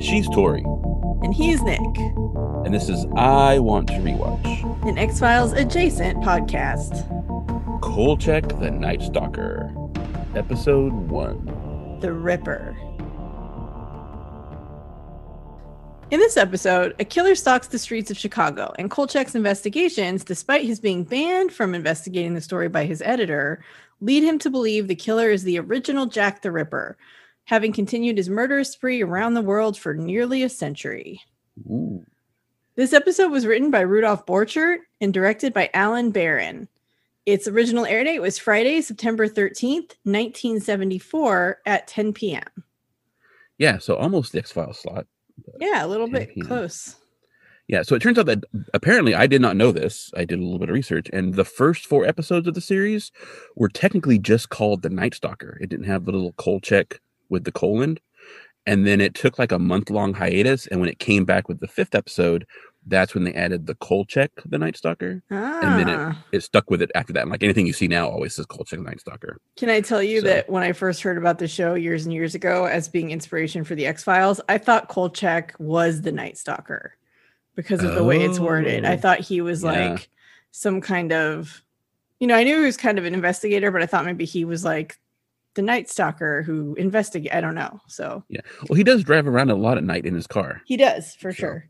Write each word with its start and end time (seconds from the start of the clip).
She's 0.00 0.28
Tori, 0.28 0.62
And 1.22 1.34
he's 1.34 1.60
Nick, 1.62 1.80
and 2.64 2.72
this 2.72 2.88
is 2.88 3.04
I 3.16 3.58
Want 3.58 3.88
to 3.88 3.94
Rewatch. 3.94 4.88
an 4.88 4.96
X 4.96 5.20
Files 5.20 5.52
adjacent 5.52 6.18
podcast. 6.22 7.04
Kolchak 7.80 8.58
the 8.60 8.70
Night 8.70 9.02
Stalker, 9.02 9.72
Episode 10.34 10.92
1. 10.92 11.98
The 12.00 12.12
Ripper. 12.12 12.76
In 16.10 16.20
this 16.20 16.38
episode, 16.38 16.94
a 16.98 17.04
killer 17.04 17.34
stalks 17.34 17.66
the 17.66 17.78
streets 17.78 18.10
of 18.10 18.16
Chicago, 18.16 18.72
and 18.78 18.90
Kolchak's 18.90 19.34
investigations, 19.34 20.24
despite 20.24 20.64
his 20.64 20.80
being 20.80 21.04
banned 21.04 21.52
from 21.52 21.74
investigating 21.74 22.32
the 22.32 22.40
story 22.40 22.68
by 22.68 22.86
his 22.86 23.02
editor, 23.02 23.62
lead 24.00 24.22
him 24.22 24.38
to 24.38 24.48
believe 24.48 24.88
the 24.88 24.94
killer 24.94 25.28
is 25.28 25.42
the 25.42 25.58
original 25.58 26.06
Jack 26.06 26.40
the 26.40 26.50
Ripper, 26.50 26.96
having 27.44 27.74
continued 27.74 28.16
his 28.16 28.30
murderous 28.30 28.70
spree 28.70 29.02
around 29.02 29.34
the 29.34 29.42
world 29.42 29.76
for 29.76 29.92
nearly 29.92 30.42
a 30.42 30.48
century. 30.48 31.20
Ooh. 31.70 32.02
This 32.74 32.94
episode 32.94 33.30
was 33.30 33.44
written 33.44 33.70
by 33.70 33.80
Rudolph 33.80 34.24
Borchert 34.24 34.78
and 35.02 35.12
directed 35.12 35.52
by 35.52 35.68
Allen 35.74 36.10
Baron. 36.10 36.68
Its 37.26 37.46
original 37.46 37.84
air 37.84 38.02
date 38.02 38.20
was 38.20 38.38
Friday, 38.38 38.80
September 38.80 39.28
13th, 39.28 39.92
1974 40.04 41.58
at 41.66 41.86
10 41.86 42.14
p.m. 42.14 42.64
Yeah, 43.58 43.76
so 43.76 43.94
almost 43.96 44.34
X 44.34 44.50
Files 44.50 44.78
slot. 44.78 45.06
Yeah, 45.60 45.84
a 45.84 45.88
little 45.88 46.08
bit 46.08 46.30
close. 46.42 46.96
Yeah, 47.68 47.82
so 47.82 47.94
it 47.94 48.00
turns 48.00 48.18
out 48.18 48.26
that 48.26 48.44
apparently 48.72 49.14
I 49.14 49.26
did 49.26 49.42
not 49.42 49.56
know 49.56 49.72
this. 49.72 50.10
I 50.16 50.24
did 50.24 50.38
a 50.38 50.42
little 50.42 50.58
bit 50.58 50.70
of 50.70 50.74
research, 50.74 51.10
and 51.12 51.34
the 51.34 51.44
first 51.44 51.84
four 51.86 52.06
episodes 52.06 52.48
of 52.48 52.54
the 52.54 52.62
series 52.62 53.12
were 53.56 53.68
technically 53.68 54.18
just 54.18 54.48
called 54.48 54.80
The 54.82 54.88
Night 54.88 55.14
Stalker. 55.14 55.58
It 55.60 55.68
didn't 55.68 55.84
have 55.86 56.06
the 56.06 56.12
little 56.12 56.32
Kolchak 56.32 57.00
with 57.28 57.44
the 57.44 57.52
colon. 57.52 57.98
And 58.66 58.86
then 58.86 59.00
it 59.00 59.14
took 59.14 59.38
like 59.38 59.52
a 59.52 59.58
month 59.58 59.88
long 59.88 60.12
hiatus. 60.12 60.66
And 60.66 60.78
when 60.80 60.90
it 60.90 60.98
came 60.98 61.24
back 61.24 61.48
with 61.48 61.60
the 61.60 61.68
fifth 61.68 61.94
episode, 61.94 62.46
that's 62.88 63.14
when 63.14 63.24
they 63.24 63.32
added 63.34 63.66
the 63.66 63.74
Kolchak, 63.76 64.30
the 64.46 64.58
Night 64.58 64.76
Stalker. 64.76 65.22
Ah, 65.30 65.60
And 65.62 65.78
then 65.78 65.88
it, 65.88 66.16
it 66.32 66.42
stuck 66.42 66.70
with 66.70 66.82
it 66.82 66.90
after 66.94 67.12
that. 67.12 67.22
And 67.22 67.30
like 67.30 67.42
anything 67.42 67.66
you 67.66 67.72
see 67.72 67.88
now 67.88 68.08
always 68.08 68.34
says 68.34 68.46
Kolchak, 68.46 68.78
the 68.78 68.84
Night 68.84 69.00
Stalker. 69.00 69.38
can 69.56 69.68
I 69.70 69.80
tell 69.80 70.02
you 70.02 70.20
so- 70.20 70.26
that 70.26 70.48
when 70.50 70.62
I 70.62 70.72
first 70.72 71.02
heard 71.02 71.18
about 71.18 71.38
the 71.38 71.48
show 71.48 71.74
years 71.74 72.04
and 72.04 72.12
years 72.12 72.34
ago 72.34 72.64
as 72.66 72.88
being 72.88 73.10
inspiration 73.10 73.64
for 73.64 73.74
the 73.74 73.86
X 73.86 74.02
Files, 74.04 74.40
I 74.48 74.58
thought 74.58 74.88
Kolchak 74.88 75.54
was 75.58 76.02
the 76.02 76.12
Night 76.12 76.36
Stalker 76.38 76.94
because 77.54 77.82
of 77.82 77.94
the 77.94 78.04
way 78.04 78.22
it's 78.22 78.38
worded. 78.38 78.84
I 78.84 78.94
Oh, 78.94 78.96
thought 78.96 79.20
he 79.20 79.40
was 79.40 79.62
yeah. 79.62 79.90
like 79.90 80.08
some 80.50 80.80
kind 80.80 81.12
of, 81.12 81.62
you 82.20 82.26
know, 82.26 82.34
I 82.36 82.44
knew 82.44 82.58
he 82.58 82.64
was 82.64 82.76
kind 82.76 82.98
of 82.98 83.04
an 83.04 83.14
investigator, 83.14 83.70
but 83.70 83.82
I 83.82 83.86
thought 83.86 84.04
maybe 84.04 84.24
he 84.24 84.44
was 84.44 84.64
like 84.64 84.98
the 85.54 85.62
Night 85.62 85.88
Stalker 85.90 86.42
who 86.42 86.74
investigate. 86.76 87.34
I 87.34 87.40
don't 87.40 87.56
know. 87.56 87.80
So 87.88 88.22
yeah 88.28 88.42
Well, 88.68 88.76
he 88.76 88.84
does 88.84 89.02
drive 89.02 89.26
around 89.26 89.50
a 89.50 89.56
lot 89.56 89.76
at 89.76 89.82
night 89.82 90.06
in 90.06 90.14
his 90.14 90.26
car. 90.28 90.62
he 90.66 90.76
does 90.76 91.16
for 91.16 91.32
So, 91.32 91.36
sure. 91.36 91.68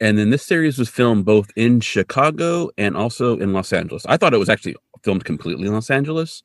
And 0.00 0.16
then 0.16 0.30
this 0.30 0.44
series 0.44 0.78
was 0.78 0.88
filmed 0.88 1.26
both 1.26 1.50
in 1.56 1.80
Chicago 1.80 2.70
and 2.78 2.96
also 2.96 3.38
in 3.38 3.52
Los 3.52 3.72
Angeles. 3.72 4.06
I 4.06 4.16
thought 4.16 4.32
it 4.32 4.38
was 4.38 4.48
actually 4.48 4.76
filmed 5.02 5.24
completely 5.24 5.66
in 5.66 5.74
Los 5.74 5.90
Angeles 5.90 6.42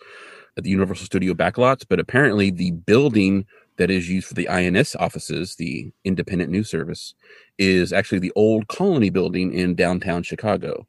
at 0.57 0.63
the 0.63 0.69
Universal 0.69 1.05
Studio 1.05 1.33
backlots, 1.33 1.85
but 1.87 1.99
apparently 1.99 2.52
the 2.52 2.71
building 2.71 3.45
that 3.77 3.89
is 3.89 4.09
used 4.09 4.27
for 4.27 4.33
the 4.33 4.47
INS 4.49 4.95
offices, 4.95 5.55
the 5.55 5.91
Independent 6.03 6.52
News 6.52 6.69
Service, 6.69 7.13
is 7.57 7.91
actually 7.93 8.19
the 8.19 8.31
old 8.35 8.67
Colony 8.67 9.09
building 9.09 9.53
in 9.53 9.75
downtown 9.75 10.23
Chicago. 10.23 10.87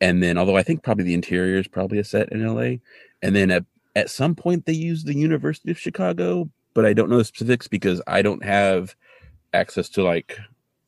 And 0.00 0.22
then, 0.22 0.36
although 0.36 0.56
I 0.56 0.62
think 0.62 0.82
probably 0.82 1.04
the 1.04 1.14
interior 1.14 1.58
is 1.58 1.68
probably 1.68 1.98
a 1.98 2.04
set 2.04 2.30
in 2.30 2.46
LA, 2.46 2.76
and 3.22 3.34
then 3.34 3.50
at, 3.50 3.64
at 3.96 4.10
some 4.10 4.34
point 4.34 4.66
they 4.66 4.72
used 4.72 5.06
the 5.06 5.16
University 5.16 5.70
of 5.70 5.78
Chicago, 5.78 6.50
but 6.74 6.84
I 6.84 6.92
don't 6.92 7.08
know 7.08 7.18
the 7.18 7.24
specifics 7.24 7.68
because 7.68 8.02
I 8.06 8.20
don't 8.20 8.44
have 8.44 8.96
access 9.54 9.88
to 9.90 10.02
like 10.02 10.38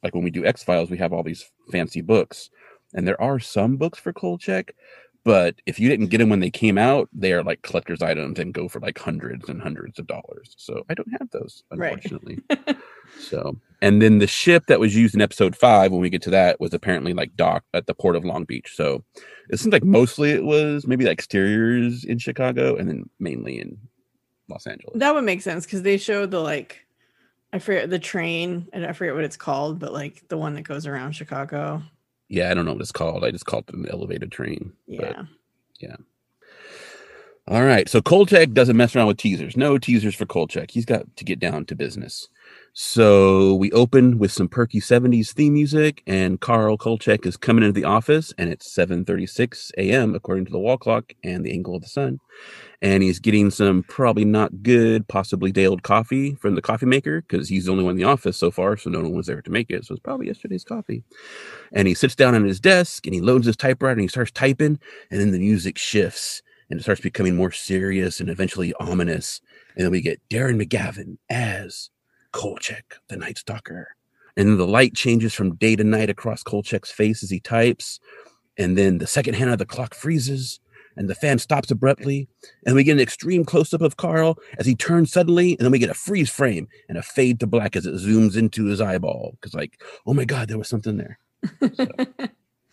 like 0.02 0.14
when 0.14 0.24
we 0.24 0.30
do 0.30 0.44
X 0.44 0.62
Files, 0.62 0.90
we 0.90 0.98
have 0.98 1.12
all 1.12 1.22
these 1.22 1.50
fancy 1.72 2.00
books, 2.00 2.50
and 2.94 3.06
there 3.06 3.20
are 3.20 3.38
some 3.38 3.76
books 3.76 3.98
for 3.98 4.12
Kolchak, 4.12 4.72
but 5.24 5.56
if 5.66 5.80
you 5.80 5.88
didn't 5.88 6.06
get 6.08 6.18
them 6.18 6.28
when 6.28 6.38
they 6.40 6.50
came 6.50 6.78
out, 6.78 7.08
they 7.12 7.32
are 7.32 7.42
like 7.42 7.62
collector's 7.62 8.00
items 8.02 8.38
and 8.38 8.54
go 8.54 8.68
for 8.68 8.78
like 8.80 8.96
hundreds 8.98 9.48
and 9.48 9.60
hundreds 9.60 9.98
of 9.98 10.06
dollars. 10.06 10.54
So 10.56 10.84
I 10.88 10.94
don't 10.94 11.10
have 11.18 11.28
those, 11.32 11.64
Right. 11.74 11.92
unfortunately. 11.92 12.38
so, 13.18 13.56
and 13.82 14.00
then 14.00 14.18
the 14.18 14.28
ship 14.28 14.64
that 14.68 14.78
was 14.78 14.94
used 14.94 15.16
in 15.16 15.20
episode 15.20 15.56
five, 15.56 15.90
when 15.90 16.00
we 16.00 16.10
get 16.10 16.22
to 16.22 16.30
that, 16.30 16.60
was 16.60 16.72
apparently 16.72 17.12
like 17.12 17.34
docked 17.34 17.66
at 17.74 17.86
the 17.86 17.94
port 17.94 18.14
of 18.14 18.24
Long 18.24 18.44
Beach. 18.44 18.72
So 18.76 19.02
it 19.50 19.58
seems 19.58 19.72
like 19.72 19.82
mostly 19.84 20.30
it 20.30 20.44
was 20.44 20.86
maybe 20.86 21.04
like 21.04 21.18
exteriors 21.18 22.04
in 22.04 22.18
Chicago 22.18 22.76
and 22.76 22.88
then 22.88 23.10
mainly 23.18 23.60
in 23.60 23.78
Los 24.48 24.66
Angeles. 24.68 24.96
That 24.96 25.12
would 25.12 25.24
make 25.24 25.42
sense 25.42 25.64
because 25.64 25.82
they 25.82 25.96
showed 25.96 26.30
the 26.30 26.40
like, 26.40 26.85
I 27.56 27.58
forget 27.58 27.88
the 27.88 27.98
train, 27.98 28.68
and 28.74 28.84
I 28.84 28.92
forget 28.92 29.14
what 29.14 29.24
it's 29.24 29.36
called, 29.38 29.78
but 29.78 29.92
like 29.92 30.28
the 30.28 30.36
one 30.36 30.54
that 30.54 30.62
goes 30.62 30.86
around 30.86 31.12
Chicago. 31.12 31.82
yeah, 32.28 32.50
I 32.50 32.54
don't 32.54 32.66
know 32.66 32.72
what 32.72 32.82
it's 32.82 32.92
called. 32.92 33.24
I 33.24 33.30
just 33.30 33.46
called 33.46 33.64
it 33.68 33.74
an 33.74 33.86
elevated 33.90 34.30
train. 34.30 34.72
but- 34.86 35.16
Yeah. 35.80 35.96
All 37.48 37.62
right. 37.64 37.88
So 37.88 38.02
Kolchak 38.02 38.52
doesn't 38.52 38.76
mess 38.76 38.94
around 38.96 39.06
with 39.06 39.18
teasers. 39.18 39.56
No 39.56 39.78
teasers 39.78 40.14
for 40.16 40.26
Kolchak. 40.26 40.70
He's 40.72 40.84
got 40.84 41.04
to 41.16 41.24
get 41.24 41.38
down 41.38 41.64
to 41.66 41.74
business. 41.76 42.28
So 42.78 43.54
we 43.54 43.72
open 43.72 44.18
with 44.18 44.30
some 44.30 44.48
perky 44.48 44.82
70s 44.82 45.32
theme 45.32 45.54
music, 45.54 46.02
and 46.06 46.38
Carl 46.38 46.76
Kolchak 46.76 47.24
is 47.24 47.38
coming 47.38 47.64
into 47.64 47.72
the 47.72 47.86
office, 47.86 48.34
and 48.36 48.50
it's 48.50 48.70
7:36 48.70 49.70
a.m. 49.78 50.14
according 50.14 50.44
to 50.44 50.52
the 50.52 50.58
wall 50.58 50.76
clock 50.76 51.14
and 51.24 51.42
the 51.42 51.52
angle 51.52 51.74
of 51.74 51.80
the 51.80 51.88
sun. 51.88 52.20
And 52.82 53.02
he's 53.02 53.18
getting 53.18 53.50
some 53.50 53.82
probably 53.82 54.26
not 54.26 54.62
good, 54.62 55.08
possibly 55.08 55.52
day 55.52 55.66
old 55.66 55.84
coffee 55.84 56.34
from 56.34 56.54
the 56.54 56.60
coffee 56.60 56.84
maker 56.84 57.22
because 57.22 57.48
he's 57.48 57.64
the 57.64 57.72
only 57.72 57.82
one 57.82 57.92
in 57.92 57.96
the 57.96 58.04
office 58.04 58.36
so 58.36 58.50
far, 58.50 58.76
so 58.76 58.90
no 58.90 59.00
one 59.00 59.16
was 59.16 59.26
there 59.26 59.40
to 59.40 59.50
make 59.50 59.70
it. 59.70 59.86
So 59.86 59.94
it's 59.94 60.02
probably 60.02 60.26
yesterday's 60.26 60.62
coffee. 60.62 61.02
And 61.72 61.88
he 61.88 61.94
sits 61.94 62.14
down 62.14 62.34
at 62.34 62.42
his 62.42 62.60
desk 62.60 63.06
and 63.06 63.14
he 63.14 63.22
loads 63.22 63.46
his 63.46 63.56
typewriter 63.56 63.92
and 63.92 64.02
he 64.02 64.08
starts 64.08 64.32
typing, 64.32 64.78
and 65.10 65.18
then 65.18 65.30
the 65.30 65.38
music 65.38 65.78
shifts 65.78 66.42
and 66.68 66.78
it 66.78 66.82
starts 66.82 67.00
becoming 67.00 67.36
more 67.36 67.52
serious 67.52 68.20
and 68.20 68.28
eventually 68.28 68.74
ominous. 68.74 69.40
And 69.76 69.86
then 69.86 69.92
we 69.92 70.02
get 70.02 70.20
Darren 70.28 70.62
McGavin 70.62 71.16
as 71.30 71.88
Kolchak, 72.36 72.96
the 73.08 73.16
Night 73.16 73.38
Stalker. 73.38 73.96
And 74.36 74.46
then 74.46 74.58
the 74.58 74.66
light 74.66 74.94
changes 74.94 75.32
from 75.32 75.56
day 75.56 75.74
to 75.74 75.82
night 75.82 76.10
across 76.10 76.42
Kolchak's 76.42 76.92
face 76.92 77.22
as 77.22 77.30
he 77.30 77.40
types. 77.40 77.98
And 78.58 78.76
then 78.76 78.98
the 78.98 79.06
second 79.06 79.34
hand 79.34 79.50
of 79.50 79.58
the 79.58 79.64
clock 79.64 79.94
freezes 79.94 80.60
and 80.98 81.08
the 81.08 81.14
fan 81.14 81.38
stops 81.38 81.70
abruptly. 81.70 82.28
And 82.66 82.74
we 82.74 82.84
get 82.84 82.92
an 82.92 83.00
extreme 83.00 83.46
close 83.46 83.72
up 83.72 83.80
of 83.80 83.96
Carl 83.96 84.38
as 84.58 84.66
he 84.66 84.74
turns 84.74 85.10
suddenly. 85.10 85.52
And 85.52 85.64
then 85.64 85.72
we 85.72 85.78
get 85.78 85.88
a 85.88 85.94
freeze 85.94 86.28
frame 86.28 86.68
and 86.90 86.98
a 86.98 87.02
fade 87.02 87.40
to 87.40 87.46
black 87.46 87.74
as 87.74 87.86
it 87.86 87.94
zooms 87.94 88.36
into 88.36 88.66
his 88.66 88.82
eyeball. 88.82 89.38
Because, 89.40 89.54
like, 89.54 89.82
oh 90.06 90.12
my 90.12 90.26
God, 90.26 90.48
there 90.48 90.58
was 90.58 90.68
something 90.68 90.98
there. 90.98 91.18
So, 91.74 91.88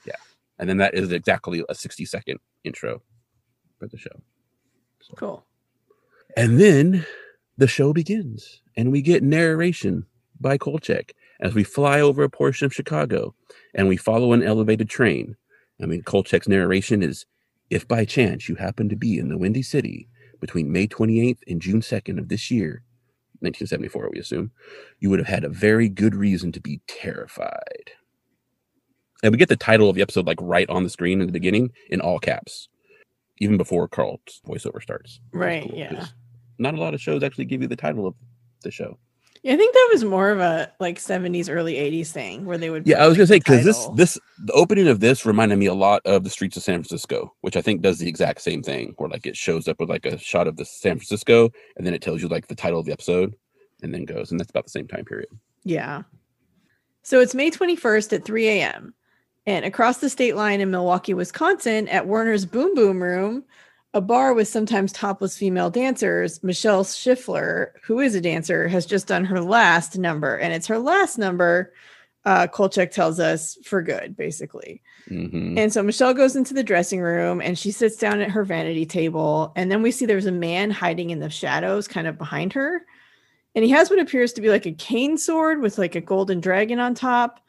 yeah. 0.06 0.20
And 0.60 0.68
then 0.68 0.78
that 0.78 0.94
is 0.94 1.14
exactly 1.14 1.64
a 1.70 1.74
60 1.74 2.04
second 2.04 2.40
intro 2.66 3.02
for 3.80 3.88
the 3.88 3.98
show. 3.98 4.22
Cool. 5.16 5.46
And 6.36 6.60
then 6.60 7.06
the 7.58 7.68
show 7.68 7.94
begins, 7.94 8.62
and 8.76 8.92
we 8.92 9.02
get 9.02 9.24
narration 9.24 10.06
by 10.40 10.58
Kolchak 10.58 11.14
as 11.40 11.54
we 11.54 11.64
fly 11.64 12.00
over 12.02 12.24
a 12.24 12.30
portion 12.30 12.66
of 12.66 12.74
Chicago 12.74 13.34
and 13.74 13.88
we 13.88 13.98
follow 13.98 14.34
an 14.34 14.44
elevated 14.44 14.90
train. 14.90 15.36
I 15.82 15.86
mean, 15.86 16.02
Kolchak's 16.04 16.48
narration 16.48 17.04
is 17.04 17.26
if 17.70 17.88
by 17.88 18.06
chance 18.06 18.48
you 18.48 18.56
happen 18.56 18.90
to 18.90 18.96
be 18.96 19.18
in 19.18 19.30
the 19.30 19.38
Windy 19.38 19.64
City 19.64 20.08
between 20.40 20.72
May 20.72 20.88
28th 20.88 21.40
and 21.48 21.62
June 21.62 21.82
2nd 21.82 22.20
of 22.20 22.30
this 22.30 22.52
year, 22.52 22.84
1974, 23.40 24.10
we 24.14 24.20
assume, 24.20 24.52
you 25.00 25.10
would 25.10 25.20
have 25.20 25.28
had 25.28 25.44
a 25.44 25.50
very 25.50 25.90
good 25.90 26.16
reason 26.16 26.52
to 26.54 26.62
be 26.62 26.82
terrified. 26.88 27.92
And 29.22 29.32
we 29.32 29.38
get 29.38 29.50
the 29.50 29.56
title 29.56 29.90
of 29.90 29.96
the 29.96 30.02
episode 30.02 30.28
like 30.28 30.40
right 30.42 30.70
on 30.70 30.84
the 30.84 30.90
screen 30.90 31.20
in 31.20 31.28
the 31.28 31.34
beginning 31.34 31.72
in 31.90 32.02
all 32.02 32.20
caps, 32.20 32.70
even 33.40 33.58
before 33.58 33.88
Carl's 33.88 34.42
voiceover 34.46 34.82
starts. 34.82 35.20
Right, 35.34 35.68
cool, 35.68 35.78
yeah. 35.78 36.08
Not 36.58 36.76
a 36.76 36.80
lot 36.80 36.94
of 36.94 37.02
shows 37.02 37.24
actually 37.24 37.46
give 37.46 37.62
you 37.62 37.68
the 37.68 37.76
title 37.76 38.06
of 38.06 38.16
the 38.64 38.72
show. 38.72 38.98
Yeah, 39.44 39.56
I 39.56 39.58
think 39.58 39.74
that 39.74 39.90
was 39.92 40.06
more 40.06 40.30
of 40.30 40.40
a 40.40 40.72
like 40.80 41.00
70s, 41.00 41.54
early 41.54 41.74
80s 41.74 42.12
thing 42.12 42.46
where 42.46 42.58
they 42.58 42.70
would. 42.70 42.88
Yeah, 42.88 43.04
I 43.04 43.08
was 43.08 43.18
gonna 43.18 43.28
say 43.28 43.40
because 43.40 43.66
this 43.66 43.88
this 43.96 44.18
the 44.46 44.54
opening 44.54 44.88
of 44.88 45.02
this 45.02 45.26
reminded 45.26 45.58
me 45.60 45.66
a 45.66 45.74
lot 45.74 46.02
of 46.06 46.24
the 46.24 46.30
streets 46.30 46.56
of 46.56 46.64
San 46.64 46.76
Francisco, 46.76 47.34
which 47.42 47.58
I 47.58 47.62
think 47.62 47.82
does 47.82 48.00
the 48.00 48.08
exact 48.08 48.42
same 48.42 48.64
thing, 48.64 48.94
where 48.98 49.10
like 49.10 49.26
it 49.26 49.36
shows 49.36 49.68
up 49.68 49.82
with 49.82 49.90
like 49.90 50.06
a 50.06 50.18
shot 50.18 50.48
of 50.48 50.56
the 50.56 50.64
San 50.64 50.98
Francisco, 50.98 51.52
and 51.76 51.86
then 51.86 51.94
it 51.94 52.02
tells 52.02 52.22
you 52.22 52.30
like 52.30 52.48
the 52.48 52.56
title 52.56 52.80
of 52.80 52.86
the 52.86 52.94
episode, 52.94 53.36
and 53.82 53.94
then 53.94 54.06
goes, 54.06 54.32
and 54.32 54.40
that's 54.40 54.50
about 54.50 54.64
the 54.64 54.72
same 54.72 54.88
time 54.88 55.04
period. 55.04 55.30
Yeah. 55.66 56.04
So 57.02 57.20
it's 57.20 57.36
May 57.36 57.52
21st 57.52 58.14
at 58.14 58.24
3 58.24 58.48
a.m. 58.48 58.94
And 59.46 59.66
across 59.66 59.98
the 59.98 60.10
state 60.10 60.38
line 60.38 60.62
in 60.62 60.72
Milwaukee, 60.72 61.14
Wisconsin, 61.14 61.90
at 61.90 62.08
Werner's 62.08 62.46
Boom 62.46 62.74
Boom 62.76 63.04
Room, 63.04 63.44
a 63.94 64.02
bar 64.02 64.34
with 64.34 64.48
sometimes 64.48 64.92
topless 64.92 65.38
female 65.38 65.70
dancers, 65.70 66.42
Michelle 66.44 66.84
Schiffler, 66.84 67.72
who 67.84 68.00
is 68.00 68.16
a 68.16 68.22
dancer, 68.22 68.68
has 68.68 68.86
just 68.86 69.08
done 69.08 69.26
her 69.26 69.40
last 69.40 69.98
number. 69.98 70.36
And 70.36 70.54
it's 70.54 70.68
her 70.68 70.80
last 70.80 71.18
number, 71.18 71.74
uh, 72.26 72.48
Kolchak 72.48 72.92
tells 72.92 73.20
us, 73.20 73.58
for 73.64 73.82
good, 73.82 74.18
basically. 74.18 74.82
Mhm. 75.10 75.58
And 75.60 75.72
so 75.72 75.84
Michelle 75.84 76.14
goes 76.14 76.36
into 76.36 76.54
the 76.54 76.64
dressing 76.64 77.02
room 77.02 77.42
and 77.42 77.60
she 77.60 77.70
sits 77.70 77.98
down 77.98 78.22
at 78.22 78.32
her 78.32 78.44
vanity 78.44 78.86
table. 78.86 79.52
And 79.56 79.72
then 79.72 79.82
we 79.82 79.92
see 79.92 80.06
there's 80.06 80.26
a 80.26 80.32
man 80.32 80.72
hiding 80.72 81.12
in 81.12 81.20
the 81.20 81.30
shadows 81.30 81.88
kind 81.88 82.08
of 82.08 82.18
behind 82.18 82.54
her. 82.54 82.86
And 83.54 83.64
he 83.64 83.72
has 83.72 83.90
what 83.90 84.00
appears 84.00 84.34
to 84.34 84.42
be 84.42 84.50
like 84.50 84.66
a 84.66 84.72
cane 84.72 85.18
sword 85.18 85.62
with 85.62 85.78
like 85.78 85.94
a 85.96 86.02
golden 86.02 86.40
dragon 86.40 86.80
on 86.80 86.96
top. 86.96 87.42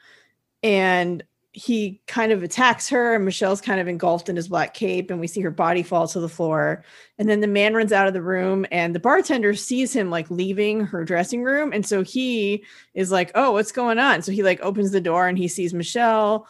And 0.63 1.23
he 1.55 2.01
kind 2.07 2.33
of 2.33 2.43
attacks 2.43 2.89
her, 2.89 3.15
and 3.15 3.25
Michelle's 3.25 3.61
kind 3.61 3.81
of 3.81 3.89
engulfed 3.89 4.29
in 4.29 4.37
his 4.37 4.49
black 4.49 4.75
cape. 4.75 5.11
And 5.11 5.21
we 5.21 5.27
see 5.27 5.41
her 5.41 5.51
body 5.51 5.83
fall 5.83 6.07
to 6.09 6.21
the 6.21 6.29
floor. 6.29 6.85
And 7.19 7.29
then 7.29 7.41
the 7.41 7.47
man 7.47 7.75
runs 7.75 7.93
out 7.93 8.07
of 8.07 8.13
the 8.13 8.23
room, 8.23 8.67
and 8.71 8.95
the 8.95 9.01
bartender 9.01 9.55
sees 9.55 9.93
him 9.93 10.11
like 10.11 10.31
leaving 10.31 10.81
her 10.81 11.05
dressing 11.05 11.43
room. 11.43 11.73
And 11.73 11.87
so 11.87 12.03
he 12.03 12.65
is 12.95 13.11
like, 13.11 13.31
Oh, 13.35 13.53
what's 13.53 13.73
going 13.73 13.99
on? 13.99 14.23
So 14.23 14.33
he 14.33 14.43
like 14.43 14.61
opens 14.61 14.91
the 14.91 15.01
door 15.01 15.29
and 15.29 15.39
he 15.39 15.49
sees 15.49 15.73
Michelle 15.73 16.47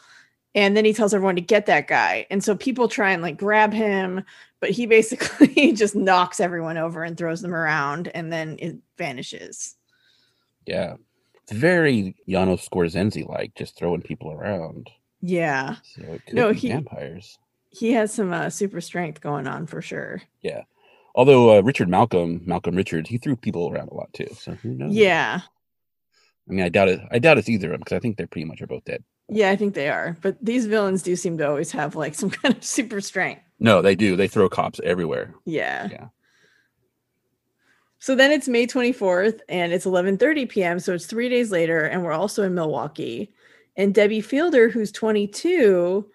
and 0.54 0.76
then 0.76 0.84
he 0.84 0.92
tells 0.92 1.12
everyone 1.12 1.34
to 1.34 1.40
get 1.40 1.66
that 1.66 1.88
guy 1.88 2.26
and 2.30 2.42
so 2.42 2.54
people 2.54 2.88
try 2.88 3.10
and 3.10 3.22
like 3.22 3.36
grab 3.36 3.72
him 3.72 4.24
but 4.60 4.70
he 4.70 4.86
basically 4.96 5.72
just 5.72 5.94
knocks 5.96 6.40
everyone 6.40 6.78
over 6.78 7.02
and 7.02 7.16
throws 7.16 7.42
them 7.42 7.54
around 7.54 8.08
and 8.14 8.32
then 8.32 8.56
it 8.60 8.76
vanishes 8.96 9.74
Yeah. 10.66 10.96
Very 11.50 12.16
Janos 12.28 12.68
Skorzeny 12.68 13.28
like, 13.28 13.54
just 13.54 13.76
throwing 13.76 14.02
people 14.02 14.32
around. 14.32 14.90
yeah 15.20 15.76
So 15.82 16.18
No, 16.32 16.52
he- 16.52 16.68
vampires. 16.68 17.38
he 17.70 17.92
has 17.92 18.12
some 18.12 18.32
uh, 18.32 18.50
super 18.50 18.80
strength 18.80 19.20
going 19.20 19.46
on 19.46 19.66
for 19.66 19.82
sure 19.82 20.22
Yeah. 20.42 20.62
Although 21.16 21.58
uh, 21.58 21.60
Richard 21.60 21.88
Malcolm, 21.88 22.42
Malcolm 22.44 22.74
Richards, 22.74 23.08
he 23.08 23.18
threw 23.18 23.36
people 23.36 23.70
around 23.70 23.88
a 23.90 23.94
lot 23.94 24.12
too. 24.12 24.26
So 24.38 24.54
who 24.54 24.70
knows? 24.74 24.94
yeah 24.94 25.40
I 26.48 26.52
mean, 26.52 26.64
I 26.64 26.68
doubt 26.68 26.88
it. 26.88 27.00
I 27.10 27.18
doubt 27.20 27.38
it's 27.38 27.48
either 27.48 27.68
of 27.68 27.72
them 27.72 27.80
because 27.80 27.96
I 27.96 28.00
think 28.00 28.16
they're 28.16 28.26
pretty 28.26 28.44
much 28.44 28.60
are 28.60 28.66
both 28.66 28.84
dead. 28.84 29.02
yeah 29.28 29.50
i 29.50 29.56
think 29.56 29.72
they 29.74 29.88
are 29.88 30.16
but 30.20 30.36
these 30.44 30.66
villains 30.66 31.02
do 31.02 31.16
seem 31.16 31.38
to 31.38 31.48
always 31.48 31.72
have 31.72 31.96
like 31.96 32.14
some 32.20 32.30
kind 32.30 32.54
of 32.56 32.62
super 32.64 33.00
strength 33.00 33.42
No, 33.58 33.80
they 33.82 33.94
do. 33.94 34.16
They 34.16 34.28
throw 34.28 34.48
cops 34.48 34.80
everywhere. 34.84 35.34
yeah 35.46 35.88
Yeah. 35.90 36.06
So 38.04 38.14
then 38.14 38.30
it's 38.30 38.48
may 38.48 38.66
24th 38.66 39.40
and 39.48 39.72
it's 39.72 39.86
11.30 39.86 40.48
p.m 40.48 40.78
so 40.78 40.92
it's 40.92 41.06
three 41.06 41.28
days 41.28 41.50
later 41.50 41.84
and 41.84 42.04
we're 42.04 42.12
also 42.12 42.42
in 42.42 42.54
milwaukee 42.54 43.32
and 43.76 43.94
debbie 43.94 44.20
fielder 44.20 44.68
who's 44.68 44.92
22 44.92 46.06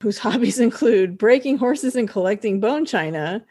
whose 0.00 0.18
hobbies 0.26 0.60
include 0.60 1.18
breaking 1.18 1.58
horses 1.58 1.96
and 1.96 2.08
collecting 2.08 2.60
bone 2.60 2.84
china 2.84 3.44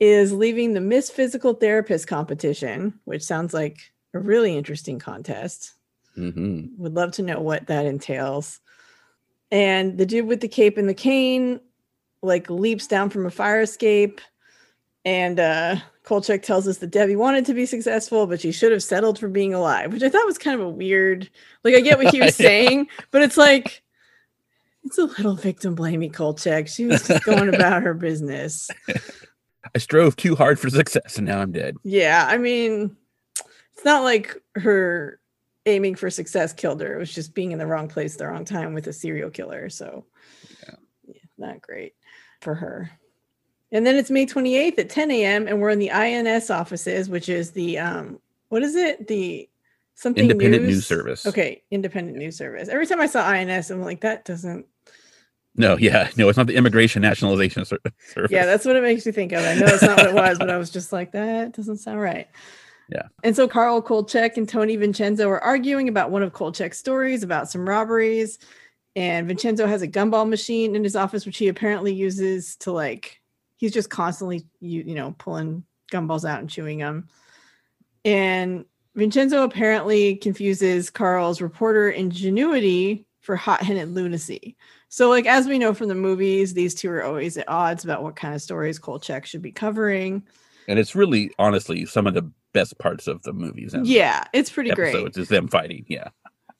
is 0.00 0.32
leaving 0.32 0.74
the 0.74 0.80
miss 0.80 1.10
physical 1.10 1.54
therapist 1.54 2.06
competition 2.06 2.98
which 3.04 3.22
sounds 3.22 3.54
like 3.54 3.78
a 4.14 4.18
really 4.18 4.56
interesting 4.56 4.98
contest 4.98 5.72
hmm 6.14 6.66
would 6.76 6.94
love 6.94 7.12
to 7.12 7.22
know 7.22 7.40
what 7.40 7.66
that 7.66 7.86
entails. 7.86 8.60
And 9.50 9.98
the 9.98 10.06
dude 10.06 10.26
with 10.26 10.40
the 10.40 10.48
cape 10.48 10.78
and 10.78 10.88
the 10.88 10.94
cane 10.94 11.60
like 12.22 12.48
leaps 12.50 12.86
down 12.86 13.10
from 13.10 13.26
a 13.26 13.30
fire 13.30 13.60
escape. 13.60 14.20
And 15.04 15.40
uh 15.40 15.76
Kolchak 16.04 16.42
tells 16.42 16.66
us 16.66 16.78
that 16.78 16.90
Debbie 16.90 17.14
wanted 17.16 17.46
to 17.46 17.54
be 17.54 17.64
successful, 17.66 18.26
but 18.26 18.40
she 18.40 18.50
should 18.52 18.72
have 18.72 18.82
settled 18.82 19.18
for 19.18 19.28
being 19.28 19.54
alive, 19.54 19.92
which 19.92 20.02
I 20.02 20.08
thought 20.08 20.26
was 20.26 20.38
kind 20.38 20.60
of 20.60 20.66
a 20.66 20.70
weird. 20.70 21.30
Like 21.62 21.74
I 21.74 21.80
get 21.80 21.98
what 21.98 22.12
he 22.12 22.20
was 22.20 22.36
Yeah. 22.40 22.46
saying, 22.48 22.88
but 23.12 23.22
it's 23.22 23.36
like 23.36 23.82
it's 24.84 24.98
a 24.98 25.04
little 25.04 25.36
victim 25.36 25.76
blamey 25.76 26.12
Kolchak. 26.12 26.66
She 26.66 26.86
was 26.86 27.06
just 27.06 27.24
going 27.24 27.48
about 27.54 27.82
her 27.84 27.94
business. 27.94 28.68
I 29.74 29.78
strove 29.78 30.16
too 30.16 30.34
hard 30.34 30.58
for 30.58 30.68
success, 30.70 31.18
and 31.18 31.26
now 31.26 31.40
I'm 31.40 31.52
dead. 31.52 31.76
Yeah, 31.84 32.26
I 32.28 32.36
mean, 32.36 32.96
it's 33.74 33.84
not 33.84 34.02
like 34.02 34.36
her 34.56 35.20
aiming 35.66 35.94
for 35.94 36.10
success 36.10 36.52
killed 36.52 36.80
her. 36.80 36.96
It 36.96 36.98
was 36.98 37.14
just 37.14 37.32
being 37.32 37.52
in 37.52 37.58
the 37.60 37.66
wrong 37.66 37.86
place, 37.86 38.14
at 38.14 38.18
the 38.18 38.26
wrong 38.26 38.44
time 38.44 38.74
with 38.74 38.88
a 38.88 38.92
serial 38.92 39.30
killer. 39.30 39.70
So, 39.70 40.04
Yeah. 40.66 40.74
yeah, 41.06 41.14
not 41.38 41.62
great 41.62 41.94
for 42.40 42.56
her. 42.56 42.90
And 43.72 43.86
then 43.86 43.96
it's 43.96 44.10
May 44.10 44.26
28th 44.26 44.78
at 44.78 44.90
10 44.90 45.10
a.m. 45.10 45.48
and 45.48 45.60
we're 45.60 45.70
in 45.70 45.78
the 45.78 45.90
INS 45.90 46.50
offices, 46.50 47.08
which 47.08 47.28
is 47.28 47.52
the 47.52 47.78
um, 47.78 48.20
what 48.50 48.62
is 48.62 48.76
it? 48.76 49.08
The 49.08 49.48
something 49.94 50.24
Independent 50.24 50.64
news 50.64 50.86
service. 50.86 51.26
Okay, 51.26 51.62
independent 51.70 52.18
news 52.18 52.36
service. 52.36 52.68
Every 52.68 52.86
time 52.86 53.00
I 53.00 53.06
saw 53.06 53.26
INS, 53.26 53.70
I'm 53.70 53.80
like, 53.80 54.02
that 54.02 54.24
doesn't. 54.26 54.66
No, 55.56 55.76
yeah, 55.78 56.10
no, 56.16 56.28
it's 56.28 56.36
not 56.36 56.46
the 56.46 56.56
Immigration 56.56 57.02
Nationalization 57.02 57.64
Service. 57.64 58.30
Yeah, 58.30 58.44
that's 58.44 58.64
what 58.66 58.76
it 58.76 58.82
makes 58.82 59.06
me 59.06 59.12
think 59.12 59.32
of. 59.32 59.44
I 59.44 59.54
know 59.54 59.66
it's 59.66 59.82
not 59.82 59.96
what 59.96 60.08
it 60.08 60.14
was, 60.14 60.38
but 60.38 60.50
I 60.50 60.58
was 60.58 60.70
just 60.70 60.92
like, 60.92 61.12
that 61.12 61.52
doesn't 61.52 61.78
sound 61.78 62.00
right. 62.00 62.28
Yeah. 62.90 63.08
And 63.22 63.34
so 63.34 63.48
Carl 63.48 63.80
Kolchak 63.80 64.36
and 64.36 64.48
Tony 64.48 64.76
Vincenzo 64.76 65.28
are 65.30 65.40
arguing 65.40 65.88
about 65.88 66.10
one 66.10 66.22
of 66.22 66.32
Kolchak's 66.32 66.78
stories 66.78 67.22
about 67.22 67.48
some 67.50 67.66
robberies. 67.66 68.38
And 68.94 69.26
Vincenzo 69.26 69.66
has 69.66 69.80
a 69.80 69.88
gumball 69.88 70.28
machine 70.28 70.76
in 70.76 70.84
his 70.84 70.96
office, 70.96 71.24
which 71.24 71.38
he 71.38 71.48
apparently 71.48 71.94
uses 71.94 72.56
to 72.56 72.72
like, 72.72 73.21
he's 73.62 73.72
just 73.72 73.90
constantly, 73.90 74.44
you, 74.58 74.82
you 74.82 74.94
know, 74.96 75.14
pulling 75.18 75.62
gumballs 75.92 76.28
out 76.28 76.40
and 76.40 76.50
chewing 76.50 76.78
them. 76.78 77.08
And 78.04 78.64
Vincenzo 78.96 79.44
apparently 79.44 80.16
confuses 80.16 80.90
Carl's 80.90 81.40
reporter 81.40 81.88
ingenuity 81.88 83.06
for 83.20 83.36
hot 83.36 83.62
headed 83.62 83.90
lunacy. 83.90 84.56
So, 84.88 85.08
like 85.08 85.26
as 85.26 85.46
we 85.46 85.60
know 85.60 85.74
from 85.74 85.86
the 85.86 85.94
movies, 85.94 86.54
these 86.54 86.74
two 86.74 86.90
are 86.90 87.04
always 87.04 87.36
at 87.36 87.48
odds 87.48 87.84
about 87.84 88.02
what 88.02 88.16
kind 88.16 88.34
of 88.34 88.42
stories 88.42 88.80
Kolchak 88.80 89.26
should 89.26 89.42
be 89.42 89.52
covering. 89.52 90.24
and 90.66 90.80
it's 90.80 90.96
really, 90.96 91.30
honestly, 91.38 91.86
some 91.86 92.08
of 92.08 92.14
the 92.14 92.28
best 92.52 92.76
parts 92.80 93.06
of 93.06 93.22
the 93.22 93.32
movies. 93.32 93.76
Yeah, 93.84 94.24
it's 94.32 94.50
pretty 94.50 94.72
great. 94.72 94.96
It's 95.16 95.28
them 95.28 95.46
fighting. 95.46 95.84
Yeah, 95.86 96.08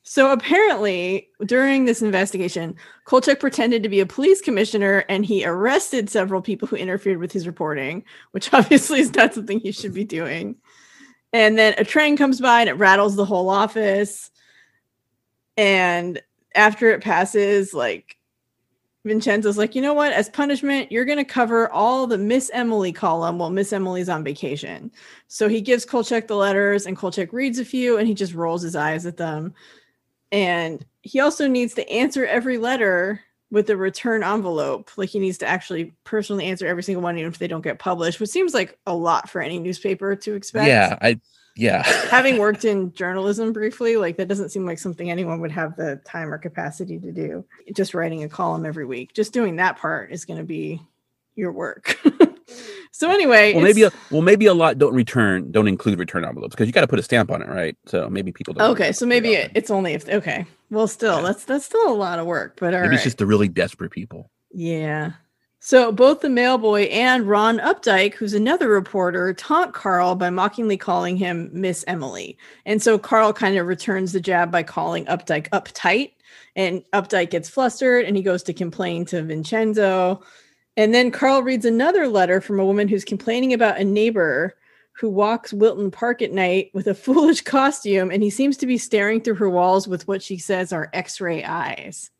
So 0.04 0.32
apparently, 0.32 1.28
during 1.46 1.84
this 1.84 2.02
investigation, 2.02 2.74
Kolchak 3.04 3.38
pretended 3.38 3.82
to 3.84 3.88
be 3.88 4.00
a 4.00 4.06
police 4.06 4.40
commissioner 4.40 5.04
and 5.08 5.24
he 5.24 5.44
arrested 5.44 6.10
several 6.10 6.42
people 6.42 6.66
who 6.66 6.76
interfered 6.76 7.18
with 7.18 7.30
his 7.30 7.46
reporting, 7.46 8.04
which 8.32 8.52
obviously 8.54 9.00
is 9.00 9.14
not 9.14 9.34
something 9.34 9.60
he 9.60 9.72
should 9.72 9.94
be 9.94 10.04
doing. 10.04 10.56
And 11.32 11.56
then 11.56 11.74
a 11.78 11.84
train 11.84 12.16
comes 12.16 12.40
by 12.40 12.60
and 12.60 12.68
it 12.68 12.74
rattles 12.74 13.16
the 13.16 13.24
whole 13.24 13.48
office. 13.48 14.30
And 15.56 16.20
after 16.54 16.90
it 16.90 17.02
passes, 17.02 17.72
like 17.72 18.18
Vincenzo's 19.04 19.56
like, 19.56 19.74
you 19.74 19.82
know 19.82 19.94
what? 19.94 20.12
As 20.12 20.28
punishment, 20.28 20.92
you're 20.92 21.04
going 21.04 21.18
to 21.18 21.24
cover 21.24 21.70
all 21.70 22.06
the 22.06 22.18
Miss 22.18 22.50
Emily 22.52 22.92
column 22.92 23.38
while 23.38 23.50
Miss 23.50 23.72
Emily's 23.72 24.08
on 24.08 24.24
vacation. 24.24 24.90
So 25.28 25.48
he 25.48 25.60
gives 25.60 25.84
Kolchak 25.84 26.28
the 26.28 26.36
letters, 26.36 26.86
and 26.86 26.96
Kolchak 26.96 27.32
reads 27.32 27.58
a 27.58 27.64
few, 27.64 27.98
and 27.98 28.06
he 28.06 28.14
just 28.14 28.34
rolls 28.34 28.62
his 28.62 28.76
eyes 28.76 29.06
at 29.06 29.16
them. 29.16 29.54
And 30.32 30.84
he 31.02 31.20
also 31.20 31.46
needs 31.46 31.74
to 31.74 31.88
answer 31.88 32.26
every 32.26 32.58
letter 32.58 33.20
with 33.50 33.68
a 33.68 33.76
return 33.76 34.24
envelope. 34.24 34.90
Like 34.96 35.10
he 35.10 35.18
needs 35.18 35.38
to 35.38 35.46
actually 35.46 35.92
personally 36.04 36.46
answer 36.46 36.66
every 36.66 36.82
single 36.82 37.02
one, 37.02 37.18
even 37.18 37.30
if 37.30 37.38
they 37.38 37.46
don't 37.46 37.60
get 37.60 37.78
published, 37.78 38.18
which 38.18 38.30
seems 38.30 38.54
like 38.54 38.78
a 38.86 38.96
lot 38.96 39.28
for 39.28 39.42
any 39.42 39.58
newspaper 39.58 40.16
to 40.16 40.34
expect. 40.34 40.66
yeah, 40.66 40.98
I, 41.02 41.20
yeah. 41.54 41.82
Having 42.10 42.38
worked 42.38 42.64
in 42.64 42.94
journalism 42.94 43.52
briefly, 43.52 43.98
like 43.98 44.16
that 44.16 44.28
doesn't 44.28 44.48
seem 44.48 44.64
like 44.64 44.78
something 44.78 45.10
anyone 45.10 45.40
would 45.40 45.52
have 45.52 45.76
the 45.76 46.00
time 46.06 46.32
or 46.32 46.38
capacity 46.38 46.98
to 46.98 47.12
do. 47.12 47.44
Just 47.74 47.92
writing 47.92 48.24
a 48.24 48.28
column 48.28 48.64
every 48.64 48.86
week, 48.86 49.12
just 49.12 49.34
doing 49.34 49.56
that 49.56 49.76
part 49.76 50.10
is 50.10 50.24
going 50.24 50.38
to 50.38 50.44
be 50.44 50.80
your 51.34 51.52
work. 51.52 52.00
so 52.90 53.10
anyway, 53.10 53.54
well, 53.54 53.62
maybe, 53.62 53.82
a, 53.82 53.92
well, 54.10 54.22
maybe 54.22 54.46
a 54.46 54.54
lot 54.54 54.78
don't 54.78 54.94
return, 54.94 55.50
don't 55.50 55.68
include 55.68 55.98
return 55.98 56.24
envelopes 56.24 56.54
because 56.54 56.66
you 56.66 56.72
got 56.72 56.82
to 56.82 56.88
put 56.88 56.98
a 56.98 57.02
stamp 57.02 57.30
on 57.30 57.42
it, 57.42 57.48
right? 57.48 57.76
So 57.86 58.08
maybe 58.10 58.32
people 58.32 58.54
don't. 58.54 58.70
okay. 58.72 58.92
So 58.92 59.06
maybe 59.06 59.34
it, 59.34 59.50
it's 59.54 59.70
only 59.70 59.94
if 59.94 60.08
okay. 60.08 60.46
Well, 60.70 60.88
still, 60.88 61.16
Yeah. 61.16 61.22
that's 61.22 61.44
that's 61.44 61.64
still 61.64 61.88
a 61.90 61.94
lot 61.94 62.18
of 62.18 62.26
work, 62.26 62.56
but 62.58 62.74
all 62.74 62.80
right. 62.80 62.86
maybe 62.86 62.96
it's 62.96 63.04
just 63.04 63.18
the 63.18 63.26
really 63.26 63.48
desperate 63.48 63.90
people. 63.90 64.30
Yeah. 64.52 65.12
So 65.64 65.92
both 65.92 66.22
the 66.22 66.28
mailboy 66.28 66.90
and 66.90 67.28
Ron 67.28 67.58
Updike, 67.60 68.14
who's 68.14 68.34
another 68.34 68.68
reporter, 68.68 69.32
taunt 69.32 69.74
Carl 69.74 70.16
by 70.16 70.28
mockingly 70.28 70.76
calling 70.76 71.16
him 71.16 71.50
Miss 71.52 71.84
Emily. 71.86 72.36
And 72.66 72.82
so 72.82 72.98
Carl 72.98 73.32
kind 73.32 73.56
of 73.56 73.68
returns 73.68 74.10
the 74.12 74.20
jab 74.20 74.50
by 74.50 74.64
calling 74.64 75.04
Updike 75.06 75.48
uptight. 75.50 76.14
And 76.56 76.82
Updike 76.92 77.30
gets 77.30 77.48
flustered 77.48 78.04
and 78.06 78.16
he 78.16 78.24
goes 78.24 78.42
to 78.42 78.52
complain 78.52 79.04
to 79.06 79.22
Vincenzo. 79.22 80.22
And 80.76 80.94
then 80.94 81.10
Carl 81.10 81.42
reads 81.42 81.64
another 81.64 82.08
letter 82.08 82.40
from 82.40 82.58
a 82.58 82.64
woman 82.64 82.88
who's 82.88 83.04
complaining 83.04 83.52
about 83.52 83.78
a 83.78 83.84
neighbor 83.84 84.56
who 84.94 85.08
walks 85.08 85.52
Wilton 85.52 85.90
Park 85.90 86.22
at 86.22 86.32
night 86.32 86.70
with 86.74 86.86
a 86.86 86.94
foolish 87.06 87.42
costume. 87.42 88.10
And 88.10 88.22
he 88.22 88.30
seems 88.30 88.56
to 88.58 88.66
be 88.66 88.78
staring 88.78 89.20
through 89.20 89.36
her 89.36 89.50
walls 89.50 89.86
with 89.88 90.08
what 90.08 90.22
she 90.22 90.38
says 90.38 90.72
are 90.72 90.90
x 90.92 91.20
ray 91.20 91.44
eyes. 91.44 92.10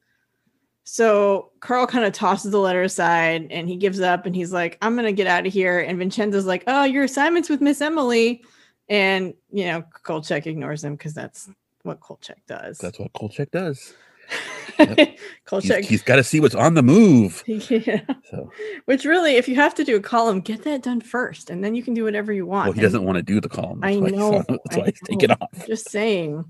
So 0.84 1.52
Carl 1.60 1.86
kind 1.86 2.04
of 2.04 2.12
tosses 2.12 2.50
the 2.50 2.58
letter 2.58 2.82
aside 2.82 3.46
and 3.50 3.68
he 3.68 3.76
gives 3.76 4.00
up 4.00 4.26
and 4.26 4.34
he's 4.34 4.52
like, 4.52 4.78
I'm 4.82 4.94
going 4.94 5.06
to 5.06 5.12
get 5.12 5.28
out 5.28 5.46
of 5.46 5.52
here. 5.52 5.78
And 5.78 5.98
Vincenzo's 5.98 6.46
like, 6.46 6.64
Oh, 6.66 6.84
your 6.84 7.04
assignment's 7.04 7.48
with 7.48 7.60
Miss 7.60 7.80
Emily. 7.80 8.44
And, 8.88 9.34
you 9.52 9.66
know, 9.66 9.84
Kolchak 10.02 10.46
ignores 10.46 10.82
him 10.82 10.96
because 10.96 11.14
that's 11.14 11.48
what 11.82 12.00
Kolchak 12.00 12.44
does. 12.46 12.78
That's 12.78 12.98
what 12.98 13.12
Kolchak 13.12 13.52
does. 13.52 13.94
He's, 14.78 15.08
Kolchak. 15.44 15.84
he's 15.84 16.02
got 16.02 16.16
to 16.16 16.24
see 16.24 16.40
what's 16.40 16.54
on 16.54 16.74
the 16.74 16.82
move. 16.82 17.42
yeah. 17.46 18.00
So, 18.30 18.50
Which 18.86 19.04
really, 19.04 19.36
if 19.36 19.46
you 19.46 19.54
have 19.56 19.74
to 19.76 19.84
do 19.84 19.96
a 19.96 20.00
column, 20.00 20.40
get 20.40 20.62
that 20.64 20.82
done 20.82 21.00
first 21.00 21.50
and 21.50 21.62
then 21.62 21.74
you 21.74 21.82
can 21.82 21.94
do 21.94 22.04
whatever 22.04 22.32
you 22.32 22.46
want. 22.46 22.66
well, 22.66 22.72
he 22.72 22.78
And 22.80 22.86
doesn't 22.86 23.04
want 23.04 23.16
to 23.16 23.22
do 23.22 23.40
the 23.40 23.48
column. 23.50 23.80
I 23.84 23.94
That's 23.94 24.00
why 24.00 24.08
he's- 24.08 24.18
know, 24.18 24.44
That's 24.64 24.76
why 24.76 24.84
he's 24.86 25.00
taking 25.04 25.30
off. 25.30 25.66
just 25.66 25.90
saying, 25.90 26.44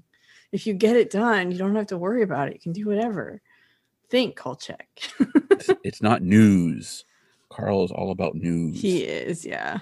if 0.52 0.66
you 0.66 0.74
get 0.74 0.96
it 0.96 1.10
done, 1.10 1.50
you 1.50 1.58
don't 1.58 1.74
have 1.74 1.88
to 1.88 1.98
worry 1.98 2.22
about 2.22 2.48
it. 2.48 2.54
You 2.54 2.60
can 2.60 2.72
do 2.72 2.86
whatever. 2.86 3.40
think, 4.08 4.36
Kolchak. 4.36 4.86
it's, 5.50 5.70
it's 5.82 6.02
not 6.02 6.22
news. 6.22 7.04
Carl 7.50 7.84
is 7.84 7.90
all 7.90 8.12
about 8.12 8.34
news. 8.34 8.80
he 8.80 9.02
is, 9.02 9.44
yeah. 9.44 9.80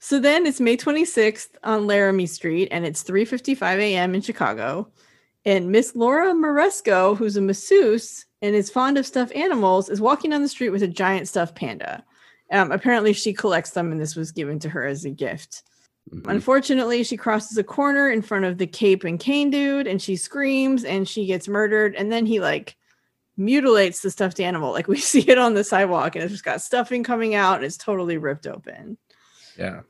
So 0.00 0.18
then 0.20 0.46
it's 0.46 0.60
May 0.60 0.76
26th 0.76 1.48
on 1.64 1.86
Laramie 1.86 2.26
Street, 2.26 2.68
and 2.70 2.84
it's 2.84 3.02
3:55 3.04 3.78
a.m. 3.78 4.14
in 4.14 4.20
Chicago. 4.20 4.88
And 5.44 5.70
Miss 5.70 5.94
Laura 5.94 6.34
Moresco, 6.34 7.14
who's 7.14 7.36
a 7.36 7.40
masseuse 7.40 8.26
and 8.42 8.54
is 8.54 8.70
fond 8.70 8.98
of 8.98 9.06
stuffed 9.06 9.34
animals, 9.34 9.88
is 9.88 10.00
walking 10.00 10.30
down 10.30 10.42
the 10.42 10.48
street 10.48 10.70
with 10.70 10.82
a 10.82 10.88
giant 10.88 11.28
stuffed 11.28 11.54
panda. 11.54 12.04
Um, 12.50 12.72
apparently, 12.72 13.12
she 13.12 13.32
collects 13.32 13.70
them, 13.70 13.92
and 13.92 14.00
this 14.00 14.16
was 14.16 14.32
given 14.32 14.58
to 14.60 14.68
her 14.68 14.86
as 14.86 15.04
a 15.04 15.10
gift. 15.10 15.62
Mhm. 16.10 16.30
Unfortunately, 16.30 17.04
she 17.04 17.16
crosses 17.16 17.58
a 17.58 17.64
corner 17.64 18.10
in 18.10 18.22
front 18.22 18.46
of 18.46 18.58
the 18.58 18.66
cape 18.66 19.04
and 19.04 19.20
cane 19.20 19.50
dude, 19.50 19.86
and 19.86 20.00
she 20.00 20.16
screams, 20.16 20.84
and 20.84 21.06
she 21.08 21.26
gets 21.26 21.48
murdered. 21.48 21.94
And 21.94 22.10
then 22.10 22.24
he 22.24 22.40
like 22.40 22.76
mutilates 23.36 24.00
the 24.00 24.10
stuffed 24.10 24.40
animal, 24.40 24.72
like 24.72 24.88
we 24.88 24.98
see 24.98 25.20
it 25.28 25.38
on 25.38 25.54
the 25.54 25.64
sidewalk, 25.64 26.16
and 26.16 26.24
it's 26.24 26.32
just 26.32 26.44
got 26.44 26.62
stuffing 26.62 27.04
coming 27.04 27.34
out, 27.34 27.56
and 27.56 27.64
it's 27.64 27.76
totally 27.76 28.16
ripped 28.16 28.46
open. 28.46 28.96
Yeah. 29.58 29.80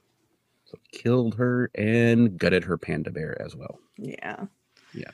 So 0.65 0.79
killed 0.93 1.37
her 1.37 1.71
and 1.75 2.37
gutted 2.39 2.65
her 2.65 2.77
panda 2.77 3.11
bear 3.11 3.41
as 3.41 3.55
well. 3.57 3.79
Yeah. 3.97 4.47
Yeah. 4.93 5.11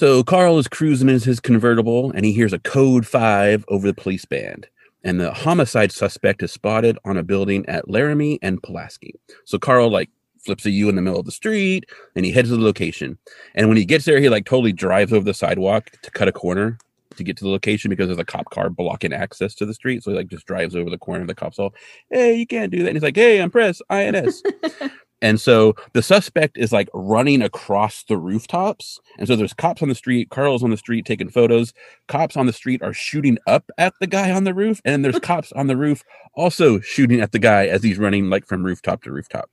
So 0.00 0.24
Carl 0.24 0.56
is 0.56 0.66
cruising 0.66 1.10
in 1.10 1.20
his 1.20 1.40
convertible 1.40 2.10
and 2.12 2.24
he 2.24 2.32
hears 2.32 2.54
a 2.54 2.58
code 2.58 3.06
five 3.06 3.66
over 3.68 3.86
the 3.86 3.92
police 3.92 4.24
band. 4.24 4.66
And 5.04 5.20
the 5.20 5.30
homicide 5.30 5.92
suspect 5.92 6.42
is 6.42 6.50
spotted 6.50 6.96
on 7.04 7.18
a 7.18 7.22
building 7.22 7.66
at 7.66 7.90
Laramie 7.90 8.38
and 8.40 8.62
Pulaski. 8.62 9.20
So 9.44 9.58
Carl 9.58 9.90
like 9.90 10.08
flips 10.42 10.64
a 10.64 10.70
U 10.70 10.88
in 10.88 10.96
the 10.96 11.02
middle 11.02 11.20
of 11.20 11.26
the 11.26 11.30
street 11.30 11.84
and 12.16 12.24
he 12.24 12.32
heads 12.32 12.48
to 12.48 12.56
the 12.56 12.62
location. 12.62 13.18
And 13.54 13.68
when 13.68 13.76
he 13.76 13.84
gets 13.84 14.06
there, 14.06 14.18
he 14.20 14.30
like 14.30 14.46
totally 14.46 14.72
drives 14.72 15.12
over 15.12 15.22
the 15.22 15.34
sidewalk 15.34 15.90
to 16.02 16.10
cut 16.10 16.28
a 16.28 16.32
corner 16.32 16.78
to 17.16 17.22
get 17.22 17.36
to 17.36 17.44
the 17.44 17.50
location 17.50 17.90
because 17.90 18.08
there's 18.08 18.18
a 18.18 18.24
cop 18.24 18.48
car 18.48 18.70
blocking 18.70 19.12
access 19.12 19.54
to 19.56 19.66
the 19.66 19.74
street. 19.74 20.02
So 20.02 20.12
he 20.12 20.16
like 20.16 20.28
just 20.28 20.46
drives 20.46 20.74
over 20.74 20.88
the 20.88 20.96
corner. 20.96 21.26
The 21.26 21.34
cops 21.34 21.58
all, 21.58 21.74
hey, 22.08 22.36
you 22.36 22.46
can't 22.46 22.72
do 22.72 22.78
that. 22.78 22.88
And 22.88 22.96
he's 22.96 23.02
like, 23.02 23.16
hey, 23.16 23.42
I'm 23.42 23.50
press 23.50 23.82
INS. 23.90 24.42
And 25.22 25.40
so 25.40 25.74
the 25.92 26.02
suspect 26.02 26.56
is 26.56 26.72
like 26.72 26.88
running 26.94 27.42
across 27.42 28.04
the 28.04 28.16
rooftops. 28.16 29.00
And 29.18 29.28
so 29.28 29.36
there's 29.36 29.52
cops 29.52 29.82
on 29.82 29.88
the 29.88 29.94
street. 29.94 30.30
Carl's 30.30 30.62
on 30.62 30.70
the 30.70 30.76
street 30.76 31.04
taking 31.04 31.28
photos. 31.28 31.72
Cops 32.08 32.36
on 32.36 32.46
the 32.46 32.52
street 32.52 32.82
are 32.82 32.94
shooting 32.94 33.38
up 33.46 33.70
at 33.76 33.94
the 34.00 34.06
guy 34.06 34.30
on 34.30 34.44
the 34.44 34.54
roof. 34.54 34.80
And 34.84 35.04
there's 35.04 35.18
cops 35.18 35.52
on 35.52 35.66
the 35.66 35.76
roof 35.76 36.02
also 36.34 36.80
shooting 36.80 37.20
at 37.20 37.32
the 37.32 37.38
guy 37.38 37.66
as 37.66 37.82
he's 37.82 37.98
running 37.98 38.30
like 38.30 38.46
from 38.46 38.64
rooftop 38.64 39.02
to 39.02 39.12
rooftop. 39.12 39.50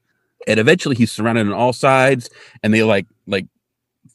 And 0.47 0.59
eventually 0.59 0.95
he's 0.95 1.11
surrounded 1.11 1.47
on 1.47 1.53
all 1.53 1.73
sides 1.73 2.29
and 2.63 2.73
they 2.73 2.83
like, 2.83 3.07
like, 3.25 3.47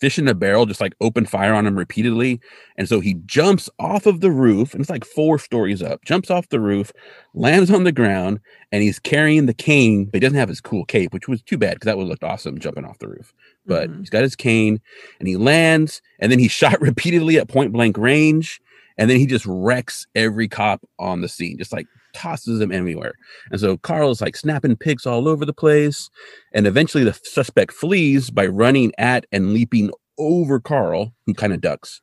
fish 0.02 0.18
in 0.18 0.26
a 0.26 0.34
barrel 0.34 0.66
just 0.66 0.80
like 0.80 0.96
open 1.00 1.24
fire 1.24 1.54
on 1.54 1.64
him 1.64 1.78
repeatedly 1.78 2.40
and 2.76 2.88
so 2.88 2.98
he 2.98 3.14
jumps 3.24 3.70
off 3.78 4.04
of 4.04 4.20
the 4.20 4.32
roof 4.32 4.72
and 4.74 4.80
it's 4.80 4.90
like 4.90 5.04
four 5.04 5.38
stories 5.38 5.80
up 5.80 6.04
jumps 6.04 6.28
off 6.28 6.48
the 6.48 6.58
roof 6.58 6.90
lands 7.34 7.70
on 7.70 7.84
the 7.84 7.92
ground 7.92 8.40
and 8.72 8.82
he's 8.82 8.98
carrying 8.98 9.46
the 9.46 9.54
cane, 9.54 10.06
but 10.06 10.14
he 10.14 10.20
doesn't 10.20 10.38
have 10.38 10.48
his 10.48 10.60
cool 10.60 10.84
cape, 10.86 11.12
which 11.12 11.28
was 11.28 11.42
too 11.42 11.56
bad 11.58 11.74
because 11.74 11.86
that 11.86 11.96
would 11.96 12.04
have 12.04 12.08
looked 12.10 12.24
awesome 12.24 12.58
jumping 12.58 12.84
off 12.84 12.98
the 12.98 13.06
roof. 13.08 13.32
But 13.66 13.90
Mhm. 13.90 14.00
he's 14.00 14.10
got 14.10 14.22
his 14.22 14.34
cane 14.34 14.80
and 15.20 15.28
he 15.28 15.36
lands, 15.36 16.02
and 16.18 16.32
then 16.32 16.38
he's 16.38 16.50
shot 16.62 16.80
repeatedly 16.80 17.38
at 17.38 17.48
point 17.48 17.70
blank 17.72 17.96
range, 17.96 18.60
and 18.98 19.08
then 19.08 19.18
he 19.18 19.26
just 19.26 19.46
wrecks 19.46 20.06
every 20.14 20.48
cop 20.48 20.80
on 20.98 21.20
the 21.20 21.28
scene, 21.28 21.58
just 21.58 21.72
like 21.72 21.86
tosses 22.12 22.58
them 22.58 22.72
everywhere. 22.72 23.14
And 23.50 23.60
so 23.60 23.76
Carl's 23.78 24.20
like 24.20 24.36
snapping 24.36 24.76
pics 24.76 25.06
all 25.06 25.28
over 25.28 25.44
the 25.44 25.52
place, 25.52 26.10
and 26.52 26.66
eventually 26.66 27.04
the 27.04 27.18
suspect 27.24 27.72
flees 27.72 28.30
by 28.30 28.46
running 28.46 28.92
at 28.98 29.26
and 29.32 29.52
leaping 29.52 29.90
over 30.18 30.60
Carl, 30.60 31.12
who 31.26 31.34
kind 31.34 31.52
of 31.52 31.60
ducks. 31.60 32.00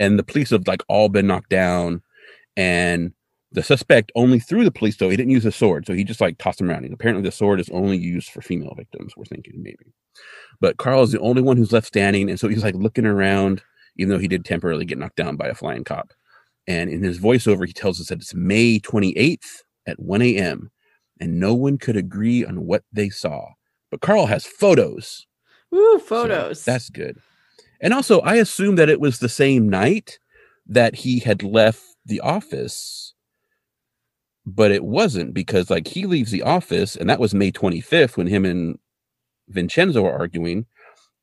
And 0.00 0.18
the 0.18 0.22
police 0.22 0.50
have 0.50 0.68
like 0.68 0.82
all 0.88 1.08
been 1.08 1.26
knocked 1.26 1.50
down, 1.50 2.02
and 2.56 3.12
the 3.52 3.62
suspect 3.62 4.12
only 4.14 4.38
threw 4.38 4.64
the 4.64 4.70
police 4.70 4.96
though. 4.96 5.08
He 5.08 5.16
didn't 5.16 5.32
use 5.32 5.46
a 5.46 5.52
sword, 5.52 5.86
so 5.86 5.94
he 5.94 6.04
just 6.04 6.20
like 6.20 6.38
tossed 6.38 6.58
them 6.58 6.70
around. 6.70 6.84
And 6.84 6.94
apparently, 6.94 7.22
the 7.22 7.32
sword 7.32 7.60
is 7.60 7.70
only 7.70 7.96
used 7.96 8.30
for 8.30 8.42
female 8.42 8.74
victims. 8.76 9.14
We're 9.16 9.24
thinking 9.24 9.54
maybe, 9.62 9.92
but 10.60 10.76
Carl 10.76 11.02
is 11.02 11.12
the 11.12 11.20
only 11.20 11.42
one 11.42 11.56
who's 11.56 11.72
left 11.72 11.86
standing, 11.86 12.30
and 12.30 12.38
so 12.38 12.48
he's 12.48 12.62
like 12.62 12.74
looking 12.74 13.06
around, 13.06 13.62
even 13.96 14.10
though 14.10 14.18
he 14.18 14.28
did 14.28 14.44
temporarily 14.44 14.84
get 14.84 14.98
knocked 14.98 15.16
down 15.16 15.36
by 15.36 15.48
a 15.48 15.54
flying 15.54 15.84
cop. 15.84 16.12
And 16.68 16.90
in 16.90 17.02
his 17.02 17.18
voiceover, 17.18 17.66
he 17.66 17.72
tells 17.72 17.98
us 17.98 18.08
that 18.08 18.20
it's 18.20 18.34
May 18.34 18.78
28th 18.78 19.62
at 19.86 19.98
1 19.98 20.20
a.m. 20.20 20.70
and 21.18 21.40
no 21.40 21.54
one 21.54 21.78
could 21.78 21.96
agree 21.96 22.44
on 22.44 22.66
what 22.66 22.84
they 22.92 23.08
saw. 23.08 23.46
But 23.90 24.02
Carl 24.02 24.26
has 24.26 24.44
photos. 24.44 25.26
Woo, 25.70 25.98
so 25.98 25.98
photos. 25.98 26.64
that's 26.64 26.90
good. 26.90 27.18
And 27.80 27.94
also, 27.94 28.20
I 28.20 28.34
assume 28.34 28.76
that 28.76 28.90
it 28.90 29.00
was 29.00 29.18
the 29.18 29.30
same 29.30 29.68
night 29.68 30.18
that 30.66 30.94
he 30.94 31.20
had 31.20 31.42
left 31.42 31.82
the 32.04 32.20
office, 32.20 33.14
but 34.44 34.70
it 34.70 34.84
wasn't 34.84 35.32
because, 35.32 35.70
like, 35.70 35.88
he 35.88 36.04
leaves 36.04 36.30
the 36.30 36.42
office, 36.42 36.96
and 36.96 37.08
that 37.08 37.20
was 37.20 37.34
May 37.34 37.50
25th 37.50 38.18
when 38.18 38.26
him 38.26 38.44
and 38.44 38.78
Vincenzo 39.48 40.04
are 40.04 40.18
arguing. 40.18 40.66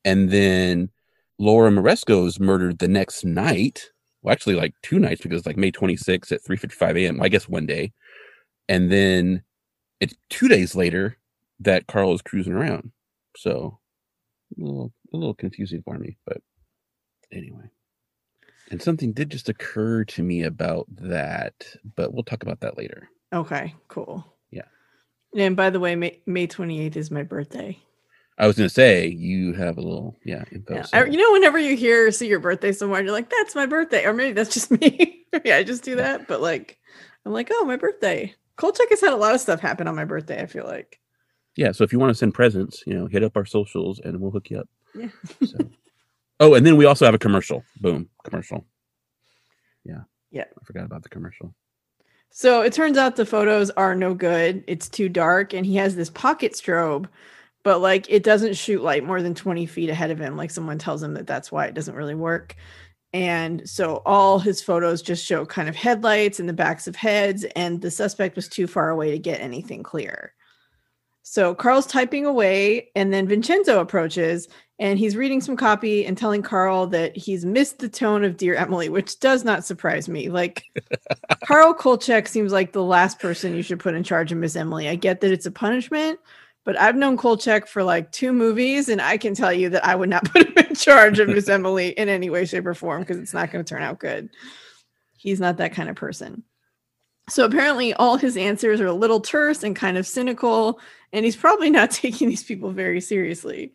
And 0.03 0.31
then 0.31 0.89
Laura 1.37 1.69
Moresco 1.69 2.25
is 2.25 2.39
murdered 2.39 2.79
the 2.79 2.87
next 2.87 3.23
night. 3.25 3.91
Well, 4.25 4.33
actually, 4.33 4.55
like 4.55 4.73
two 4.81 4.97
nights 4.97 5.21
because, 5.21 5.45
like, 5.45 5.55
May 5.55 5.71
26th 5.71 6.31
at 6.31 6.43
3:55 6.43 6.97
a.m. 6.99 7.21
I 7.21 7.29
guess 7.29 7.47
one 7.47 7.67
day, 7.67 7.93
and 8.67 8.91
then 8.91 9.43
it's 9.99 10.15
two 10.31 10.47
days 10.47 10.75
later 10.75 11.17
that 11.59 11.85
Carl 11.85 12.11
is 12.15 12.23
cruising 12.23 12.53
around. 12.53 12.91
So 13.37 13.77
a 14.57 14.63
little, 14.63 14.93
a 15.13 15.17
little 15.17 15.35
confusing 15.35 15.83
for 15.83 15.99
me, 15.99 16.17
but 16.25 16.37
anyway. 17.31 17.69
And 18.71 18.81
something 18.81 19.13
did 19.13 19.29
just 19.29 19.47
occur 19.47 20.03
to 20.05 20.23
me 20.23 20.41
about 20.41 20.87
that, 20.89 21.53
but 21.95 22.11
we'll 22.11 22.23
talk 22.23 22.41
about 22.41 22.61
that 22.61 22.79
later. 22.79 23.07
okay, 23.31 23.75
cool. 23.89 24.25
Yeah. 24.49 24.63
And 25.37 25.55
by 25.55 25.69
the 25.69 25.79
way, 25.79 25.95
May, 25.95 26.19
May 26.25 26.47
28th 26.47 26.95
is 26.95 27.11
my 27.11 27.21
birthday. 27.21 27.77
I 28.37 28.47
was 28.47 28.57
going 28.57 28.67
to 28.67 28.73
say 28.73 29.07
you 29.07 29.53
have 29.53 29.77
a 29.77 29.81
little, 29.81 30.17
yeah, 30.25 30.43
info. 30.51 30.75
Yeah. 30.75 30.81
so- 30.83 31.05
you 31.05 31.17
know, 31.17 31.31
whenever 31.31 31.57
you 31.57 31.75
hear 31.77 32.11
see 32.11 32.27
your 32.27 32.39
birthday 32.39 32.71
somewhere, 32.73 33.01
you're 33.01 33.11
like, 33.13 33.29
that's 33.29 33.55
my 33.55 33.65
birthday. 33.65 34.05
Or 34.05 34.13
maybe 34.13 34.33
that's 34.33 34.53
just 34.53 34.71
me. 34.81 35.25
yeah, 35.45 35.57
I 35.57 35.63
just 35.63 35.83
do 35.83 35.95
that. 35.95 36.27
But 36.27 36.41
like, 36.41 36.77
I'm 37.25 37.31
like, 37.31 37.49
oh, 37.51 37.63
my 37.65 37.77
birthday. 37.77 38.33
Kolchak 38.57 38.89
has 38.89 39.01
had 39.01 39.13
a 39.13 39.17
lot 39.17 39.35
of 39.35 39.41
stuff 39.41 39.59
happen 39.59 39.87
on 39.87 39.95
my 39.95 40.05
birthday, 40.05 40.41
I 40.41 40.45
feel 40.45 40.65
like. 40.65 40.99
yeah, 41.55 41.71
so 41.71 41.83
if 41.83 41.91
you 41.93 41.99
want 41.99 42.09
to 42.11 42.15
send 42.15 42.33
presents, 42.33 42.83
you 42.85 42.93
know, 42.93 43.05
hit 43.07 43.23
up 43.23 43.35
our 43.37 43.45
socials 43.45 43.99
and 43.99 44.19
we'll 44.19 44.31
hook 44.31 44.49
you 44.49 44.59
up. 44.59 44.69
Yeah. 44.93 45.09
So. 45.45 45.57
Oh, 46.41 46.53
and 46.55 46.65
then 46.65 46.75
we 46.77 46.85
also 46.85 47.05
have 47.05 47.13
a 47.13 47.17
commercial. 47.19 47.63
Boom, 47.81 48.09
commercial. 48.23 48.65
Yeah. 49.85 50.01
Yeah. 50.31 50.43
I 50.59 50.63
forgot 50.65 50.85
about 50.85 51.03
the 51.03 51.09
commercial. 51.09 51.53
So 52.29 52.61
it 52.61 52.73
turns 52.73 52.97
out 52.97 53.15
the 53.15 53.25
photos 53.25 53.69
are 53.71 53.95
no 53.95 54.13
good. 54.13 54.63
It's 54.67 54.89
too 54.89 55.07
dark, 55.07 55.53
and 55.53 55.65
he 55.65 55.77
has 55.77 55.95
this 55.95 56.09
pocket 56.09 56.51
strobe, 56.53 57.07
but 57.65 57.81
like 57.81 58.05
it 58.09 58.23
doesn't 58.23 58.53
shoot 58.53 58.83
light 58.83 59.03
more 59.03 59.23
than 59.23 59.33
20 59.33 59.65
feet 59.65 59.89
ahead 59.89 60.11
of 60.11 60.19
him. 60.19 60.37
Like 60.37 60.51
someone 60.51 60.77
tells 60.77 61.01
him 61.03 61.15
that 61.15 61.27
that's 61.27 61.51
why 61.51 61.65
it 61.65 61.73
doesn't 61.73 61.95
really 61.95 62.15
work. 62.15 62.55
And 63.11 63.67
so 63.67 64.03
all 64.05 64.39
his 64.39 64.61
photos 64.61 65.01
just 65.01 65.25
show 65.25 65.45
kind 65.45 65.67
of 65.67 65.75
headlights 65.75 66.39
and 66.39 66.47
the 66.47 66.53
backs 66.53 66.85
of 66.85 66.95
heads, 66.95 67.43
and 67.55 67.81
the 67.81 67.89
suspect 67.89 68.35
was 68.35 68.47
too 68.47 68.67
far 68.67 68.89
away 68.89 69.11
to 69.11 69.19
get 69.19 69.41
anything 69.41 69.83
clear. 69.83 70.33
So 71.23 71.55
Carl's 71.55 71.87
typing 71.87 72.25
away, 72.25 72.91
and 72.95 73.11
then 73.11 73.27
Vincenzo 73.27 73.79
approaches 73.79 74.47
and 74.77 74.99
he's 74.99 75.15
reading 75.15 75.39
some 75.39 75.55
copy 75.55 76.05
and 76.05 76.17
telling 76.17 76.41
Carl 76.41 76.87
that 76.87 77.15
he's 77.15 77.45
missed 77.45 77.79
the 77.79 77.87
tone 77.87 78.25
of 78.25 78.35
Dear 78.35 78.55
Emily, 78.55 78.89
which 78.89 79.19
does 79.21 79.45
not 79.45 79.63
surprise 79.63 80.09
me. 80.09 80.27
Like 80.29 80.63
Carl 81.45 81.73
Kolchak 81.73 82.27
seems 82.27 82.51
like 82.51 82.73
the 82.73 82.83
last 82.83 83.19
person 83.19 83.55
you 83.55 83.61
should 83.61 83.79
put 83.79 83.95
in 83.95 84.03
charge 84.03 84.33
of 84.33 84.37
Miss 84.37 84.55
Emily. 84.55 84.89
I 84.89 84.95
get 84.95 85.21
that 85.21 85.31
it's 85.31 85.45
a 85.45 85.51
punishment, 85.51 86.19
but 86.65 86.77
I've 86.79 86.95
known 86.95 87.15
Kolchak 87.15 87.67
for 87.67 87.83
like 87.83 88.11
two 88.11 88.33
movies, 88.33 88.89
and 88.89 89.01
I 89.01 89.17
can 89.17 89.33
tell 89.33 89.53
you 89.53 89.69
that 89.69 89.85
I 89.85 89.95
would 89.95 90.09
not 90.09 90.25
put 90.31 90.47
him 90.47 90.65
in 90.69 90.75
charge 90.75 91.19
of 91.19 91.29
Miss 91.29 91.47
Emily 91.47 91.89
in 91.89 92.09
any 92.09 92.29
way, 92.29 92.45
shape, 92.45 92.65
or 92.65 92.73
form 92.73 93.01
because 93.01 93.17
it's 93.17 93.33
not 93.33 93.51
going 93.51 93.63
to 93.63 93.69
turn 93.69 93.83
out 93.83 93.99
good. 93.99 94.29
He's 95.15 95.39
not 95.39 95.57
that 95.57 95.73
kind 95.73 95.89
of 95.89 95.95
person. 95.95 96.43
So 97.29 97.45
apparently, 97.45 97.93
all 97.93 98.17
his 98.17 98.35
answers 98.35 98.81
are 98.81 98.87
a 98.87 98.93
little 98.93 99.21
terse 99.21 99.63
and 99.63 99.75
kind 99.75 99.97
of 99.97 100.05
cynical, 100.05 100.79
and 101.13 101.23
he's 101.23 101.35
probably 101.35 101.69
not 101.69 101.91
taking 101.91 102.29
these 102.29 102.43
people 102.43 102.71
very 102.71 102.99
seriously. 102.99 103.71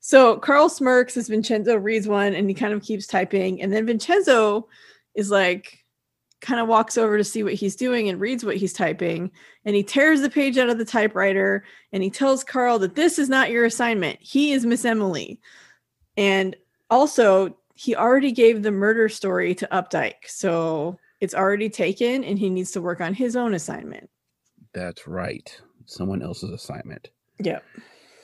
So 0.00 0.36
Carl 0.36 0.68
smirks 0.68 1.16
as 1.16 1.28
Vincenzo 1.28 1.76
reads 1.76 2.06
one 2.06 2.34
and 2.34 2.46
he 2.46 2.54
kind 2.54 2.74
of 2.74 2.82
keeps 2.82 3.06
typing. 3.06 3.62
And 3.62 3.72
then 3.72 3.86
Vincenzo 3.86 4.68
is 5.14 5.30
like, 5.30 5.83
kind 6.44 6.60
of 6.60 6.68
walks 6.68 6.98
over 6.98 7.16
to 7.16 7.24
see 7.24 7.42
what 7.42 7.54
he's 7.54 7.74
doing 7.74 8.08
and 8.08 8.20
reads 8.20 8.44
what 8.44 8.58
he's 8.58 8.74
typing. 8.74 9.30
And 9.64 9.74
he 9.74 9.82
tears 9.82 10.20
the 10.20 10.28
page 10.28 10.58
out 10.58 10.68
of 10.68 10.76
the 10.76 10.84
typewriter 10.84 11.64
and 11.92 12.02
he 12.02 12.10
tells 12.10 12.44
Carl 12.44 12.78
that 12.80 12.94
this 12.94 13.18
is 13.18 13.30
not 13.30 13.50
your 13.50 13.64
assignment. 13.64 14.18
He 14.20 14.52
is 14.52 14.66
Miss 14.66 14.84
Emily. 14.84 15.40
And 16.18 16.54
also, 16.90 17.56
he 17.74 17.96
already 17.96 18.30
gave 18.30 18.62
the 18.62 18.70
murder 18.70 19.08
story 19.08 19.54
to 19.54 19.68
Updike. 19.72 20.26
So 20.26 20.98
it's 21.20 21.34
already 21.34 21.70
taken 21.70 22.22
and 22.22 22.38
he 22.38 22.50
needs 22.50 22.72
to 22.72 22.82
work 22.82 23.00
on 23.00 23.14
his 23.14 23.36
own 23.36 23.54
assignment. 23.54 24.10
That's 24.74 25.06
right. 25.06 25.50
Someone 25.86 26.22
else's 26.22 26.50
assignment. 26.50 27.08
Yeah. 27.40 27.60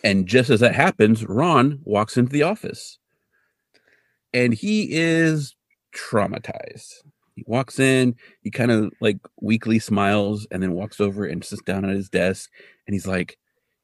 And 0.05 0.27
just 0.27 0.51
as 0.51 0.61
that 0.61 0.75
happens, 0.75 1.25
Ron 1.25 1.81
walks 1.85 2.19
into 2.19 2.33
the 2.33 2.43
office 2.43 2.99
and 4.35 4.53
he 4.53 4.89
is 4.91 5.57
traumatized. 5.95 6.93
He 7.41 7.45
walks 7.51 7.79
in, 7.79 8.17
he 8.43 8.51
kind 8.51 8.71
of 8.71 8.93
like 9.01 9.17
weakly 9.41 9.79
smiles 9.79 10.47
and 10.51 10.63
then 10.63 10.75
walks 10.75 11.01
over 11.01 11.25
and 11.25 11.43
sits 11.43 11.63
down 11.63 11.87
at 11.87 11.97
his 11.97 12.11
desk 12.11 12.51
and 12.87 12.93
he's 12.93 13.07
like, 13.07 13.39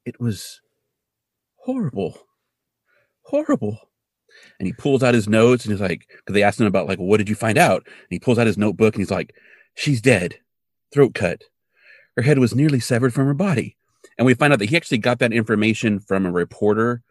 It 0.04 0.20
was 0.20 0.60
horrible. 1.56 2.18
Horrible. 3.22 3.78
And 4.58 4.66
he 4.66 4.74
pulls 4.74 5.02
out 5.02 5.14
his 5.14 5.26
notes 5.26 5.64
and 5.64 5.72
he's 5.72 5.80
like, 5.80 6.06
because 6.08 6.34
they 6.34 6.42
asked 6.42 6.60
him 6.60 6.66
about 6.66 6.86
like, 6.86 6.98
what 6.98 7.16
did 7.16 7.30
you 7.30 7.34
find 7.34 7.56
out? 7.56 7.82
And 7.86 8.10
he 8.10 8.18
pulls 8.18 8.38
out 8.38 8.46
his 8.46 8.58
notebook 8.58 8.94
and 8.94 9.00
he's 9.00 9.10
like, 9.10 9.34
She's 9.74 10.02
dead. 10.02 10.36
Throat 10.92 11.14
cut. 11.14 11.44
Her 12.14 12.22
head 12.22 12.38
was 12.38 12.54
nearly 12.54 12.80
severed 12.80 13.14
from 13.14 13.26
her 13.26 13.34
body. 13.34 13.78
And 14.18 14.26
we 14.26 14.34
find 14.34 14.52
out 14.52 14.58
that 14.58 14.68
he 14.68 14.76
actually 14.76 14.98
got 14.98 15.18
that 15.20 15.32
information 15.32 15.98
from 15.98 16.26
a 16.26 16.30
reporter 16.30 17.02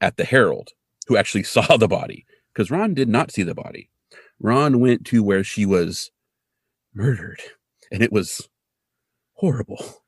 at 0.00 0.16
the 0.16 0.24
Herald 0.24 0.70
who 1.08 1.18
actually 1.18 1.42
saw 1.44 1.76
the 1.76 1.88
body 1.88 2.24
because 2.54 2.70
Ron 2.70 2.94
did 2.94 3.08
not 3.10 3.30
see 3.30 3.42
the 3.42 3.54
body. 3.54 3.90
Ron 4.40 4.80
went 4.80 5.06
to 5.06 5.22
where 5.22 5.44
she 5.44 5.66
was 5.66 6.10
murdered 6.94 7.40
and 7.92 8.02
it 8.02 8.12
was 8.12 8.48
horrible. 9.34 10.02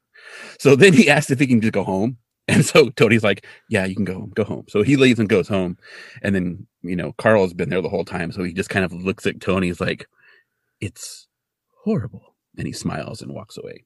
So 0.59 0.77
then 0.77 0.93
he 0.93 1.11
asked 1.11 1.31
if 1.31 1.41
he 1.41 1.47
can 1.47 1.61
just 1.61 1.73
go 1.73 1.85
home. 1.85 2.17
And 2.49 2.65
so 2.65 2.91
Tony's 2.91 3.23
like, 3.23 3.47
Yeah, 3.69 3.85
you 3.85 3.95
can 3.95 4.05
go 4.05 4.15
home, 4.15 4.33
go 4.35 4.45
home. 4.45 4.65
So 4.69 4.83
he 4.83 4.97
leaves 4.97 5.21
and 5.21 5.29
goes 5.29 5.47
home. 5.47 5.79
And 6.23 6.35
then, 6.35 6.67
you 6.83 6.97
know, 6.97 7.13
Carl's 7.13 7.55
been 7.55 7.69
there 7.69 7.81
the 7.81 7.89
whole 7.89 8.05
time. 8.05 8.33
So 8.33 8.43
he 8.43 8.53
just 8.53 8.69
kind 8.69 8.85
of 8.85 8.93
looks 8.93 9.27
at 9.27 9.41
Tony. 9.41 9.69
He's 9.69 9.81
like, 9.81 10.09
It's 10.81 11.29
horrible. 11.85 12.35
And 12.59 12.67
he 12.67 12.73
smiles 12.73 13.23
and 13.23 13.33
walks 13.33 13.57
away. 13.57 13.85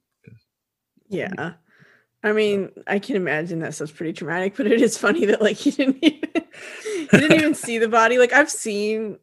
Yeah. 1.08 1.52
I 2.22 2.32
mean, 2.32 2.70
I 2.86 2.98
can 2.98 3.16
imagine 3.16 3.60
that 3.60 3.74
stuff's 3.74 3.92
pretty 3.92 4.12
traumatic, 4.12 4.56
but 4.56 4.66
it 4.66 4.80
is 4.80 4.98
funny 4.98 5.26
that 5.26 5.42
like 5.42 5.56
he 5.56 5.70
didn't 5.70 5.98
even 6.02 6.30
he 6.82 7.06
didn't 7.06 7.38
even 7.38 7.54
see 7.54 7.78
the 7.78 7.88
body. 7.88 8.18
Like 8.18 8.32
I've 8.32 8.50
seen 8.50 9.18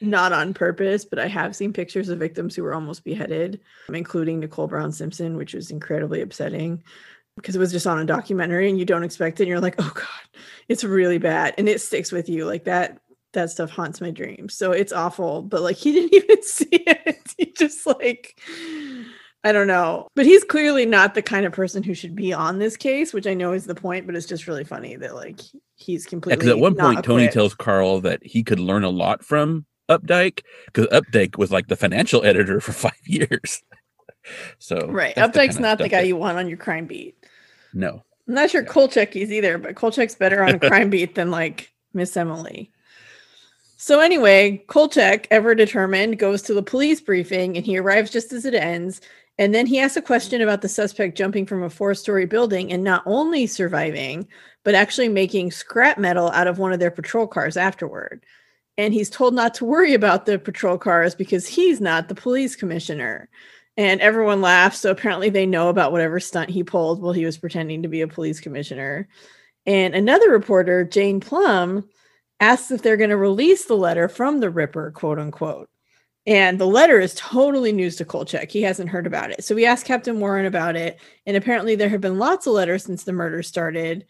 not 0.00 0.32
on 0.32 0.54
purpose, 0.54 1.04
but 1.04 1.18
I 1.18 1.26
have 1.26 1.56
seen 1.56 1.72
pictures 1.72 2.08
of 2.08 2.18
victims 2.18 2.54
who 2.54 2.62
were 2.62 2.74
almost 2.74 3.04
beheaded, 3.04 3.60
including 3.88 4.40
Nicole 4.40 4.66
Brown 4.66 4.92
Simpson, 4.92 5.36
which 5.36 5.54
was 5.54 5.70
incredibly 5.70 6.20
upsetting 6.20 6.82
because 7.36 7.54
it 7.54 7.58
was 7.58 7.72
just 7.72 7.86
on 7.86 7.98
a 7.98 8.04
documentary 8.04 8.68
and 8.68 8.78
you 8.78 8.84
don't 8.84 9.04
expect 9.04 9.40
it. 9.40 9.44
And 9.44 9.48
you're 9.48 9.60
like, 9.60 9.76
oh 9.78 9.92
God, 9.94 10.42
it's 10.68 10.84
really 10.84 11.18
bad. 11.18 11.54
And 11.58 11.68
it 11.68 11.80
sticks 11.80 12.10
with 12.12 12.28
you. 12.28 12.46
Like 12.46 12.64
that, 12.64 13.00
that 13.32 13.50
stuff 13.50 13.70
haunts 13.70 14.00
my 14.00 14.10
dreams. 14.10 14.54
So 14.54 14.72
it's 14.72 14.92
awful. 14.92 15.42
But 15.42 15.62
like 15.62 15.76
he 15.76 15.92
didn't 16.08 16.14
even 16.14 16.42
see 16.42 16.68
it. 16.70 17.34
He 17.36 17.52
just 17.52 17.86
like 17.86 18.40
I 19.44 19.52
don't 19.52 19.68
know. 19.68 20.08
But 20.16 20.26
he's 20.26 20.42
clearly 20.42 20.86
not 20.86 21.14
the 21.14 21.22
kind 21.22 21.46
of 21.46 21.52
person 21.52 21.84
who 21.84 21.94
should 21.94 22.16
be 22.16 22.32
on 22.32 22.58
this 22.58 22.76
case, 22.76 23.12
which 23.12 23.28
I 23.28 23.34
know 23.34 23.52
is 23.52 23.64
the 23.64 23.76
point, 23.76 24.04
but 24.04 24.16
it's 24.16 24.26
just 24.26 24.48
really 24.48 24.64
funny 24.64 24.96
that 24.96 25.14
like 25.14 25.40
he's 25.76 26.04
completely 26.04 26.46
yeah, 26.46 26.54
at 26.54 26.58
one 26.58 26.74
point 26.74 27.04
Tony 27.04 27.28
tells 27.28 27.54
Carl 27.54 28.00
that 28.00 28.24
he 28.24 28.42
could 28.42 28.58
learn 28.58 28.82
a 28.82 28.90
lot 28.90 29.24
from 29.24 29.64
Updike 29.88 30.42
because 30.66 30.86
Updike 30.86 31.38
was 31.38 31.50
like 31.50 31.68
the 31.68 31.76
financial 31.76 32.24
editor 32.24 32.60
for 32.60 32.72
five 32.90 33.00
years. 33.04 33.62
so 34.58 34.86
right, 34.88 35.14
Updike's 35.16 35.58
not 35.58 35.78
the 35.78 35.88
guy 35.88 36.02
that... 36.02 36.08
you 36.08 36.16
want 36.16 36.38
on 36.38 36.48
your 36.48 36.58
crime 36.58 36.86
beat. 36.86 37.16
No, 37.72 38.02
I'm 38.28 38.34
not 38.34 38.50
sure 38.50 38.62
yeah. 38.62 38.68
Kolchak 38.68 39.16
is 39.16 39.32
either, 39.32 39.58
but 39.58 39.74
Kolchak's 39.74 40.14
better 40.14 40.42
on 40.42 40.54
a 40.54 40.58
crime 40.68 40.90
beat 40.90 41.14
than 41.14 41.30
like 41.30 41.72
Miss 41.94 42.16
Emily. 42.16 42.70
So 43.78 44.00
anyway, 44.00 44.64
Kolchak, 44.68 45.28
ever 45.30 45.54
determined, 45.54 46.18
goes 46.18 46.42
to 46.42 46.54
the 46.54 46.62
police 46.62 47.00
briefing 47.00 47.56
and 47.56 47.64
he 47.64 47.78
arrives 47.78 48.10
just 48.10 48.32
as 48.32 48.44
it 48.44 48.54
ends. 48.54 49.00
And 49.38 49.54
then 49.54 49.66
he 49.66 49.78
asks 49.78 49.98
a 49.98 50.02
question 50.02 50.40
about 50.40 50.62
the 50.62 50.68
suspect 50.68 51.16
jumping 51.16 51.44
from 51.44 51.62
a 51.62 51.68
four 51.68 51.94
story 51.94 52.24
building 52.24 52.72
and 52.72 52.82
not 52.82 53.02
only 53.04 53.46
surviving, 53.46 54.26
but 54.64 54.74
actually 54.74 55.10
making 55.10 55.50
scrap 55.50 55.98
metal 55.98 56.30
out 56.30 56.46
of 56.46 56.58
one 56.58 56.72
of 56.72 56.80
their 56.80 56.90
patrol 56.90 57.26
cars 57.26 57.56
afterward 57.56 58.24
and 58.78 58.92
he's 58.92 59.10
told 59.10 59.34
not 59.34 59.54
to 59.54 59.64
worry 59.64 59.94
about 59.94 60.26
the 60.26 60.38
patrol 60.38 60.78
cars 60.78 61.14
because 61.14 61.46
he's 61.46 61.80
not 61.80 62.08
the 62.08 62.14
police 62.14 62.56
commissioner. 62.56 63.28
And 63.78 64.00
everyone 64.00 64.40
laughs. 64.40 64.80
So 64.80 64.90
apparently 64.90 65.28
they 65.28 65.46
know 65.46 65.68
about 65.68 65.92
whatever 65.92 66.18
stunt 66.20 66.50
he 66.50 66.62
pulled 66.62 67.00
while 67.00 67.12
he 67.12 67.26
was 67.26 67.38
pretending 67.38 67.82
to 67.82 67.88
be 67.88 68.00
a 68.00 68.08
police 68.08 68.40
commissioner. 68.40 69.08
And 69.66 69.94
another 69.94 70.30
reporter, 70.30 70.84
Jane 70.84 71.20
Plum, 71.20 71.88
asks 72.40 72.70
if 72.70 72.82
they're 72.82 72.96
going 72.96 73.10
to 73.10 73.16
release 73.16 73.64
the 73.64 73.76
letter 73.76 74.08
from 74.08 74.40
the 74.40 74.50
Ripper, 74.50 74.92
quote 74.92 75.18
unquote. 75.18 75.68
And 76.26 76.58
the 76.58 76.66
letter 76.66 76.98
is 76.98 77.14
totally 77.14 77.72
news 77.72 77.96
to 77.96 78.04
Kolchak. 78.04 78.50
He 78.50 78.62
hasn't 78.62 78.90
heard 78.90 79.06
about 79.06 79.30
it. 79.30 79.44
So 79.44 79.54
we 79.54 79.64
asked 79.64 79.86
Captain 79.86 80.18
Warren 80.18 80.46
about 80.46 80.74
it. 80.74 80.98
And 81.24 81.36
apparently 81.36 81.76
there 81.76 81.88
have 81.88 82.00
been 82.00 82.18
lots 82.18 82.46
of 82.46 82.54
letters 82.54 82.84
since 82.84 83.04
the 83.04 83.12
murder 83.12 83.42
started 83.42 84.06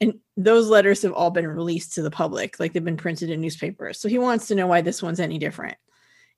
and 0.00 0.14
those 0.36 0.68
letters 0.68 1.02
have 1.02 1.12
all 1.12 1.30
been 1.30 1.46
released 1.46 1.94
to 1.94 2.02
the 2.02 2.10
public 2.10 2.58
like 2.58 2.72
they've 2.72 2.84
been 2.84 2.96
printed 2.96 3.30
in 3.30 3.40
newspapers. 3.40 4.00
So 4.00 4.08
he 4.08 4.18
wants 4.18 4.46
to 4.48 4.54
know 4.54 4.66
why 4.66 4.80
this 4.80 5.02
one's 5.02 5.20
any 5.20 5.38
different. 5.38 5.76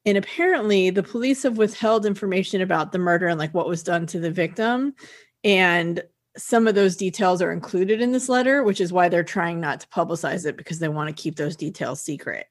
And 0.04 0.18
apparently 0.18 0.90
the 0.90 1.04
police 1.04 1.44
have 1.44 1.58
withheld 1.58 2.04
information 2.04 2.60
about 2.60 2.90
the 2.90 2.98
murder 2.98 3.28
and 3.28 3.38
like 3.38 3.54
what 3.54 3.68
was 3.68 3.84
done 3.84 4.06
to 4.06 4.18
the 4.18 4.32
victim. 4.32 4.94
And 5.44 6.02
some 6.36 6.66
of 6.66 6.74
those 6.74 6.96
details 6.96 7.40
are 7.40 7.52
included 7.52 8.00
in 8.00 8.10
this 8.10 8.28
letter 8.28 8.62
which 8.64 8.80
is 8.80 8.92
why 8.92 9.08
they're 9.08 9.22
trying 9.22 9.60
not 9.60 9.80
to 9.80 9.86
publicize 9.88 10.46
it 10.46 10.56
because 10.56 10.78
they 10.78 10.88
want 10.88 11.14
to 11.14 11.22
keep 11.22 11.36
those 11.36 11.56
details 11.56 12.02
secret. 12.02 12.46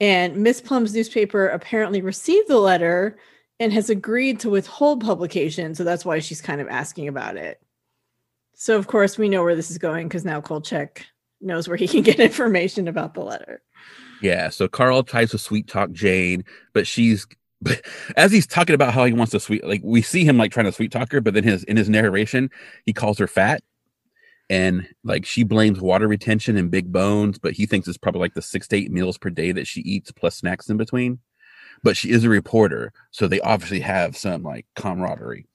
And 0.00 0.38
miss 0.38 0.60
plum's 0.60 0.94
newspaper 0.94 1.46
apparently 1.48 2.00
received 2.00 2.48
the 2.48 2.58
letter 2.58 3.18
and 3.60 3.72
has 3.72 3.90
agreed 3.90 4.40
to 4.40 4.50
withhold 4.50 5.04
publication. 5.04 5.74
So 5.74 5.84
that's 5.84 6.06
why 6.06 6.18
she's 6.20 6.40
kind 6.40 6.62
of 6.62 6.68
asking 6.68 7.06
about 7.06 7.36
it 7.36 7.60
so 8.60 8.76
of 8.76 8.88
course 8.88 9.16
we 9.16 9.30
know 9.30 9.42
where 9.42 9.56
this 9.56 9.70
is 9.70 9.78
going 9.78 10.06
because 10.06 10.26
now 10.26 10.38
Kolchak 10.38 11.06
knows 11.40 11.66
where 11.66 11.78
he 11.78 11.88
can 11.88 12.02
get 12.02 12.20
information 12.20 12.88
about 12.88 13.14
the 13.14 13.22
letter. 13.22 13.62
Yeah. 14.20 14.50
So 14.50 14.68
Carl 14.68 15.02
tries 15.02 15.30
to 15.30 15.38
sweet 15.38 15.66
talk 15.66 15.92
Jane, 15.92 16.44
but 16.74 16.86
she's 16.86 17.26
as 18.16 18.30
he's 18.30 18.46
talking 18.46 18.74
about 18.74 18.92
how 18.92 19.06
he 19.06 19.14
wants 19.14 19.30
to 19.30 19.40
sweet 19.40 19.66
like 19.66 19.80
we 19.82 20.02
see 20.02 20.26
him 20.26 20.36
like 20.36 20.52
trying 20.52 20.66
to 20.66 20.72
sweet 20.72 20.92
talk 20.92 21.10
her, 21.10 21.22
but 21.22 21.32
then 21.32 21.42
his 21.42 21.64
in 21.64 21.78
his 21.78 21.88
narration, 21.88 22.50
he 22.84 22.92
calls 22.92 23.16
her 23.16 23.26
fat. 23.26 23.62
And 24.50 24.86
like 25.04 25.24
she 25.24 25.42
blames 25.42 25.80
water 25.80 26.06
retention 26.06 26.58
and 26.58 26.70
big 26.70 26.92
bones, 26.92 27.38
but 27.38 27.54
he 27.54 27.64
thinks 27.64 27.88
it's 27.88 27.96
probably 27.96 28.20
like 28.20 28.34
the 28.34 28.42
six 28.42 28.68
to 28.68 28.76
eight 28.76 28.90
meals 28.90 29.16
per 29.16 29.30
day 29.30 29.52
that 29.52 29.68
she 29.68 29.80
eats 29.80 30.12
plus 30.12 30.36
snacks 30.36 30.68
in 30.68 30.76
between. 30.76 31.20
But 31.82 31.96
she 31.96 32.10
is 32.10 32.24
a 32.24 32.28
reporter, 32.28 32.92
so 33.10 33.26
they 33.26 33.40
obviously 33.40 33.80
have 33.80 34.18
some 34.18 34.42
like 34.42 34.66
camaraderie. 34.76 35.46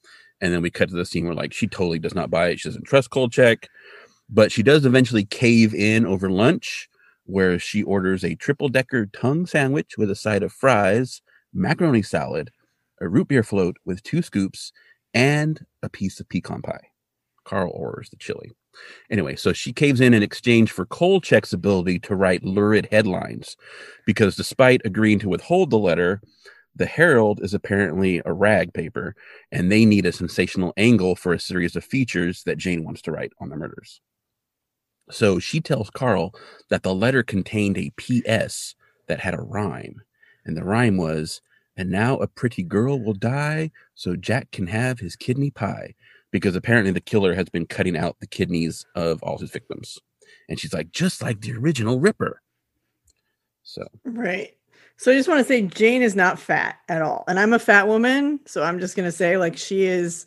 And 0.42 0.54
then 0.54 0.62
we 0.62 0.70
cut 0.70 0.90
to 0.90 0.96
the 0.96 1.06
scene 1.06 1.26
where 1.26 1.34
like 1.34 1.54
she 1.54 1.68
totally 1.68 2.00
does 2.00 2.16
not 2.16 2.30
buy 2.30 2.50
it. 2.50 2.60
She 2.60 2.70
doesn't 2.70 2.86
trust 2.86 3.10
Kolchak, 3.10 3.68
but 4.30 4.52
she 4.52 4.64
does 4.64 4.86
eventually 4.86 5.26
cave 5.26 5.74
in 5.74 6.06
over 6.06 6.30
lunch, 6.30 6.90
where 7.26 7.58
she 7.58 7.84
orders 7.84 8.24
a 8.24 8.36
triple 8.36 8.70
decker 8.70 9.06
tongue 9.08 9.46
sandwich 9.46 9.94
with 9.98 10.12
a 10.12 10.16
side 10.16 10.44
of 10.44 10.54
fries, 10.54 11.22
macaroni 11.54 12.02
salad, 12.02 12.52
a 13.02 13.08
root 13.08 13.28
beer 13.28 13.44
float 13.44 13.78
with 13.86 14.04
two 14.04 14.22
scoops, 14.22 14.72
and 15.14 15.66
a 15.82 15.90
piece 15.90 16.20
of 16.20 16.30
pecan 16.30 16.62
pie. 16.62 16.90
Carl 17.46 17.72
orders 17.74 18.10
the 18.10 18.18
chili. 18.18 18.52
Anyway, 19.10 19.36
so 19.36 19.54
she 19.54 19.72
caves 19.72 20.02
in 20.02 20.14
in 20.14 20.22
exchange 20.24 20.72
for 20.72 20.86
Kolchak's 20.86 21.54
ability 21.54 22.00
to 22.00 22.16
write 22.16 22.44
lurid 22.44 22.88
headlines, 22.92 23.56
because 24.06 24.36
despite 24.36 24.82
agreeing 24.84 25.20
to 25.20 25.30
withhold 25.30 25.70
the 25.70 25.78
letter, 25.78 26.22
the 26.76 26.86
Herald 26.86 27.42
is 27.42 27.54
apparently 27.54 28.22
a 28.26 28.34
rag 28.34 28.74
paper, 28.74 29.16
and 29.52 29.72
they 29.72 29.86
need 29.86 30.06
a 30.06 30.12
sensational 30.12 30.74
angle 30.78 31.16
for 31.16 31.34
a 31.34 31.40
series 31.40 31.76
of 31.76 31.86
features 31.86 32.44
that 32.44 32.58
Jane 32.58 32.84
wants 32.84 33.02
to 33.04 33.12
write 33.12 33.32
on 33.40 33.50
the 33.50 33.56
murders. 33.56 34.02
So 35.10 35.40
she 35.40 35.62
tells 35.62 35.90
Carl 35.90 36.34
that 36.70 36.84
the 36.84 36.94
letter 36.94 37.24
contained 37.24 37.78
a 37.78 37.92
P.S. 37.96 38.76
that 39.08 39.20
had 39.20 39.34
a 39.34 39.42
rhyme, 39.42 40.02
and 40.46 40.58
the 40.58 40.64
rhyme 40.64 40.98
was, 40.98 41.42
And 41.78 41.90
now 41.90 42.18
a 42.18 42.28
pretty 42.28 42.64
girl 42.64 43.00
will 43.00 43.14
die 43.14 43.72
so 43.94 44.16
Jack 44.16 44.52
can 44.52 44.68
have 44.68 45.00
his 45.00 45.16
kidney 45.16 45.52
pie, 45.52 45.94
because 46.32 46.56
apparently 46.56 46.92
the 46.92 47.02
killer 47.02 47.36
has 47.36 47.50
been 47.50 47.66
cutting 47.66 47.98
out 47.98 48.18
the 48.20 48.28
kidneys 48.28 48.86
of 48.96 49.22
all 49.24 49.38
his 49.38 49.52
victims. 49.52 50.00
And 50.50 50.60
she's 50.60 50.74
like, 50.74 50.92
just 50.92 51.22
like 51.22 51.42
the 51.42 51.54
original 51.54 52.00
Ripper. 52.00 52.42
So, 53.64 53.88
right. 54.04 54.55
So 54.98 55.12
I 55.12 55.16
just 55.16 55.28
want 55.28 55.40
to 55.40 55.46
say 55.46 55.62
Jane 55.64 56.02
is 56.02 56.16
not 56.16 56.40
fat 56.40 56.80
at 56.88 57.02
all. 57.02 57.24
And 57.28 57.40
I'm 57.40 57.54
a 57.54 57.60
fat 57.60 57.88
woman. 57.88 58.40
So 58.46 58.64
I'm 58.64 58.80
just 58.80 58.96
going 58.96 59.08
to 59.08 59.12
say, 59.12 59.38
like, 59.38 59.58
she 59.58 59.86
is. 59.86 60.26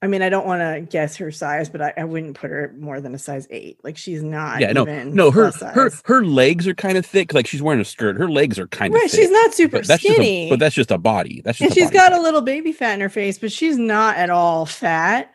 I 0.00 0.06
mean, 0.06 0.22
I 0.22 0.28
don't 0.28 0.46
want 0.46 0.60
to 0.60 0.86
guess 0.88 1.16
her 1.16 1.32
size, 1.32 1.68
but 1.68 1.82
I, 1.82 1.92
I, 1.96 2.04
wouldn't 2.04 2.36
put 2.36 2.50
her 2.50 2.72
more 2.78 3.00
than 3.00 3.16
a 3.16 3.18
size 3.18 3.48
eight. 3.50 3.80
Like 3.82 3.96
she's 3.96 4.22
not. 4.22 4.60
Yeah, 4.60 4.70
no, 4.70 4.84
no. 4.84 5.32
Her 5.32 5.50
her 5.50 5.90
her 6.04 6.24
legs 6.24 6.68
are 6.68 6.74
kind 6.74 6.96
of 6.96 7.04
thick. 7.04 7.34
Like 7.34 7.48
she's 7.48 7.60
wearing 7.60 7.80
a 7.80 7.84
skirt. 7.84 8.16
Her 8.16 8.30
legs 8.30 8.60
are 8.60 8.68
kind 8.68 8.94
of. 8.94 9.00
Right, 9.00 9.10
she's 9.10 9.28
not 9.28 9.54
super 9.54 9.78
but 9.78 9.98
skinny. 9.98 10.46
A, 10.46 10.50
but 10.50 10.60
that's 10.60 10.76
just 10.76 10.92
a 10.92 10.98
body. 10.98 11.40
That's 11.44 11.58
just. 11.58 11.70
And 11.70 11.74
she's 11.74 11.90
got 11.90 12.12
a 12.12 12.20
little 12.20 12.42
baby 12.42 12.70
fat 12.70 12.94
in 12.94 13.00
her 13.00 13.08
face, 13.08 13.40
but 13.40 13.50
she's 13.50 13.76
not 13.76 14.16
at 14.16 14.30
all 14.30 14.66
fat. 14.66 15.32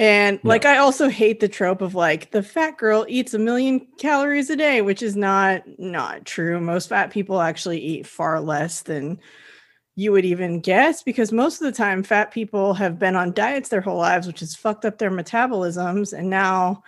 And 0.00 0.40
like 0.44 0.64
I 0.64 0.78
also 0.78 1.10
hate 1.10 1.40
the 1.40 1.48
trope 1.48 1.82
of 1.82 1.94
like 1.94 2.30
the 2.30 2.42
fat 2.42 2.78
girl 2.78 3.04
eats 3.06 3.34
a 3.34 3.38
million 3.38 3.86
calories 3.98 4.48
a 4.48 4.56
day, 4.56 4.80
which 4.80 5.02
is 5.02 5.14
not 5.14 5.62
not 5.78 6.24
true. 6.24 6.58
Most 6.58 6.88
fat 6.88 7.10
people 7.10 7.42
actually 7.42 7.80
eat 7.80 8.06
far 8.06 8.40
less 8.40 8.80
than 8.80 9.20
you 9.96 10.10
would 10.12 10.24
even 10.24 10.60
guess 10.60 11.02
because 11.02 11.32
most 11.32 11.60
of 11.60 11.66
the 11.66 11.76
time 11.76 12.02
fat 12.02 12.30
people 12.30 12.72
have 12.72 12.98
been 12.98 13.14
on 13.14 13.34
diets 13.34 13.68
their 13.68 13.82
whole 13.82 13.98
lives, 13.98 14.26
which 14.26 14.40
has 14.40 14.56
fucked 14.56 14.86
up 14.86 14.96
their 14.96 15.10
metabolisms 15.10 16.14
and 16.14 16.30
now 16.30 16.82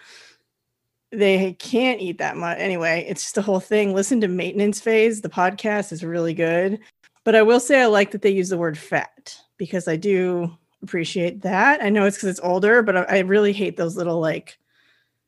they 1.10 1.52
can't 1.58 2.00
eat 2.00 2.16
that 2.16 2.38
much. 2.38 2.56
Anyway, 2.58 3.04
it's 3.06 3.24
just 3.24 3.36
a 3.36 3.42
whole 3.42 3.60
thing. 3.60 3.94
Listen 3.94 4.22
to 4.22 4.28
Maintenance 4.28 4.80
Phase. 4.80 5.20
The 5.20 5.28
podcast 5.28 5.92
is 5.92 6.02
really 6.02 6.32
good. 6.32 6.78
But 7.24 7.34
I 7.34 7.42
will 7.42 7.60
say 7.60 7.82
I 7.82 7.86
like 7.86 8.12
that 8.12 8.22
they 8.22 8.30
use 8.30 8.48
the 8.48 8.56
word 8.56 8.78
fat 8.78 9.36
because 9.58 9.86
I 9.86 9.96
do 9.96 10.56
appreciate 10.82 11.42
that. 11.42 11.82
I 11.82 11.88
know 11.90 12.06
it's 12.06 12.16
because 12.16 12.30
it's 12.30 12.40
older, 12.40 12.82
but 12.82 12.96
I, 12.96 13.02
I 13.02 13.18
really 13.20 13.52
hate 13.52 13.76
those 13.76 13.96
little 13.96 14.20
like 14.20 14.58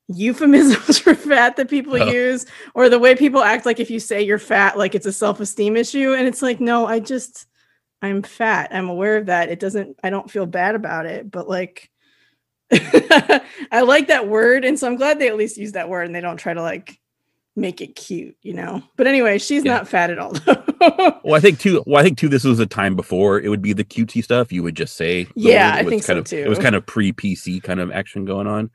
euphemisms 0.08 0.98
for 1.00 1.14
fat 1.14 1.56
that 1.56 1.70
people 1.70 1.94
Oh. 2.00 2.10
use 2.10 2.44
or 2.74 2.88
the 2.88 2.98
way 2.98 3.14
people 3.14 3.42
act 3.42 3.64
like 3.64 3.80
if 3.80 3.90
you 3.90 3.98
say 3.98 4.20
you're 4.22 4.38
fat 4.38 4.76
like 4.76 4.94
it's 4.94 5.06
a 5.06 5.12
self-esteem 5.12 5.76
issue 5.78 6.12
and 6.12 6.28
it's 6.28 6.42
like 6.42 6.60
no 6.60 6.86
i 6.86 7.00
just 7.00 7.46
i'm 8.02 8.22
fat 8.22 8.68
i'm 8.72 8.90
aware 8.90 9.16
of 9.16 9.26
that 9.26 9.48
it 9.48 9.58
doesn't 9.58 9.98
i 10.04 10.10
don't 10.10 10.30
feel 10.30 10.44
bad 10.44 10.74
about 10.74 11.06
it 11.06 11.30
but 11.30 11.48
like 11.48 11.90
i 12.70 13.80
like 13.82 14.08
that 14.08 14.28
word 14.28 14.66
and 14.66 14.78
so 14.78 14.86
i'm 14.86 14.96
glad 14.96 15.18
they 15.18 15.28
at 15.28 15.36
least 15.38 15.56
use 15.56 15.72
that 15.72 15.88
word 15.88 16.04
and 16.04 16.14
they 16.14 16.20
don't 16.20 16.36
try 16.36 16.52
to 16.52 16.60
like 16.62 17.00
make 17.56 17.80
it 17.80 17.94
cute 17.94 18.36
you 18.42 18.52
know 18.52 18.82
but 18.96 19.06
anyway 19.06 19.38
she's 19.38 19.64
Yeah. 19.64 19.74
not 19.74 19.88
fat 19.88 20.10
at 20.10 20.18
all 20.18 20.34
Well, 21.24 21.34
I 21.34 21.40
think 21.40 21.60
too. 21.60 21.82
Well, 21.86 21.98
I 21.98 22.02
think 22.02 22.18
too. 22.18 22.28
This 22.28 22.44
was 22.44 22.58
a 22.58 22.66
time 22.66 22.94
before 22.94 23.40
it 23.40 23.48
would 23.48 23.62
be 23.62 23.72
the 23.72 23.84
cutesy 23.84 24.22
stuff. 24.22 24.52
You 24.52 24.62
would 24.62 24.76
just 24.76 24.96
say, 24.96 25.24
oh, 25.30 25.32
Yeah. 25.34 25.72
I 25.74 25.82
think 25.82 26.02
so, 26.02 26.18
of, 26.18 26.30
It 26.30 26.46
was 26.46 26.58
kind 26.58 26.74
of 26.74 26.84
pre 26.84 27.10
PC 27.10 27.62
kind 27.62 27.80
of 27.80 27.90
action 27.90 28.26
going 28.26 28.46
on. 28.46 28.68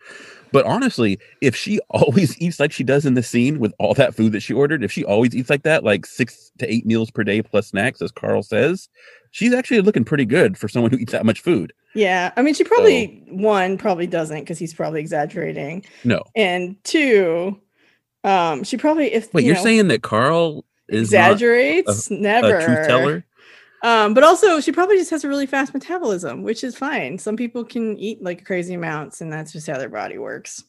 But 0.51 0.65
honestly, 0.65 1.19
if 1.41 1.55
she 1.55 1.79
always 1.91 2.35
eats 2.41 2.59
like 2.59 2.71
she 2.71 2.83
does 2.83 3.05
in 3.05 3.13
the 3.13 3.21
scene 3.21 3.59
with 3.59 3.73
all 3.77 3.93
that 3.93 4.15
food 4.15 4.31
that 4.31 4.39
she 4.39 4.53
ordered, 4.53 4.83
if 4.83 4.91
she 4.91 5.03
always 5.05 5.35
eats 5.35 5.51
like 5.51 5.61
that, 5.63 5.83
like 5.83 6.07
six 6.07 6.51
to 6.57 6.73
eight 6.73 6.87
meals 6.87 7.11
per 7.11 7.23
day 7.23 7.43
plus 7.43 7.67
snacks, 7.67 8.01
as 8.01 8.11
Carl 8.11 8.41
says, 8.41 8.89
she's 9.29 9.53
actually 9.53 9.81
looking 9.81 10.03
pretty 10.03 10.25
good 10.25 10.57
for 10.57 10.67
someone 10.67 10.89
who 10.89 10.97
eats 10.97 11.11
that 11.11 11.25
much 11.27 11.41
food. 11.41 11.71
yeah 11.93 12.31
i 12.37 12.41
mean 12.41 12.53
she 12.55 12.63
probably 12.63 13.23
one 13.29 13.77
probably 13.77 14.07
doesn't 14.07 14.39
because 14.39 14.57
he's 14.57 14.73
probably 14.73 14.99
exaggerating 14.99 15.85
No, 16.03 16.23
and 16.35 16.75
two 16.83 17.59
um 18.23 18.63
she 18.63 18.77
probably 18.77 19.13
if 19.13 19.33
wait, 19.33 19.41
you 19.41 19.47
you're 19.47 19.55
know, 19.55 19.63
saying 19.63 19.87
that 19.89 20.01
Carl 20.03 20.65
is 20.89 21.11
not 21.13 21.31
exaggerates 21.31 22.09
never 22.11 22.57
a 22.57 22.65
truth 22.65 22.87
teller? 22.87 23.25
um 23.83 24.13
but 24.13 24.23
also 24.23 24.59
she 24.59 24.71
probably 24.71 24.97
just 24.97 25.09
has 25.11 25.23
a 25.23 25.27
really 25.29 25.45
fast 25.45 25.73
metabolism 25.73 26.43
which 26.43 26.63
is 26.63 26.75
fine 26.77 27.17
some 27.17 27.37
people 27.37 27.63
can 27.63 27.97
eat 27.97 28.21
like 28.21 28.43
crazy 28.45 28.73
amounts 28.73 29.21
and 29.21 29.31
that's 29.31 29.53
just 29.53 29.67
how 29.67 29.77
their 29.77 29.87
body 29.89 30.17
works 30.17 30.63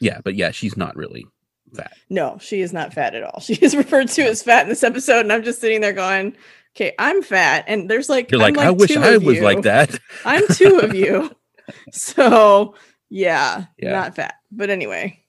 Yeah, 0.00 0.20
but 0.22 0.34
yeah, 0.36 0.50
she's 0.52 0.76
not 0.76 0.94
really 0.96 1.26
fat. 1.74 1.92
no 2.10 2.38
she 2.40 2.60
is 2.60 2.72
not 2.72 2.92
fat 2.94 3.14
at 3.14 3.22
all 3.24 3.40
she 3.42 3.54
is 3.54 3.74
referred 3.74 4.08
to 4.08 4.22
as 4.22 4.42
fat 4.42 4.62
in 4.64 4.68
this 4.68 4.84
episode 4.84 5.20
and 5.20 5.32
i'm 5.32 5.42
just 5.42 5.60
sitting 5.60 5.80
there 5.80 5.92
going 5.94 6.36
okay 6.76 6.94
i'm 6.98 7.22
fat 7.22 7.64
and 7.66 7.90
there's 7.90 8.08
like 8.10 8.30
You're 8.30 8.42
I'm 8.42 8.54
like, 8.54 8.64
I 8.66 8.70
wish 8.70 8.94
I 8.96 9.16
was 9.16 9.36
you. 9.36 9.42
like 9.42 9.62
that. 9.62 9.98
i'm 10.24 10.46
two 10.48 10.78
of 10.80 10.94
you 10.94 11.30
so 11.92 12.74
yeah, 13.10 13.64
Yeah. 13.78 13.92
not 13.92 14.14
fat 14.16 14.34
but 14.50 14.68
anyway 14.70 15.21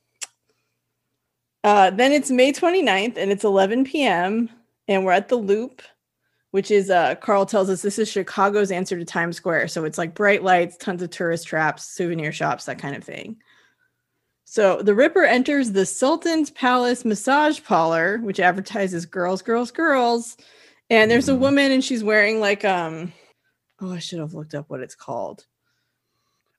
uh 1.63 1.89
then 1.91 2.11
it's 2.11 2.29
may 2.31 2.51
29th 2.51 3.17
and 3.17 3.31
it's 3.31 3.43
11 3.43 3.83
p.m 3.85 4.49
and 4.87 5.05
we're 5.05 5.11
at 5.11 5.29
the 5.29 5.35
loop 5.35 5.81
which 6.51 6.69
is 6.71 6.89
uh 6.89 7.15
carl 7.15 7.45
tells 7.45 7.69
us 7.69 7.81
this 7.81 7.97
is 7.99 8.09
chicago's 8.09 8.71
answer 8.71 8.97
to 8.97 9.05
times 9.05 9.37
square. 9.37 9.67
So 9.67 9.85
it's 9.85 9.97
like 9.97 10.13
bright 10.15 10.43
lights 10.43 10.77
tons 10.77 11.01
of 11.01 11.09
tourist 11.09 11.47
traps 11.47 11.83
souvenir 11.83 12.31
shops 12.31 12.65
that 12.65 12.79
kind 12.79 12.95
of 12.95 13.03
thing. 13.03 13.37
So 14.45 14.81
the 14.83 14.93
ripper 14.93 15.23
enters 15.23 15.71
the 15.71 15.85
sultan's 15.85 16.51
palace 16.51 17.05
massage 17.05 17.59
parlor 17.63 18.19
which 18.19 18.39
advertises 18.39 19.05
girls 19.05 19.41
girls 19.41 19.71
girls. 19.71 20.37
And 20.89 21.09
there's 21.09 21.29
a 21.29 21.33
Mhm. 21.33 21.39
woman 21.39 21.71
and 21.71 21.83
she's 21.83 22.03
wearing 22.03 22.39
like 22.39 22.63
um 22.65 23.11
oh 23.81 23.91
i 23.93 23.99
should 23.99 24.19
have 24.19 24.33
looked 24.35 24.53
up 24.53 24.69
what 24.69 24.81
it's 24.81 24.95
called 24.95 25.45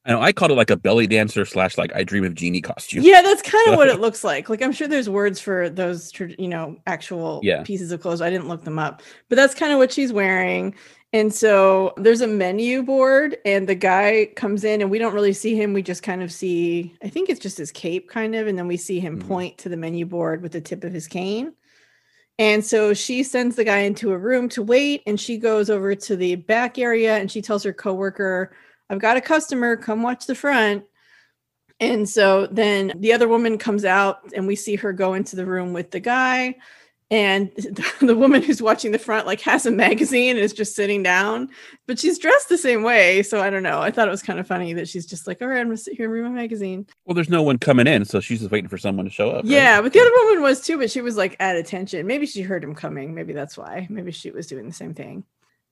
I 0.06 0.10
know 0.12 0.20
I 0.20 0.32
called 0.32 0.50
it 0.50 0.54
like 0.54 0.70
a 0.70 0.76
belly 0.76 1.06
dancer 1.06 1.44
slash 1.46 1.78
like 1.78 1.94
I 1.94 2.04
dream 2.04 2.24
of 2.24 2.34
Jeannie 2.34 2.60
costume. 2.60 3.02
Yeah, 3.04 3.22
that's 3.22 3.40
kind 3.40 3.70
of 3.70 3.76
what 3.76 3.88
it 3.88 4.00
looks 4.00 4.22
like. 4.22 4.50
Like 4.50 4.60
I'm 4.60 4.72
sure 4.72 4.86
there's 4.86 5.08
words 5.08 5.40
for 5.40 5.70
those, 5.70 6.12
you 6.38 6.48
know, 6.48 6.76
actual 6.86 7.40
Yeah. 7.42 7.62
pieces 7.62 7.90
of 7.90 8.00
clothes. 8.02 8.20
I 8.20 8.28
didn't 8.28 8.48
look 8.48 8.64
them 8.64 8.78
up, 8.78 9.02
but 9.30 9.36
that's 9.36 9.54
kind 9.54 9.72
of 9.72 9.78
what 9.78 9.92
she's 9.92 10.12
wearing. 10.12 10.74
And 11.14 11.32
so 11.32 11.94
there's 11.96 12.20
a 12.22 12.26
menu 12.26 12.82
board, 12.82 13.36
and 13.44 13.68
the 13.68 13.76
guy 13.76 14.30
comes 14.34 14.64
in, 14.64 14.82
and 14.82 14.90
we 14.90 14.98
don't 14.98 15.14
really 15.14 15.32
see 15.32 15.54
him. 15.54 15.72
We 15.72 15.80
just 15.80 16.02
kind 16.02 16.24
of 16.24 16.32
see, 16.32 16.92
I 17.04 17.08
think 17.08 17.30
it's 17.30 17.38
just 17.38 17.56
his 17.56 17.70
cape, 17.70 18.08
kind 18.10 18.34
of, 18.34 18.48
and 18.48 18.58
then 18.58 18.66
we 18.66 18.76
see 18.76 18.98
him 18.98 19.22
Mhm. 19.22 19.28
point 19.28 19.58
to 19.58 19.68
the 19.68 19.76
menu 19.76 20.06
board 20.06 20.42
with 20.42 20.50
the 20.50 20.60
tip 20.60 20.82
of 20.82 20.92
his 20.92 21.06
cane. 21.06 21.52
And 22.36 22.64
so 22.64 22.94
she 22.94 23.22
sends 23.22 23.54
the 23.54 23.62
guy 23.62 23.78
into 23.78 24.10
a 24.10 24.18
room 24.18 24.48
to 24.50 24.62
wait, 24.64 25.02
and 25.06 25.18
she 25.20 25.38
goes 25.38 25.70
over 25.70 25.94
to 25.94 26.16
the 26.16 26.34
back 26.34 26.80
area, 26.80 27.16
and 27.16 27.30
she 27.30 27.40
tells 27.40 27.62
her 27.62 27.72
coworker, 27.72 28.50
"I've 28.90 28.98
got 29.00 29.16
a 29.16 29.20
customer. 29.20 29.76
Come 29.76 30.02
watch 30.02 30.26
the 30.26 30.34
front." 30.34 30.84
And 31.80 32.08
so 32.08 32.46
then 32.46 32.92
the 32.96 33.12
other 33.12 33.28
woman 33.28 33.58
comes 33.58 33.84
out 33.84 34.20
and 34.34 34.46
we 34.46 34.56
see 34.56 34.76
her 34.76 34.92
go 34.92 35.14
into 35.14 35.36
the 35.36 35.46
room 35.46 35.72
with 35.72 35.90
the 35.90 36.00
guy. 36.00 36.56
And 37.10 37.50
the 38.00 38.16
woman 38.16 38.42
who's 38.42 38.62
watching 38.62 38.90
the 38.92 38.98
front 38.98 39.26
like 39.26 39.40
has 39.42 39.66
a 39.66 39.70
magazine 39.70 40.36
and 40.36 40.38
is 40.38 40.54
just 40.54 40.74
sitting 40.74 41.02
down, 41.02 41.50
but 41.86 41.98
she's 41.98 42.18
dressed 42.18 42.48
the 42.48 42.56
same 42.56 42.82
way. 42.82 43.22
So 43.22 43.40
I 43.40 43.50
don't 43.50 43.62
know. 43.62 43.80
I 43.80 43.90
thought 43.90 44.08
it 44.08 44.10
was 44.10 44.22
kind 44.22 44.38
of 44.40 44.46
funny 44.46 44.72
that 44.72 44.88
she's 44.88 45.04
just 45.04 45.26
like, 45.26 45.42
all 45.42 45.48
right, 45.48 45.60
I'm 45.60 45.66
gonna 45.66 45.76
sit 45.76 45.94
here 45.94 46.06
and 46.06 46.14
read 46.14 46.22
my 46.22 46.30
magazine. 46.30 46.86
Well, 47.04 47.14
there's 47.14 47.28
no 47.28 47.42
one 47.42 47.58
coming 47.58 47.86
in, 47.86 48.04
so 48.06 48.20
she's 48.20 48.40
just 48.40 48.50
waiting 48.50 48.70
for 48.70 48.78
someone 48.78 49.04
to 49.04 49.10
show 49.10 49.30
up. 49.30 49.44
right? 49.44 49.44
Yeah, 49.44 49.82
but 49.82 49.92
the 49.92 50.00
other 50.00 50.10
woman 50.24 50.42
was 50.42 50.62
too, 50.62 50.78
but 50.78 50.90
she 50.90 51.02
was 51.02 51.16
like 51.16 51.36
at 51.40 51.56
attention. 51.56 52.06
Maybe 52.06 52.24
she 52.24 52.40
heard 52.42 52.64
him 52.64 52.74
coming. 52.74 53.14
Maybe 53.14 53.32
that's 53.34 53.58
why. 53.58 53.86
Maybe 53.90 54.10
she 54.10 54.30
was 54.30 54.46
doing 54.46 54.66
the 54.66 54.74
same 54.74 54.94
thing. 54.94 55.24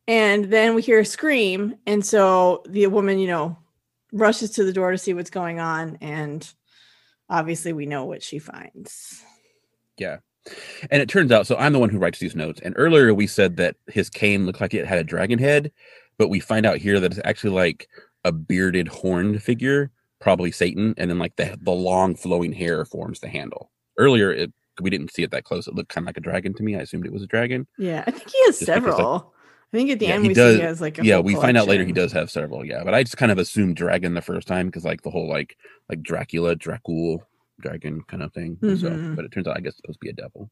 And 0.08 0.46
then 0.46 0.74
we 0.74 0.82
hear 0.82 1.00
a 1.00 1.04
scream. 1.04 1.76
And 1.86 2.04
so 2.04 2.62
the 2.68 2.86
woman, 2.88 3.18
you 3.18 3.28
know, 3.28 3.56
rushes 4.12 4.50
to 4.52 4.64
the 4.64 4.72
door 4.72 4.90
to 4.90 4.98
see 4.98 5.14
what's 5.14 5.30
going 5.30 5.60
on. 5.60 5.96
And 6.00 6.48
obviously 7.28 7.72
we 7.72 7.86
know 7.86 8.04
what 8.04 8.22
she 8.22 8.38
finds. 8.38 9.22
Yeah. 9.98 10.18
And 10.90 11.00
it 11.00 11.08
turns 11.08 11.30
out, 11.30 11.46
so 11.46 11.56
I'm 11.56 11.72
the 11.72 11.78
one 11.78 11.88
who 11.88 11.98
writes 11.98 12.18
these 12.18 12.34
notes. 12.34 12.60
And 12.64 12.74
earlier 12.76 13.14
we 13.14 13.26
said 13.26 13.56
that 13.58 13.76
his 13.86 14.10
cane 14.10 14.44
looked 14.44 14.60
like 14.60 14.74
it 14.74 14.86
had 14.86 14.98
a 14.98 15.04
dragon 15.04 15.38
head, 15.38 15.70
but 16.18 16.28
we 16.28 16.40
find 16.40 16.66
out 16.66 16.78
here 16.78 16.98
that 16.98 17.12
it's 17.12 17.20
actually 17.24 17.54
like 17.54 17.88
a 18.24 18.32
bearded 18.32 18.88
horned 18.88 19.42
figure, 19.42 19.92
probably 20.20 20.50
Satan, 20.50 20.94
and 20.96 21.08
then 21.08 21.18
like 21.18 21.36
the 21.36 21.56
the 21.62 21.72
long 21.72 22.14
flowing 22.16 22.52
hair 22.52 22.84
forms 22.84 23.20
the 23.20 23.28
handle. 23.28 23.70
Earlier 23.98 24.32
it 24.32 24.52
we 24.80 24.90
didn't 24.90 25.12
see 25.12 25.22
it 25.22 25.30
that 25.30 25.44
close. 25.44 25.68
It 25.68 25.74
looked 25.74 25.90
kind 25.90 26.04
of 26.04 26.08
like 26.08 26.16
a 26.16 26.20
dragon 26.20 26.54
to 26.54 26.62
me. 26.62 26.76
I 26.76 26.80
assumed 26.80 27.06
it 27.06 27.12
was 27.12 27.22
a 27.22 27.26
dragon. 27.26 27.66
Yeah, 27.78 28.02
I 28.06 28.10
think 28.10 28.30
he 28.30 28.44
has 28.46 28.58
Just 28.58 28.66
several. 28.66 29.32
I 29.72 29.76
think 29.78 29.90
at 29.90 29.98
the 29.98 30.06
Yeah, 30.06 30.14
end 30.14 30.24
he 30.24 30.28
we 30.28 30.34
does- 30.34 30.54
see 30.56 30.60
he 30.60 30.66
has 30.66 30.80
like 30.80 30.98
a 30.98 31.04
yeah, 31.04 31.18
we 31.18 31.34
find 31.34 31.56
out 31.56 31.66
later 31.66 31.84
he 31.84 31.92
does 31.92 32.12
have 32.12 32.30
several. 32.30 32.64
Yeah, 32.64 32.84
but 32.84 32.92
I 32.94 33.02
just 33.02 33.16
kind 33.16 33.32
of 33.32 33.38
assumed 33.38 33.76
dragon 33.76 34.12
the 34.14 34.20
first 34.20 34.46
time 34.46 34.66
because 34.66 34.84
like 34.84 35.02
the 35.02 35.10
whole 35.10 35.28
like 35.28 35.56
like 35.88 36.02
Dracula, 36.02 36.56
Dracul, 36.56 37.20
dragon 37.60 38.02
kind 38.08 38.22
of 38.22 38.32
thing. 38.34 38.58
So, 38.60 38.68
Mhm. 38.90 39.16
but 39.16 39.24
it 39.24 39.32
turns 39.32 39.46
out 39.46 39.56
I 39.56 39.60
guess 39.60 39.70
it's 39.70 39.78
supposed 39.78 40.00
to 40.00 40.04
be 40.04 40.10
a 40.10 40.12
devil. 40.12 40.50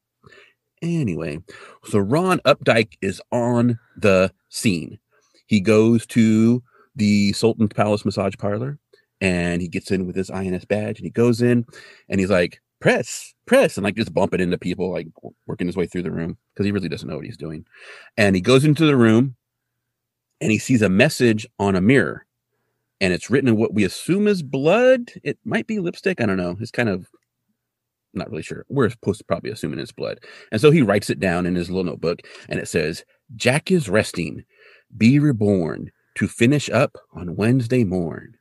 Anyway, 0.83 1.39
so 1.85 1.99
Ron 1.99 2.39
Updike 2.47 2.93
is 3.03 3.21
on 3.31 3.79
the 3.99 4.33
scene. 4.49 4.99
He 5.47 5.61
goes 5.61 6.07
to 6.07 6.63
the 6.97 7.33
Sultan's 7.33 7.75
Palace 7.75 8.05
massage 8.07 8.35
parlor 8.39 8.79
and 9.21 9.61
he 9.61 9.69
gets 9.69 9.91
in 9.91 10.07
with 10.07 10.17
his 10.17 10.31
INS 10.31 10.65
badge 10.65 10.99
and 10.99 11.05
he 11.05 11.11
goes 11.11 11.43
in 11.43 11.67
and 12.09 12.19
he's 12.21 12.31
like, 12.31 12.63
press, 12.81 13.35
press, 13.51 13.77
and 13.77 13.83
like 13.83 13.97
just 13.97 14.15
bumping 14.15 14.41
into 14.41 14.57
people, 14.57 14.93
like 14.93 15.09
working 15.49 15.67
his 15.67 15.77
way 15.77 15.85
through 15.85 16.05
the 16.05 16.11
room 16.13 16.39
because 16.55 16.65
he 16.65 16.71
really 16.71 16.89
doesn't 16.89 17.09
know 17.09 17.17
what 17.17 17.25
he's 17.25 17.37
doing. 17.37 17.67
And 18.17 18.37
he 18.37 18.41
goes 18.41 18.65
into 18.65 18.87
the 18.87 18.97
room 18.97 19.35
and 20.41 20.53
he 20.53 20.59
sees 20.59 20.83
a 20.83 20.89
message 20.89 21.49
on 21.59 21.75
a 21.75 21.81
mirror 21.81 22.27
and 23.01 23.13
it's 23.13 23.29
written 23.29 23.49
in 23.49 23.57
what 23.57 23.75
we 23.75 23.83
assume 23.83 24.29
is 24.29 24.41
blood. 24.41 25.11
It 25.25 25.37
might 25.45 25.67
be 25.67 25.81
lipstick. 25.81 26.21
I 26.21 26.27
don't 26.27 26.37
know. 26.37 26.57
It's 26.61 26.71
kind 26.71 26.89
of 26.89 27.09
not 28.15 28.31
really 28.31 28.45
sure. 28.45 28.65
We're 28.69 28.89
supposed 28.89 29.19
to 29.19 29.25
probably 29.25 29.51
assuming 29.51 29.81
it's 29.81 29.91
blood. 29.91 30.21
And 30.53 30.61
so 30.61 30.71
he 30.71 30.83
writes 30.83 31.11
it 31.11 31.19
down 31.19 31.45
in 31.45 31.57
his 31.57 31.71
little 31.71 31.91
notebook 31.91 32.21
and 32.49 32.61
it 32.61 32.69
says, 32.69 33.05
Jack 33.35 33.73
is 33.73 33.89
resting, 33.89 34.45
be 34.97 35.19
reborn 35.19 35.91
to 36.15 36.29
finish 36.29 36.71
up 36.71 36.97
on 37.15 37.35
Wednesday 37.35 37.83
morn. 37.83 38.37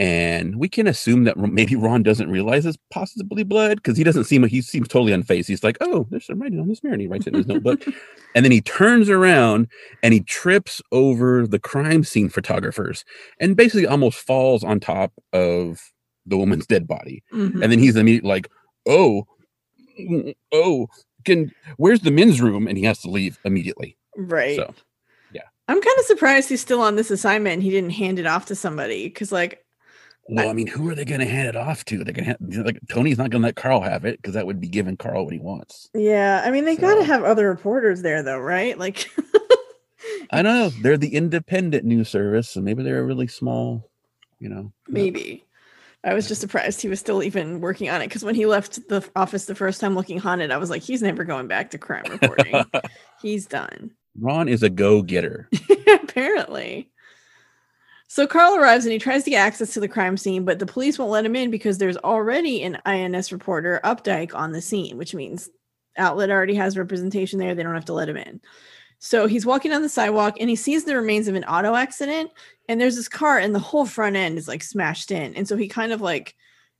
And 0.00 0.56
we 0.56 0.66
can 0.70 0.86
assume 0.86 1.24
that 1.24 1.36
maybe 1.36 1.76
Ron 1.76 2.02
doesn't 2.02 2.30
realize 2.30 2.64
it's 2.64 2.78
possibly 2.90 3.42
blood 3.42 3.76
because 3.76 3.98
he 3.98 4.02
doesn't 4.02 4.24
seem 4.24 4.40
like 4.40 4.50
he 4.50 4.62
seems 4.62 4.88
totally 4.88 5.12
unfazed. 5.12 5.46
He's 5.46 5.62
like, 5.62 5.76
"Oh, 5.82 6.06
there's 6.10 6.24
some 6.24 6.40
writing 6.40 6.58
on 6.58 6.68
this 6.68 6.82
mirror," 6.82 6.94
and 6.94 7.02
he 7.02 7.06
writes 7.06 7.26
it 7.26 7.34
in 7.34 7.38
his 7.40 7.46
notebook. 7.46 7.84
And 8.34 8.44
then 8.44 8.52
he 8.52 8.60
turns 8.60 9.10
around 9.10 9.66
and 10.04 10.14
he 10.14 10.20
trips 10.20 10.80
over 10.92 11.46
the 11.48 11.58
crime 11.58 12.02
scene 12.04 12.28
photographers 12.28 13.04
and 13.40 13.56
basically 13.56 13.86
almost 13.88 14.18
falls 14.20 14.62
on 14.64 14.78
top 14.80 15.12
of 15.32 15.80
the 16.26 16.36
woman's 16.38 16.64
dead 16.66 16.86
body. 16.86 17.22
Mhm. 17.32 17.60
And 17.60 17.72
then 17.72 17.80
he's 17.80 17.96
immediately 17.96 18.28
like, 18.28 18.48
"Oh, 18.86 19.26
oh, 20.52 20.86
can 21.24 21.50
where's 21.76 22.00
the 22.00 22.10
men's 22.10 22.40
room?" 22.40 22.66
And 22.68 22.78
he 22.78 22.84
has 22.84 23.00
to 23.00 23.10
leave 23.10 23.38
immediately. 23.44 23.96
right. 24.16 24.56
So, 24.56 24.74
yeah. 25.32 25.42
I'm 25.68 25.80
kind 25.82 25.98
of 25.98 26.04
surprised 26.06 26.48
he's 26.48 26.60
still 26.60 26.80
on 26.80 26.96
this 26.96 27.10
assignment 27.10 27.54
and 27.54 27.62
he 27.62 27.70
didn't 27.70 27.90
hand 27.90 28.18
it 28.18 28.26
off 28.26 28.46
to 28.46 28.54
somebody 28.54 29.04
because, 29.08 29.30
like, 29.32 29.64
Well, 30.32 30.48
I 30.48 30.52
mean, 30.52 30.68
who 30.68 30.88
are 30.88 30.94
they 30.94 31.04
going 31.04 31.20
to 31.20 31.26
hand 31.26 31.48
it 31.48 31.56
off 31.56 31.84
to? 31.86 32.04
They're 32.04 32.14
going 32.14 32.24
to 32.24 32.30
have, 32.30 32.64
like 32.64 32.78
Tony's 32.88 33.18
not 33.18 33.30
going 33.30 33.42
to 33.42 33.48
let 33.48 33.56
Carl 33.56 33.80
have 33.80 34.04
it 34.04 34.16
because 34.22 34.34
that 34.34 34.46
would 34.46 34.60
be 34.60 34.68
giving 34.68 34.96
Carl 34.96 35.24
what 35.24 35.32
he 35.32 35.40
wants. 35.40 35.90
yeah, 35.92 36.42
I 36.44 36.50
mean, 36.50 36.64
they 36.64 36.76
got 36.76 36.94
to 36.94 37.04
have 37.04 37.24
other 37.24 37.48
reporters 37.48 38.02
there, 38.02 38.22
though, 38.22 38.38
right? 38.38 38.78
Like, 38.78 39.10
I 40.30 40.42
don't 40.42 40.54
know. 40.54 40.68
They're 40.82 40.96
the 40.96 41.14
independent 41.14 41.84
news 41.84 42.08
service, 42.08 42.54
and 42.54 42.64
maybe 42.64 42.82
they're 42.82 43.00
a 43.00 43.04
really 43.04 43.26
small, 43.26 43.90
you 44.38 44.48
know. 44.48 44.56
who 44.56 44.62
knows? 44.62 44.72
maybe. 44.88 45.44
I 46.02 46.14
was 46.14 46.28
just 46.28 46.40
surprised 46.40 46.80
he 46.80 46.88
was 46.88 46.98
still 46.98 47.22
even 47.22 47.60
working 47.60 47.90
on 47.90 48.00
it 48.00 48.06
because 48.06 48.24
when 48.24 48.34
he 48.34 48.46
left 48.46 48.88
the 48.88 49.06
office 49.16 49.44
the 49.44 49.54
first 49.54 49.80
time 49.80 49.94
looking 49.94 50.18
haunted, 50.18 50.50
I 50.50 50.56
was 50.56 50.70
like, 50.70 50.82
he's 50.82 51.02
never 51.02 51.24
going 51.24 51.46
back 51.46 51.70
to 51.70 51.78
crime 51.78 52.04
reporting. 52.08 52.64
he's 53.22 53.46
done. 53.46 53.90
Ron 54.18 54.48
is 54.48 54.62
a 54.62 54.70
go 54.70 55.02
getter. 55.02 55.48
Apparently. 56.02 56.89
So 58.12 58.26
Carl 58.26 58.56
arrives 58.56 58.84
and 58.84 58.92
he 58.92 58.98
tries 58.98 59.22
to 59.22 59.30
get 59.30 59.46
access 59.46 59.72
to 59.72 59.78
the 59.78 59.86
crime 59.86 60.16
scene, 60.16 60.44
but 60.44 60.58
the 60.58 60.66
police 60.66 60.98
won't 60.98 61.12
let 61.12 61.24
him 61.24 61.36
in 61.36 61.48
because 61.48 61.78
there's 61.78 61.96
already 61.98 62.60
an 62.64 62.76
INS 62.84 63.30
reporter, 63.30 63.80
Updike, 63.84 64.34
on 64.34 64.50
the 64.50 64.60
scene, 64.60 64.98
which 64.98 65.14
means 65.14 65.48
outlet 65.96 66.28
already 66.28 66.56
has 66.56 66.76
representation 66.76 67.38
there. 67.38 67.54
They 67.54 67.62
don't 67.62 67.76
have 67.76 67.84
to 67.84 67.92
let 67.92 68.08
him 68.08 68.16
in. 68.16 68.40
So 68.98 69.28
he's 69.28 69.46
walking 69.46 69.70
down 69.70 69.82
the 69.82 69.88
sidewalk 69.88 70.38
and 70.40 70.50
he 70.50 70.56
sees 70.56 70.82
the 70.82 70.96
remains 70.96 71.28
of 71.28 71.36
an 71.36 71.44
auto 71.44 71.76
accident. 71.76 72.32
And 72.68 72.80
there's 72.80 72.96
this 72.96 73.06
car, 73.06 73.38
and 73.38 73.54
the 73.54 73.60
whole 73.60 73.86
front 73.86 74.16
end 74.16 74.38
is 74.38 74.48
like 74.48 74.64
smashed 74.64 75.12
in. 75.12 75.32
And 75.36 75.46
so 75.46 75.56
he 75.56 75.68
kind 75.68 75.92
of 75.92 76.00
like 76.00 76.34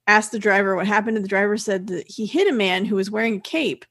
asked 0.08 0.32
the 0.32 0.38
driver 0.40 0.74
what 0.74 0.88
happened. 0.88 1.16
And 1.16 1.24
the 1.24 1.28
driver 1.28 1.56
said 1.56 1.86
that 1.86 2.10
he 2.10 2.26
hit 2.26 2.48
a 2.48 2.52
man 2.52 2.84
who 2.84 2.96
was 2.96 3.08
wearing 3.08 3.36
a 3.36 3.40
cape, 3.40 3.84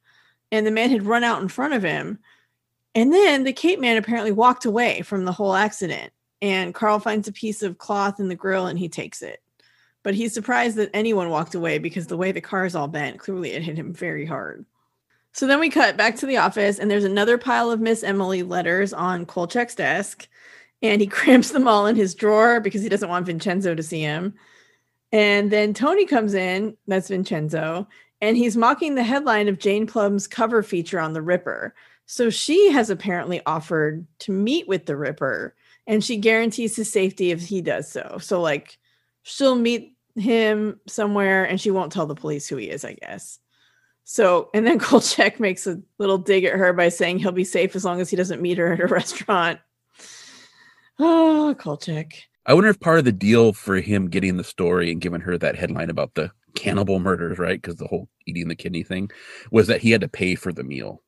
and 0.52 0.68
the 0.68 0.72
man 0.72 0.90
had 0.90 1.06
run 1.06 1.24
out 1.24 1.42
in 1.42 1.48
front 1.48 1.74
of 1.74 1.84
him. 1.84 2.20
And 2.96 3.14
then 3.14 3.46
the 3.46 3.54
cape 3.54 3.80
man 3.80 3.96
apparently 3.96 4.34
walked 4.34 4.66
away 4.66 5.04
from 5.04 5.24
the 5.24 5.32
whole 5.32 5.56
accident. 5.56 6.12
And 6.42 6.74
Carl 6.74 7.00
finds 7.00 7.28
a 7.28 7.34
piece 7.34 7.62
of 7.62 7.78
cloth 7.78 8.20
in 8.20 8.30
the 8.30 8.36
grill 8.36 8.68
and 8.68 8.80
he 8.80 8.90
takes 8.90 9.22
it. 9.22 9.42
But 10.04 10.16
he's 10.16 10.34
surprised 10.34 10.78
that 10.78 10.92
anyone 10.94 11.30
walked 11.30 11.56
away 11.56 11.78
because 11.78 12.08
the 12.08 12.18
way 12.18 12.32
the 12.32 12.42
car 12.42 12.66
is 12.66 12.76
all 12.76 12.88
bent, 12.88 13.20
clearly 13.20 13.52
it 13.52 13.64
hit 13.64 13.78
him 13.78 13.94
very 13.94 14.26
hard. 14.26 14.66
So 15.34 15.46
then 15.46 15.60
we 15.60 15.70
cut 15.70 15.98
back 15.98 16.16
to 16.18 16.26
the 16.26 16.38
office, 16.38 16.80
and 16.80 16.90
there's 16.90 17.04
another 17.04 17.38
pile 17.38 17.70
of 17.70 17.80
Miss 17.80 18.04
Emily 18.04 18.44
letters 18.44 18.94
on 18.94 19.26
Kolchak's 19.26 19.76
desk, 19.76 20.28
and 20.82 21.02
he 21.02 21.08
cramps 21.08 21.52
them 21.52 21.68
all 21.68 21.86
in 21.86 21.96
his 21.96 22.16
drawer 22.16 22.60
because 22.60 22.82
he 22.82 22.90
doesn't 22.90 23.10
want 23.10 23.26
Vincenzo 23.26 23.76
to 23.76 23.84
see 23.84 24.02
him. 24.02 24.34
And 25.12 25.52
then 25.52 25.74
Tony 25.74 26.06
comes 26.06 26.34
in, 26.34 26.78
that's 26.88 27.10
Vincenzo, 27.10 27.88
and 28.22 28.38
he's 28.38 28.58
mocking 28.58 28.96
the 28.96 29.04
headline 29.04 29.48
of 29.48 29.60
Jane 29.60 29.88
Plum's 29.88 30.28
cover 30.28 30.62
feature 30.62 31.00
on 31.00 31.14
the 31.14 31.22
Ripper. 31.22 31.74
So 32.06 32.30
she 32.30 32.72
has 32.72 32.90
apparently 32.90 33.42
offered 33.46 34.06
to 34.20 34.32
meet 34.32 34.68
with 34.68 34.86
the 34.86 34.98
Ripper, 34.98 35.56
and 35.90 36.04
she 36.04 36.18
guarantees 36.18 36.76
his 36.76 36.90
safety 36.90 37.32
if 37.32 37.42
he 37.42 37.62
does 37.62 37.92
so. 37.92 38.20
So, 38.22 38.40
like, 38.40 38.78
she'll 39.24 39.56
meet 39.56 39.98
him 40.16 40.80
somewhere 40.88 41.44
and 41.44 41.60
she 41.60 41.72
won't 41.72 41.92
tell 41.92 42.06
the 42.06 42.14
police 42.14 42.48
who 42.48 42.58
he 42.58 42.70
is, 42.70 42.86
I 42.86 42.94
guess. 42.94 43.40
So, 44.04 44.52
and 44.54 44.68
then 44.68 44.78
Kolchak 44.80 45.40
makes 45.40 45.66
a 45.66 45.82
little 45.98 46.20
dig 46.20 46.46
at 46.46 46.54
her 46.54 46.74
by 46.74 46.90
saying 46.90 47.18
he'll 47.18 47.32
be 47.32 47.44
safe 47.44 47.76
as 47.76 47.84
long 47.84 48.00
as 48.00 48.10
he 48.10 48.16
doesn't 48.16 48.42
meet 48.42 48.60
her 48.60 48.72
at 48.72 48.80
a 48.80 48.86
restaurant. 48.94 49.60
Oh, 51.00 51.56
Kolchak. 51.58 52.14
I 52.46 52.54
wonder 52.54 52.70
if 52.70 52.80
part 52.80 53.00
of 53.00 53.06
the 53.06 53.12
deal 53.12 53.52
for 53.52 53.78
him 53.78 54.10
getting 54.10 54.38
the 54.38 54.44
story 54.44 54.92
and 54.92 55.02
giving 55.02 55.22
her 55.22 55.40
that 55.40 55.56
headline 55.56 55.90
about 55.90 56.14
the 56.14 56.30
cannibal 56.54 57.00
murders, 57.00 57.40
right? 57.40 57.60
Because 57.60 57.78
the 57.78 57.88
whole 57.88 58.08
eating 58.28 58.48
the 58.48 58.56
kidney 58.56 58.84
thing 58.84 59.10
was 59.50 59.66
that 59.66 59.82
he 59.82 59.90
had 59.90 60.02
to 60.02 60.08
pay 60.08 60.36
for 60.36 60.54
the 60.54 60.64
meal. 60.64 61.02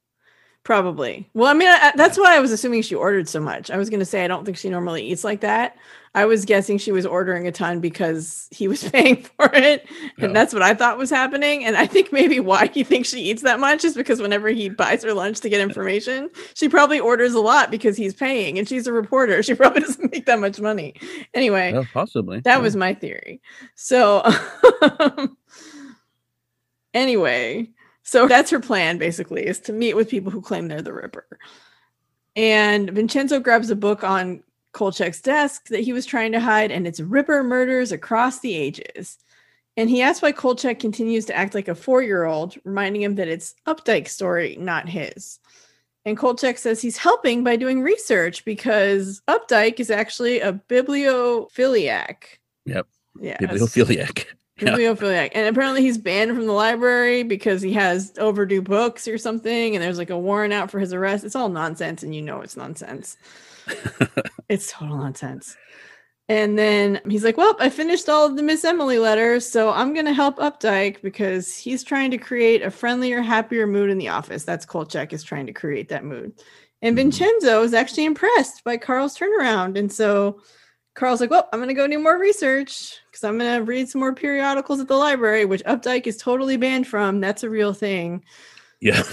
Probably. 0.63 1.27
Well, 1.33 1.49
I 1.49 1.53
mean, 1.53 1.69
I, 1.69 1.91
that's 1.95 2.19
why 2.19 2.35
I 2.35 2.39
was 2.39 2.51
assuming 2.51 2.83
she 2.83 2.93
ordered 2.93 3.27
so 3.27 3.39
much. 3.39 3.71
I 3.71 3.77
was 3.77 3.89
going 3.89 3.99
to 3.99 4.05
say 4.05 4.23
I 4.23 4.27
don't 4.27 4.45
think 4.45 4.57
she 4.57 4.69
normally 4.69 5.03
eats 5.03 5.23
like 5.23 5.41
that. 5.41 5.75
I 6.13 6.25
was 6.25 6.45
guessing 6.45 6.77
she 6.77 6.91
was 6.91 7.05
ordering 7.05 7.47
a 7.47 7.51
ton 7.51 7.79
because 7.79 8.47
he 8.51 8.67
was 8.67 8.83
paying 8.89 9.23
for 9.23 9.49
it, 9.53 9.87
and 10.19 10.35
that's 10.35 10.53
what 10.53 10.61
I 10.61 10.75
thought 10.75 10.99
was 10.99 11.09
happening. 11.09 11.65
And 11.65 11.77
I 11.77 11.87
think 11.87 12.11
maybe 12.11 12.39
why 12.39 12.67
he 12.67 12.83
thinks 12.83 13.09
she 13.09 13.21
eats 13.21 13.41
that 13.41 13.59
much 13.59 13.83
is 13.83 13.95
because 13.95 14.21
whenever 14.21 14.49
he 14.49 14.69
buys 14.69 15.03
her 15.03 15.15
lunch 15.15 15.39
to 15.39 15.49
get 15.49 15.61
information, 15.61 16.29
she 16.53 16.69
probably 16.69 16.99
orders 16.99 17.33
a 17.33 17.39
lot 17.39 17.71
because 17.71 17.97
he's 17.97 18.13
paying, 18.13 18.59
and 18.59 18.67
she's 18.67 18.87
a 18.87 18.93
reporter. 18.93 19.41
She 19.51 19.55
probably 19.55 19.81
doesn't 19.81 20.11
make 20.11 20.27
that 20.27 20.39
much 20.39 20.61
money. 20.61 20.93
Anyway, 21.33 21.73
possibly 21.93 22.41
that 22.41 22.57
yeah. 22.57 22.61
was 22.61 22.75
my 22.75 22.93
theory. 22.93 23.41
So, 23.75 24.23
anyway 26.93 27.67
so 28.03 28.27
that's 28.29 28.51
her 28.51 28.59
plan, 28.59 28.97
basically, 28.97 29.45
is 29.45 29.59
to 29.61 29.73
meet 29.73 29.95
with 29.95 30.09
people 30.09 30.31
who 30.31 30.41
claim 30.41 30.67
they're 30.67 30.81
the 30.81 30.93
Ripper. 30.93 31.27
And 32.35 32.89
Vincenzo 32.89 33.39
grabs 33.39 33.69
a 33.69 33.75
book 33.75 34.03
on 34.03 34.43
Kolchak's 34.73 35.21
desk 35.21 35.67
that 35.67 35.81
he 35.81 35.93
was 35.93 36.05
trying 36.05 36.31
to 36.31 36.39
hide, 36.39 36.71
and 36.71 36.87
it's 36.87 36.99
Ripper 36.99 37.43
Murders 37.43 37.91
Across 37.91 38.39
the 38.39 38.55
Ages. 38.55 39.17
And 39.77 39.89
he 39.89 40.01
asks 40.01 40.21
why 40.21 40.31
Kolchak 40.31 40.79
continues 40.79 41.25
to 41.25 41.35
act 41.35 41.55
like 41.55 41.67
a 41.67 41.75
four 41.75 42.01
year 42.01 42.25
old, 42.25 42.55
reminding 42.63 43.01
him 43.01 43.15
that 43.15 43.27
it's 43.27 43.55
Updike's 43.65 44.11
story, 44.11 44.57
not 44.59 44.89
his. 44.89 45.39
And 46.03 46.17
Kolchak 46.17 46.57
says 46.57 46.81
he's 46.81 46.97
helping 46.97 47.43
by 47.43 47.55
doing 47.55 47.81
research 47.81 48.43
because 48.43 49.21
Updike 49.27 49.79
is 49.79 49.91
actually 49.91 50.39
a 50.39 50.53
bibliophiliac. 50.53 52.15
Yep. 52.65 52.87
Yeah. 53.19 53.37
Bibliophiliac. 53.37 54.25
Bibliophiliac. 54.61 55.31
And 55.33 55.47
apparently 55.47 55.81
he's 55.81 55.97
banned 55.97 56.35
from 56.35 56.45
the 56.45 56.53
library 56.53 57.23
because 57.23 57.61
he 57.61 57.73
has 57.73 58.13
overdue 58.17 58.61
books 58.61 59.07
or 59.07 59.17
something. 59.17 59.75
And 59.75 59.83
there's 59.83 59.97
like 59.97 60.09
a 60.09 60.17
warrant 60.17 60.53
out 60.53 60.71
for 60.71 60.79
his 60.79 60.93
arrest. 60.93 61.23
It's 61.23 61.35
all 61.35 61.49
nonsense. 61.49 62.03
And 62.03 62.15
you 62.15 62.21
know 62.21 62.41
it's 62.41 62.57
nonsense. 62.57 63.17
it's 64.49 64.71
total 64.71 64.97
nonsense. 64.97 65.57
And 66.29 66.57
then 66.57 67.01
he's 67.09 67.25
like, 67.25 67.35
Well, 67.35 67.57
I 67.59 67.69
finished 67.69 68.07
all 68.07 68.25
of 68.25 68.37
the 68.37 68.43
Miss 68.43 68.63
Emily 68.63 68.99
letters. 68.99 69.45
So 69.45 69.69
I'm 69.71 69.93
going 69.93 70.05
to 70.05 70.13
help 70.13 70.37
Updike 70.37 71.01
because 71.01 71.57
he's 71.57 71.83
trying 71.83 72.11
to 72.11 72.17
create 72.17 72.61
a 72.61 72.71
friendlier, 72.71 73.21
happier 73.21 73.67
mood 73.67 73.89
in 73.89 73.97
the 73.97 74.07
office. 74.07 74.45
That's 74.45 74.65
Kolchak 74.65 75.11
is 75.11 75.23
trying 75.23 75.47
to 75.47 75.53
create 75.53 75.89
that 75.89 76.05
mood. 76.05 76.33
And 76.81 76.95
mm-hmm. 76.95 77.09
Vincenzo 77.09 77.63
is 77.63 77.73
actually 77.73 78.05
impressed 78.05 78.63
by 78.63 78.77
Carl's 78.77 79.17
turnaround. 79.17 79.77
And 79.77 79.91
so 79.91 80.41
Carl's 80.93 81.21
like, 81.21 81.29
well, 81.29 81.47
I'm 81.51 81.59
going 81.59 81.69
to 81.69 81.73
go 81.73 81.87
do 81.87 81.99
more 81.99 82.19
research 82.19 82.97
because 83.09 83.23
I'm 83.23 83.37
going 83.37 83.57
to 83.57 83.63
read 83.63 83.87
some 83.87 84.01
more 84.01 84.13
periodicals 84.13 84.79
at 84.79 84.87
the 84.87 84.97
library, 84.97 85.45
which 85.45 85.63
Updike 85.63 86.05
is 86.05 86.17
totally 86.17 86.57
banned 86.57 86.87
from. 86.87 87.21
That's 87.21 87.43
a 87.43 87.49
real 87.49 87.73
thing. 87.73 88.23
Yeah. 88.81 89.03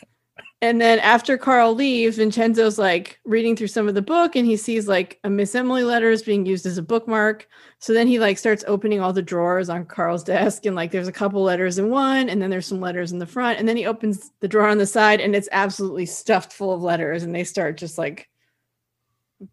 and 0.62 0.80
then 0.80 1.00
after 1.00 1.36
Carl 1.36 1.74
leaves, 1.74 2.18
Vincenzo's 2.18 2.78
like 2.78 3.18
reading 3.24 3.56
through 3.56 3.66
some 3.66 3.88
of 3.88 3.96
the 3.96 4.02
book 4.02 4.36
and 4.36 4.46
he 4.46 4.56
sees 4.56 4.86
like 4.86 5.18
a 5.24 5.30
Miss 5.30 5.56
Emily 5.56 5.82
letters 5.82 6.22
being 6.22 6.46
used 6.46 6.66
as 6.66 6.78
a 6.78 6.82
bookmark. 6.82 7.48
So 7.80 7.92
then 7.92 8.06
he 8.06 8.20
like 8.20 8.38
starts 8.38 8.64
opening 8.68 9.00
all 9.00 9.12
the 9.12 9.20
drawers 9.20 9.68
on 9.68 9.86
Carl's 9.86 10.22
desk 10.22 10.66
and 10.66 10.76
like 10.76 10.92
there's 10.92 11.08
a 11.08 11.12
couple 11.12 11.42
letters 11.42 11.78
in 11.78 11.90
one 11.90 12.28
and 12.28 12.40
then 12.40 12.50
there's 12.50 12.66
some 12.66 12.80
letters 12.80 13.10
in 13.10 13.18
the 13.18 13.26
front. 13.26 13.58
And 13.58 13.68
then 13.68 13.76
he 13.76 13.86
opens 13.86 14.30
the 14.38 14.48
drawer 14.48 14.68
on 14.68 14.78
the 14.78 14.86
side 14.86 15.20
and 15.20 15.34
it's 15.34 15.48
absolutely 15.50 16.06
stuffed 16.06 16.52
full 16.52 16.72
of 16.72 16.80
letters 16.80 17.24
and 17.24 17.34
they 17.34 17.44
start 17.44 17.76
just 17.76 17.98
like 17.98 18.28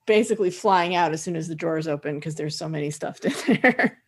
basically 0.06 0.50
flying 0.50 0.96
out 0.96 1.14
as 1.14 1.22
soon 1.22 1.36
as 1.36 1.48
the 1.48 1.56
drawers 1.56 1.88
open 1.88 2.16
because 2.16 2.36
there's 2.36 2.58
so 2.58 2.70
many 2.70 2.92
stuffed 2.92 3.26
in 3.48 3.60
there. 3.62 4.02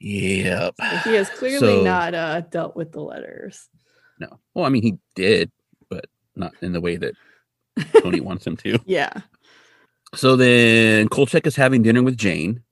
Yep. 0.00 0.74
So 0.78 1.10
he 1.10 1.14
has 1.14 1.30
clearly 1.30 1.76
so, 1.76 1.82
not 1.82 2.14
uh, 2.14 2.40
dealt 2.40 2.74
with 2.74 2.92
the 2.92 3.00
letters. 3.00 3.68
No. 4.18 4.40
Well, 4.54 4.64
I 4.64 4.68
mean, 4.68 4.82
he 4.82 4.98
did, 5.14 5.50
but 5.88 6.06
not 6.34 6.52
in 6.60 6.72
the 6.72 6.80
way 6.80 6.96
that 6.96 7.14
Tony 8.00 8.20
wants 8.22 8.46
him 8.46 8.56
to. 8.58 8.78
Yeah. 8.84 9.12
So 10.14 10.36
then 10.36 11.08
Kolchak 11.08 11.46
is 11.46 11.56
having 11.56 11.82
dinner 11.82 12.02
with 12.02 12.16
Jane, 12.16 12.62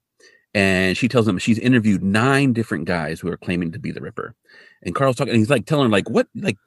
and 0.55 0.97
she 0.97 1.09
tells 1.09 1.27
him 1.27 1.39
she's 1.39 1.59
interviewed 1.59 2.03
nine 2.03 2.53
different 2.53 2.85
guys 2.85 3.21
who 3.21 3.29
are 3.29 3.37
claiming 3.37 3.73
to 3.73 3.79
be 3.79 3.93
the 3.93 4.01
Ripper. 4.01 4.35
And 4.83 4.95
Carl's 4.95 5.17
talking, 5.17 5.33
and 5.33 5.39
he's 5.39 5.51
like 5.51 5.67
telling 5.67 5.87
her, 5.87 5.91
like, 5.91 6.11
what, 6.11 6.27
like, 6.35 6.59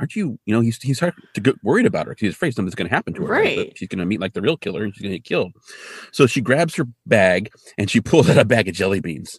aren't 0.00 0.16
you, 0.16 0.38
you 0.46 0.54
know, 0.54 0.60
he's 0.60 0.80
he's 0.82 0.98
hard 0.98 1.14
to 1.34 1.40
get 1.40 1.54
worried 1.62 1.86
about 1.86 2.06
her. 2.06 2.12
Because 2.12 2.26
he's 2.26 2.34
afraid 2.34 2.54
something's 2.54 2.74
going 2.74 2.88
to 2.88 2.94
happen 2.94 3.14
to 3.14 3.22
her. 3.22 3.32
Right. 3.32 3.58
right? 3.58 3.72
She's 3.76 3.88
going 3.88 3.98
to 4.00 4.06
meet 4.06 4.20
like 4.20 4.32
the 4.32 4.42
real 4.42 4.56
killer 4.56 4.82
and 4.82 4.94
she's 4.94 5.02
going 5.02 5.12
to 5.12 5.18
get 5.18 5.24
killed. 5.24 5.52
So 6.12 6.26
she 6.26 6.40
grabs 6.40 6.74
her 6.76 6.86
bag 7.06 7.50
and 7.78 7.90
she 7.90 8.00
pulls 8.00 8.28
out 8.28 8.38
a 8.38 8.44
bag 8.44 8.68
of 8.68 8.74
jelly 8.74 9.00
beans. 9.00 9.38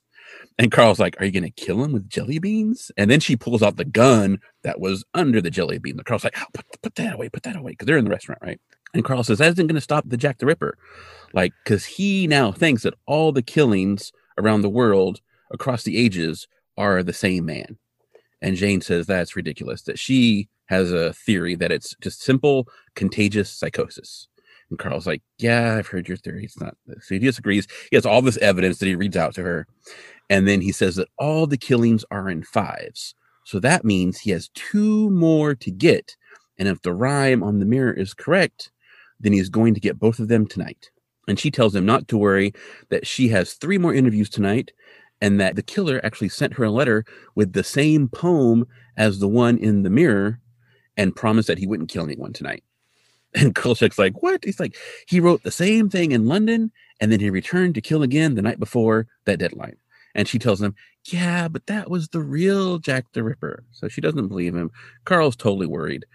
And 0.58 0.72
Carl's 0.72 1.00
like, 1.00 1.20
Are 1.20 1.26
you 1.26 1.32
going 1.32 1.44
to 1.44 1.50
kill 1.50 1.84
him 1.84 1.92
with 1.92 2.10
jelly 2.10 2.40
beans? 2.40 2.92
And 2.96 3.10
then 3.10 3.20
she 3.20 3.36
pulls 3.36 3.64
out 3.64 3.78
the 3.78 3.86
gun 3.86 4.40
that 4.64 4.80
was 4.80 5.04
under 5.14 5.42
the 5.42 5.50
jelly 5.50 5.80
bean. 5.80 5.98
The 5.98 6.04
Carl's 6.04 6.24
like, 6.24 6.40
oh, 6.40 6.46
put, 6.54 6.66
put 6.82 6.96
that 6.96 7.16
away, 7.16 7.30
put 7.30 7.44
that 7.44 7.56
away. 7.56 7.72
Because 7.72 7.88
they're 7.88 7.98
in 7.98 8.06
the 8.06 8.12
restaurant, 8.12 8.40
right? 8.42 8.60
And 8.94 9.04
Carl 9.04 9.24
says, 9.24 9.40
That 9.40 9.54
isn't 9.54 9.68
going 9.68 9.76
to 9.76 9.82
stop 9.82 10.04
the 10.08 10.18
Jack 10.18 10.38
the 10.38 10.46
Ripper. 10.46 10.78
Like, 11.34 11.54
because 11.64 11.86
he 11.86 12.28
now 12.28 12.52
thinks 12.52 12.84
that 12.84 12.94
all 13.06 13.32
the 13.32 13.42
killings 13.42 14.12
around 14.38 14.62
the 14.62 14.70
world 14.70 15.22
across 15.52 15.84
the 15.84 15.98
ages 15.98 16.48
are 16.78 17.04
the 17.04 17.14
same 17.14 17.46
man. 17.46 17.78
And 18.42 18.56
Jane 18.56 18.82
says 18.82 19.06
that's 19.06 19.36
ridiculous, 19.36 19.84
that 19.84 20.00
she 20.00 20.50
has 20.66 20.92
a 20.92 21.14
theory 21.14 21.56
that 21.56 21.72
it's 21.72 21.96
just 22.02 22.22
simple 22.22 22.68
contagious 22.96 23.52
psychosis. 23.52 24.28
And 24.70 24.80
Carl's 24.80 25.06
like, 25.06 25.22
Yeah, 25.38 25.76
I've 25.76 25.88
heard 25.88 26.08
your 26.08 26.18
theory. 26.18 26.46
It's 26.46 26.60
not 26.60 26.76
this. 26.88 27.08
So 27.08 27.16
he 27.16 27.20
disagrees. 27.20 27.68
He 27.92 27.98
has 27.98 28.06
all 28.06 28.22
this 28.22 28.38
evidence 28.38 28.80
that 28.80 28.88
he 28.88 28.96
reads 28.96 29.18
out 29.18 29.36
to 29.36 29.44
her. 29.44 29.68
And 30.30 30.48
then 30.48 30.62
he 30.62 30.72
says 30.72 30.96
that 30.96 31.10
all 31.20 31.46
the 31.46 31.58
killings 31.58 32.06
are 32.10 32.30
in 32.30 32.44
fives. 32.44 33.14
So 33.44 33.60
that 33.60 33.84
means 33.84 34.20
he 34.20 34.32
has 34.32 34.50
two 34.56 35.10
more 35.10 35.54
to 35.56 35.72
get. 35.72 36.16
And 36.58 36.68
if 36.68 36.82
the 36.82 36.94
rhyme 36.94 37.44
on 37.44 37.60
the 37.60 37.66
mirror 37.66 37.92
is 37.92 38.14
correct, 38.14 38.72
then 39.20 39.34
he's 39.34 39.50
going 39.50 39.74
to 39.74 39.80
get 39.80 40.00
both 40.00 40.20
of 40.20 40.30
them 40.30 40.48
tonight. 40.48 40.90
And 41.28 41.40
she 41.40 41.52
tells 41.52 41.76
him 41.76 41.86
not 41.86 42.08
to 42.08 42.18
worry, 42.18 42.54
that 42.90 43.06
she 43.06 43.30
has 43.30 43.54
three 43.54 43.78
more 43.78 43.94
interviews 43.94 44.30
tonight, 44.30 44.72
and 45.22 45.40
that 45.40 45.56
the 45.56 45.62
killer 45.62 46.02
actually 46.04 46.30
sent 46.30 46.54
her 46.54 46.64
a 46.64 46.72
letter 46.72 47.06
with 47.36 47.54
the 47.54 47.64
same 47.64 48.08
poem 48.10 48.66
as 48.98 49.20
the 49.20 49.28
one 49.28 49.58
in 49.58 49.84
the 49.84 49.90
mirror 49.90 50.40
and 50.98 51.16
promised 51.16 51.48
that 51.48 51.58
he 51.60 51.68
wouldn't 51.68 51.90
kill 51.90 52.04
anyone 52.04 52.34
tonight. 52.34 52.64
And 53.34 53.56
Kolchak's 53.56 53.98
like, 53.98 54.22
What? 54.22 54.44
He's 54.44 54.60
like, 54.60 54.76
He 55.08 55.22
wrote 55.22 55.44
the 55.44 55.52
same 55.52 55.90
thing 55.90 56.12
in 56.12 56.28
London 56.28 56.70
and 57.00 57.12
then 57.12 57.22
he 57.22 57.30
returned 57.30 57.76
to 57.76 57.82
kill 57.82 58.04
again 58.04 58.36
the 58.36 58.42
night 58.42 58.60
before 58.60 59.08
that 59.26 59.40
deadline. 59.40 59.78
And 60.16 60.28
she 60.28 60.38
tells 60.38 60.62
him, 60.62 60.76
Yeah, 61.06 61.48
but 61.48 61.66
that 61.68 61.90
was 61.90 62.10
the 62.10 62.20
real 62.22 62.78
Jack 62.78 63.06
the 63.14 63.24
Ripper. 63.24 63.64
So 63.72 63.88
she 63.88 64.02
doesn't 64.02 64.28
believe 64.28 64.54
him. 64.54 64.70
Carl's 65.06 65.38
totally 65.38 65.66
worried. 65.68 66.06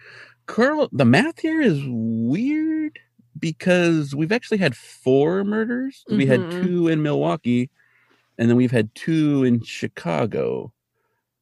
Carl, 0.45 0.91
the 0.93 1.07
math 1.07 1.39
here 1.41 1.63
is 1.63 1.81
weird 1.87 2.99
because 3.39 4.15
we've 4.15 4.33
actually 4.33 4.59
had 4.59 4.77
four 4.77 5.43
murders. 5.43 6.05
We 6.11 6.27
had 6.27 6.41
Mhm. 6.41 6.63
two 6.63 6.89
in 6.89 7.03
Milwaukee, 7.03 7.71
and 8.39 8.49
then 8.49 8.57
we've 8.57 8.71
had 8.71 8.95
two 8.95 9.45
in 9.45 9.63
Chicago. 9.63 10.73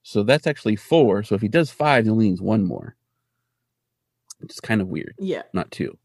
So 0.03 0.23
that's 0.23 0.47
actually 0.47 0.77
four. 0.77 1.23
So 1.23 1.35
if 1.35 1.41
he 1.41 1.49
does 1.49 1.71
five, 1.71 2.05
he 2.05 2.11
only 2.11 2.29
needs 2.29 2.43
one 2.43 2.65
more. 2.65 2.97
It's 4.43 4.61
kind 4.61 4.81
of 4.81 4.89
weird, 4.89 5.15
Yeah. 5.19 5.43
not 5.53 5.71
two. 5.71 5.97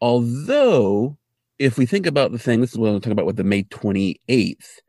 Although, 0.00 1.16
if 1.58 1.76
we 1.76 1.86
think 1.86 2.06
about 2.06 2.32
the 2.32 2.38
thing, 2.38 2.60
this 2.60 2.70
is 2.72 2.78
what 2.78 2.88
I'm 2.88 3.00
talking 3.00 3.12
about 3.12 3.26
with 3.26 3.36
the 3.36 3.44
May 3.44 3.64
28th, 3.64 4.80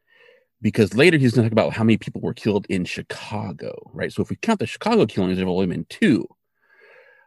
because 0.61 0.93
later 0.93 1.17
he's 1.17 1.33
going 1.33 1.43
to 1.43 1.49
talk 1.49 1.53
about 1.53 1.73
how 1.73 1.83
many 1.83 1.97
people 1.97 2.21
were 2.21 2.35
killed 2.35 2.67
in 2.69 2.85
Chicago, 2.85 3.89
right? 3.93 4.13
So 4.13 4.21
if 4.21 4.29
we 4.29 4.35
count 4.35 4.59
the 4.59 4.67
Chicago 4.67 5.05
killings, 5.07 5.37
there 5.37 5.45
have 5.45 5.51
only 5.51 5.65
been 5.65 5.85
two. 5.89 6.27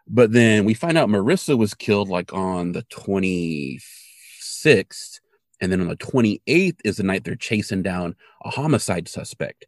But 0.07 0.33
then 0.33 0.65
we 0.65 0.75
find 0.75 0.97
out 0.97 1.09
Marissa 1.09 1.59
was 1.59 1.75
killed 1.75 2.09
like 2.09 2.33
on 2.33 2.73
the 2.73 2.83
26th. 2.85 5.19
And 5.65 5.73
then 5.73 5.81
on 5.81 5.89
the 5.89 5.97
28th 5.97 6.77
is 6.85 6.99
the 6.99 7.03
night 7.03 7.25
they're 7.25 7.37
chasing 7.37 7.83
down 7.83 8.17
a 8.45 8.51
homicide 8.51 9.09
suspect. 9.09 9.65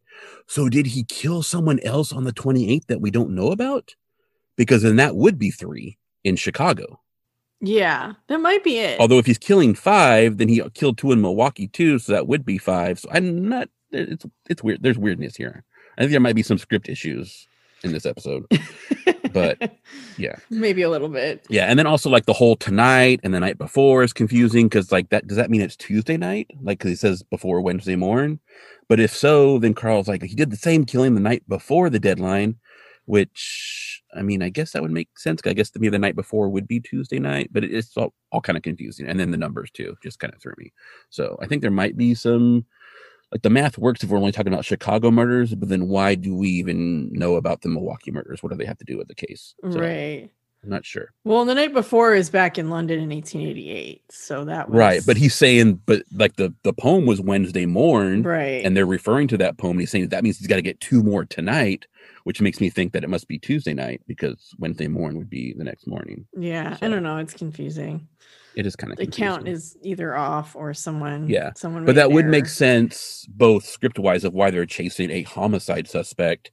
So 0.46 0.68
did 0.68 0.88
he 0.88 1.04
kill 1.04 1.42
someone 1.42 1.80
else 1.80 2.12
on 2.12 2.24
the 2.24 2.34
28th 2.34 2.86
that 2.88 3.00
we 3.00 3.10
don't 3.10 3.34
know 3.34 3.50
about? 3.50 3.94
Because 4.56 4.82
then 4.82 4.96
that 4.96 5.16
would 5.16 5.38
be 5.38 5.50
three 5.50 5.96
in 6.22 6.36
Chicago. 6.36 7.00
Yeah. 7.62 8.12
That 8.28 8.42
might 8.42 8.62
be 8.62 8.76
it. 8.76 9.00
Although 9.00 9.16
if 9.16 9.24
he's 9.24 9.38
killing 9.38 9.74
five, 9.74 10.36
then 10.36 10.48
he 10.48 10.62
killed 10.74 10.98
two 10.98 11.12
in 11.12 11.22
Milwaukee 11.22 11.68
too, 11.68 11.98
so 11.98 12.12
that 12.12 12.28
would 12.28 12.44
be 12.44 12.58
five. 12.58 12.98
So 12.98 13.08
I'm 13.10 13.48
not. 13.48 13.70
It's 13.90 14.26
it's 14.50 14.62
weird. 14.62 14.82
There's 14.82 14.98
weirdness 14.98 15.36
here. 15.36 15.64
I 15.96 16.02
think 16.02 16.10
there 16.10 16.20
might 16.20 16.34
be 16.34 16.42
some 16.42 16.58
script 16.58 16.90
issues 16.90 17.48
in 17.84 17.92
this 17.92 18.06
episode. 18.06 18.46
but, 19.32 19.78
yeah. 20.16 20.36
maybe 20.50 20.82
a 20.82 20.90
little 20.90 21.08
bit. 21.08 21.46
Yeah, 21.48 21.66
and 21.66 21.78
then 21.78 21.86
also 21.86 22.08
like 22.10 22.26
the 22.26 22.32
whole 22.32 22.56
tonight 22.56 23.20
and 23.22 23.34
the 23.34 23.40
night 23.40 23.58
before 23.58 24.02
is 24.02 24.12
confusing 24.12 24.66
because 24.66 24.90
like 24.92 25.10
that 25.10 25.26
does 25.26 25.36
that 25.36 25.50
mean 25.50 25.60
it's 25.60 25.76
Tuesday 25.76 26.16
night? 26.16 26.50
Like 26.62 26.80
'cause 26.80 26.90
he 26.90 26.96
says 26.96 27.22
before 27.22 27.60
Wednesday 27.60 27.96
morning. 27.96 28.40
But 28.88 29.00
if 29.00 29.14
so, 29.14 29.58
then 29.58 29.74
Carl's 29.74 30.08
like 30.08 30.22
he 30.22 30.34
did 30.34 30.50
the 30.50 30.56
same 30.56 30.84
killing 30.84 31.14
the 31.14 31.20
night 31.20 31.42
before 31.48 31.90
the 31.90 31.98
deadline, 31.98 32.56
which 33.04 34.02
I 34.14 34.22
mean 34.22 34.42
I 34.42 34.48
guess 34.48 34.72
that 34.72 34.82
would 34.82 34.90
make 34.90 35.18
sense. 35.18 35.40
I 35.44 35.52
guess 35.52 35.70
maybe 35.74 35.88
the 35.90 35.98
night 35.98 36.16
before 36.16 36.48
would 36.48 36.66
be 36.68 36.80
Tuesday 36.80 37.18
night, 37.18 37.50
but 37.52 37.64
it's 37.64 37.96
all, 37.96 38.14
all 38.32 38.40
kind 38.40 38.56
of 38.56 38.62
confusing. 38.62 39.06
And 39.06 39.18
then 39.20 39.30
the 39.32 39.36
numbers 39.36 39.70
too 39.70 39.96
just 40.02 40.18
kind 40.18 40.32
of 40.32 40.40
threw 40.40 40.54
me. 40.58 40.72
So 41.10 41.36
I 41.42 41.46
think 41.46 41.62
there 41.62 41.70
might 41.70 41.96
be 41.96 42.14
some 42.14 42.64
like 43.32 43.42
the 43.42 43.50
math 43.50 43.76
works 43.78 44.02
if 44.02 44.10
we're 44.10 44.18
only 44.18 44.32
talking 44.32 44.52
about 44.52 44.64
Chicago 44.64 45.10
murders, 45.10 45.54
but 45.54 45.68
then 45.68 45.88
why 45.88 46.14
do 46.14 46.34
we 46.34 46.48
even 46.48 47.10
know 47.12 47.34
about 47.34 47.62
the 47.62 47.68
Milwaukee 47.68 48.10
murders? 48.12 48.42
What 48.42 48.52
do 48.52 48.58
they 48.58 48.66
have 48.66 48.78
to 48.78 48.84
do 48.84 48.96
with 48.96 49.08
the 49.08 49.14
case? 49.14 49.54
So, 49.70 49.80
Right. 49.80 50.30
I'm 50.66 50.70
not 50.72 50.84
sure. 50.84 51.12
Well, 51.22 51.44
the 51.44 51.54
night 51.54 51.72
before 51.72 52.12
is 52.12 52.28
back 52.28 52.58
in 52.58 52.70
London 52.70 52.98
in 52.98 53.10
1888. 53.10 54.02
So 54.10 54.44
that 54.46 54.68
was 54.68 54.76
Right, 54.76 55.00
but 55.06 55.16
he's 55.16 55.34
saying, 55.34 55.80
but 55.86 56.02
like 56.12 56.34
the 56.34 56.52
the 56.64 56.72
poem 56.72 57.06
was 57.06 57.20
Wednesday 57.20 57.66
morn, 57.66 58.24
right. 58.24 58.64
and 58.64 58.76
they're 58.76 58.84
referring 58.84 59.28
to 59.28 59.38
that 59.38 59.58
poem. 59.58 59.72
And 59.72 59.80
he's 59.80 59.92
saying 59.92 60.08
that 60.08 60.24
means 60.24 60.38
he's 60.38 60.48
got 60.48 60.56
to 60.56 60.62
get 60.62 60.80
two 60.80 61.04
more 61.04 61.24
tonight, 61.24 61.86
which 62.24 62.40
makes 62.40 62.60
me 62.60 62.68
think 62.68 62.92
that 62.94 63.04
it 63.04 63.10
must 63.10 63.28
be 63.28 63.38
Tuesday 63.38 63.74
night 63.74 64.02
because 64.08 64.52
Wednesday 64.58 64.88
morn 64.88 65.16
would 65.18 65.30
be 65.30 65.54
the 65.56 65.62
next 65.62 65.86
morning. 65.86 66.26
yeah, 66.36 66.76
I 66.82 66.88
don't 66.88 67.04
know. 67.04 67.18
It's 67.18 67.34
confusing. 67.34 68.08
It 68.56 68.66
is 68.66 68.74
kind 68.74 68.92
of 68.92 68.98
The 68.98 69.06
count 69.06 69.46
is 69.46 69.76
either 69.82 70.16
off 70.16 70.56
or 70.56 70.74
someone. 70.74 71.28
Yeah, 71.28 71.52
someone. 71.54 71.84
but 71.84 71.94
that 71.94 72.10
would 72.10 72.24
error. 72.24 72.32
make 72.32 72.46
sense 72.46 73.24
both 73.28 73.64
script 73.66 74.00
wise 74.00 74.24
of 74.24 74.32
why 74.32 74.50
they're 74.50 74.66
chasing 74.66 75.12
a 75.12 75.22
homicide 75.22 75.86
suspect 75.86 76.50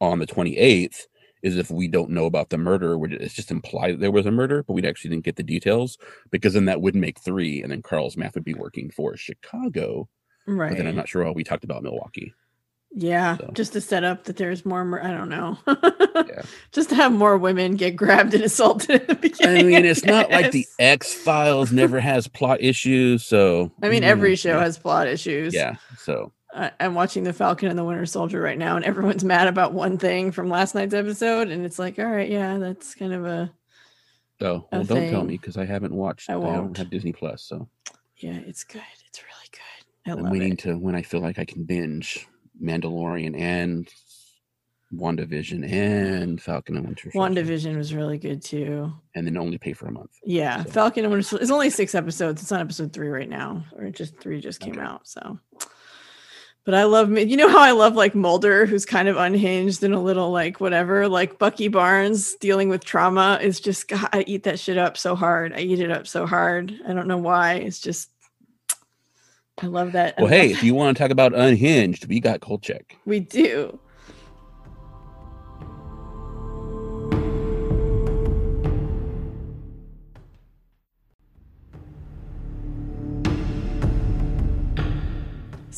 on 0.00 0.18
the 0.18 0.26
28th 0.26 1.06
is 1.42 1.56
if 1.56 1.70
we 1.70 1.88
don't 1.88 2.10
know 2.10 2.26
about 2.26 2.50
the 2.50 2.58
murder, 2.58 2.96
would 2.96 3.12
it's 3.12 3.34
just 3.34 3.50
implied 3.50 3.94
that 3.94 4.00
there 4.00 4.10
was 4.10 4.26
a 4.26 4.30
murder, 4.30 4.62
but 4.62 4.74
we 4.74 4.86
actually 4.86 5.10
didn't 5.10 5.24
get 5.24 5.36
the 5.36 5.42
details 5.42 5.98
because 6.30 6.54
then 6.54 6.66
that 6.66 6.80
would 6.80 6.94
make 6.94 7.18
three, 7.20 7.62
and 7.62 7.72
then 7.72 7.82
Carl's 7.82 8.16
math 8.16 8.34
would 8.34 8.44
be 8.44 8.54
working 8.54 8.90
for 8.90 9.16
Chicago. 9.16 10.08
Right. 10.46 10.70
But 10.70 10.78
then 10.78 10.86
I'm 10.86 10.96
not 10.96 11.08
sure 11.08 11.24
why 11.24 11.30
we 11.30 11.44
talked 11.44 11.64
about 11.64 11.82
Milwaukee. 11.82 12.34
Yeah, 12.94 13.38
So. 13.38 13.50
just 13.54 13.72
to 13.72 13.80
set 13.80 14.04
up 14.04 14.24
that 14.24 14.36
there's 14.36 14.66
more. 14.66 14.84
Mur- 14.84 15.02
I 15.02 15.12
don't 15.12 15.30
know. 15.30 15.56
Yeah. 15.66 16.42
Just 16.72 16.90
to 16.90 16.94
have 16.94 17.10
more 17.10 17.38
women 17.38 17.76
get 17.76 17.96
grabbed 17.96 18.34
and 18.34 18.44
assaulted 18.44 19.08
at 19.08 19.22
the 19.22 19.34
I 19.42 19.62
mean, 19.62 19.84
it's 19.86 20.04
not 20.04 20.30
like 20.30 20.52
the. 20.52 20.66
X 20.78 21.12
Files 21.14 21.72
never 21.72 22.00
has 22.00 22.28
plot 22.28 22.60
issues, 22.60 23.24
so 23.24 23.72
I 23.82 23.88
mean, 23.88 24.02
mm, 24.02 24.06
every 24.06 24.36
show 24.36 24.56
yeah. 24.56 24.60
has 24.60 24.76
plot 24.76 25.08
issues. 25.08 25.54
Yeah, 25.54 25.76
so 25.98 26.32
I- 26.41 26.41
I'm 26.54 26.94
watching 26.94 27.24
The 27.24 27.32
Falcon 27.32 27.68
and 27.68 27.78
the 27.78 27.84
Winter 27.84 28.04
Soldier 28.06 28.40
right 28.40 28.58
now, 28.58 28.76
and 28.76 28.84
everyone's 28.84 29.24
mad 29.34 29.48
about 29.48 29.72
one 29.72 29.98
thing 29.98 30.32
from 30.32 30.48
last 30.48 30.74
night's 30.74 30.94
episode, 30.94 31.48
and 31.48 31.64
it's 31.64 31.78
like, 31.78 31.98
all 31.98 32.04
right, 32.06 32.28
yeah, 32.30 32.58
that's 32.58 32.94
kind 32.94 33.12
of 33.14 33.24
a 33.24 33.52
oh, 34.42 34.46
A 34.72 34.76
well, 34.78 34.84
don't 34.84 35.10
tell 35.10 35.24
me 35.24 35.36
because 35.38 35.56
I 35.56 35.64
haven't 35.64 35.94
watched. 35.94 36.28
I 36.30 36.34
I, 36.34 36.36
won't. 36.36 36.56
don't 36.56 36.76
have 36.78 36.90
Disney 36.90 37.12
Plus, 37.12 37.42
so 37.42 37.68
yeah, 38.18 38.38
it's 38.46 38.64
good. 38.64 38.82
It's 39.08 39.22
really 39.22 39.48
good. 39.50 40.10
I 40.10 40.12
I'm 40.16 40.22
love 40.24 40.32
waiting 40.32 40.52
it. 40.52 40.58
to 40.60 40.74
when 40.78 40.94
I 40.94 41.02
feel 41.02 41.20
like 41.20 41.38
I 41.38 41.44
can 41.44 41.64
binge 41.64 42.26
Mandalorian 42.62 43.38
and 43.38 43.88
WandaVision 44.94 45.70
and 45.72 46.40
Falcon 46.40 46.76
and 46.76 46.86
Winter 46.86 47.10
Soldier, 47.10 47.42
WandaVision 47.42 47.76
was 47.78 47.94
really 47.94 48.18
good 48.18 48.42
too. 48.42 48.92
and 49.14 49.26
then 49.26 49.38
only 49.38 49.56
pay 49.56 49.72
for 49.72 49.86
a 49.86 49.90
month. 49.92 50.10
Yeah, 50.24 50.64
So- 50.64 50.70
Falcon 50.70 51.04
and 51.04 51.12
Winter 51.12 51.26
Soldier. 51.26 51.42
It's 51.42 51.50
only 51.50 51.70
six 51.70 51.94
episodes. 51.94 52.42
It's 52.42 52.52
on 52.52 52.60
episode 52.60 52.92
three 52.92 53.08
right 53.08 53.28
now, 53.28 53.64
or 53.76 53.88
just 53.90 54.18
three 54.20 54.38
just 54.40 54.60
came 54.60 54.74
Okay. 54.74 54.82
out. 54.82 55.08
So, 55.08 55.38
but 56.64 56.74
I 56.74 56.84
love 56.84 57.08
me. 57.08 57.22
You 57.22 57.36
know 57.36 57.48
how 57.48 57.60
I 57.60 57.72
love 57.72 57.94
like 57.94 58.14
Mulder, 58.14 58.66
who's 58.66 58.86
kind 58.86 59.08
of 59.08 59.16
unhinged 59.16 59.82
and 59.82 59.94
a 59.94 59.98
little 59.98 60.30
like 60.30 60.60
whatever. 60.60 61.08
Like 61.08 61.38
Bucky 61.38 61.68
Barnes 61.68 62.34
dealing 62.36 62.68
with 62.68 62.84
trauma 62.84 63.38
is 63.42 63.60
just 63.60 63.88
God, 63.88 64.08
I 64.12 64.24
eat 64.26 64.44
that 64.44 64.60
shit 64.60 64.78
up 64.78 64.96
so 64.96 65.16
hard. 65.16 65.52
I 65.52 65.60
eat 65.60 65.80
it 65.80 65.90
up 65.90 66.06
so 66.06 66.26
hard. 66.26 66.72
I 66.86 66.92
don't 66.92 67.08
know 67.08 67.18
why. 67.18 67.54
It's 67.54 67.80
just 67.80 68.10
I 69.60 69.66
love 69.66 69.92
that. 69.92 70.14
Well, 70.18 70.28
hey, 70.28 70.50
if 70.50 70.62
you 70.62 70.74
want 70.74 70.96
to 70.96 71.02
talk 71.02 71.10
about 71.10 71.34
unhinged, 71.34 72.06
we 72.06 72.20
got 72.20 72.40
Kolchak. 72.40 72.96
we 73.04 73.20
do. 73.20 73.78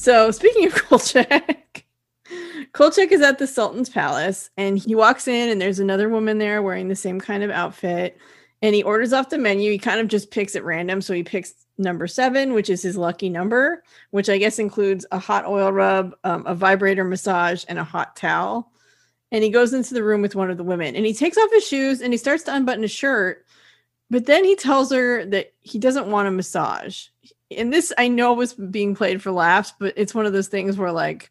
So 0.04 0.30
speaking 0.32 0.66
of 0.66 0.74
Kolchak, 0.88 1.86
Kolchak 2.72 3.10
is 3.10 3.22
at 3.22 3.38
the 3.38 3.46
Sultan's 3.46 3.88
palace 3.88 4.50
and 4.58 4.78
he 4.78 4.94
walks 4.94 5.26
in 5.26 5.48
and 5.48 5.58
there's 5.58 5.78
another 5.78 6.10
woman 6.10 6.36
there 6.36 6.60
wearing 6.60 6.88
the 6.88 6.94
same 6.94 7.18
kind 7.18 7.42
of 7.42 7.50
outfit. 7.50 8.18
And 8.60 8.74
he 8.74 8.82
orders 8.82 9.14
off 9.14 9.30
the 9.30 9.38
menu. 9.38 9.70
He 9.70 9.78
kind 9.78 10.00
of 10.00 10.08
just 10.08 10.30
picks 10.30 10.56
at 10.56 10.64
random. 10.64 11.00
So 11.00 11.14
he 11.14 11.22
picks 11.22 11.54
number 11.78 12.06
seven, 12.06 12.52
which 12.52 12.68
is 12.68 12.82
his 12.82 12.98
lucky 12.98 13.30
number, 13.30 13.82
which 14.10 14.28
I 14.28 14.36
guess 14.36 14.58
includes 14.58 15.06
a 15.10 15.18
hot 15.18 15.46
oil 15.46 15.72
rub, 15.72 16.14
um, 16.22 16.44
a 16.46 16.54
vibrator 16.54 17.04
massage, 17.04 17.64
and 17.66 17.78
a 17.78 17.84
hot 17.84 18.14
towel. 18.14 18.70
And 19.32 19.42
he 19.42 19.48
goes 19.48 19.72
into 19.72 19.94
the 19.94 20.04
room 20.04 20.20
with 20.20 20.34
one 20.34 20.50
of 20.50 20.58
the 20.58 20.64
women 20.64 20.96
and 20.96 21.06
he 21.06 21.14
takes 21.14 21.38
off 21.38 21.50
his 21.50 21.66
shoes 21.66 22.02
and 22.02 22.12
he 22.12 22.18
starts 22.18 22.42
to 22.42 22.54
unbutton 22.54 22.82
his 22.82 22.90
shirt. 22.90 23.46
But 24.10 24.26
then 24.26 24.44
he 24.44 24.54
tells 24.54 24.92
her 24.92 25.24
that 25.24 25.54
he 25.60 25.78
doesn't 25.78 26.10
want 26.10 26.28
a 26.28 26.30
massage. 26.30 27.06
And 27.56 27.72
this 27.72 27.92
I 27.98 28.08
know 28.08 28.32
was 28.32 28.54
being 28.54 28.94
played 28.94 29.22
for 29.22 29.30
laughs, 29.30 29.72
but 29.78 29.94
it's 29.96 30.14
one 30.14 30.26
of 30.26 30.32
those 30.32 30.48
things 30.48 30.76
where 30.76 30.92
like 30.92 31.30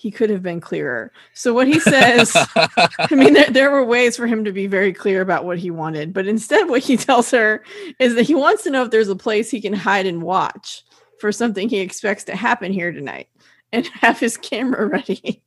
he 0.00 0.10
could 0.10 0.30
have 0.30 0.42
been 0.42 0.62
clearer. 0.62 1.12
So 1.34 1.52
what 1.52 1.66
he 1.66 1.78
says, 1.78 2.34
I 2.56 3.08
mean, 3.10 3.34
there, 3.34 3.50
there 3.50 3.70
were 3.70 3.84
ways 3.84 4.16
for 4.16 4.26
him 4.26 4.44
to 4.44 4.52
be 4.52 4.66
very 4.66 4.94
clear 4.94 5.20
about 5.20 5.44
what 5.44 5.58
he 5.58 5.70
wanted, 5.70 6.14
but 6.14 6.26
instead, 6.26 6.70
what 6.70 6.82
he 6.82 6.96
tells 6.96 7.30
her 7.32 7.62
is 7.98 8.14
that 8.14 8.22
he 8.22 8.34
wants 8.34 8.62
to 8.62 8.70
know 8.70 8.82
if 8.82 8.90
there's 8.90 9.10
a 9.10 9.16
place 9.16 9.50
he 9.50 9.60
can 9.60 9.74
hide 9.74 10.06
and 10.06 10.22
watch 10.22 10.84
for 11.20 11.30
something 11.30 11.68
he 11.68 11.80
expects 11.80 12.24
to 12.24 12.34
happen 12.34 12.72
here 12.72 12.92
tonight 12.92 13.28
and 13.72 13.86
have 13.92 14.18
his 14.18 14.38
camera 14.38 14.86
ready. 14.88 15.42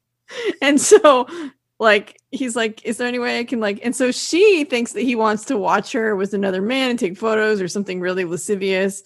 And 0.62 0.80
so, 0.80 1.28
like, 1.80 2.22
he's 2.30 2.56
like, 2.56 2.86
Is 2.86 2.98
there 2.98 3.08
any 3.08 3.18
way 3.18 3.40
I 3.40 3.46
can, 3.46 3.60
like, 3.60 3.80
and 3.84 3.96
so 3.96 4.12
she 4.12 4.66
thinks 4.66 4.94
that 4.94 5.02
he 5.02 5.16
wants 5.16 5.46
to 5.46 5.58
watch 5.58 5.92
her 5.94 6.16
with 6.16 6.36
another 6.36 6.62
man 6.62 6.92
and 6.92 7.00
take 7.00 7.18
photos 7.18 7.60
or 7.60 7.68
something 7.68 8.00
really 8.00 8.24
lascivious. 8.24 9.02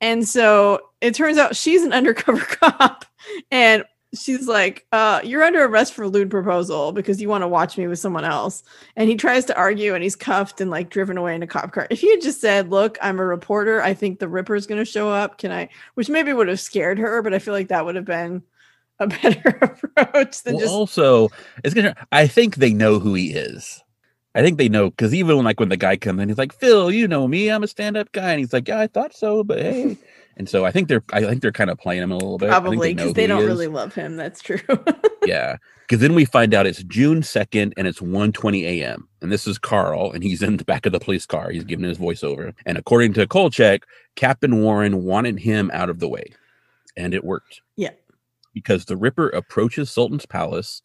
And 0.00 0.28
so 0.28 0.80
it 1.00 1.14
turns 1.14 1.38
out 1.38 1.56
she's 1.56 1.82
an 1.82 1.92
undercover 1.92 2.40
cop 2.40 3.04
and 3.50 3.84
she's 4.14 4.48
like, 4.48 4.86
uh, 4.92 5.20
you're 5.24 5.42
under 5.42 5.64
arrest 5.64 5.94
for 5.94 6.08
lewd 6.08 6.30
proposal 6.30 6.92
because 6.92 7.20
you 7.20 7.28
want 7.28 7.42
to 7.42 7.48
watch 7.48 7.76
me 7.76 7.86
with 7.86 7.98
someone 7.98 8.24
else. 8.24 8.62
And 8.96 9.08
he 9.08 9.16
tries 9.16 9.44
to 9.46 9.56
argue 9.56 9.94
and 9.94 10.02
he's 10.02 10.16
cuffed 10.16 10.60
and 10.60 10.70
like 10.70 10.90
driven 10.90 11.18
away 11.18 11.34
in 11.34 11.42
a 11.42 11.46
cop 11.46 11.72
car. 11.72 11.86
If 11.90 12.00
he 12.00 12.10
had 12.10 12.22
just 12.22 12.40
said, 12.40 12.70
Look, 12.70 12.98
I'm 13.02 13.18
a 13.18 13.24
reporter, 13.24 13.82
I 13.82 13.94
think 13.94 14.18
the 14.18 14.28
Ripper's 14.28 14.66
gonna 14.66 14.84
show 14.84 15.10
up. 15.10 15.38
Can 15.38 15.52
I 15.52 15.68
which 15.94 16.08
maybe 16.08 16.32
would 16.32 16.48
have 16.48 16.60
scared 16.60 16.98
her, 16.98 17.22
but 17.22 17.34
I 17.34 17.38
feel 17.38 17.54
like 17.54 17.68
that 17.68 17.84
would 17.84 17.96
have 17.96 18.04
been 18.04 18.42
a 18.98 19.06
better 19.22 19.48
approach 19.62 20.42
than 20.42 20.54
well, 20.54 20.62
just 20.62 20.72
also, 20.74 21.28
it's 21.64 21.74
gonna. 21.74 21.94
I 22.12 22.26
think 22.26 22.56
they 22.56 22.72
know 22.72 22.98
who 22.98 23.14
he 23.14 23.32
is. 23.32 23.82
I 24.36 24.42
think 24.42 24.58
they 24.58 24.68
know 24.68 24.90
because 24.90 25.14
even 25.14 25.36
when 25.36 25.44
like 25.44 25.58
when 25.58 25.70
the 25.70 25.76
guy 25.76 25.96
comes 25.96 26.20
in, 26.20 26.28
he's 26.28 26.38
like, 26.38 26.52
"Phil, 26.52 26.90
you 26.90 27.08
know 27.08 27.26
me. 27.26 27.50
I'm 27.50 27.62
a 27.64 27.68
stand-up 27.68 28.12
guy," 28.12 28.30
and 28.30 28.38
he's 28.38 28.52
like, 28.52 28.68
"Yeah, 28.68 28.78
I 28.78 28.86
thought 28.86 29.14
so, 29.14 29.42
but 29.42 29.60
hey." 29.60 29.96
And 30.38 30.46
so 30.50 30.66
I 30.66 30.70
think 30.70 30.88
they're 30.88 31.02
I 31.14 31.22
think 31.22 31.40
they're 31.40 31.50
kind 31.50 31.70
of 31.70 31.78
playing 31.78 32.02
him 32.02 32.12
a 32.12 32.16
little 32.18 32.36
bit. 32.36 32.50
Probably 32.50 32.92
because 32.92 33.06
who 33.08 33.12
they 33.14 33.26
don't 33.26 33.46
really 33.46 33.68
love 33.68 33.94
him. 33.94 34.16
That's 34.16 34.42
true. 34.42 34.58
yeah 35.26 35.56
because 35.86 36.00
then 36.00 36.14
we 36.14 36.24
find 36.24 36.52
out 36.52 36.66
it's 36.66 36.82
june 36.84 37.20
2nd 37.20 37.72
and 37.76 37.86
it's 37.86 38.00
1.20 38.00 38.62
a.m 38.64 39.08
and 39.22 39.32
this 39.32 39.46
is 39.46 39.56
carl 39.58 40.12
and 40.12 40.22
he's 40.22 40.42
in 40.42 40.56
the 40.56 40.64
back 40.64 40.84
of 40.86 40.92
the 40.92 41.00
police 41.00 41.26
car 41.26 41.50
he's 41.50 41.64
giving 41.64 41.84
his 41.84 41.98
voiceover 41.98 42.52
and 42.64 42.76
according 42.78 43.12
to 43.14 43.26
kolchak 43.26 43.86
captain 44.14 44.62
warren 44.62 45.04
wanted 45.04 45.38
him 45.38 45.70
out 45.72 45.88
of 45.88 45.98
the 46.00 46.08
way 46.08 46.24
and 46.96 47.14
it 47.14 47.24
worked 47.24 47.60
Yeah. 47.76 47.90
because 48.52 48.84
the 48.84 48.96
ripper 48.96 49.28
approaches 49.30 49.90
sultan's 49.90 50.26
palace 50.26 50.82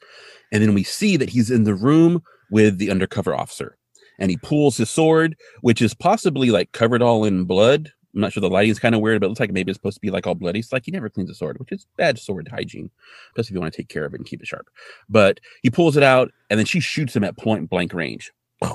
and 0.52 0.62
then 0.64 0.74
we 0.74 0.84
see 0.84 1.18
that 1.18 1.30
he's 1.30 1.52
in 1.52 1.64
the 1.66 1.76
room 1.76 2.24
with 2.52 2.78
the 2.78 2.92
undercover 2.92 3.34
officer 3.34 3.78
and 4.20 4.30
he 4.30 4.38
pulls 4.38 4.78
his 4.78 4.90
sword 4.90 5.36
which 5.62 5.82
is 5.82 5.94
possibly 5.94 6.52
like 6.52 6.72
covered 6.72 7.02
all 7.02 7.26
in 7.26 7.46
blood 7.46 7.92
I'm 8.14 8.22
not 8.22 8.34
sure 8.34 8.42
the 8.42 8.50
lighting 8.50 8.72
is 8.72 8.80
kind 8.80 8.94
of 8.94 9.02
weird, 9.02 9.22
but 9.22 9.28
it 9.28 9.30
looks 9.30 9.40
like 9.40 9.52
maybe 9.52 9.72
it's 9.72 9.78
supposed 9.78 9.96
to 9.96 10.02
be 10.02 10.10
like 10.10 10.28
all 10.28 10.36
bloody. 10.36 10.60
It's 10.60 10.74
like 10.74 10.86
he 10.86 10.92
never 10.92 11.10
cleans 11.10 11.30
a 11.30 11.34
sword, 11.34 11.58
which 11.60 11.72
is 11.72 11.88
bad 11.98 12.20
sword 12.20 12.48
hygiene, 12.50 12.90
especially 13.30 13.54
if 13.54 13.56
you 13.56 13.62
want 13.62 13.74
to 13.74 13.78
take 13.78 13.88
care 13.88 14.06
of 14.06 14.14
it 14.14 14.20
and 14.20 14.28
keep 14.28 14.42
it 14.42 14.48
sharp. 14.48 14.68
But 15.10 15.40
he 15.64 15.70
pulls 15.70 15.96
it 15.96 16.04
out 16.04 16.32
and 16.50 16.60
then 16.60 16.66
she 16.66 16.80
shoots 16.80 17.16
him 17.16 17.24
at 17.24 17.38
point 17.38 17.70
blank 17.70 17.94
range. 17.94 18.32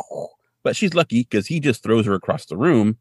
But 0.63 0.75
she's 0.75 0.95
lucky 0.95 1.21
because 1.21 1.47
he 1.47 1.61
just 1.61 1.85
throws 1.85 2.07
her 2.07 2.15
across 2.15 2.47
the 2.47 2.57
room 2.57 2.99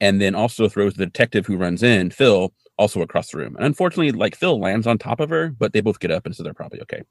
and 0.00 0.18
then 0.18 0.34
also 0.34 0.66
throws 0.66 0.94
the 0.94 1.04
detective 1.04 1.44
who 1.44 1.58
runs 1.58 1.82
in, 1.82 2.10
Phil, 2.10 2.54
also 2.78 3.02
across 3.02 3.30
the 3.30 3.38
room. 3.38 3.54
And 3.56 3.64
unfortunately, 3.64 4.12
like 4.12 4.34
Phil 4.34 4.58
lands 4.58 4.86
on 4.86 4.98
top 4.98 5.20
of 5.20 5.30
her, 5.30 5.50
but 5.50 5.72
they 5.72 5.80
both 5.80 6.00
get 6.00 6.10
up 6.10 6.26
and 6.26 6.34
so 6.34 6.42
they're 6.42 6.54
probably 6.54 6.80
okay. 6.82 7.02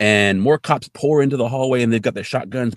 And 0.00 0.42
more 0.42 0.58
cops 0.58 0.90
pour 0.92 1.22
into 1.22 1.36
the 1.36 1.48
hallway 1.48 1.82
and 1.82 1.92
they've 1.92 2.02
got 2.02 2.14
their 2.14 2.24
shotguns. 2.24 2.74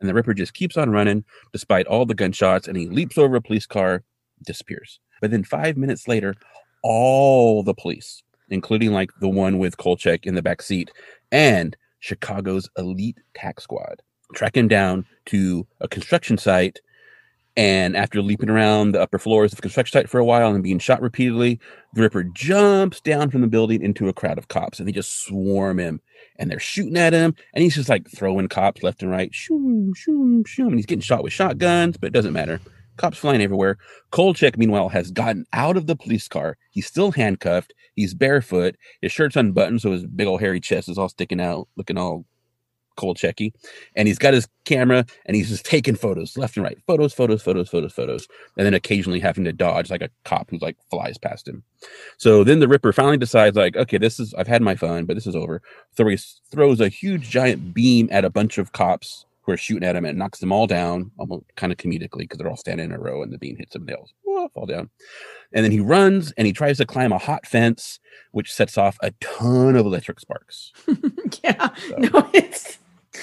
And 0.00 0.08
the 0.08 0.14
Ripper 0.14 0.34
just 0.34 0.54
keeps 0.54 0.76
on 0.76 0.90
running 0.90 1.24
despite 1.52 1.86
all 1.86 2.06
the 2.06 2.14
gunshots 2.14 2.68
and 2.68 2.76
he 2.76 2.88
leaps 2.88 3.18
over 3.18 3.36
a 3.36 3.42
police 3.42 3.66
car, 3.66 4.02
disappears. 4.44 5.00
But 5.20 5.30
then 5.30 5.44
five 5.44 5.76
minutes 5.76 6.08
later, 6.08 6.34
all 6.82 7.62
the 7.62 7.74
police, 7.74 8.22
including 8.48 8.92
like 8.92 9.10
the 9.20 9.28
one 9.28 9.58
with 9.58 9.76
Kolchak 9.76 10.26
in 10.26 10.34
the 10.34 10.42
back 10.42 10.62
seat 10.62 10.90
and 11.30 11.76
Chicago's 11.98 12.68
elite 12.78 13.18
TAC 13.34 13.60
squad, 13.60 14.00
track 14.34 14.56
him 14.56 14.68
down 14.68 15.04
to 15.26 15.66
a 15.80 15.88
construction 15.88 16.38
site. 16.38 16.80
And 17.56 17.96
after 17.96 18.22
leaping 18.22 18.48
around 18.48 18.92
the 18.92 19.02
upper 19.02 19.18
floors 19.18 19.52
of 19.52 19.56
the 19.56 19.62
construction 19.62 20.00
site 20.00 20.08
for 20.08 20.20
a 20.20 20.24
while 20.24 20.54
and 20.54 20.62
being 20.62 20.78
shot 20.78 21.02
repeatedly, 21.02 21.58
the 21.94 22.02
Ripper 22.02 22.24
jumps 22.24 23.00
down 23.00 23.30
from 23.30 23.40
the 23.40 23.48
building 23.48 23.82
into 23.82 24.08
a 24.08 24.12
crowd 24.12 24.38
of 24.38 24.48
cops 24.48 24.78
and 24.78 24.86
they 24.86 24.92
just 24.92 25.24
swarm 25.24 25.78
him 25.78 26.00
and 26.38 26.50
they're 26.50 26.60
shooting 26.60 26.96
at 26.96 27.12
him. 27.12 27.34
And 27.52 27.62
he's 27.62 27.74
just 27.74 27.88
like 27.88 28.08
throwing 28.08 28.48
cops 28.48 28.82
left 28.82 29.02
and 29.02 29.10
right. 29.10 29.32
Shoom, 29.32 29.92
shoom, 29.96 30.44
shoom. 30.46 30.68
And 30.68 30.76
he's 30.76 30.86
getting 30.86 31.02
shot 31.02 31.24
with 31.24 31.32
shotguns, 31.32 31.96
but 31.96 32.06
it 32.06 32.12
doesn't 32.12 32.32
matter. 32.32 32.60
Cops 32.96 33.18
flying 33.18 33.42
everywhere. 33.42 33.78
Kolchak, 34.10 34.56
meanwhile, 34.56 34.88
has 34.88 35.10
gotten 35.10 35.44
out 35.52 35.76
of 35.76 35.86
the 35.86 35.96
police 35.96 36.28
car. 36.28 36.56
He's 36.70 36.86
still 36.86 37.12
handcuffed. 37.12 37.74
He's 37.94 38.14
barefoot. 38.14 38.76
His 39.00 39.10
shirt's 39.10 39.36
unbuttoned, 39.36 39.80
so 39.80 39.92
his 39.92 40.06
big 40.06 40.26
old 40.26 40.40
hairy 40.40 40.60
chest 40.60 40.88
is 40.88 40.98
all 40.98 41.08
sticking 41.08 41.40
out, 41.40 41.66
looking 41.76 41.98
all 41.98 42.24
Kolchaky. 42.96 43.52
And 43.96 44.08
he's 44.08 44.18
got 44.18 44.34
his 44.34 44.48
camera 44.64 45.04
and 45.26 45.36
he's 45.36 45.48
just 45.48 45.64
taking 45.64 45.94
photos 45.94 46.36
left 46.36 46.56
and 46.56 46.64
right. 46.64 46.78
Photos, 46.86 47.12
photos, 47.12 47.42
photos, 47.42 47.68
photos, 47.68 47.92
photos. 47.92 48.28
And 48.56 48.66
then 48.66 48.74
occasionally 48.74 49.20
having 49.20 49.44
to 49.44 49.52
dodge 49.52 49.90
like 49.90 50.02
a 50.02 50.10
cop 50.24 50.50
who 50.50 50.58
like 50.58 50.76
flies 50.90 51.18
past 51.18 51.48
him. 51.48 51.62
So 52.18 52.44
then 52.44 52.60
the 52.60 52.68
Ripper 52.68 52.92
finally 52.92 53.16
decides, 53.16 53.56
like, 53.56 53.76
okay, 53.76 53.98
this 53.98 54.20
is 54.20 54.34
I've 54.34 54.46
had 54.46 54.62
my 54.62 54.74
fun, 54.74 55.06
but 55.06 55.14
this 55.14 55.26
is 55.26 55.36
over. 55.36 55.62
So 55.92 56.06
he 56.06 56.18
throws 56.50 56.80
a 56.80 56.88
huge 56.88 57.30
giant 57.30 57.72
beam 57.74 58.08
at 58.10 58.24
a 58.24 58.30
bunch 58.30 58.58
of 58.58 58.72
cops 58.72 59.24
shooting 59.56 59.88
at 59.88 59.96
him 59.96 60.04
and 60.04 60.18
knocks 60.18 60.38
them 60.40 60.52
all 60.52 60.66
down, 60.66 61.10
almost 61.18 61.44
kind 61.56 61.72
of 61.72 61.78
comedically, 61.78 62.20
because 62.20 62.38
they're 62.38 62.48
all 62.48 62.56
standing 62.56 62.86
in 62.86 62.92
a 62.92 62.98
row 62.98 63.22
and 63.22 63.32
the 63.32 63.38
beam 63.38 63.56
hits 63.56 63.72
them, 63.72 63.86
they 63.86 63.94
all 63.94 64.08
whoa, 64.24 64.48
fall 64.48 64.66
down. 64.66 64.90
And 65.52 65.64
then 65.64 65.72
he 65.72 65.80
runs 65.80 66.32
and 66.32 66.46
he 66.46 66.52
tries 66.52 66.78
to 66.78 66.86
climb 66.86 67.12
a 67.12 67.18
hot 67.18 67.46
fence, 67.46 67.98
which 68.32 68.52
sets 68.52 68.78
off 68.78 68.96
a 69.02 69.10
ton 69.20 69.76
of 69.76 69.86
electric 69.86 70.20
sparks. 70.20 70.72
yeah. 71.44 71.68
So- 71.88 71.96
No, 71.98 72.30
it's 72.32 72.78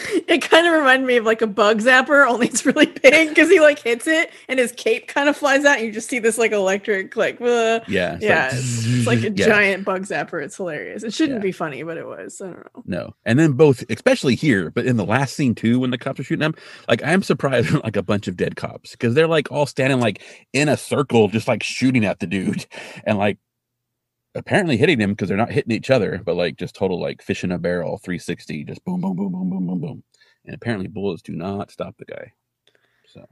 it 0.28 0.42
kind 0.42 0.68
of 0.68 0.74
reminded 0.74 1.06
me 1.06 1.18
of 1.18 1.26
like 1.26 1.42
a 1.42 1.48
bug 1.48 1.82
zapper, 1.82 2.28
only 2.28 2.48
it's 2.48 2.66
really 2.66 2.86
big 2.88 3.30
because 3.30 3.50
he 3.50 3.60
like 3.60 3.80
hits 3.80 4.08
it 4.08 4.32
and 4.48 4.60
his 4.60 4.72
cape 4.72 5.08
kind 5.08 5.30
of 5.30 5.38
flies 5.38 5.66
out. 5.66 5.78
And 5.78 5.86
you 5.88 5.92
just 5.92 6.10
see 6.10 6.20
this 6.20 6.38
like 6.38 6.52
electric, 6.52 7.16
like, 7.16 7.40
uh, 7.42 7.80
Yeah. 7.88 8.16
it's 8.16 8.24
yeah, 8.24 8.48
it's, 8.54 8.86
it's 8.86 9.08
like 9.08 9.20
a 9.20 9.32
yeah. 9.36 9.46
giant 9.46 9.86
bug 9.86 10.04
zapper. 10.04 10.44
It's 10.44 10.56
hilarious. 10.58 11.04
It 11.04 11.14
shouldn't 11.14 11.40
Yeah. 11.40 11.44
be 11.44 11.52
funny, 11.52 11.84
but 11.84 11.98
it 11.98 12.06
was. 12.06 12.42
I 12.42 12.48
don't 12.48 12.58
know. 12.76 12.84
No. 12.86 13.16
And 13.26 13.40
then 13.40 13.54
both, 13.54 13.84
especially 13.90 14.36
here, 14.36 14.72
but 14.72 14.86
in 14.86 14.98
the 14.98 15.06
last 15.06 15.36
scene 15.36 15.56
too, 15.56 15.80
when 15.80 15.92
the 15.92 15.98
cops 15.98 16.20
are 16.20 16.24
shooting 16.24 16.42
them, 16.42 16.56
like 16.88 17.04
I'm 17.04 17.24
surprised 17.24 17.72
like 17.84 17.96
a 17.96 18.04
bunch 18.04 18.28
of 18.28 18.38
dead 18.38 18.56
cops 18.56 18.92
because 18.92 19.14
they're 19.16 19.28
like 19.28 19.52
all 19.52 19.66
standing 19.66 20.00
like 20.00 20.22
in 20.54 20.70
a 20.70 20.78
circle, 20.78 21.28
just 21.28 21.48
like 21.48 21.64
shooting 21.64 22.06
at 22.06 22.20
the 22.20 22.28
dude 22.28 22.66
and 23.06 23.18
like 23.18 23.38
apparently 24.38 24.78
hitting 24.78 25.00
him 25.00 25.12
because 25.12 25.28
they're 25.28 25.38
not 25.38 25.52
hitting 25.52 25.72
each 25.72 25.90
other, 25.90 26.22
but 26.24 26.36
like 26.36 26.58
just 26.58 26.76
total 26.76 27.00
like 27.00 27.22
fish 27.22 27.44
in 27.44 27.52
a 27.52 27.58
barrel 27.58 27.98
360, 27.98 28.64
just 28.64 28.84
boom, 28.86 29.02
boom, 29.02 29.16
boom, 29.16 29.32
boom, 29.32 29.50
boom, 29.50 29.68
boom, 29.68 29.80
boom. 29.82 30.04
And 30.46 30.56
apparently 30.56 30.88
bullets 30.88 31.22
do 31.22 31.34
not 31.34 31.72
stop 31.72 31.96
the 31.98 32.06
guy. 32.06 32.32
So, 33.08 33.26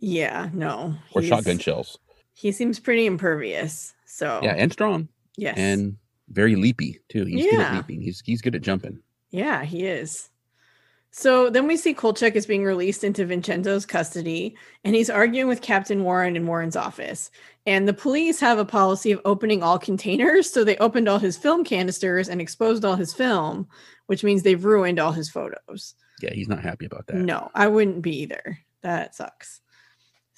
Yeah, 0.00 0.50
no. 0.52 0.94
or 1.12 1.22
shotgun 1.22 1.58
shells. 1.58 1.98
He 2.34 2.50
seems 2.52 2.78
pretty 2.80 3.06
impervious. 3.06 3.94
So 4.06 4.40
Yeah. 4.42 4.54
And 4.56 4.72
strong 4.72 5.08
yes. 5.36 5.56
and 5.56 5.96
very 6.28 6.56
leapy 6.56 6.98
too. 7.08 7.24
He's 7.24 7.44
good 7.44 7.60
at 7.60 7.74
leaping. 7.74 8.00
He's, 8.00 8.20
he's 8.24 8.42
good 8.42 8.54
at 8.56 8.62
jumping. 8.62 9.00
Yeah, 9.30 9.64
he 9.64 9.86
is. 9.86 10.30
So 11.10 11.48
then 11.48 11.66
we 11.66 11.76
see 11.76 11.94
Kolchak 11.94 12.36
is 12.36 12.44
being 12.44 12.64
released 12.64 13.02
into 13.02 13.24
Vincenzo's 13.24 13.86
custody, 13.86 14.54
and 14.84 14.94
he's 14.94 15.08
arguing 15.08 15.48
with 15.48 15.62
Captain 15.62 16.04
Warren 16.04 16.36
in 16.36 16.46
Warren's 16.46 16.76
office. 16.76 17.30
And 17.64 17.88
the 17.88 17.94
police 17.94 18.38
have 18.40 18.58
a 18.58 18.64
policy 18.64 19.12
of 19.12 19.20
opening 19.24 19.62
all 19.62 19.78
containers. 19.78 20.50
So 20.50 20.62
they 20.62 20.76
opened 20.76 21.08
all 21.08 21.18
his 21.18 21.36
film 21.36 21.64
canisters 21.64 22.28
and 22.28 22.40
exposed 22.40 22.84
all 22.84 22.96
his 22.96 23.14
film, 23.14 23.66
which 24.06 24.24
means 24.24 24.42
they've 24.42 24.64
ruined 24.64 24.98
all 24.98 25.12
his 25.12 25.30
photos. 25.30 25.94
Yeah. 26.20 26.34
He's 26.34 26.48
not 26.48 26.62
happy 26.62 26.86
about 26.86 27.06
that. 27.06 27.16
No, 27.16 27.50
I 27.54 27.66
wouldn't 27.68 28.02
be 28.02 28.22
either. 28.22 28.58
That 28.82 29.14
sucks. 29.14 29.60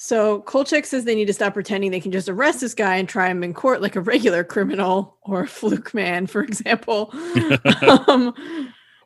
So 0.00 0.42
Kolchak 0.42 0.86
says 0.86 1.04
they 1.04 1.16
need 1.16 1.26
to 1.26 1.32
stop 1.32 1.54
pretending 1.54 1.90
they 1.90 2.00
can 2.00 2.12
just 2.12 2.28
arrest 2.28 2.60
this 2.60 2.72
guy 2.72 2.96
and 2.96 3.08
try 3.08 3.28
him 3.28 3.42
in 3.42 3.52
court 3.52 3.82
like 3.82 3.96
a 3.96 4.00
regular 4.00 4.44
criminal 4.44 5.18
or 5.22 5.42
a 5.42 5.48
fluke 5.48 5.92
man, 5.92 6.28
for 6.28 6.40
example. 6.40 7.12
um, 8.06 8.32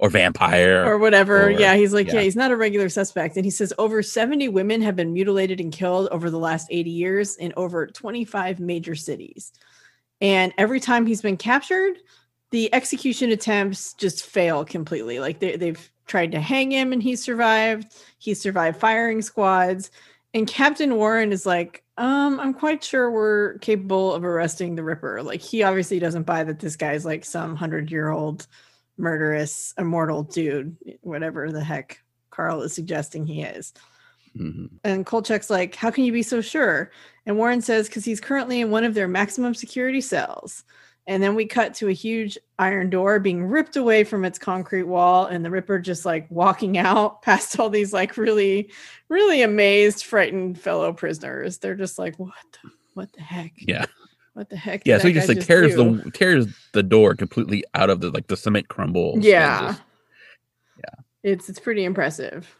Or 0.03 0.11
vampire. 0.11 0.85
or 0.85 0.99
whatever. 0.99 1.45
or- 1.45 1.51
yeah, 1.51 1.77
he's 1.77 1.93
like, 1.93 2.09
yeah. 2.09 2.15
yeah. 2.15 2.21
he's 2.23 2.35
not 2.35 2.51
a 2.51 2.57
regular 2.57 2.89
suspect. 2.89 3.37
And 3.37 3.45
he 3.45 3.51
says 3.53 3.73
over 3.79 4.03
70 4.03 4.49
women 4.49 4.83
have 4.83 4.97
been 4.97 5.13
mutilated 5.13 5.61
and 5.61 5.73
killed 5.73 6.09
over 6.11 6.29
the 6.29 6.39
last 6.39 6.67
80 6.71 6.91
years 6.91 7.37
in 7.37 7.53
over 7.57 7.87
25 7.87 8.59
major 8.59 8.97
cities. 8.97 9.53
And 10.21 10.53
every 10.59 10.81
time 10.81 11.07
he's 11.07 11.23
been 11.23 11.37
captured, 11.37 11.99
the 12.51 12.73
execution 12.75 13.31
attempts 13.31 13.95
just 13.95 14.25
fail 14.27 14.65
completely. 14.65 15.21
Like 15.21 15.39
they, 15.39 15.57
they've 15.57 15.91
tried 16.07 16.33
to 16.33 16.41
hang 16.41 16.73
him 16.73 16.93
and 16.93 17.01
he 17.01 17.15
survived. 17.15 17.95
He 18.19 18.35
survived 18.35 18.81
firing 18.81 19.23
squads. 19.23 19.93
And 20.35 20.49
Captain 20.49 20.97
Warren 20.97 21.31
is 21.31 21.47
like, 21.47 21.85
um, 21.97 22.41
I'm 22.41 22.55
quite 22.55 22.83
sure 22.83 23.11
we're 23.11 23.59
capable 23.59 24.13
of 24.15 24.25
arresting 24.25 24.75
the 24.75 24.83
Ripper. 24.83 25.23
Like 25.23 25.41
he 25.41 25.63
obviously 25.63 25.99
doesn't 25.99 26.25
buy 26.25 26.43
that 26.43 26.59
this 26.59 26.75
guy's 26.75 27.05
like 27.05 27.25
some 27.25 27.55
hundred 27.55 27.91
year 27.91 28.11
old 28.11 28.47
murderous, 28.97 29.75
immortal 29.79 30.23
dude, 30.23 30.77
whatever 31.03 31.51
the 31.51 31.65
heck 31.65 32.03
Carl 32.31 32.63
is 32.63 32.73
suggesting 32.73 33.27
he 33.27 33.43
is. 33.43 33.73
Mhm. 34.37 34.71
And 34.85 35.05
Kolchak's 35.07 35.51
like, 35.51 35.75
How 35.75 35.91
can 35.91 36.05
you 36.05 36.13
be 36.13 36.23
so 36.23 36.41
sure? 36.41 36.91
And 37.27 37.37
Warren 37.37 37.61
says, 37.61 37.89
Because 37.89 38.05
he's 38.05 38.21
currently 38.21 38.61
in 38.61 38.71
one 38.71 38.85
of 38.85 38.95
their 38.95 39.09
maximum 39.09 39.55
security 39.55 40.01
cells. 40.01 40.65
And 41.07 41.21
then 41.23 41.35
we 41.35 41.47
cut 41.47 41.75
to 41.75 41.89
a 41.89 41.93
huge 41.93 42.39
iron 42.61 42.89
door 42.89 43.19
being 43.19 43.45
ripped 43.45 43.77
away 43.77 44.05
from 44.05 44.25
its 44.25 44.39
concrete 44.39 44.85
wall, 44.85 45.27
and 45.27 45.45
the 45.45 45.51
Ripper 45.51 45.81
just 45.81 46.05
like 46.05 46.31
walking 46.31 46.79
out 46.79 47.23
past 47.23 47.59
all 47.59 47.69
these 47.69 47.93
like 47.93 48.17
really, 48.17 48.71
really 49.09 49.43
amazed, 49.43 50.05
frightened 50.05 50.61
fellow 50.61 50.93
prisoners. 50.93 51.59
They're 51.59 51.75
just 51.75 51.99
like, 51.99 52.19
What 52.19 52.33
the, 52.53 52.71
what 52.95 53.13
the 53.13 53.23
heck? 53.23 53.53
Yeah. 53.59 53.87
What 54.35 54.49
the 54.49 54.57
heck? 54.57 54.83
Yeah, 54.87 54.99
so 54.99 55.09
he 55.09 55.15
just 55.15 55.29
like 55.29 55.41
tears 55.41 55.75
do?" 55.75 55.97
the 56.03 56.11
tears 56.11 56.47
the 56.73 56.83
door 56.83 57.15
completely 57.15 57.65
out 57.75 57.91
of 57.91 58.01
the 58.01 58.11
like 58.11 58.29
the 58.29 58.37
cement 58.37 58.69
crumbles. 58.69 59.25
Yeah. 59.25 59.61
just- 59.73 59.83
It's 61.23 61.49
it's 61.49 61.61
pretty 61.61 61.85
impressive. 61.85 62.57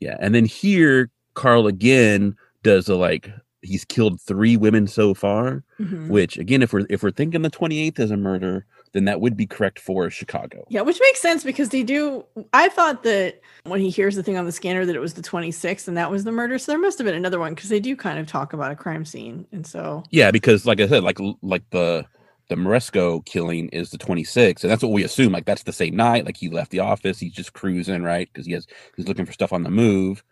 yeah, 0.00 0.16
and 0.20 0.34
then 0.34 0.44
here 0.44 1.10
Carl 1.34 1.66
again 1.66 2.36
does 2.62 2.88
a 2.88 2.94
like 2.94 3.30
he's 3.62 3.84
killed 3.84 4.20
three 4.20 4.56
women 4.56 4.86
so 4.86 5.12
far, 5.14 5.64
Mhm. 5.80 6.08
which 6.08 6.38
again, 6.38 6.62
if 6.62 6.72
we're 6.72 6.86
if 6.88 7.02
we're 7.02 7.10
thinking 7.10 7.42
the 7.42 7.50
twenty 7.50 7.80
eighth 7.80 7.98
is 7.98 8.10
a 8.12 8.16
murder, 8.16 8.64
then 8.96 9.04
that 9.04 9.20
would 9.20 9.36
be 9.36 9.46
correct 9.46 9.78
for 9.78 10.10
Chicago. 10.10 10.64
Yeah, 10.68 10.80
which 10.80 10.98
makes 11.00 11.20
sense 11.20 11.44
because 11.44 11.68
they 11.68 11.82
do. 11.82 12.24
I 12.52 12.68
thought 12.68 13.02
that 13.02 13.40
when 13.64 13.80
he 13.80 13.90
hears 13.90 14.16
the 14.16 14.22
thing 14.22 14.36
on 14.38 14.46
the 14.46 14.52
scanner 14.52 14.86
that 14.86 14.96
it 14.96 15.00
was 15.00 15.14
the 15.14 15.22
26th 15.22 15.86
and 15.86 15.96
that 15.96 16.10
was 16.10 16.24
the 16.24 16.32
murder. 16.32 16.58
So 16.58 16.72
there 16.72 16.78
must 16.78 16.98
have 16.98 17.04
been 17.04 17.14
another 17.14 17.38
one 17.38 17.54
because 17.54 17.68
they 17.68 17.80
do 17.80 17.94
kind 17.94 18.18
of 18.18 18.26
talk 18.26 18.52
about 18.52 18.72
a 18.72 18.76
crime 18.76 19.04
scene. 19.04 19.46
And 19.52 19.66
so, 19.66 20.02
Yeah, 20.10 20.30
because 20.30 20.66
like 20.66 20.80
I 20.80 20.88
said, 20.88 21.04
like 21.04 21.18
like 21.42 21.68
the 21.70 22.06
the 22.48 22.56
Moresco 22.56 23.20
killing 23.22 23.68
is 23.70 23.90
the 23.90 23.98
26th, 23.98 24.62
and 24.62 24.70
that's 24.70 24.82
what 24.82 24.92
we 24.92 25.04
assume. 25.04 25.32
Like 25.32 25.46
that's 25.46 25.64
the 25.64 25.72
same 25.72 25.96
night. 25.96 26.24
Like 26.24 26.36
he 26.36 26.48
left 26.48 26.70
the 26.70 26.78
office, 26.78 27.18
he's 27.18 27.32
just 27.32 27.52
cruising, 27.52 28.02
right? 28.02 28.28
Because 28.32 28.46
he 28.46 28.52
has 28.52 28.66
he's 28.96 29.08
looking 29.08 29.26
for 29.26 29.32
stuff 29.32 29.52
on 29.52 29.62
the 29.62 29.70
move, 29.70 30.22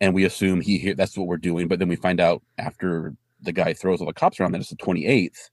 and 0.00 0.14
we 0.14 0.24
assume 0.24 0.60
he 0.60 0.78
here. 0.78 0.94
That's 0.94 1.16
what 1.16 1.26
we're 1.26 1.38
doing. 1.38 1.68
But 1.68 1.78
then 1.78 1.88
we 1.88 1.96
find 1.96 2.20
out 2.20 2.42
after 2.58 3.14
the 3.40 3.52
guy 3.52 3.72
throws 3.72 4.00
all 4.00 4.06
the 4.06 4.12
cops 4.12 4.40
around, 4.40 4.52
that 4.52 4.60
it's 4.60 4.70
the 4.70 4.76
28th. 4.76 5.50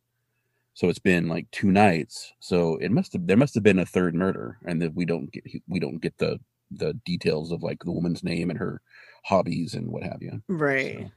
So 0.76 0.90
it's 0.90 1.00
been 1.00 1.28
like 1.28 1.50
two 1.52 1.72
nights. 1.72 2.34
So 2.40 2.78
it 2.78 2.92
must 2.92 3.14
have 3.14 3.28
there 3.28 3.38
must 3.38 3.54
have 3.54 3.64
been 3.64 3.80
a 3.80 3.86
third 3.86 4.16
murder, 4.16 4.58
and 4.66 4.82
that 4.82 4.94
we 4.94 5.06
don't 5.06 5.32
get 5.32 5.44
we 5.68 5.80
don't 5.80 6.00
get 6.02 6.18
the 6.18 6.40
the 6.72 6.94
details 7.06 7.52
of 7.52 7.62
like 7.62 7.84
the 7.84 7.92
woman's 7.92 8.24
name 8.24 8.50
and 8.50 8.58
her 8.58 8.82
hobbies 9.24 9.76
and 9.76 9.88
what 9.88 10.04
have 10.04 10.22
you. 10.22 10.42
Right. 10.48 10.98
So, 11.00 11.12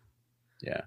yeah. 0.60 0.80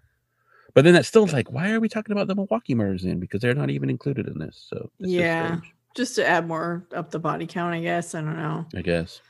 But 0.76 0.84
then 0.84 0.93
that's 0.93 1.07
still 1.07 1.26
like, 1.26 1.51
why 1.51 1.72
are 1.72 1.80
we 1.80 1.89
talking 1.89 2.11
about 2.11 2.28
the 2.28 2.36
Milwaukee 2.36 2.76
murders 2.76 3.03
in? 3.03 3.20
Because 3.20 3.41
they're 3.41 3.55
not 3.55 3.72
even 3.72 3.89
included 3.89 4.28
in 4.28 4.38
this. 4.38 4.67
So 4.70 4.91
it's 4.99 5.09
just 5.09 5.13
Yeah. 5.13 5.45
strange, 5.47 5.74
Just 5.95 6.15
to 6.15 6.28
add 6.28 6.47
more 6.47 6.86
up 6.93 7.09
the 7.09 7.17
body 7.17 7.47
count, 7.47 7.74
I 7.74 7.82
guess. 7.82 8.13
I 8.13 8.22
don't 8.22 8.38
know. 8.38 8.67
I 8.76 8.82
guess. 8.82 9.22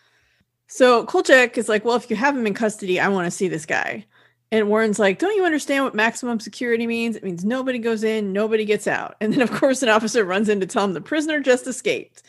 So 0.68 1.06
Kolchak 1.06 1.58
is 1.58 1.70
like, 1.70 1.86
well, 1.86 1.96
if 1.96 2.10
you 2.10 2.18
have 2.18 2.36
him 2.38 2.46
in 2.46 2.54
custody, 2.54 3.00
I 3.00 3.08
want 3.08 3.26
to 3.26 3.32
see 3.32 3.48
this 3.48 3.66
guy. 3.66 4.06
And 4.52 4.68
Warren's 4.68 4.98
like, 4.98 5.20
don't 5.20 5.36
you 5.36 5.46
understand 5.46 5.84
what 5.84 5.94
maximum 5.94 6.40
security 6.40 6.88
means? 6.88 7.16
It 7.16 7.24
means 7.24 7.46
nobody 7.46 7.78
goes 7.78 8.04
in, 8.04 8.34
nobody 8.34 8.66
gets 8.66 8.88
out. 8.88 9.16
And 9.22 9.32
then, 9.32 9.42
of 9.42 9.52
course, 9.52 9.84
an 9.84 9.90
officer 9.90 10.26
runs 10.26 10.50
in 10.50 10.60
to 10.60 10.66
tell 10.66 10.84
him 10.86 10.94
the 10.94 11.02
prisoner 11.02 11.40
just 11.40 11.68
escaped. 11.68 12.24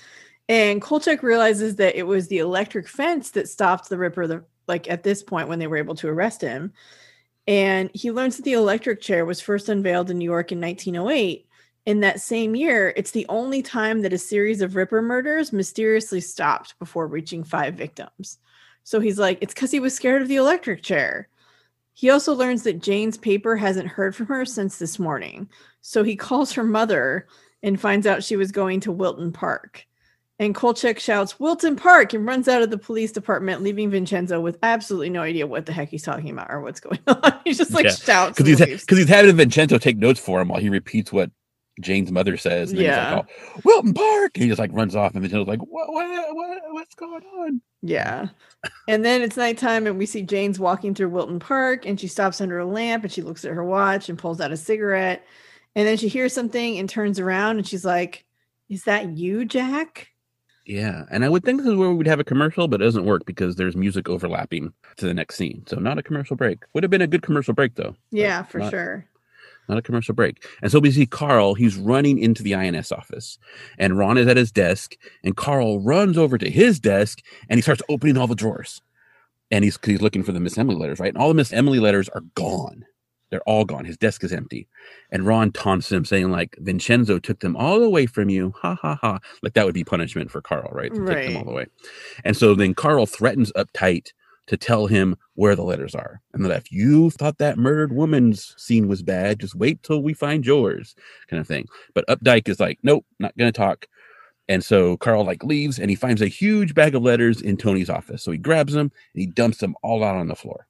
And 0.48 0.82
Kolchak 0.82 1.22
realizes 1.22 1.76
that 1.76 1.96
it 1.96 2.02
was 2.02 2.28
the 2.28 2.38
electric 2.38 2.88
fence 2.88 3.30
that 3.30 3.48
stopped 3.48 3.88
the 3.88 3.96
Ripper, 3.96 4.26
the, 4.26 4.44
like 4.66 4.90
at 4.90 5.02
this 5.02 5.22
point 5.22 5.48
when 5.48 5.58
they 5.58 5.66
were 5.66 5.76
able 5.76 5.94
to 5.94 6.08
arrest 6.08 6.42
him. 6.42 6.72
And 7.46 7.90
he 7.94 8.10
learns 8.10 8.36
that 8.36 8.44
the 8.44 8.52
electric 8.52 9.00
chair 9.00 9.24
was 9.24 9.40
first 9.40 9.68
unveiled 9.68 10.10
in 10.10 10.18
New 10.18 10.24
York 10.24 10.52
in 10.52 10.60
1908. 10.60 11.46
In 11.86 12.00
that 12.00 12.20
same 12.20 12.54
year, 12.54 12.92
it's 12.96 13.12
the 13.12 13.26
only 13.28 13.62
time 13.62 14.02
that 14.02 14.12
a 14.12 14.18
series 14.18 14.60
of 14.60 14.76
Ripper 14.76 15.00
murders 15.00 15.52
mysteriously 15.52 16.20
stopped 16.20 16.78
before 16.78 17.06
reaching 17.06 17.42
five 17.44 17.74
victims. 17.74 18.38
So 18.84 19.00
he's 19.00 19.18
like, 19.18 19.38
it's 19.40 19.54
because 19.54 19.70
he 19.70 19.80
was 19.80 19.94
scared 19.94 20.20
of 20.20 20.28
the 20.28 20.36
electric 20.36 20.82
chair. 20.82 21.28
He 22.00 22.08
also 22.08 22.32
learns 22.32 22.62
that 22.62 22.80
Jane's 22.80 23.18
paper 23.18 23.56
hasn't 23.56 23.86
heard 23.86 24.16
from 24.16 24.24
her 24.28 24.46
since 24.46 24.78
this 24.78 24.98
morning. 24.98 25.50
So 25.82 26.02
he 26.02 26.16
calls 26.16 26.50
her 26.54 26.64
mother 26.64 27.26
and 27.62 27.78
finds 27.78 28.06
out 28.06 28.24
she 28.24 28.36
was 28.36 28.52
going 28.52 28.80
to 28.80 28.90
Wilton 28.90 29.32
Park. 29.32 29.84
And 30.38 30.54
Kolchak 30.54 30.98
shouts, 30.98 31.38
Wilton 31.38 31.76
Park, 31.76 32.14
and 32.14 32.24
runs 32.24 32.48
out 32.48 32.62
of 32.62 32.70
the 32.70 32.78
police 32.78 33.12
department, 33.12 33.60
leaving 33.60 33.90
Vincenzo 33.90 34.40
with 34.40 34.56
absolutely 34.62 35.10
no 35.10 35.20
idea 35.20 35.46
what 35.46 35.66
the 35.66 35.74
heck 35.74 35.90
he's 35.90 36.02
talking 36.02 36.30
about 36.30 36.50
or 36.50 36.62
what's 36.62 36.80
going 36.80 37.00
on. 37.06 37.38
he 37.44 37.52
just 37.52 37.74
like 37.74 37.84
Yeah, 37.84 37.90
shouts. 37.90 38.38
Because 38.38 38.58
he's 38.58 38.80
because 38.80 38.96
he's 38.96 39.06
having 39.06 39.36
Vincenzo 39.36 39.76
take 39.76 39.98
notes 39.98 40.20
for 40.20 40.40
him 40.40 40.48
while 40.48 40.58
he 40.58 40.70
repeats 40.70 41.12
what 41.12 41.30
Jane's 41.80 42.10
mother 42.10 42.36
says. 42.36 42.70
And 42.70 42.80
Yeah. 42.80 43.08
he's 43.10 43.16
like, 43.16 43.26
oh, 43.56 43.60
Wilton 43.64 43.94
Park. 43.94 44.32
And 44.34 44.42
he 44.44 44.48
just 44.48 44.58
like 44.58 44.70
runs 44.72 44.94
off, 44.96 45.12
and 45.14 45.22
Vincenzo's 45.22 45.46
like, 45.48 45.60
what, 45.60 45.92
what, 45.92 46.34
what, 46.34 46.58
what's 46.72 46.94
going 46.94 47.22
on? 47.38 47.60
Yeah. 47.82 48.28
And 48.88 49.04
then 49.04 49.22
it's 49.22 49.36
nighttime, 49.36 49.86
and 49.86 49.96
we 49.98 50.06
see 50.06 50.22
Jane's 50.22 50.58
walking 50.58 50.94
through 50.94 51.08
Wilton 51.10 51.38
Park, 51.38 51.86
and 51.86 51.98
she 51.98 52.08
stops 52.08 52.40
under 52.40 52.58
a 52.58 52.66
lamp 52.66 53.04
and 53.04 53.12
she 53.12 53.22
looks 53.22 53.44
at 53.44 53.52
her 53.52 53.64
watch 53.64 54.08
and 54.08 54.18
pulls 54.18 54.40
out 54.40 54.52
a 54.52 54.56
cigarette. 54.56 55.24
And 55.76 55.86
then 55.86 55.96
she 55.96 56.08
hears 56.08 56.32
something 56.32 56.78
and 56.78 56.88
turns 56.88 57.18
around 57.20 57.58
and 57.58 57.66
she's 57.66 57.84
like, 57.84 58.24
Is 58.68 58.84
that 58.84 59.16
you, 59.16 59.44
Jack? 59.44 60.08
Yeah, 60.66 61.04
and 61.10 61.24
I 61.24 61.28
would 61.28 61.42
think 61.44 61.58
this 61.58 61.66
is 61.68 61.74
where 61.74 61.88
we 61.88 61.94
would 61.96 62.06
have 62.06 62.20
a 62.20 62.24
commercial, 62.24 62.68
but 62.68 62.80
it 62.80 62.84
doesn't 62.84 63.04
work 63.06 63.24
because 63.24 63.56
there's 63.56 63.74
music 63.76 64.08
overlapping 64.08 64.72
to 64.98 65.06
the 65.06 65.14
next 65.14 65.36
scene. 65.36 65.64
So 65.66 65.76
not 65.76 65.98
a 65.98 66.02
commercial 66.02 66.36
break. 66.36 66.58
Would 66.74 66.84
have 66.84 66.90
been 66.90 67.02
a 67.02 67.06
good 67.06 67.22
commercial 67.22 67.54
break 67.54 67.74
though. 67.76 67.96
Yeah, 68.10 68.42
for 68.42 68.58
not- 68.58 68.70
sure. 68.70 69.06
Not 69.70 69.78
a 69.78 69.82
commercial 69.82 70.14
break. 70.16 70.44
And 70.62 70.72
so 70.72 70.80
we 70.80 70.90
see 70.90 71.06
Carl, 71.06 71.54
he's 71.54 71.76
running 71.76 72.18
into 72.18 72.42
the 72.42 72.56
INS 72.56 72.90
office, 72.90 73.38
and 73.78 73.96
Ron 73.96 74.18
is 74.18 74.26
at 74.26 74.36
his 74.36 74.50
desk, 74.50 74.96
and 75.22 75.36
Carl 75.36 75.78
runs 75.80 76.18
over 76.18 76.36
to 76.38 76.50
his 76.50 76.80
desk 76.80 77.20
and 77.48 77.56
he 77.56 77.62
starts 77.62 77.82
opening 77.88 78.18
all 78.18 78.26
the 78.26 78.34
drawers. 78.34 78.82
And 79.52 79.64
he's 79.64 79.78
he's 79.84 80.02
looking 80.02 80.22
for 80.24 80.32
the 80.32 80.40
Miss 80.40 80.58
Emily 80.58 80.76
letters, 80.76 80.98
right? 80.98 81.12
And 81.14 81.18
all 81.18 81.28
the 81.28 81.34
Miss 81.34 81.52
Emily 81.52 81.78
letters 81.78 82.08
are 82.10 82.22
gone. 82.34 82.84
They're 83.30 83.40
all 83.42 83.64
gone. 83.64 83.84
His 83.84 83.96
desk 83.96 84.24
is 84.24 84.32
empty. 84.32 84.66
And 85.12 85.24
Ron 85.24 85.52
taunts 85.52 85.90
him, 85.92 86.04
saying, 86.04 86.30
like, 86.32 86.56
Vincenzo 86.58 87.20
took 87.20 87.38
them 87.40 87.54
all 87.56 87.82
away 87.84 88.06
from 88.06 88.28
you. 88.28 88.52
Ha 88.62 88.76
ha 88.82 88.96
ha. 89.00 89.20
Like 89.42 89.54
that 89.54 89.64
would 89.64 89.74
be 89.74 89.84
punishment 89.84 90.32
for 90.32 90.40
Carl, 90.42 90.68
right? 90.72 90.92
To 90.92 91.04
take 91.06 91.26
them 91.26 91.36
all 91.36 91.44
Right. 91.44 91.52
away. 91.52 91.66
And 92.24 92.36
so 92.36 92.54
then 92.56 92.74
Carl 92.74 93.06
threatens 93.06 93.52
uptight 93.52 94.12
to 94.46 94.56
tell 94.56 94.86
him 94.86 95.16
where 95.34 95.54
the 95.54 95.62
letters 95.62 95.94
are. 95.94 96.20
And 96.32 96.44
that 96.44 96.56
if 96.56 96.72
you 96.72 97.10
thought 97.10 97.38
that 97.38 97.58
murdered 97.58 97.92
woman's 97.92 98.54
scene 98.56 98.88
was 98.88 99.02
bad, 99.02 99.40
just 99.40 99.54
wait 99.54 99.82
till 99.82 100.02
we 100.02 100.12
find 100.12 100.44
yours, 100.44 100.94
kind 101.28 101.40
of 101.40 101.46
thing. 101.46 101.66
But 101.94 102.06
Updike 102.08 102.48
is 102.48 102.60
like, 102.60 102.78
nope, 102.82 103.04
not 103.18 103.36
gonna 103.36 103.52
talk. 103.52 103.86
And 104.48 104.64
so 104.64 104.96
Carl 104.96 105.24
like 105.24 105.44
leaves 105.44 105.78
and 105.78 105.90
he 105.90 105.96
finds 105.96 106.20
a 106.20 106.26
huge 106.26 106.74
bag 106.74 106.96
of 106.96 107.02
letters 107.02 107.40
in 107.40 107.56
Tony's 107.56 107.88
office. 107.88 108.24
So 108.24 108.32
he 108.32 108.38
grabs 108.38 108.72
them 108.72 108.90
and 109.14 109.20
he 109.20 109.26
dumps 109.26 109.58
them 109.58 109.76
all 109.82 110.02
out 110.02 110.16
on 110.16 110.26
the 110.26 110.34
floor. 110.34 110.66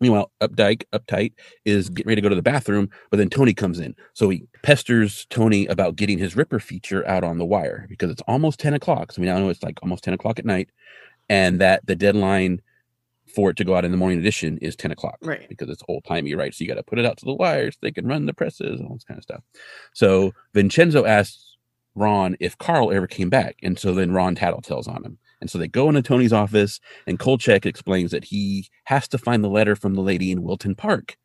Meanwhile, 0.00 0.32
Updike, 0.40 0.82
uptight, 0.92 1.32
is 1.64 1.88
getting 1.88 2.08
ready 2.08 2.20
to 2.20 2.22
go 2.22 2.28
to 2.28 2.34
the 2.34 2.42
bathroom, 2.42 2.90
but 3.10 3.18
then 3.18 3.30
Tony 3.30 3.54
comes 3.54 3.78
in. 3.78 3.94
So 4.14 4.30
he 4.30 4.42
pesters 4.64 5.26
Tony 5.30 5.66
about 5.66 5.94
getting 5.94 6.18
his 6.18 6.34
Ripper 6.34 6.58
feature 6.58 7.06
out 7.06 7.22
on 7.22 7.38
the 7.38 7.44
wire 7.44 7.86
because 7.88 8.10
it's 8.10 8.22
almost 8.22 8.58
10 8.58 8.74
o'clock. 8.74 9.12
So 9.12 9.20
we 9.20 9.28
now 9.28 9.38
know 9.38 9.48
it's 9.48 9.62
like 9.62 9.78
almost 9.80 10.02
10 10.02 10.14
o'clock 10.14 10.40
at 10.40 10.44
night, 10.44 10.70
and 11.28 11.60
that 11.60 11.86
the 11.86 11.94
deadline 11.94 12.60
for 13.34 13.50
it 13.50 13.56
to 13.56 13.64
go 13.64 13.74
out 13.76 13.84
in 13.84 13.90
the 13.90 13.96
morning 13.96 14.18
edition 14.18 14.58
is 14.58 14.76
10 14.76 14.90
o'clock 14.92 15.18
Right. 15.22 15.48
because 15.48 15.68
it's 15.68 15.82
old 15.88 16.04
timey, 16.04 16.34
right? 16.34 16.54
So 16.54 16.62
you 16.64 16.68
got 16.68 16.74
to 16.76 16.82
put 16.82 16.98
it 16.98 17.06
out 17.06 17.16
to 17.18 17.24
the 17.24 17.34
wires, 17.34 17.76
they 17.80 17.90
can 17.92 18.06
run 18.06 18.26
the 18.26 18.34
presses 18.34 18.78
and 18.80 18.88
all 18.88 18.94
this 18.94 19.04
kind 19.04 19.18
of 19.18 19.24
stuff. 19.24 19.42
So 19.92 20.32
Vincenzo 20.54 21.04
asks 21.04 21.56
Ron 21.94 22.36
if 22.40 22.56
Carl 22.58 22.92
ever 22.92 23.06
came 23.06 23.30
back. 23.30 23.56
And 23.62 23.78
so 23.78 23.94
then 23.94 24.12
Ron 24.12 24.34
tattletales 24.34 24.88
on 24.88 25.04
him. 25.04 25.18
And 25.40 25.50
so 25.50 25.58
they 25.58 25.66
go 25.68 25.88
into 25.88 26.02
Tony's 26.02 26.32
office, 26.32 26.78
and 27.06 27.18
Kolchak 27.18 27.66
explains 27.66 28.12
that 28.12 28.24
he 28.24 28.68
has 28.84 29.08
to 29.08 29.18
find 29.18 29.42
the 29.42 29.48
letter 29.48 29.74
from 29.74 29.94
the 29.94 30.00
lady 30.00 30.30
in 30.30 30.42
Wilton 30.44 30.76
Park. 30.76 31.16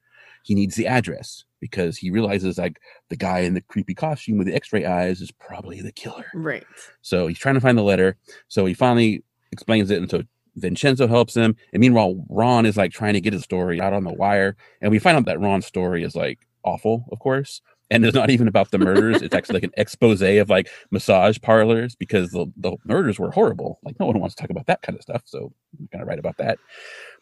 He 0.44 0.56
needs 0.56 0.76
the 0.76 0.88
address 0.88 1.44
because 1.60 1.98
he 1.98 2.10
realizes 2.10 2.58
like 2.58 2.80
the 3.10 3.16
guy 3.16 3.40
in 3.40 3.54
the 3.54 3.62
creepy 3.62 3.94
costume 3.94 4.38
with 4.40 4.48
the 4.48 4.56
x-ray 4.56 4.86
eyes 4.86 5.22
is 5.22 5.32
probably 5.32 5.82
the 5.82 5.92
killer. 5.92 6.26
Right. 6.34 6.64
So 7.02 7.28
he's 7.28 7.38
trying 7.38 7.56
to 7.56 7.62
find 7.62 7.78
the 7.78 7.84
letter. 7.84 8.18
So 8.48 8.66
he 8.66 8.74
finally 8.74 9.24
explains 9.52 9.92
it. 9.92 9.98
And 10.00 10.10
so 10.10 10.24
Vincenzo 10.58 11.08
helps 11.08 11.36
him. 11.36 11.56
And 11.72 11.80
meanwhile, 11.80 12.24
Ron 12.30 12.66
is 12.66 12.78
like 12.78 12.92
trying 12.92 13.14
to 13.14 13.22
get 13.22 13.34
his 13.34 13.44
story 13.44 13.80
out 13.80 13.94
on 13.94 14.04
the 14.04 14.14
wire. 14.14 14.56
And 14.82 14.92
we 14.92 15.00
find 15.00 15.18
out 15.18 15.26
that 15.26 15.40
Ron's 15.40 15.66
story 15.66 16.04
is 16.04 16.16
like 16.16 16.40
awful, 16.64 17.06
of 17.12 17.20
course. 17.20 17.62
And 17.90 18.06
it's 18.06 18.16
not 18.16 18.30
even 18.30 18.50
about 18.50 18.72
the 18.72 18.80
murders. 18.80 19.22
it's 19.22 19.34
actually 19.34 19.54
like 19.54 19.64
an 19.64 19.72
expose 19.78 20.22
of 20.22 20.50
like 20.50 20.70
massage 20.92 21.38
parlors 21.42 21.96
because 21.96 22.32
the, 22.32 22.48
the 22.58 22.76
murders 22.84 23.18
were 23.18 23.32
horrible. 23.32 23.80
Like 23.84 23.98
no 24.00 24.08
one 24.08 24.20
wants 24.20 24.36
to 24.36 24.42
talk 24.42 24.50
about 24.50 24.66
that 24.66 24.82
kind 24.82 24.98
of 24.98 25.02
stuff. 25.02 25.22
So 25.26 25.54
I'm 25.80 25.88
going 25.92 26.02
to 26.02 26.06
write 26.06 26.20
about 26.20 26.38
that. 26.38 26.60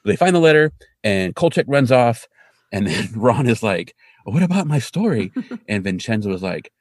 But 0.03 0.09
they 0.09 0.15
find 0.15 0.35
the 0.35 0.39
letter 0.39 0.71
and 1.03 1.35
Kolchak 1.35 1.65
runs 1.67 1.91
off. 1.91 2.27
And 2.71 2.87
then 2.87 3.09
Ron 3.15 3.47
is 3.47 3.61
like, 3.61 3.95
what 4.23 4.41
about 4.41 4.65
my 4.65 4.79
story? 4.79 5.31
and 5.69 5.83
Vincenzo 5.83 6.31
is 6.33 6.41
like, 6.41 6.71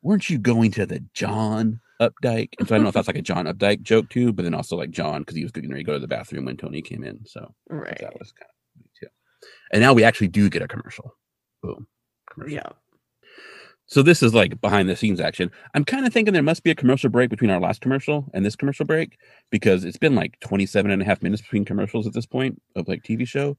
weren't 0.00 0.30
you 0.30 0.38
going 0.38 0.70
to 0.72 0.86
the 0.86 1.04
John 1.12 1.80
Updike? 2.00 2.50
And 2.58 2.68
so 2.68 2.74
I 2.74 2.78
don't 2.78 2.82
know 2.82 2.88
if 2.88 2.94
that's 2.94 3.08
like 3.08 3.16
a 3.16 3.22
John 3.22 3.46
Updike 3.52 3.82
joke 3.82 4.08
too, 4.08 4.32
but 4.32 4.42
then 4.42 4.54
also 4.54 4.76
like 4.76 4.90
John 4.90 5.22
because 5.22 5.36
he 5.36 5.42
was 5.42 5.52
ready 5.54 5.68
to 5.68 5.84
go 5.84 5.94
to 5.94 5.98
the 5.98 6.08
bathroom 6.08 6.44
when 6.46 6.56
Tony 6.56 6.82
came 6.82 7.04
in. 7.04 7.24
So 7.26 7.54
Right. 7.68 7.98
that 8.00 8.18
was 8.18 8.32
kind 8.32 8.50
of 8.78 8.90
too. 9.00 9.06
And 9.72 9.80
now 9.82 9.92
we 9.92 10.04
actually 10.04 10.28
do 10.28 10.48
get 10.50 10.62
a 10.62 10.68
commercial. 10.68 11.16
Boom. 11.62 11.86
Commercial. 12.30 12.54
Yeah. 12.54 12.68
So 13.86 14.02
this 14.02 14.22
is 14.22 14.32
like 14.34 14.60
behind 14.62 14.88
the 14.88 14.96
scenes 14.96 15.20
action. 15.20 15.50
I'm 15.74 15.84
kind 15.84 16.06
of 16.06 16.12
thinking 16.12 16.32
there 16.32 16.42
must 16.42 16.62
be 16.62 16.70
a 16.70 16.74
commercial 16.74 17.10
break 17.10 17.28
between 17.28 17.50
our 17.50 17.60
last 17.60 17.82
commercial 17.82 18.30
and 18.32 18.44
this 18.44 18.56
commercial 18.56 18.86
break 18.86 19.18
because 19.50 19.84
it's 19.84 19.98
been 19.98 20.14
like 20.14 20.40
27 20.40 20.90
and 20.90 21.02
a 21.02 21.04
half 21.04 21.22
minutes 21.22 21.42
between 21.42 21.66
commercials 21.66 22.06
at 22.06 22.14
this 22.14 22.24
point 22.26 22.60
of 22.76 22.88
like 22.88 23.02
TV 23.02 23.28
show. 23.28 23.58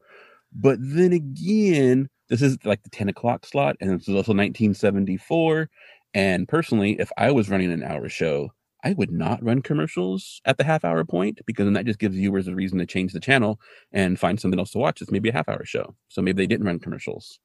But 0.51 0.79
then 0.81 1.13
again, 1.13 2.09
this 2.29 2.41
is 2.41 2.57
like 2.65 2.81
the 2.81 2.89
10 2.89 3.07
o'clock 3.07 3.45
slot 3.45 3.75
and 3.79 3.91
this 3.91 4.07
is 4.07 4.15
also 4.15 4.33
1974. 4.33 5.69
And 6.15 6.47
personally, 6.47 6.99
if 6.99 7.11
I 7.17 7.31
was 7.31 7.49
running 7.49 7.71
an 7.71 7.83
hour 7.83 8.09
show, 8.09 8.51
I 8.83 8.93
would 8.93 9.11
not 9.11 9.43
run 9.43 9.61
commercials 9.61 10.41
at 10.45 10.57
the 10.57 10.63
half 10.63 10.85
hour 10.85 11.03
point 11.05 11.41
because 11.45 11.65
then 11.65 11.73
that 11.73 11.85
just 11.85 11.99
gives 11.99 12.15
viewers 12.15 12.47
a 12.47 12.55
reason 12.55 12.79
to 12.79 12.87
change 12.87 13.13
the 13.13 13.19
channel 13.19 13.59
and 13.91 14.19
find 14.19 14.39
something 14.39 14.59
else 14.59 14.71
to 14.71 14.79
watch. 14.79 15.01
It's 15.01 15.11
maybe 15.11 15.29
a 15.29 15.33
half 15.33 15.49
hour 15.49 15.65
show. 15.65 15.95
So 16.09 16.21
maybe 16.23 16.41
they 16.41 16.47
didn't 16.47 16.65
run 16.67 16.79
commercials 16.79 17.39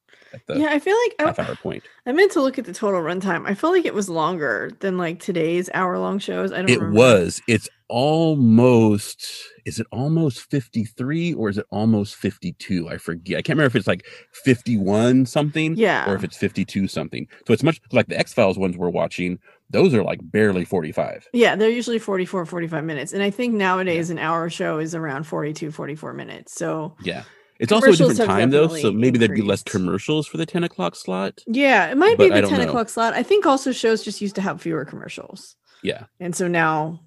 the 0.47 0.59
yeah, 0.59 0.69
I 0.71 0.79
feel 0.79 0.97
like 1.05 1.15
half 1.19 1.39
I, 1.41 1.45
hour 1.45 1.57
point. 1.57 1.83
I 2.07 2.13
meant 2.13 2.33
to 2.33 2.41
look 2.43 2.59
at 2.59 2.65
the 2.65 2.73
total 2.73 3.01
runtime. 3.01 3.47
I 3.49 3.55
felt 3.55 3.73
like 3.73 3.85
it 3.85 3.95
was 3.95 4.09
longer 4.09 4.71
than 4.81 4.97
like 4.97 5.21
today's 5.21 5.69
hour 5.75 5.99
long 5.99 6.19
shows. 6.19 6.53
I 6.53 6.59
don't 6.59 6.71
It 6.71 6.79
remember. 6.79 6.99
was. 6.99 7.43
It's 7.49 7.69
almost. 7.89 9.27
Is 9.67 9.79
it 9.79 9.87
almost 9.93 10.49
fifty 10.51 10.85
three 10.85 11.35
or 11.35 11.49
is 11.49 11.59
it 11.59 11.67
almost 11.71 12.17
fifty 12.17 12.53
two? 12.55 12.89
I 12.89 12.97
forget. 12.99 13.39
I 13.39 13.43
can't 13.43 13.57
remember 13.57 13.67
if 13.67 13.77
it's 13.77 13.87
like 13.87 14.07
fifty 14.33 14.77
one 14.77 15.27
something, 15.27 15.75
Yeah. 15.77 16.11
or 16.11 16.15
if 16.15 16.25
it's 16.25 16.37
fifty 16.37 16.65
two 16.65 16.89
something. 16.89 17.27
So 17.47 17.53
it's 17.53 17.63
much 17.63 17.81
like 17.93 18.07
the 18.09 18.19
X 18.19 18.33
Files 18.33 18.59
ones 18.59 18.77
we're 18.77 18.89
watching. 18.89 19.39
Those 19.69 19.95
are 19.95 20.03
like 20.03 20.21
barely 20.23 20.65
forty 20.65 20.93
five. 20.93 21.27
Yeah, 21.33 21.55
they're 21.57 21.69
usually 21.71 21.99
44, 22.01 22.45
45 22.47 22.83
minutes. 22.85 23.13
And 23.13 23.23
I 23.23 23.31
think 23.31 23.55
nowadays 23.55 24.11
an 24.11 24.19
hour 24.19 24.51
show 24.51 24.79
is 24.79 24.95
around 24.95 25.25
42, 25.25 25.71
44 25.71 26.13
minutes. 26.15 26.55
So 26.55 26.97
Yeah, 27.03 27.23
it's 27.61 27.73
also 27.73 27.91
a 27.91 27.97
different 27.97 28.19
time 28.19 28.51
though, 28.51 28.69
so 28.69 28.91
maybe 28.91 29.19
there'd 29.19 29.35
be 29.35 29.43
less 29.43 29.63
commercials 29.63 30.27
for 30.27 30.39
the 30.39 30.47
ten 30.47 30.65
o'clock 30.65 30.97
slot. 30.97 31.41
yeah, 31.47 31.91
it 31.91 31.97
might 31.97 32.19
be 32.19 32.29
the 32.29 32.43
10 32.43 32.61
know. 32.61 32.69
o'clock 32.69 32.89
slot. 32.89 33.15
I 33.15 33.23
think 33.23 33.47
also 33.47 33.71
shows 33.71 34.03
just 34.03 34.21
used 34.21 34.35
to 34.37 34.41
have 34.41 34.61
fewer 34.61 34.85
commercials. 34.85 35.57
Yeah, 35.83 36.05
And 36.19 36.37
so 36.37 36.47
now 36.47 37.01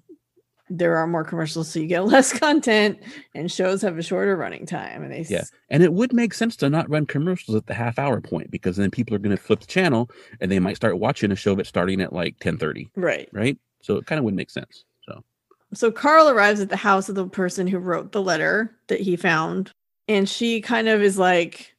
there 0.70 0.96
are 0.96 1.06
more 1.06 1.24
commercials, 1.24 1.70
so 1.70 1.78
you 1.78 1.86
get 1.86 2.04
less 2.06 2.36
content, 2.36 2.98
and 3.34 3.50
shows 3.50 3.82
have 3.82 3.98
a 3.98 4.02
shorter 4.02 4.36
running 4.36 4.66
time. 4.66 5.02
And 5.02 5.12
they 5.12 5.26
Yeah. 5.28 5.44
And 5.70 5.82
it 5.82 5.92
would 5.92 6.12
make 6.12 6.34
sense 6.34 6.56
to 6.56 6.70
not 6.70 6.88
run 6.88 7.06
commercials 7.06 7.56
at 7.56 7.66
the 7.66 7.74
half 7.74 7.98
hour 7.98 8.20
point 8.20 8.50
because 8.50 8.76
then 8.76 8.90
people 8.90 9.14
are 9.14 9.20
going 9.20 9.36
to 9.36 9.42
flip 9.42 9.60
the 9.60 9.66
channel 9.66 10.10
and 10.40 10.50
they 10.50 10.58
might 10.58 10.76
start 10.76 10.98
watching 10.98 11.30
a 11.30 11.36
show 11.36 11.54
that's 11.54 11.68
starting 11.68 12.00
at 12.00 12.12
like 12.12 12.38
10:30, 12.38 12.88
right. 12.96 13.28
right? 13.32 13.58
So 13.82 13.96
it 13.96 14.06
kind 14.06 14.18
of 14.18 14.24
would 14.24 14.34
make 14.34 14.50
sense. 14.50 14.84
So 15.02 15.22
So 15.74 15.92
Carl 15.92 16.28
arrives 16.28 16.60
at 16.60 16.70
the 16.70 16.76
house 16.76 17.08
of 17.08 17.14
the 17.14 17.28
person 17.28 17.66
who 17.66 17.78
wrote 17.78 18.12
the 18.12 18.22
letter 18.22 18.74
that 18.88 19.00
he 19.00 19.16
found, 19.16 19.72
and 20.08 20.28
she 20.28 20.60
kind 20.60 20.88
of 20.88 21.02
is 21.02 21.18
like, 21.18 21.74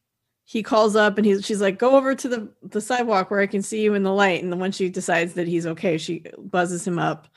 he 0.45 0.61
calls 0.61 0.95
up 0.95 1.17
and 1.17 1.25
he's 1.25 1.43
she's 1.43 1.61
like, 1.61 1.79
go 1.79 1.95
over 1.95 2.13
to 2.15 2.27
the 2.29 2.49
the 2.61 2.81
sidewalk 2.81 3.31
where 3.31 3.41
I 3.41 3.47
can 3.47 3.63
see 3.63 3.81
you 3.81 3.95
in 3.95 4.03
the 4.03 4.13
light. 4.13 4.43
And 4.43 4.51
then 4.51 4.59
when 4.59 4.71
she 4.71 4.89
decides 4.89 5.33
that 5.33 5.47
he's 5.47 5.65
okay, 5.65 5.97
she 5.97 6.23
buzzes 6.37 6.85
him 6.85 6.99
up, 6.99 7.27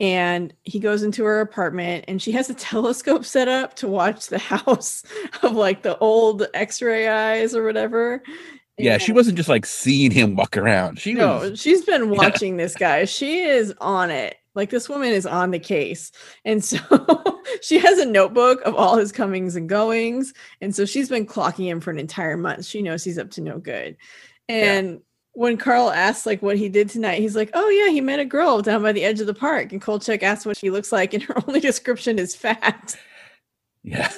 and 0.00 0.52
he 0.62 0.78
goes 0.78 1.02
into 1.02 1.24
her 1.24 1.40
apartment, 1.40 2.06
and 2.08 2.20
she 2.20 2.32
has 2.32 2.50
a 2.50 2.54
telescope 2.70 3.24
set 3.24 3.48
up 3.48 3.74
to 3.76 3.88
watch 3.88 4.28
the 4.28 4.38
house 4.38 5.04
of 5.42 5.52
like 5.52 5.82
the 5.82 5.98
old 5.98 6.46
X-ray 6.54 7.08
eyes 7.08 7.54
or 7.54 7.64
whatever. 7.64 8.22
Yeah, 8.78 8.98
she 8.98 9.12
wasn't 9.12 9.36
just 9.36 9.48
like 9.48 9.64
seeing 9.66 10.10
him 10.10 10.36
walk 10.36 10.56
around. 10.56 10.98
She 10.98 11.14
no, 11.14 11.38
was 11.38 11.60
she's 11.60 11.84
been 11.84 12.04
Yeah. 12.12 12.18
watching 12.18 12.56
this 12.56 12.74
guy. 12.74 13.04
She 13.04 13.40
is 13.40 13.72
on 13.80 14.10
it. 14.10 14.36
Like 14.54 14.70
this 14.70 14.88
woman 14.88 15.08
is 15.10 15.26
on 15.26 15.50
the 15.50 15.58
case. 15.58 16.12
And 16.44 16.64
so 16.64 16.78
she 17.62 17.78
has 17.78 17.98
a 17.98 18.06
notebook 18.06 18.60
of 18.62 18.74
all 18.74 18.96
his 18.96 19.12
comings 19.12 19.54
and 19.56 19.68
goings. 19.68 20.32
And 20.60 20.74
so 20.74 20.84
she's 20.86 21.08
been 21.08 21.26
clocking 21.26 21.66
him 21.66 21.80
for 21.80 21.90
an 21.90 21.98
entire 21.98 22.36
month. 22.36 22.64
She 22.64 22.80
knows 22.82 23.04
he's 23.04 23.18
up 23.18 23.30
to 23.32 23.40
no 23.42 23.58
good. 23.58 23.96
And 24.48 25.00
when 25.32 25.58
Carl 25.58 25.90
asks 25.90 26.24
like 26.24 26.40
what 26.40 26.56
he 26.56 26.70
did 26.70 26.88
tonight, 26.88 27.20
he's 27.20 27.36
like, 27.36 27.50
Oh 27.52 27.68
yeah, 27.68 27.90
he 27.90 28.00
met 28.00 28.20
a 28.20 28.24
girl 28.24 28.62
down 28.62 28.82
by 28.82 28.92
the 28.92 29.04
edge 29.04 29.20
of 29.20 29.26
the 29.26 29.34
park. 29.34 29.72
And 29.72 29.82
Kolchak 29.82 30.22
asks 30.22 30.46
what 30.46 30.56
she 30.56 30.70
looks 30.70 30.90
like, 30.92 31.12
and 31.12 31.22
her 31.24 31.34
only 31.46 31.60
description 31.60 32.18
is 32.18 32.34
fat. 32.34 32.96
Yeah. 33.82 34.10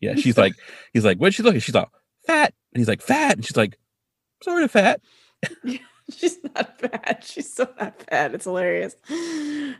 Yeah. 0.00 0.14
She's 0.16 0.36
like, 0.36 0.52
he's 0.92 1.04
like, 1.04 1.16
what'd 1.18 1.34
she 1.34 1.42
look 1.42 1.54
at? 1.54 1.62
She's 1.62 1.74
like, 1.74 1.88
fat. 2.26 2.52
And 2.72 2.80
he's 2.80 2.88
like, 2.88 3.00
fat. 3.00 3.36
And 3.36 3.44
she's 3.46 3.56
like, 3.56 3.78
sort 4.42 4.62
of 4.62 4.70
fat. 4.70 5.00
She's 6.16 6.38
not 6.54 6.78
fat. 6.80 7.24
She's 7.26 7.52
so 7.52 7.68
not 7.80 8.00
fat. 8.08 8.32
It's 8.32 8.44
hilarious. 8.44 8.94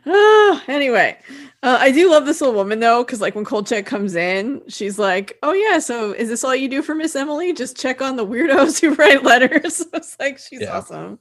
Ah, 0.05 0.63
anyway, 0.67 1.17
uh, 1.63 1.77
I 1.79 1.91
do 1.91 2.11
love 2.11 2.25
this 2.25 2.41
little 2.41 2.53
woman 2.53 2.81
though, 2.81 3.01
because 3.03 3.21
like 3.21 3.33
when 3.33 3.45
Kolchak 3.45 3.85
comes 3.85 4.13
in, 4.13 4.61
she's 4.67 4.99
like, 4.99 5.37
"Oh 5.41 5.53
yeah, 5.53 5.79
so 5.79 6.11
is 6.11 6.27
this 6.27 6.43
all 6.43 6.53
you 6.53 6.67
do 6.67 6.81
for 6.81 6.93
Miss 6.95 7.15
Emily? 7.15 7.53
Just 7.53 7.77
check 7.77 8.01
on 8.01 8.17
the 8.17 8.25
weirdos 8.25 8.81
who 8.81 8.93
write 8.95 9.23
letters." 9.23 9.79
it's 9.93 10.17
like 10.19 10.37
she's 10.37 10.59
Yeah. 10.61 10.77
awesome. 10.77 11.17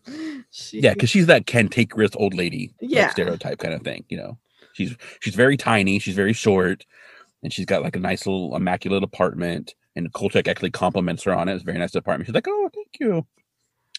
She, 0.51 0.81
Yeah, 0.81 0.95
because 0.95 1.09
she's 1.11 1.27
that 1.27 1.47
cantankerous 1.47 2.11
old 2.17 2.35
lady 2.35 2.75
like, 2.83 2.91
Yeah. 2.91 3.11
stereotype 3.11 3.59
kind 3.59 3.75
of 3.75 3.83
thing. 3.83 4.05
You 4.09 4.17
know, 4.17 4.39
she's 4.73 4.97
she's 5.21 5.37
very 5.37 5.57
tiny, 5.57 6.01
she's 6.01 6.17
very 6.17 6.33
short, 6.33 6.85
and 7.45 7.53
she's 7.53 7.67
got 7.67 7.83
like 7.85 7.95
a 7.95 8.01
nice 8.01 8.27
little 8.27 8.57
immaculate 8.57 9.05
apartment. 9.05 9.77
And 9.97 10.13
Kolchak 10.13 10.47
actually 10.47 10.71
compliments 10.71 11.25
her 11.25 11.35
on 11.35 11.49
it. 11.49 11.55
It's 11.55 11.63
a 11.63 11.67
very 11.67 11.79
nice 11.79 11.95
apartment. 11.95 12.27
She's 12.27 12.35
like, 12.35 12.47
"Oh, 12.49 12.71
thank 12.75 12.89
you." 13.01 13.27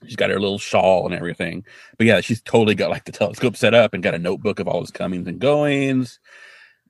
She's 0.06 0.16
got 0.16 0.30
her 0.30 0.40
little 0.40 0.60
shawl 0.60 1.06
and 1.08 1.16
everything. 1.16 1.66
But 1.98 2.06
yeah, 2.08 2.22
she's 2.22 2.42
totally 2.42 2.76
got 2.76 2.92
like 2.92 3.06
the 3.06 3.12
telescope 3.12 3.58
set 3.58 3.74
up 3.74 3.94
and 3.96 4.04
got 4.04 4.14
a 4.14 4.20
notebook 4.20 4.60
of 4.60 4.68
all 4.68 4.80
his 4.82 4.92
comings 4.92 5.28
and 5.28 5.40
goings. 5.40 6.20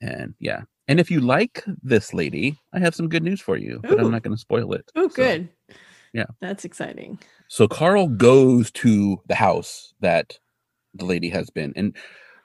And 0.01 0.33
yeah. 0.39 0.63
And 0.89 0.99
if 0.99 1.09
you 1.09 1.21
like 1.21 1.63
this 1.83 2.13
lady, 2.13 2.57
I 2.73 2.79
have 2.79 2.95
some 2.95 3.07
good 3.09 3.23
news 3.23 3.41
for 3.41 3.57
you, 3.57 3.79
but 3.81 3.99
I'm 3.99 4.11
not 4.11 4.23
going 4.23 4.35
to 4.35 4.39
spoil 4.39 4.73
it. 4.73 4.89
oh 4.95 5.07
So- 5.09 5.15
good. 5.15 5.49
yeah. 6.13 6.25
that's 6.41 6.65
exciting. 6.65 7.19
So 7.49 7.67
Carl 7.67 8.07
goes 8.09 8.71
to 8.71 9.21
the 9.27 9.35
house 9.35 9.93
that 10.01 10.37
the 10.93 11.05
lady 11.05 11.29
has 11.29 11.49
been, 11.49 11.71
and 11.77 11.95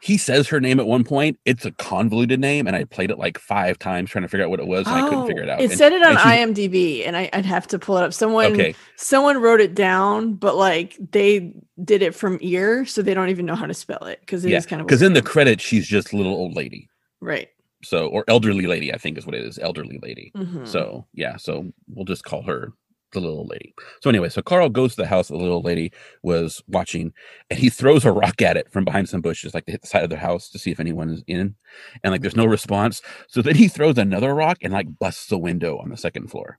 he 0.02 0.16
says 0.18 0.48
her 0.48 0.60
name 0.60 0.80
at 0.80 0.86
one 0.86 1.04
point. 1.04 1.38
It's 1.44 1.64
a 1.64 1.70
convoluted 1.72 2.40
name, 2.40 2.66
and 2.66 2.74
I 2.74 2.84
played 2.84 3.10
it 3.12 3.18
like 3.18 3.38
five 3.38 3.78
times 3.78 4.10
trying 4.10 4.22
to 4.22 4.28
figure 4.28 4.44
out 4.44 4.50
what 4.50 4.58
it 4.58 4.66
was, 4.66 4.86
and 4.86 4.96
I 4.96 5.08
couldn't 5.08 5.26
figure 5.28 5.44
it 5.44 5.48
out. 5.48 5.60
Oh, 5.60 5.62
It 5.62 5.70
And- 5.70 5.78
said 5.78 5.92
it 5.92 6.02
on 6.02 6.16
IMDb, 6.16 7.06
and 7.06 7.16
I, 7.16 7.30
I'd 7.32 7.46
have 7.46 7.66
to 7.68 7.78
pull 7.78 7.96
it 7.98 8.02
up. 8.02 8.12
Someone 8.12 8.52
Okay, 8.52 8.74
someone 8.96 9.40
wrote 9.40 9.60
it 9.60 9.74
down, 9.74 10.34
but 10.34 10.56
like 10.56 10.96
they 11.12 11.54
did 11.84 12.02
it 12.02 12.14
from 12.14 12.38
ear, 12.40 12.84
so 12.84 13.00
they 13.02 13.14
don't 13.14 13.28
even 13.30 13.46
know 13.46 13.54
how 13.54 13.66
to 13.66 13.74
spell 13.74 14.04
it 14.06 14.18
because 14.20 14.44
it 14.44 14.48
is 14.48 14.52
yeah, 14.64 14.68
kind 14.68 14.80
of 14.82 14.86
because 14.88 15.02
in 15.02 15.12
the 15.12 15.22
credits 15.22 15.62
she's 15.62 15.86
just 15.86 16.12
little 16.12 16.32
old 16.34 16.54
lady, 16.56 16.88
right. 17.20 17.48
so 17.84 18.08
or 18.08 18.24
elderly 18.28 18.66
lady, 18.66 18.92
I 18.92 18.98
think 18.98 19.16
is 19.18 19.24
what 19.26 19.34
it 19.36 19.44
is, 19.44 19.58
elderly 19.58 19.98
lady. 20.02 20.32
Mhm. 20.36 20.66
So 20.66 21.06
yeah, 21.14 21.36
so 21.36 21.72
we'll 21.88 22.04
just 22.04 22.24
call 22.24 22.42
her 22.42 22.72
the 23.12 23.20
little 23.20 23.46
lady. 23.46 23.74
So 24.02 24.10
anyway, 24.10 24.28
so 24.28 24.42
Carl 24.42 24.68
goes 24.68 24.94
to 24.94 25.02
the 25.02 25.08
house 25.08 25.28
the 25.28 25.36
little 25.36 25.62
lady 25.62 25.92
was 26.22 26.62
watching, 26.68 27.12
and 27.50 27.58
he 27.58 27.70
throws 27.70 28.04
a 28.04 28.12
rock 28.12 28.42
at 28.42 28.56
it 28.56 28.70
from 28.72 28.84
behind 28.84 29.08
some 29.08 29.20
bushes, 29.20 29.54
like 29.54 29.66
to 29.66 29.72
hit 29.72 29.82
the 29.82 29.88
side 29.88 30.04
of 30.04 30.10
the 30.10 30.16
house 30.16 30.48
to 30.50 30.58
see 30.58 30.70
if 30.70 30.80
anyone 30.80 31.10
is 31.10 31.22
in, 31.26 31.54
and 32.02 32.12
like 32.12 32.20
there's 32.20 32.36
no 32.36 32.46
response. 32.46 33.02
So 33.28 33.42
then 33.42 33.54
he 33.54 33.68
throws 33.68 33.98
another 33.98 34.34
rock 34.34 34.58
and 34.62 34.72
like 34.72 34.98
busts 34.98 35.26
the 35.26 35.38
window 35.38 35.78
on 35.78 35.90
the 35.90 35.96
second 35.96 36.28
floor. 36.28 36.58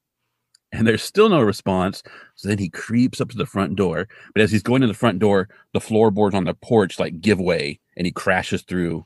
And 0.72 0.88
there's 0.88 1.04
still 1.04 1.30
no 1.30 1.42
response. 1.42 2.02
So 2.34 2.48
then 2.48 2.58
he 2.58 2.68
creeps 2.68 3.22
up 3.22 3.30
to 3.30 3.38
the 3.38 3.46
front 3.46 3.76
door. 3.76 4.08
But 4.34 4.42
as 4.42 4.52
he's 4.52 4.64
going 4.64 4.82
to 4.82 4.88
the 4.88 4.96
front 4.96 5.20
door, 5.20 5.48
the 5.72 5.80
floorboards 5.80 6.34
on 6.34 6.46
the 6.46 6.56
porch 6.56 7.00
like 7.00 7.22
give 7.22 7.40
way 7.40 7.80
and 7.96 8.08
he 8.08 8.12
crashes 8.12 8.64
through 8.64 9.06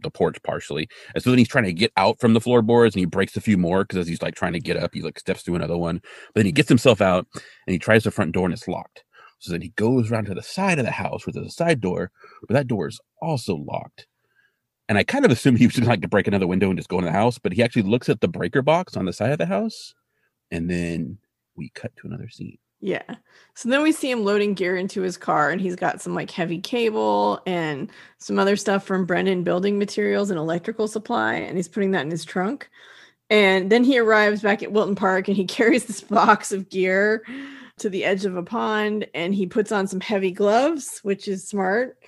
the 0.00 0.10
porch 0.10 0.42
partially. 0.42 0.88
And 1.14 1.22
so 1.22 1.30
then 1.30 1.38
he's 1.38 1.48
trying 1.48 1.64
to 1.64 1.72
get 1.72 1.92
out 1.96 2.20
from 2.20 2.34
the 2.34 2.40
floorboards 2.40 2.94
and 2.94 3.00
he 3.00 3.06
breaks 3.06 3.36
a 3.36 3.40
few 3.40 3.56
more 3.56 3.84
because 3.84 3.98
as 3.98 4.08
he's 4.08 4.22
like 4.22 4.34
trying 4.34 4.52
to 4.52 4.60
get 4.60 4.76
up, 4.76 4.94
he 4.94 5.02
like 5.02 5.18
steps 5.18 5.42
through 5.42 5.56
another 5.56 5.76
one. 5.76 6.00
But 6.02 6.40
then 6.40 6.46
he 6.46 6.52
gets 6.52 6.68
himself 6.68 7.00
out 7.00 7.26
and 7.34 7.72
he 7.72 7.78
tries 7.78 8.04
the 8.04 8.10
front 8.10 8.32
door 8.32 8.44
and 8.44 8.54
it's 8.54 8.68
locked. 8.68 9.04
So 9.40 9.52
then 9.52 9.62
he 9.62 9.70
goes 9.70 10.10
around 10.10 10.26
to 10.26 10.34
the 10.34 10.42
side 10.42 10.78
of 10.78 10.84
the 10.84 10.90
house 10.90 11.26
where 11.26 11.32
there's 11.32 11.46
a 11.46 11.50
side 11.50 11.80
door, 11.80 12.10
but 12.46 12.54
that 12.54 12.66
door 12.66 12.88
is 12.88 13.00
also 13.22 13.56
locked. 13.56 14.06
And 14.88 14.96
I 14.96 15.04
kind 15.04 15.24
of 15.24 15.30
assume 15.30 15.56
he 15.56 15.66
was 15.66 15.74
just 15.74 15.86
like 15.86 16.00
to 16.00 16.08
break 16.08 16.26
another 16.26 16.46
window 16.46 16.70
and 16.70 16.78
just 16.78 16.88
go 16.88 16.98
in 16.98 17.04
the 17.04 17.12
house, 17.12 17.38
but 17.38 17.52
he 17.52 17.62
actually 17.62 17.82
looks 17.82 18.08
at 18.08 18.20
the 18.20 18.28
breaker 18.28 18.62
box 18.62 18.96
on 18.96 19.04
the 19.04 19.12
side 19.12 19.30
of 19.30 19.38
the 19.38 19.46
house, 19.46 19.94
and 20.50 20.70
then 20.70 21.18
we 21.56 21.70
cut 21.74 21.92
to 21.96 22.06
another 22.06 22.28
scene. 22.30 22.56
Yeah. 22.80 23.16
So 23.54 23.68
then 23.68 23.82
we 23.82 23.90
see 23.90 24.10
him 24.10 24.24
loading 24.24 24.54
gear 24.54 24.76
into 24.76 25.02
his 25.02 25.16
car, 25.16 25.50
and 25.50 25.60
he's 25.60 25.74
got 25.74 26.00
some 26.00 26.14
like 26.14 26.30
heavy 26.30 26.60
cable 26.60 27.40
and 27.44 27.90
some 28.18 28.38
other 28.38 28.56
stuff 28.56 28.84
from 28.84 29.04
Brendan 29.04 29.42
building 29.42 29.78
Materials 29.78 30.30
and 30.30 30.38
Electrical 30.38 30.86
Supply, 30.86 31.34
and 31.34 31.56
he's 31.56 31.68
putting 31.68 31.90
that 31.90 32.04
in 32.04 32.10
his 32.10 32.24
trunk. 32.24 32.70
And 33.30 33.70
then 33.70 33.84
he 33.84 33.98
arrives 33.98 34.42
back 34.42 34.62
at 34.62 34.72
Wilton 34.72 34.94
Park 34.94 35.28
and 35.28 35.36
he 35.36 35.44
carries 35.46 35.84
this 35.84 36.00
box 36.00 36.52
of 36.52 36.68
gear 36.68 37.24
to 37.78 37.88
the 37.88 38.04
edge 38.04 38.24
of 38.24 38.36
a 38.36 38.42
pond 38.42 39.06
and 39.14 39.34
he 39.34 39.46
puts 39.46 39.70
on 39.70 39.86
some 39.86 40.00
heavy 40.00 40.30
gloves, 40.30 41.00
which 41.02 41.28
is 41.28 41.46
smart. 41.46 41.98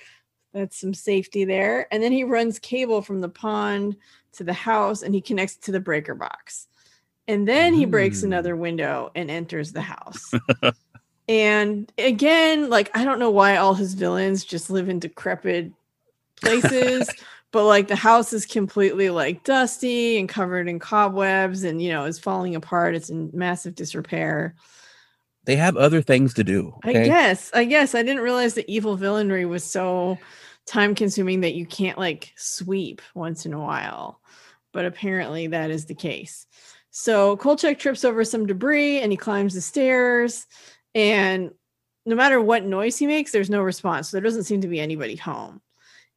That's 0.53 0.79
some 0.79 0.93
safety 0.93 1.45
there. 1.45 1.87
And 1.93 2.03
then 2.03 2.11
he 2.11 2.23
runs 2.23 2.59
cable 2.59 3.01
from 3.01 3.21
the 3.21 3.29
pond 3.29 3.95
to 4.33 4.43
the 4.43 4.53
house 4.53 5.01
and 5.01 5.13
he 5.13 5.21
connects 5.21 5.57
to 5.57 5.71
the 5.71 5.79
breaker 5.79 6.15
box. 6.15 6.67
And 7.27 7.47
then 7.47 7.73
he 7.73 7.85
breaks 7.85 8.21
Mm. 8.21 8.25
another 8.25 8.55
window 8.55 9.11
and 9.15 9.29
enters 9.31 9.71
the 9.71 9.81
house. 9.81 10.33
and 11.27 11.91
again, 11.97 12.69
like 12.69 12.95
I 12.97 13.03
don't 13.03 13.19
know 13.19 13.29
why 13.29 13.57
all 13.57 13.73
his 13.73 13.93
villains 13.93 14.43
just 14.43 14.69
live 14.69 14.89
in 14.89 14.99
decrepit 14.99 15.71
places, 16.41 17.09
but 17.51 17.65
like 17.65 17.87
the 17.87 17.95
house 17.95 18.33
is 18.33 18.45
completely 18.45 19.09
like 19.09 19.43
dusty 19.43 20.17
and 20.19 20.27
covered 20.27 20.67
in 20.67 20.79
cobwebs 20.79 21.63
and 21.63 21.81
you 21.81 21.89
know 21.89 22.05
is 22.05 22.19
falling 22.19 22.55
apart. 22.55 22.95
It's 22.95 23.09
in 23.09 23.29
massive 23.33 23.75
disrepair. 23.75 24.55
They 25.45 25.55
have 25.55 25.75
other 25.77 26.01
things 26.01 26.33
to 26.35 26.43
do. 26.43 26.75
I 26.83 26.93
guess. 26.93 27.49
I 27.53 27.65
guess 27.65 27.95
I 27.95 28.03
didn't 28.03 28.21
realize 28.23 28.53
that 28.55 28.69
evil 28.69 28.97
villainry 28.97 29.47
was 29.47 29.63
so 29.63 30.19
time 30.67 30.93
consuming 30.93 31.41
that 31.41 31.55
you 31.55 31.65
can't 31.65 31.97
like 31.97 32.31
sweep 32.35 33.01
once 33.15 33.45
in 33.45 33.53
a 33.53 33.59
while. 33.59 34.19
But 34.71 34.85
apparently 34.85 35.47
that 35.47 35.71
is 35.71 35.85
the 35.85 35.95
case. 35.95 36.45
So 36.91 37.37
Kolchak 37.37 37.79
trips 37.79 38.05
over 38.05 38.23
some 38.23 38.45
debris 38.45 38.99
and 38.99 39.11
he 39.11 39.17
climbs 39.17 39.53
the 39.53 39.61
stairs. 39.61 40.45
And 40.93 41.51
no 42.05 42.15
matter 42.15 42.39
what 42.41 42.65
noise 42.65 42.97
he 42.97 43.07
makes, 43.07 43.31
there's 43.31 43.49
no 43.49 43.61
response. 43.61 44.09
So 44.09 44.17
there 44.17 44.23
doesn't 44.23 44.43
seem 44.43 44.61
to 44.61 44.67
be 44.67 44.79
anybody 44.79 45.15
home. 45.15 45.61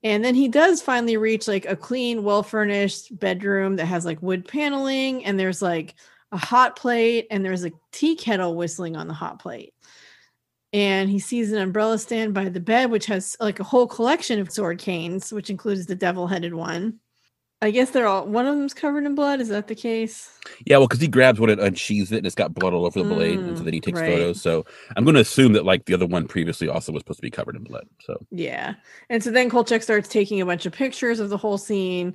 And 0.03 0.22
then 0.22 0.35
he 0.35 0.49
does 0.49 0.83
finally 0.83 1.16
reach 1.16 1.49
like 1.49 1.64
a 1.64 1.77
clean, 1.77 2.25
well 2.25 2.43
furnished 2.43 3.18
bedroom 3.18 3.77
that 3.77 3.87
has 3.87 4.05
like 4.05 4.20
wood 4.20 4.47
paneling 4.47 5.25
and 5.25 5.41
there's 5.41 5.62
like 5.62 5.95
a 6.31 6.37
hot 6.37 6.77
plate 6.77 7.29
and 7.31 7.45
there's 7.45 7.64
a 7.64 7.72
tea 7.93 8.16
kettle 8.16 8.55
whistling 8.55 8.97
on 8.97 9.09
the 9.09 9.14
hot 9.14 9.41
plate. 9.41 9.72
And 10.72 11.09
he 11.09 11.20
sees 11.20 11.53
an 11.53 11.59
umbrella 11.59 11.99
stand 11.99 12.35
by 12.35 12.49
the 12.49 12.59
bed, 12.61 12.91
which 12.91 13.07
has 13.07 13.37
like 13.39 13.61
a 13.61 13.64
whole 13.64 13.87
collection 13.87 14.41
of 14.41 14.51
sword 14.51 14.81
canes, 14.81 15.33
which 15.33 15.49
includes 15.49 15.87
the 15.87 15.95
devil 15.95 16.27
headed 16.27 16.53
one. 16.53 16.99
I 17.65 17.71
guess 17.71 17.91
they're 17.91 18.07
all 18.07 18.27
one 18.27 18.47
of 18.47 18.57
them's 18.57 18.75
covered 18.75 19.07
in 19.07 19.15
blood. 19.15 19.41
Is 19.41 19.49
that 19.49 19.69
the 19.69 19.75
case? 19.75 20.31
Yeah, 20.67 20.77
well, 20.77 20.87
because 20.87 21.01
he 21.01 21.09
grabs 21.09 21.41
one 21.41 21.49
and 21.49 21.61
unsheathes 21.61 22.12
it, 22.12 22.19
and 22.19 22.27
it's 22.27 22.35
got 22.35 22.53
blood 22.53 22.75
all 22.75 22.85
over 22.85 22.99
the 22.99 23.05
blade, 23.07 23.47
and 23.47 23.57
so 23.57 23.62
Mm, 23.62 23.65
then 23.65 23.73
he 23.73 23.81
takes 23.81 24.01
right. 24.01 24.07
photos. 24.07 24.39
So 24.41 24.67
I'm 24.97 25.05
going 25.05 25.15
to 25.15 25.23
assume 25.23 25.55
that 25.55 25.65
like 25.65 25.87
the 25.87 25.95
other 25.95 26.07
one 26.07 26.29
previously 26.29 26.69
also 26.69 26.93
was 26.93 27.01
supposed 27.01 27.19
to 27.19 27.23
be 27.23 27.31
covered 27.31 27.57
in 27.57 27.65
blood. 27.65 27.87
So 28.01 28.27
Yeah. 28.31 28.75
And 29.09 29.23
so 29.25 29.31
then 29.31 29.49
Kolchak 29.49 29.83
starts 29.83 30.09
taking 30.09 30.41
a 30.43 30.47
bunch 30.47 30.67
of 30.67 30.75
pictures 30.75 31.21
of 31.21 31.31
the 31.31 31.39
whole 31.39 31.57
scene 31.59 32.15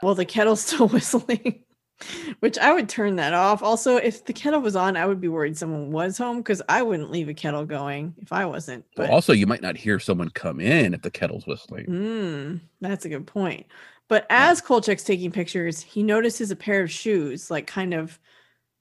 while 0.00 0.14
the 0.14 0.26
kettle's 0.26 0.60
still 0.66 0.88
whistling, 0.88 1.64
which 2.40 2.58
I 2.58 2.72
would 2.72 2.88
turn 2.88 3.16
that 3.16 3.32
off. 3.32 3.62
Also, 3.62 3.96
if 3.96 4.24
the 4.24 4.32
kettle 4.34 4.60
was 4.60 4.76
on, 4.76 4.96
I 4.96 5.06
would 5.06 5.20
be 5.20 5.28
worried 5.28 5.56
someone 5.56 5.90
was 5.90 6.18
home 6.18 6.38
because 6.38 6.60
I 6.68 6.82
wouldn't 6.82 7.10
leave 7.10 7.28
a 7.28 7.34
kettle 7.34 7.64
going 7.64 8.14
if 8.18 8.32
I 8.32 8.44
wasn't. 8.44 8.84
Well, 8.96 9.10
also, 9.10 9.32
you 9.32 9.46
might 9.46 9.62
not 9.62 9.76
hear 9.76 9.98
someone 9.98 10.28
come 10.30 10.60
in 10.60 10.92
if 10.94 11.02
the 11.02 11.10
kettle's 11.10 11.46
whistling. 11.46 11.86
Mm, 11.86 12.60
that's 12.80 13.04
a 13.04 13.08
good 13.08 13.26
point. 13.26 13.66
But 14.10 14.26
as 14.28 14.60
Kolchak's 14.60 15.04
taking 15.04 15.30
pictures, 15.30 15.80
he 15.80 16.02
notices 16.02 16.50
a 16.50 16.56
pair 16.56 16.82
of 16.82 16.90
shoes, 16.90 17.48
like 17.48 17.68
kind 17.68 17.94
of 17.94 18.18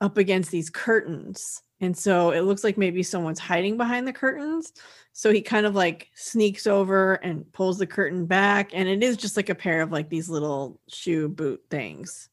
up 0.02 0.18
against 0.18 0.50
these 0.50 0.72
curtains. 0.72 1.62
And 1.82 1.96
so 1.96 2.32
it 2.32 2.42
looks 2.42 2.64
like 2.64 2.80
maybe 2.80 3.04
someone's 3.04 3.38
hiding 3.38 3.78
behind 3.78 4.08
the 4.08 4.12
curtains. 4.12 4.74
So 5.14 5.32
he 5.32 5.44
kind 5.44 5.68
of 5.68 5.76
like 5.76 6.10
sneaks 6.16 6.66
over 6.66 7.14
and 7.16 7.50
pulls 7.54 7.78
the 7.78 7.86
curtain 7.86 8.26
back. 8.26 8.72
And 8.74 8.90
it 8.90 9.04
is 9.04 9.18
just 9.18 9.38
like 9.38 9.50
a 9.50 9.56
pair 9.56 9.84
of 9.84 9.92
like 9.92 10.10
these 10.10 10.30
little 10.30 10.80
shoe 10.88 11.30
boot 11.30 11.62
things. 11.70 12.30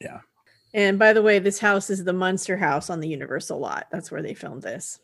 Yeah. 0.00 0.18
And 0.74 0.98
by 0.98 1.12
the 1.12 1.22
way, 1.22 1.38
this 1.38 1.60
house 1.60 1.90
is 1.90 2.02
the 2.02 2.12
Munster 2.12 2.56
house 2.56 2.90
on 2.90 2.98
the 2.98 3.08
Universal 3.08 3.60
lot. 3.60 3.86
That's 3.92 4.10
where 4.10 4.22
they 4.22 4.34
filmed 4.34 4.62
this. 4.62 4.98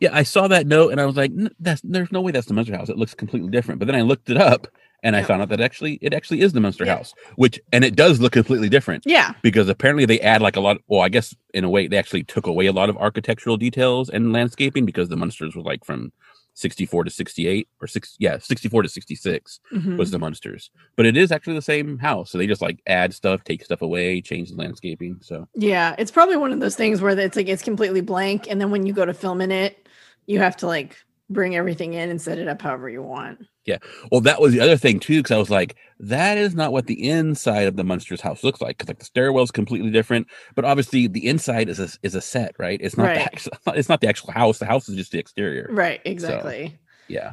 Yeah, 0.00 0.10
I 0.12 0.22
saw 0.22 0.46
that 0.46 0.68
note 0.68 0.92
and 0.92 1.00
I 1.00 1.04
was 1.04 1.16
like, 1.16 1.32
"That's 1.58 1.80
there's 1.82 2.12
no 2.12 2.20
way 2.20 2.30
that's 2.30 2.46
the 2.46 2.54
Munster 2.54 2.76
house. 2.76 2.90
It 2.90 2.96
looks 2.96 3.12
completely 3.12 3.50
different." 3.50 3.80
But 3.80 3.86
then 3.86 3.96
I 3.96 4.02
looked 4.02 4.30
it 4.30 4.36
up 4.36 4.68
and 5.04 5.14
I 5.14 5.22
found 5.22 5.42
out 5.42 5.50
that 5.50 5.60
actually 5.60 5.98
it 6.02 6.12
actually 6.12 6.40
is 6.40 6.52
the 6.52 6.60
Munster 6.60 6.84
Yeah. 6.84 6.96
house, 6.96 7.14
which 7.36 7.60
and 7.72 7.84
it 7.84 7.94
does 7.94 8.20
look 8.20 8.32
completely 8.32 8.68
different 8.68 9.04
Yeah. 9.06 9.34
because 9.42 9.68
apparently 9.68 10.06
they 10.06 10.18
add 10.20 10.42
like 10.42 10.56
a 10.56 10.60
lot. 10.60 10.78
Well, 10.88 11.02
I 11.02 11.08
guess 11.10 11.32
in 11.52 11.62
a 11.62 11.70
way 11.70 11.86
they 11.86 11.96
actually 11.98 12.24
took 12.24 12.46
away 12.48 12.66
a 12.66 12.72
lot 12.72 12.88
of 12.88 12.96
architectural 12.96 13.56
details 13.56 14.08
and 14.10 14.32
landscaping 14.32 14.84
because 14.84 15.08
the 15.08 15.16
Munsters 15.16 15.54
were 15.54 15.62
like 15.62 15.84
from 15.84 16.12
64 16.56 17.02
to 17.04 17.10
68 17.10 17.66
or 17.80 17.88
six 17.88 18.14
yeah 18.20 18.38
64 18.38 18.82
to 18.84 18.88
66 18.88 19.58
Mhm. 19.74 19.96
was 19.96 20.10
the 20.12 20.18
Munsters, 20.20 20.70
but 20.96 21.04
it 21.04 21.16
is 21.16 21.32
actually 21.32 21.54
the 21.54 21.62
same 21.62 21.98
house. 21.98 22.30
So 22.30 22.38
they 22.38 22.46
just 22.46 22.62
like 22.62 22.78
add 22.86 23.12
stuff, 23.12 23.42
take 23.44 23.64
stuff 23.64 23.82
away, 23.82 24.20
change 24.20 24.50
the 24.50 24.56
landscaping. 24.56 25.18
So 25.20 25.48
Yeah, 25.56 25.96
it's 25.98 26.12
probably 26.12 26.36
one 26.36 26.52
of 26.52 26.60
those 26.60 26.76
things 26.76 27.00
where 27.00 27.18
it's 27.18 27.36
like 27.36 27.48
it's 27.48 27.62
completely 27.62 28.00
blank, 28.02 28.46
and 28.48 28.60
then 28.60 28.70
when 28.70 28.86
you 28.86 28.92
go 28.92 29.04
to 29.04 29.12
film 29.12 29.40
in 29.40 29.50
it, 29.50 29.88
you 30.26 30.38
have 30.38 30.56
to 30.58 30.66
like 30.68 30.96
bring 31.30 31.56
everything 31.56 31.94
in 31.94 32.10
and 32.10 32.20
set 32.20 32.38
it 32.38 32.48
up 32.48 32.60
however 32.62 32.88
you 32.88 33.02
want. 33.02 33.40
Yeah. 33.64 33.78
Well, 34.12 34.20
that 34.22 34.40
was 34.42 34.52
the 34.52 34.60
other 34.60 34.76
thing 34.76 35.00
too, 35.00 35.20
because 35.20 35.30
I 35.34 35.38
was 35.38 35.48
like, 35.50 35.76
that 35.98 36.36
is 36.36 36.54
not 36.54 36.72
what 36.72 36.86
the 36.86 37.08
inside 37.08 37.66
of 37.66 37.76
the 37.76 37.84
Munsters 37.84 38.20
house 38.20 38.44
looks 38.44 38.60
like. 38.60 38.76
Because 38.76 38.88
like 38.88 38.98
the 38.98 39.06
stairwell 39.06 39.42
is 39.44 39.50
completely 39.50 39.90
different, 39.90 40.26
but 40.54 40.66
obviously 40.66 41.06
the 41.06 41.26
inside 41.26 41.68
is 41.70 41.80
a 41.80 41.88
is 42.02 42.14
a 42.14 42.20
set, 42.20 42.54
right? 42.58 42.78
It's 42.82 42.96
not 42.98 43.04
Right. 43.04 43.14
the 43.14 43.22
actual, 43.24 43.52
it's 43.74 43.88
not 43.88 44.00
the 44.02 44.08
actual 44.08 44.32
house. 44.32 44.58
The 44.58 44.66
house 44.66 44.88
is 44.88 44.96
just 44.96 45.12
the 45.12 45.18
exterior. 45.18 45.68
Right, 45.72 46.00
exactly. 46.04 46.78
Yeah, 47.08 47.32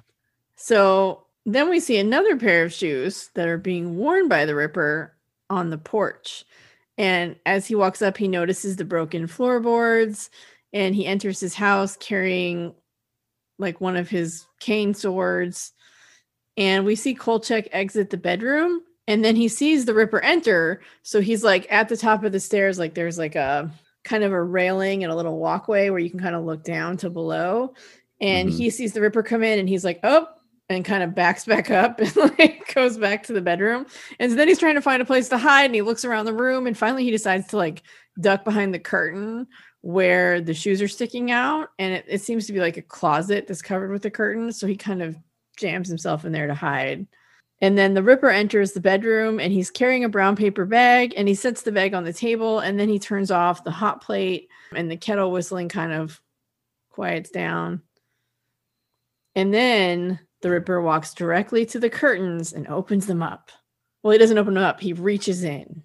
So 0.55 1.25
then 1.45 1.69
we 1.69 1.79
see 1.79 1.97
another 1.97 2.37
pair 2.37 2.63
of 2.63 2.73
shoes 2.73 3.29
that 3.35 3.47
are 3.47 3.57
being 3.57 3.97
worn 3.97 4.27
by 4.27 4.45
the 4.45 4.55
Ripper 4.55 5.15
on 5.49 5.69
the 5.69 5.77
porch. 5.77 6.45
And 6.97 7.35
as 7.45 7.67
he 7.67 7.75
walks 7.75 8.01
up, 8.01 8.17
he 8.17 8.27
notices 8.27 8.75
the 8.75 8.85
broken 8.85 9.27
floorboards 9.27 10.29
and 10.73 10.93
he 10.95 11.05
enters 11.05 11.39
his 11.39 11.55
house 11.55 11.97
carrying 11.97 12.73
like 13.61 13.79
one 13.79 13.95
of 13.95 14.09
his 14.09 14.45
cane 14.59 14.93
swords. 14.93 15.71
And 16.57 16.85
we 16.85 16.95
see 16.95 17.13
Kolchak 17.15 17.69
exit 17.71 18.09
the 18.09 18.17
bedroom 18.17 18.81
and 19.07 19.23
then 19.23 19.35
he 19.35 19.47
sees 19.47 19.85
the 19.85 19.93
Ripper 19.93 20.19
enter. 20.19 20.81
So 21.03 21.21
he's 21.21 21.43
like 21.43 21.65
at 21.71 21.87
the 21.89 21.97
top 21.97 22.23
of 22.23 22.31
the 22.33 22.39
stairs, 22.39 22.77
like 22.77 22.93
there's 22.93 23.17
like 23.17 23.35
a 23.35 23.71
kind 24.03 24.23
of 24.23 24.31
a 24.33 24.43
railing 24.43 25.03
and 25.03 25.11
a 25.11 25.15
little 25.15 25.37
walkway 25.37 25.89
where 25.89 25.99
you 25.99 26.09
can 26.09 26.19
kind 26.19 26.35
of 26.35 26.43
look 26.43 26.63
down 26.63 26.97
to 26.97 27.09
below. 27.09 27.73
And 28.19 28.49
Mhm. 28.49 28.57
he 28.57 28.69
sees 28.69 28.93
the 28.93 29.01
Ripper 29.01 29.23
come 29.23 29.43
in 29.43 29.59
and 29.59 29.69
he's 29.69 29.85
like, 29.85 29.99
oh, 30.03 30.27
and 30.69 30.85
kind 30.85 31.03
of 31.03 31.13
backs 31.15 31.45
back 31.45 31.69
up 31.71 31.99
and 32.01 32.15
like 32.37 32.73
goes 32.73 32.97
back 32.97 33.23
to 33.23 33.33
the 33.33 33.41
bedroom. 33.41 33.85
And 34.19 34.31
so 34.31 34.35
then 34.37 34.47
he's 34.47 34.59
trying 34.59 34.75
to 34.75 34.81
find 34.81 35.01
a 35.01 35.05
place 35.05 35.29
to 35.29 35.37
hide 35.37 35.65
and 35.65 35.75
he 35.75 35.81
looks 35.81 36.05
around 36.05 36.25
the 36.25 36.33
room 36.33 36.67
and 36.67 36.77
finally 36.77 37.03
he 37.03 37.11
decides 37.11 37.47
to 37.47 37.57
like 37.57 37.83
duck 38.19 38.43
behind 38.43 38.73
the 38.73 38.79
curtain 38.79 39.47
where 39.81 40.41
the 40.41 40.53
shoes 40.53 40.81
are 40.81 40.87
sticking 40.87 41.31
out. 41.31 41.69
And 41.79 41.93
it, 41.93 42.05
it 42.07 42.21
seems 42.21 42.45
to 42.47 42.53
be 42.53 42.59
like 42.59 42.77
a 42.77 42.81
closet 42.81 43.47
that's 43.47 43.61
covered 43.61 43.91
with 43.91 44.05
a 44.05 44.11
curtain. 44.11 44.51
So 44.51 44.67
he 44.67 44.75
kind 44.75 45.01
of 45.01 45.17
jams 45.57 45.87
himself 45.87 46.25
in 46.25 46.31
there 46.31 46.47
to 46.47 46.53
hide. 46.53 47.07
And 47.61 47.77
then 47.77 47.93
the 47.93 48.01
Ripper 48.01 48.29
enters 48.29 48.71
the 48.71 48.81
bedroom 48.81 49.39
and 49.39 49.53
he's 49.53 49.69
carrying 49.69 50.03
a 50.03 50.09
brown 50.09 50.35
paper 50.35 50.65
bag 50.65 51.13
and 51.15 51.27
he 51.27 51.35
sets 51.35 51.61
the 51.61 51.71
bag 51.71 51.93
on 51.93 52.03
the 52.03 52.13
table 52.13 52.59
and 52.59 52.79
then 52.79 52.89
he 52.89 52.97
turns 52.97 53.29
off 53.29 53.63
the 53.63 53.71
hot 53.71 54.01
plate 54.01 54.49
and 54.75 54.89
the 54.89 54.97
kettle 54.97 55.31
whistling 55.31 55.69
kind 55.69 55.93
of 55.93 56.19
quiets 56.89 57.29
down. 57.29 57.83
And 59.35 59.53
then 59.53 60.19
the 60.41 60.49
Ripper 60.49 60.81
walks 60.81 61.13
directly 61.13 61.65
to 61.67 61.79
the 61.79 61.89
curtains 61.89 62.51
and 62.51 62.67
opens 62.67 63.05
them 63.05 63.21
up. 63.21 63.51
Well, 64.01 64.11
he 64.11 64.17
doesn't 64.17 64.37
open 64.37 64.55
them 64.55 64.63
up, 64.63 64.81
he 64.81 64.93
reaches 64.93 65.43
in. 65.43 65.80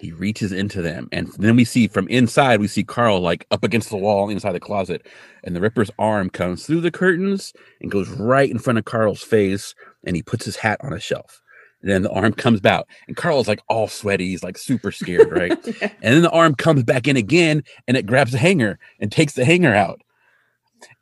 He 0.00 0.12
reaches 0.12 0.50
into 0.50 0.80
them, 0.80 1.08
and 1.12 1.30
then 1.38 1.56
we 1.56 1.64
see 1.64 1.86
from 1.86 2.08
inside 2.08 2.60
we 2.60 2.68
see 2.68 2.82
Carl 2.82 3.20
like 3.20 3.46
up 3.50 3.62
against 3.62 3.90
the 3.90 3.96
wall 3.96 4.30
inside 4.30 4.52
the 4.52 4.60
closet, 4.60 5.06
and 5.44 5.54
the 5.54 5.60
Ripper's 5.60 5.90
arm 5.98 6.30
comes 6.30 6.64
through 6.64 6.80
the 6.80 6.90
curtains 6.90 7.52
and 7.80 7.90
goes 7.90 8.08
right 8.08 8.50
in 8.50 8.58
front 8.58 8.78
of 8.78 8.86
Carl's 8.86 9.22
face, 9.22 9.74
and 10.04 10.16
he 10.16 10.22
puts 10.22 10.44
his 10.44 10.56
hat 10.56 10.80
on 10.82 10.92
a 10.92 11.00
shelf. 11.00 11.42
And 11.82 11.90
then 11.90 12.02
the 12.02 12.10
arm 12.10 12.32
comes 12.32 12.64
out, 12.64 12.88
and 13.08 13.16
Carl's 13.16 13.48
like 13.48 13.60
all 13.68 13.88
sweaty. 13.88 14.28
He's 14.28 14.42
like 14.42 14.58
super 14.58 14.90
scared, 14.90 15.30
right? 15.36 15.58
Yeah. 15.66 15.92
And 16.02 16.14
then 16.14 16.22
the 16.22 16.30
arm 16.30 16.54
comes 16.54 16.82
back 16.82 17.06
in 17.06 17.16
again 17.16 17.62
and 17.86 17.96
it 17.96 18.06
grabs 18.06 18.32
the 18.32 18.38
hanger 18.38 18.78
and 19.00 19.10
takes 19.10 19.34
the 19.34 19.44
hanger 19.44 19.74
out. 19.74 20.00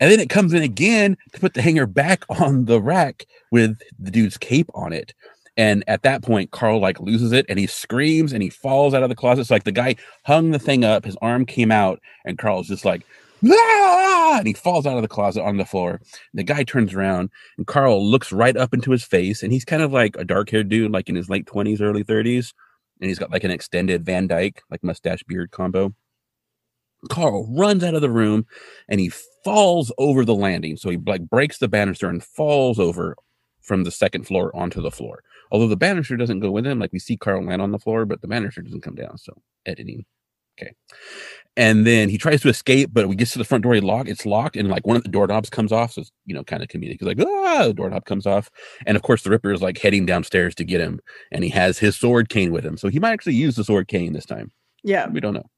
And 0.01 0.11
then 0.11 0.21
it 0.21 0.29
comes 0.29 0.53
in 0.53 0.63
again 0.63 1.17
to 1.33 1.41
put 1.41 1.55
the 1.55 1.63
hanger 1.63 1.87
back 1.87 2.25
on 2.29 2.65
the 2.65 2.81
rack 2.81 3.27
with 3.53 3.79
the 3.99 4.11
dude's 4.11 4.37
cape 4.37 4.71
on 4.75 4.93
it. 4.93 5.15
And 5.59 5.85
at 5.87 6.03
that 6.03 6.23
point, 6.23 6.53
Carl 6.53 6.81
like 6.81 7.01
loses 7.01 7.33
it 7.33 7.45
and 7.51 7.59
he 7.59 7.67
screams 7.67 8.33
and 8.33 8.43
he 8.43 8.49
falls 8.49 8.95
out 8.95 9.03
of 9.03 9.11
the 9.11 9.15
closet. 9.15 9.47
So 9.47 9.55
like 9.55 9.65
the 9.65 9.73
guy 9.73 9.97
hung 10.25 10.53
the 10.53 10.59
thing 10.59 10.85
up, 10.85 11.05
his 11.05 11.17
arm 11.21 11.45
came 11.45 11.71
out, 11.71 12.01
and 12.25 12.39
Carl's 12.39 12.69
just 12.69 12.87
like, 12.87 13.03
ah! 13.45 14.37
and 14.39 14.47
he 14.47 14.55
falls 14.55 14.87
out 14.87 14.97
of 14.97 15.03
the 15.03 15.09
closet 15.09 15.43
on 15.43 15.59
the 15.59 15.67
floor. 15.67 16.01
the 16.33 16.43
guy 16.43 16.63
turns 16.63 16.95
around 16.95 17.29
and 17.59 17.67
Carl 17.67 18.09
looks 18.09 18.33
right 18.33 18.57
up 18.57 18.73
into 18.73 18.91
his 18.91 19.05
face, 19.05 19.43
and 19.43 19.53
he's 19.53 19.67
kind 19.67 19.83
of 19.83 19.93
like 19.93 20.17
a 20.17 20.25
dark 20.25 20.49
haired 20.49 20.71
dude, 20.71 20.93
like 20.93 21.11
in 21.11 21.17
his 21.17 21.29
late 21.29 21.45
20s, 21.45 21.83
early 21.83 22.05
30s 22.05 22.55
and 23.01 23.09
he's 23.09 23.19
got 23.19 23.31
like 23.31 23.45
an 23.45 23.51
extended 23.51 24.05
Van 24.05 24.27
Dyke, 24.27 24.63
like 24.71 24.83
mustache 24.83 25.23
beard 25.25 25.51
combo. 25.51 25.95
Carl 27.09 27.49
runs 27.57 27.85
out 27.85 27.95
of 27.95 28.01
the 28.01 28.11
room 28.11 28.47
and 28.89 29.01
he 29.01 29.11
falls 29.45 29.93
over 29.99 30.25
the 30.25 30.35
landing. 30.35 30.77
So 30.77 30.91
he 30.91 30.97
like 30.97 31.29
breaks 31.29 31.59
the 31.59 31.69
banister 31.69 32.09
and 32.09 32.23
falls 32.23 32.79
over 32.79 33.17
from 33.61 33.85
the 33.85 33.91
second 33.91 34.27
floor 34.27 34.55
onto 34.57 34.83
the 34.83 34.91
floor. 34.91 35.23
Although 35.51 35.69
the 35.69 35.77
banister 35.77 36.17
doesn't 36.17 36.41
go 36.41 36.51
with 36.51 36.67
him, 36.67 36.79
like 36.79 36.93
we 36.93 36.99
see 36.99 37.17
Carl 37.17 37.45
land 37.45 37.63
on 37.63 37.73
the 37.73 37.79
floor, 37.79 38.05
but 38.05 38.21
the 38.21 38.29
banister 38.29 38.63
doesn't 38.63 38.83
come 38.83 38.95
down. 38.95 39.19
So 39.19 39.33
editing. 39.67 40.05
Okay. 40.61 40.73
And 41.57 41.87
then 41.87 42.09
he 42.09 42.19
tries 42.19 42.41
to 42.43 42.49
escape, 42.49 42.91
but 42.93 43.09
we 43.09 43.17
get 43.17 43.29
to 43.29 43.39
the 43.39 43.45
front 43.45 43.63
door, 43.63 43.75
he 43.75 43.81
lock, 43.81 44.09
it's 44.09 44.27
locked, 44.27 44.57
and 44.57 44.69
like 44.69 44.87
one 44.87 44.97
of 44.97 45.03
the 45.03 45.09
doorknobs 45.09 45.51
comes 45.51 45.73
off. 45.73 45.93
So 45.93 46.03
it's 46.03 46.13
you 46.25 46.35
know 46.35 46.45
kind 46.45 46.63
of 46.63 46.69
comedic. 46.69 46.99
He's 47.01 47.03
like, 47.03 47.21
ah, 47.21 47.65
the 47.69 47.75
doorknob 47.75 48.05
comes 48.05 48.27
off. 48.27 48.51
And 48.87 48.97
of 48.97 49.03
course 49.03 49.23
the 49.23 49.31
Ripper 49.31 49.53
is 49.53 49.63
like 49.63 49.79
heading 49.79 50.07
downstairs 50.07 50.55
to 50.57 50.65
get 50.65 50.81
him 50.81 51.01
and 51.33 51.45
he 51.45 51.51
has 51.51 51.79
his 51.79 51.97
sword 51.97 52.29
cane 52.29 52.53
with 52.53 52.65
him. 52.65 52.77
So 52.77 52.89
he 52.89 52.99
might 52.99 53.13
actually 53.13 53.35
use 53.35 53.57
the 53.57 53.65
sword 53.65 53.89
cane 53.89 54.13
this 54.13 54.27
time. 54.27 54.51
Yeah. 54.83 55.09
We 55.09 55.21
don't 55.21 55.35
know. 55.35 55.49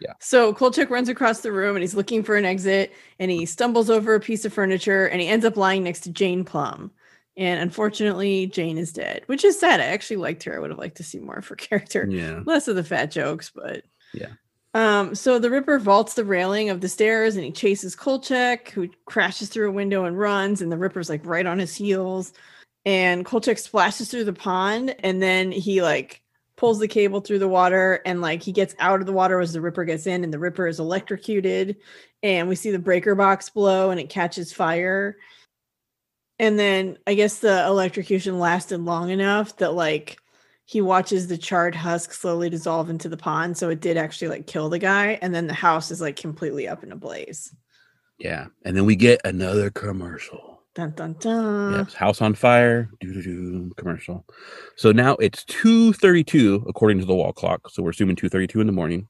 Yeah. 0.00 0.12
So 0.20 0.52
Kolchak 0.52 0.90
runs 0.90 1.08
across 1.08 1.40
the 1.40 1.52
room 1.52 1.74
and 1.74 1.82
he's 1.82 1.94
looking 1.94 2.22
for 2.22 2.36
an 2.36 2.44
exit 2.44 2.92
and 3.18 3.30
he 3.30 3.46
stumbles 3.46 3.90
over 3.90 4.14
a 4.14 4.20
piece 4.20 4.44
of 4.44 4.52
furniture 4.52 5.06
and 5.06 5.20
he 5.20 5.26
ends 5.26 5.44
up 5.44 5.56
lying 5.56 5.82
next 5.82 6.00
to 6.00 6.10
Jane 6.10 6.44
Plum. 6.44 6.92
And 7.38 7.60
unfortunately, 7.60 8.48
Jane 8.48 8.76
is 8.76 8.92
dead, 8.92 9.22
which 9.26 9.44
is 9.44 9.58
sad. 9.58 9.80
I 9.80 9.84
actually 9.84 10.16
liked 10.16 10.42
her. 10.42 10.56
I 10.56 10.58
would 10.58 10.70
have 10.70 10.78
liked 10.78 10.96
to 10.96 11.04
see 11.04 11.20
more 11.20 11.36
of 11.36 11.46
her 11.46 11.56
character. 11.56 12.06
Yeah. 12.10 12.40
Less 12.44 12.68
of 12.68 12.76
the 12.76 12.84
fat 12.84 13.10
jokes, 13.12 13.50
but 13.54 13.84
Yeah. 14.12 14.32
Um, 14.74 15.14
so 15.14 15.38
the 15.38 15.50
Ripper 15.50 15.78
vaults 15.78 16.14
the 16.14 16.24
railing 16.24 16.68
of 16.68 16.80
the 16.82 16.88
stairs 16.88 17.36
and 17.36 17.44
he 17.44 17.50
chases 17.50 17.96
Kolchak, 17.96 18.70
who 18.70 18.88
crashes 19.06 19.48
through 19.48 19.68
a 19.68 19.72
window 19.72 20.04
and 20.04 20.18
runs, 20.18 20.60
and 20.60 20.70
the 20.70 20.76
Ripper's 20.76 21.08
like 21.08 21.24
right 21.24 21.46
on 21.46 21.58
his 21.58 21.74
heels. 21.74 22.32
And 22.84 23.24
Kolchak 23.24 23.58
splashes 23.58 24.10
through 24.10 24.24
the 24.24 24.32
pond, 24.32 24.94
and 25.00 25.22
then 25.22 25.52
he 25.52 25.80
like 25.80 26.22
pulls 26.56 26.80
the 26.80 26.88
cable 26.88 27.20
through 27.20 27.38
the 27.38 27.48
water, 27.48 28.00
and 28.04 28.20
like 28.20 28.42
he 28.42 28.52
gets 28.52 28.74
out 28.78 29.00
of 29.00 29.06
the 29.06 29.12
water 29.12 29.40
as 29.40 29.52
the 29.52 29.60
Ripper 29.60 29.84
gets 29.84 30.06
in, 30.06 30.22
and 30.22 30.32
the 30.32 30.38
Ripper 30.38 30.66
is 30.66 30.80
electrocuted. 30.80 31.76
And 32.22 32.48
we 32.48 32.54
see 32.56 32.70
the 32.70 32.78
breaker 32.78 33.14
box 33.14 33.48
blow 33.48 33.90
and 33.90 34.00
it 34.00 34.10
catches 34.10 34.52
fire. 34.52 35.16
And 36.38 36.58
then 36.58 36.98
I 37.06 37.14
guess 37.14 37.40
the 37.40 37.64
electrocution 37.66 38.38
lasted 38.38 38.80
long 38.80 39.10
enough 39.10 39.56
that 39.56 39.74
like 39.74 40.18
he 40.64 40.80
watches 40.80 41.26
the 41.26 41.38
charred 41.38 41.74
husk 41.74 42.12
slowly 42.12 42.50
dissolve 42.50 42.90
into 42.90 43.08
the 43.08 43.16
pond. 43.16 43.56
So 43.56 43.70
it 43.70 43.80
did 43.80 43.96
actually 43.96 44.28
like 44.28 44.46
kill 44.46 44.68
the 44.68 44.78
guy. 44.78 45.18
And 45.22 45.34
then 45.34 45.46
the 45.46 45.54
house 45.54 45.90
is 45.90 46.00
like 46.00 46.16
completely 46.16 46.68
up 46.68 46.84
in 46.84 46.92
a 46.92 46.96
blaze. 46.96 47.54
Yeah. 48.18 48.46
And 48.64 48.76
then 48.76 48.84
we 48.84 48.94
get 48.94 49.20
another 49.24 49.70
commercial. 49.70 50.62
Dun 50.74 50.92
dun 50.92 51.16
dun. 51.18 51.72
Yep. 51.72 51.92
House 51.92 52.20
on 52.20 52.34
fire. 52.34 52.90
Doo 53.00 53.14
doo 53.14 53.22
doo. 53.22 53.72
Commercial. 53.76 54.24
So 54.76 54.92
now 54.92 55.14
it's 55.14 55.44
2:32 55.46 56.68
according 56.68 57.00
to 57.00 57.06
the 57.06 57.14
wall 57.14 57.32
clock. 57.32 57.70
So 57.70 57.82
we're 57.82 57.90
assuming 57.90 58.16
2:32 58.16 58.60
in 58.60 58.66
the 58.66 58.72
morning. 58.72 59.08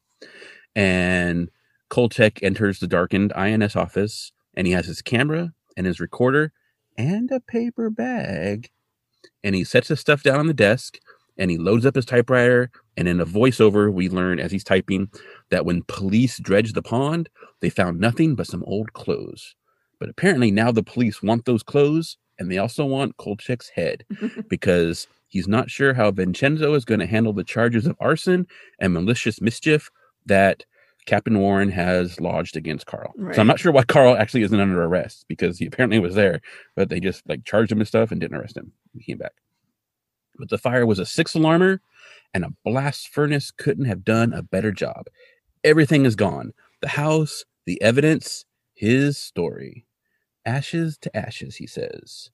And 0.74 1.51
Kolchak 1.91 2.43
enters 2.43 2.79
the 2.79 2.87
darkened 2.87 3.33
INS 3.35 3.76
office 3.76 4.33
and 4.55 4.66
he 4.66 4.72
has 4.72 4.87
his 4.87 5.03
camera 5.03 5.53
and 5.76 5.87
his 5.87 6.01
recorder 6.01 6.53
and 6.99 7.31
a 7.31 7.41
paper 7.41 7.89
bag. 7.89 8.69
And 9.43 9.55
he 9.55 9.65
sets 9.65 9.89
his 9.89 10.01
stuff 10.01 10.23
down 10.23 10.39
on 10.39 10.47
the 10.47 10.55
desk 10.55 10.99
and 11.39 11.51
he 11.51 11.57
loads 11.57 11.87
up 11.87 11.95
his 11.95 12.05
typewriter. 12.05 12.71
And 12.99 13.09
in 13.09 13.21
a 13.21 13.27
voiceover, 13.27 13.91
we 13.91 14.11
learn 14.11 14.39
as 14.41 14.53
he's 14.53 14.65
typing 14.65 15.09
that 15.51 15.65
when 15.65 15.85
police 15.89 16.39
dredged 16.39 16.75
the 16.75 16.83
pond, 16.83 17.31
they 17.61 17.71
found 17.71 17.99
nothing 17.99 18.35
but 18.35 18.47
some 18.49 18.65
old 18.65 18.93
clothes. 18.93 19.55
But 19.99 20.11
apparently 20.11 20.51
now 20.51 20.73
the 20.73 20.83
police 20.83 21.23
want 21.23 21.47
those 21.47 21.63
clothes 21.63 22.19
and 22.39 22.51
they 22.51 22.59
also 22.59 22.85
want 22.85 23.17
Kolchak's 23.17 23.71
head 23.71 24.05
because 24.49 25.07
He's 25.29 25.47
not 25.47 25.71
sure 25.71 25.95
how 25.95 26.11
Vincenzo 26.11 26.75
is 26.75 26.85
going 26.85 27.01
to 27.01 27.07
handle 27.07 27.33
the 27.33 27.45
charges 27.45 27.87
of 27.87 27.97
arson 28.01 28.47
and 28.79 28.95
malicious 28.95 29.41
mischief 29.41 29.91
that 30.27 30.65
Captain 31.09 31.39
Warren 31.39 31.71
has 31.71 32.21
lodged 32.21 32.55
against 32.55 32.85
Carl. 32.85 33.15
Right. 33.17 33.35
So 33.35 33.41
I'm 33.41 33.47
not 33.47 33.59
sure 33.59 33.73
why 33.73 33.83
Carl 33.85 34.15
actually 34.15 34.43
isn't 34.43 34.61
under 34.61 34.85
arrest 34.85 35.25
because 35.27 35.59
he 35.59 35.65
apparently 35.65 35.99
was 35.99 36.15
there, 36.15 36.43
but 36.77 36.91
they 36.91 37.01
just 37.01 37.27
like 37.27 37.47
charged 37.47 37.73
him 37.73 37.79
and 37.79 37.89
stuff 37.89 38.11
and 38.11 38.21
didn't 38.21 38.37
arrest 38.37 38.59
him. 38.59 38.73
He 38.93 39.03
came 39.03 39.17
back. 39.17 39.33
But 40.39 40.51
the 40.51 40.59
fire 40.59 40.85
was 40.85 40.99
a 40.99 41.07
six 41.07 41.33
alarmer 41.33 41.81
and 42.35 42.45
a 42.45 42.53
blast 42.63 43.09
furnace 43.09 43.51
couldn't 43.51 43.87
have 43.87 44.05
done 44.05 44.35
a 44.35 44.43
better 44.43 44.71
job. 44.71 45.07
Everything 45.65 46.05
is 46.05 46.15
gone 46.15 46.53
the 46.83 46.89
house, 46.89 47.43
the 47.65 47.81
evidence, 47.81 48.45
his 48.75 49.17
story. 49.17 49.87
Ashes 50.45 50.99
to 50.99 51.17
ashes, 51.17 51.57
he 51.57 51.67
says. 51.67 52.31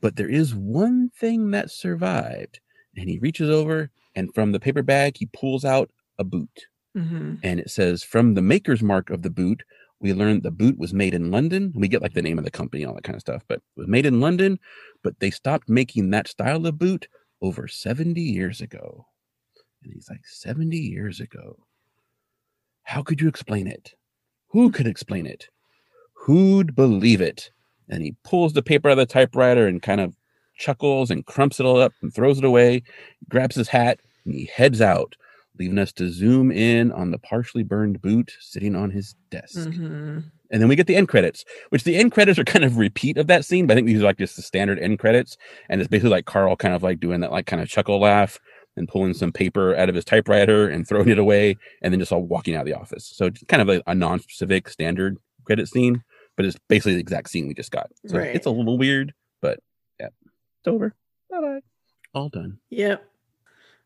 But 0.00 0.14
there 0.14 0.30
is 0.30 0.54
one 0.54 1.10
thing 1.10 1.50
that 1.50 1.72
survived. 1.72 2.60
And 2.96 3.10
he 3.10 3.18
reaches 3.18 3.50
over 3.50 3.90
and 4.14 4.32
from 4.32 4.52
the 4.52 4.60
paper 4.60 4.82
bag, 4.82 5.16
he 5.16 5.26
pulls 5.26 5.64
out 5.64 5.90
a 6.20 6.24
boot. 6.24 6.66
Hmm 6.96 7.34
And 7.42 7.60
it 7.60 7.70
says, 7.70 8.02
from 8.02 8.34
the 8.34 8.42
maker's 8.42 8.82
mark 8.82 9.10
of 9.10 9.22
the 9.22 9.30
boot, 9.30 9.62
we 10.00 10.12
learned 10.12 10.42
the 10.42 10.50
boot 10.50 10.78
was 10.78 10.94
made 10.94 11.14
in 11.14 11.30
London. 11.30 11.72
We 11.74 11.88
get 11.88 12.02
like 12.02 12.14
the 12.14 12.22
name 12.22 12.38
of 12.38 12.44
the 12.44 12.50
company 12.50 12.84
all 12.84 12.94
that 12.94 13.04
kind 13.04 13.16
of 13.16 13.20
stuff, 13.20 13.42
but 13.48 13.58
it 13.58 13.62
was 13.76 13.88
made 13.88 14.06
in 14.06 14.20
London. 14.20 14.58
But 15.02 15.20
they 15.20 15.30
stopped 15.30 15.68
making 15.68 16.10
that 16.10 16.28
style 16.28 16.66
of 16.66 16.78
boot 16.78 17.08
over 17.42 17.68
70 17.68 18.20
years 18.20 18.60
ago. 18.60 19.06
And 19.82 19.92
he's 19.92 20.08
like, 20.10 20.26
70 20.26 20.76
years 20.76 21.20
ago. 21.20 21.58
How 22.84 23.02
could 23.02 23.20
you 23.20 23.28
explain 23.28 23.66
it? 23.66 23.94
Who 24.48 24.70
could 24.70 24.86
explain 24.86 25.26
it? 25.26 25.48
Who'd 26.14 26.74
believe 26.74 27.20
it? 27.20 27.50
And 27.88 28.02
he 28.02 28.16
pulls 28.24 28.52
the 28.52 28.62
paper 28.62 28.88
out 28.88 28.98
of 28.98 28.98
the 28.98 29.06
typewriter 29.06 29.66
and 29.66 29.82
kind 29.82 30.00
of 30.00 30.14
chuckles 30.56 31.10
and 31.10 31.26
crumps 31.26 31.60
it 31.60 31.66
all 31.66 31.80
up 31.80 31.92
and 32.02 32.12
throws 32.12 32.38
it 32.38 32.44
away, 32.44 32.82
grabs 33.28 33.56
his 33.56 33.68
hat, 33.68 34.00
and 34.24 34.34
he 34.34 34.46
heads 34.46 34.80
out, 34.80 35.14
leaving 35.58 35.78
us 35.78 35.92
to 35.94 36.08
zoom 36.10 36.50
in 36.50 36.92
on 36.92 37.10
the 37.10 37.18
partially 37.18 37.62
burned 37.62 38.00
boot 38.02 38.32
sitting 38.40 38.74
on 38.76 38.90
his 38.90 39.14
desk. 39.30 39.68
hmm 39.68 40.18
And 40.50 40.62
then 40.62 40.68
we 40.68 40.76
get 40.76 40.86
the 40.86 40.96
end 40.96 41.08
credits, 41.08 41.44
which 41.70 41.84
the 41.84 41.96
end 41.96 42.12
credits 42.12 42.38
are 42.38 42.44
kind 42.44 42.64
of 42.64 42.76
repeat 42.78 43.16
of 43.18 43.26
that 43.26 43.44
scene, 43.44 43.66
but 43.66 43.74
I 43.74 43.76
think 43.76 43.86
these 43.88 44.00
are 44.00 44.04
like 44.04 44.18
just 44.18 44.36
the 44.36 44.42
standard 44.42 44.78
end 44.78 44.98
credits. 44.98 45.36
And 45.68 45.80
it's 45.80 45.88
basically 45.88 46.10
like 46.10 46.26
Carl 46.26 46.56
kind 46.56 46.74
of 46.74 46.82
like 46.82 47.00
doing 47.00 47.20
that 47.20 47.32
like 47.32 47.46
kind 47.46 47.60
of 47.62 47.68
chuckle 47.68 47.98
laugh 48.00 48.38
and 48.76 48.86
pulling 48.88 49.14
some 49.14 49.32
paper 49.32 49.74
out 49.76 49.88
of 49.88 49.94
his 49.94 50.04
typewriter 50.04 50.68
and 50.68 50.86
throwing 50.86 51.08
it 51.08 51.18
away 51.18 51.56
and 51.82 51.92
then 51.92 51.98
just 52.00 52.12
all 52.12 52.22
walking 52.22 52.54
out 52.54 52.60
of 52.60 52.66
the 52.66 52.74
office. 52.78 53.10
So 53.14 53.26
it's 53.26 53.42
kind 53.48 53.62
of 53.62 53.68
a, 53.68 53.82
a 53.86 53.94
non-specific 53.94 54.68
standard 54.68 55.16
credit 55.44 55.68
scene, 55.68 56.02
but 56.36 56.44
it's 56.44 56.56
basically 56.68 56.94
the 56.94 57.00
exact 57.00 57.30
scene 57.30 57.48
we 57.48 57.54
just 57.54 57.70
got. 57.70 57.88
So 58.06 58.18
Right. 58.18 58.34
it's 58.34 58.46
a 58.46 58.50
little 58.50 58.76
weird, 58.78 59.14
but 59.40 59.60
yeah, 59.98 60.08
it's 60.60 60.68
over. 60.68 60.94
Bye 61.30 61.40
bye. 61.40 61.60
All 62.14 62.28
done. 62.28 62.58
Yep. 62.70 63.02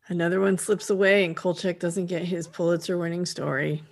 Another 0.07 0.41
one 0.41 0.57
slips 0.57 0.89
away, 0.89 1.25
and 1.25 1.35
Kolchak 1.35 1.79
doesn't 1.79 2.07
get 2.07 2.23
his 2.23 2.47
Pulitzer 2.47 2.97
winning 2.97 3.25
story. 3.25 3.83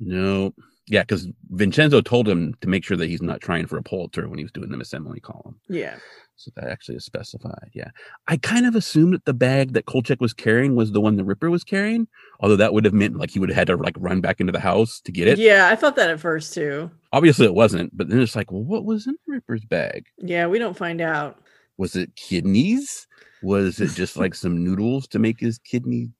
No. 0.00 0.54
Yeah, 0.88 1.02
because 1.02 1.28
Vincenzo 1.50 2.00
told 2.00 2.28
him 2.28 2.54
to 2.60 2.68
make 2.68 2.84
sure 2.84 2.96
that 2.96 3.08
he's 3.08 3.22
not 3.22 3.40
trying 3.40 3.66
for 3.66 3.76
a 3.76 3.82
Pulitzer 3.82 4.28
when 4.28 4.38
he 4.38 4.44
was 4.44 4.52
doing 4.52 4.70
the 4.70 4.76
Miss 4.76 4.92
Emily 4.92 5.20
column. 5.20 5.58
Yeah. 5.68 5.96
So 6.36 6.50
that 6.56 6.68
actually 6.68 6.96
is 6.96 7.04
specified. 7.04 7.70
Yeah. 7.72 7.90
I 8.26 8.36
kind 8.36 8.66
of 8.66 8.74
assumed 8.74 9.14
that 9.14 9.24
the 9.24 9.34
bag 9.34 9.74
that 9.74 9.86
Kolchak 9.86 10.20
was 10.20 10.32
carrying 10.32 10.74
was 10.74 10.90
the 10.90 11.00
one 11.00 11.16
the 11.16 11.24
Ripper 11.24 11.50
was 11.50 11.62
carrying, 11.62 12.08
although 12.40 12.56
that 12.56 12.72
would 12.72 12.84
have 12.84 12.94
meant 12.94 13.16
like 13.16 13.30
he 13.30 13.38
would 13.38 13.48
have 13.48 13.56
had 13.56 13.66
to 13.68 13.76
like 13.76 13.94
run 13.98 14.20
back 14.20 14.40
into 14.40 14.52
the 14.52 14.58
house 14.58 15.00
to 15.04 15.12
get 15.12 15.28
it. 15.28 15.38
Yeah, 15.38 15.68
I 15.68 15.76
thought 15.76 15.94
that 15.96 16.10
at 16.10 16.18
first 16.18 16.52
too. 16.52 16.90
Obviously 17.12 17.46
it 17.46 17.54
wasn't, 17.54 17.96
but 17.96 18.08
then 18.08 18.20
it's 18.20 18.34
like, 18.34 18.50
well, 18.50 18.64
what 18.64 18.84
was 18.84 19.06
in 19.06 19.14
the 19.26 19.34
Ripper's 19.34 19.64
bag? 19.64 20.06
Yeah, 20.18 20.46
we 20.48 20.58
don't 20.58 20.76
find 20.76 21.00
out. 21.00 21.38
Was 21.82 21.96
it 21.96 22.14
kidneys? 22.14 23.08
Was 23.42 23.80
it 23.80 23.90
just 23.96 24.16
like 24.16 24.34
some 24.36 24.62
noodles 24.62 25.08
to 25.08 25.18
make 25.18 25.40
his 25.40 25.58
kidney 25.58 26.10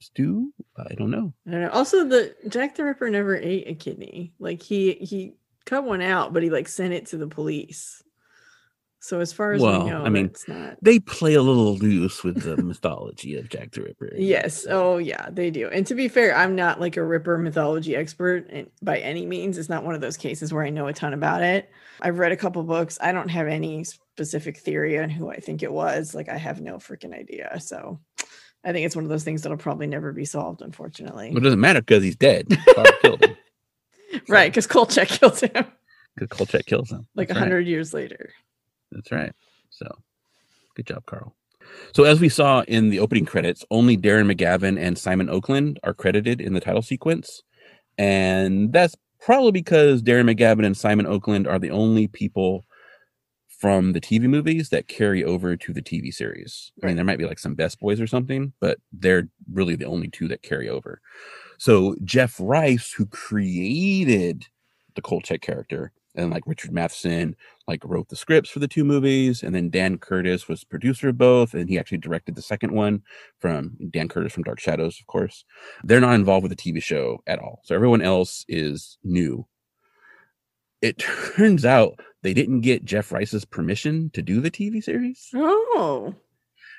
stew? 0.00 0.54
I 0.78 0.94
don't 0.94 1.10
know. 1.10 1.34
I 1.46 1.50
don't 1.50 1.60
know. 1.60 1.68
Also, 1.68 2.08
the 2.08 2.34
Jack 2.48 2.76
the 2.76 2.84
Ripper 2.84 3.10
never 3.10 3.36
ate 3.36 3.68
a 3.68 3.74
kidney. 3.74 4.32
Like 4.38 4.62
he 4.62 4.94
he 4.94 5.34
cut 5.66 5.84
one 5.84 6.00
out, 6.00 6.32
but 6.32 6.42
he 6.42 6.48
like 6.48 6.66
sent 6.66 6.94
it 6.94 7.04
to 7.08 7.18
the 7.18 7.26
police. 7.26 8.02
So 9.00 9.20
as 9.20 9.34
far 9.34 9.52
as 9.52 9.60
Well, 9.60 9.84
we 9.84 9.90
know, 9.90 10.02
I 10.02 10.08
mean, 10.08 10.24
it's 10.24 10.48
not. 10.48 10.78
They 10.80 10.98
play 10.98 11.34
a 11.34 11.42
little 11.42 11.76
loose 11.76 12.24
with 12.24 12.40
the 12.40 12.56
mythology 12.56 13.36
of 13.36 13.50
Jack 13.50 13.72
the 13.72 13.82
Ripper. 13.82 14.12
Yes. 14.16 14.64
Oh, 14.70 14.96
yeah, 14.96 15.28
they 15.28 15.50
do. 15.50 15.68
And 15.68 15.86
to 15.88 15.94
be 15.94 16.08
fair, 16.08 16.34
I'm 16.34 16.54
not 16.54 16.80
like 16.80 16.96
a 16.96 17.04
Ripper 17.04 17.36
mythology 17.36 17.96
expert 17.96 18.46
and 18.48 18.70
by 18.80 18.98
any 19.00 19.26
means. 19.26 19.58
It's 19.58 19.68
not 19.68 19.84
one 19.84 19.94
of 19.94 20.00
those 20.00 20.16
cases 20.16 20.54
where 20.54 20.64
I 20.64 20.70
know 20.70 20.86
a 20.86 20.94
ton 20.94 21.12
about 21.12 21.42
it. 21.42 21.68
I've 22.00 22.18
read 22.18 22.32
a 22.32 22.36
couple 22.36 22.62
books. 22.62 22.96
I 23.02 23.12
don't 23.12 23.28
have 23.28 23.48
any 23.48 23.84
specific 24.16 24.58
theory 24.58 24.98
on 24.98 25.08
who 25.10 25.30
I 25.30 25.36
think 25.40 25.62
it 25.62 25.72
was. 25.72 26.14
Like 26.14 26.28
I 26.28 26.36
have 26.36 26.60
no 26.60 26.76
freaking 26.76 27.14
idea. 27.18 27.58
So 27.60 27.98
I 28.64 28.72
think 28.72 28.86
it's 28.86 28.94
one 28.96 29.04
of 29.04 29.08
those 29.10 29.24
things 29.24 29.42
that'll 29.42 29.58
probably 29.58 29.86
never 29.86 30.12
be 30.12 30.24
solved, 30.24 30.62
unfortunately. 30.62 31.28
Well, 31.30 31.38
it 31.38 31.44
doesn't 31.44 31.60
matter 31.60 31.80
because 31.80 32.02
he's 32.04 32.16
dead. 32.16 32.46
Killed 33.00 33.24
him. 33.24 33.36
right, 34.28 34.50
because 34.50 34.66
Kolchak 34.66 35.08
killed 35.08 35.40
him 35.40 35.64
Because 36.14 36.28
Kolchak 36.36 36.66
kills 36.66 36.90
him. 36.92 37.06
like 37.14 37.26
a 37.26 37.28
That's 37.28 37.38
right. 37.40 37.42
hundred 37.48 37.66
years 37.66 37.94
later. 37.94 38.30
That's 38.90 39.10
right. 39.10 39.32
So 39.70 39.86
good 40.76 40.86
job, 40.86 41.06
Carl. 41.06 41.34
So 41.94 42.04
as 42.04 42.20
we 42.20 42.28
saw 42.28 42.62
in 42.68 42.90
the 42.90 42.98
opening 43.00 43.24
credits, 43.24 43.64
only 43.70 43.96
Darren 43.96 44.30
McGavin 44.30 44.78
and 44.78 44.98
Simon 44.98 45.30
Oakland 45.30 45.80
are 45.84 45.94
credited 45.94 46.40
in 46.40 46.52
the 46.52 46.60
title 46.60 46.82
sequence. 46.82 47.42
And 47.96 48.72
that's 48.72 48.94
probably 49.20 49.52
because 49.52 50.02
Darren 50.02 50.30
McGavin 50.30 50.66
and 50.66 50.76
Simon 50.76 51.06
Oakland 51.06 51.46
are 51.46 51.58
the 51.58 51.70
only 51.70 52.08
people 52.08 52.64
from 53.62 53.92
the 53.92 54.00
TV 54.00 54.22
movies 54.22 54.70
that 54.70 54.88
carry 54.88 55.22
over 55.22 55.54
to 55.54 55.72
the 55.72 55.80
TV 55.80 56.12
series. 56.12 56.72
I 56.82 56.86
mean, 56.86 56.96
there 56.96 57.04
might 57.04 57.20
be 57.20 57.28
like 57.28 57.38
some 57.38 57.54
best 57.54 57.78
boys 57.78 58.00
or 58.00 58.08
something, 58.08 58.52
but 58.58 58.78
they're 58.92 59.28
really 59.52 59.76
the 59.76 59.84
only 59.84 60.08
two 60.08 60.26
that 60.26 60.42
carry 60.42 60.68
over. 60.68 61.00
So 61.58 61.94
Jeff 62.02 62.34
Rice, 62.40 62.92
who 62.92 63.06
created 63.06 64.46
the 64.96 65.00
Kolchak 65.00 65.42
character, 65.42 65.92
and 66.16 66.32
like 66.32 66.42
Richard 66.44 66.72
Matheson, 66.72 67.36
like 67.68 67.84
wrote 67.84 68.08
the 68.08 68.16
scripts 68.16 68.50
for 68.50 68.58
the 68.58 68.66
two 68.66 68.82
movies, 68.82 69.44
and 69.44 69.54
then 69.54 69.70
Dan 69.70 69.96
Curtis 69.96 70.48
was 70.48 70.64
producer 70.64 71.10
of 71.10 71.18
both, 71.18 71.54
and 71.54 71.68
he 71.68 71.78
actually 71.78 71.98
directed 71.98 72.34
the 72.34 72.42
second 72.42 72.72
one 72.72 73.00
from 73.38 73.76
Dan 73.92 74.08
Curtis 74.08 74.32
from 74.32 74.42
Dark 74.42 74.58
Shadows, 74.58 74.98
of 74.98 75.06
course. 75.06 75.44
They're 75.84 76.00
not 76.00 76.16
involved 76.16 76.42
with 76.42 76.50
the 76.50 76.56
TV 76.56 76.82
show 76.82 77.22
at 77.28 77.38
all, 77.38 77.60
so 77.62 77.76
everyone 77.76 78.02
else 78.02 78.44
is 78.48 78.98
new. 79.04 79.46
It 80.82 80.98
turns 80.98 81.64
out 81.64 81.98
they 82.22 82.34
didn't 82.34 82.60
get 82.60 82.84
Jeff 82.84 83.10
Rice's 83.12 83.44
permission 83.44 84.10
to 84.14 84.22
do 84.22 84.40
the 84.40 84.50
TV 84.50 84.82
series, 84.82 85.28
Oh, 85.34 86.14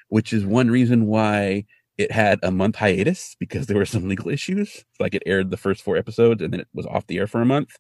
which 0.10 0.34
is 0.34 0.46
one 0.46 0.70
reason 0.70 1.08
why 1.08 1.66
it 1.98 2.12
had 2.12 2.40
a 2.44 2.52
month 2.52 2.76
hiatus 2.76 3.36
because 3.40 3.68
there 3.68 3.78
were 3.78 3.86
some 3.86 4.08
legal 4.10 4.30
issues. 4.30 4.84
Like 5.00 5.14
it 5.16 5.24
aired 5.26 5.52
the 5.52 5.58
first 5.58 5.84
four 5.84 5.96
episodes 5.96 6.42
and 6.42 6.52
then 6.52 6.60
it 6.60 6.68
was 6.74 6.86
off 6.88 7.08
the 7.08 7.18
air 7.20 7.28
for 7.28 7.42
a 7.42 7.46
month. 7.46 7.78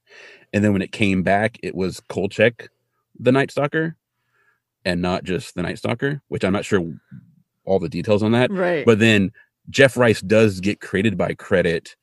And 0.53 0.63
then 0.63 0.71
when 0.71 0.81
it 0.83 0.91
came 0.91 1.23
back, 1.23 1.57
it 1.63 1.73
was 1.75 1.99
Kolchak, 2.09 2.69
the 3.19 3.31
Night 3.31 3.51
Stalker, 3.51 3.97
and 4.85 5.01
not 5.01 5.23
just 5.23 5.55
the 5.55 5.63
Night 5.63 5.77
Stalker, 5.79 6.21
which 6.27 6.43
I'm 6.43 6.53
not 6.53 6.65
sure 6.65 6.83
all 7.65 7.79
the 7.79 7.89
details 7.89 8.21
on 8.23 8.33
that. 8.33 8.51
right. 8.51 8.85
But 8.85 8.99
then 8.99 9.31
Jeff 9.69 9.97
Rice 9.97 10.21
does 10.21 10.59
get 10.59 10.79
created 10.79 11.17
by 11.17 11.33
credit 11.33 11.95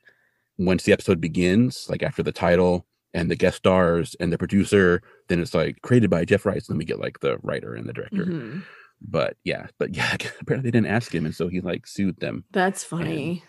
once 0.59 0.83
the 0.83 0.93
episode 0.93 1.21
begins, 1.21 1.87
like 1.89 2.03
after 2.03 2.23
the 2.23 2.33
title 2.33 2.87
and 3.15 3.31
the 3.31 3.37
guest 3.37 3.59
stars 3.59 4.15
and 4.21 4.33
the 4.33 4.39
producer. 4.39 5.03
Then 5.29 5.41
it's 5.41 5.55
like 5.55 5.83
created 5.83 6.11
by 6.11 6.25
Jeff 6.25 6.47
Rice. 6.47 6.67
Then 6.67 6.79
we 6.79 6.85
get 6.85 7.01
like 7.01 7.21
the 7.21 7.39
writer 7.43 7.75
and 7.75 7.89
the 7.89 7.93
director. 7.93 8.25
Mhm. 8.25 8.63
But 9.01 9.37
yeah, 9.45 9.67
but 9.79 9.95
yeah, 9.95 10.15
apparently 10.41 10.71
they 10.71 10.77
didn't 10.77 10.93
ask 10.93 11.15
him, 11.15 11.25
and 11.25 11.35
so 11.35 11.49
he 11.49 11.61
like 11.61 11.87
sued 11.87 12.21
them. 12.21 12.45
That's 12.51 12.85
funny. 12.85 13.45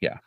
Yeah. 0.00 0.18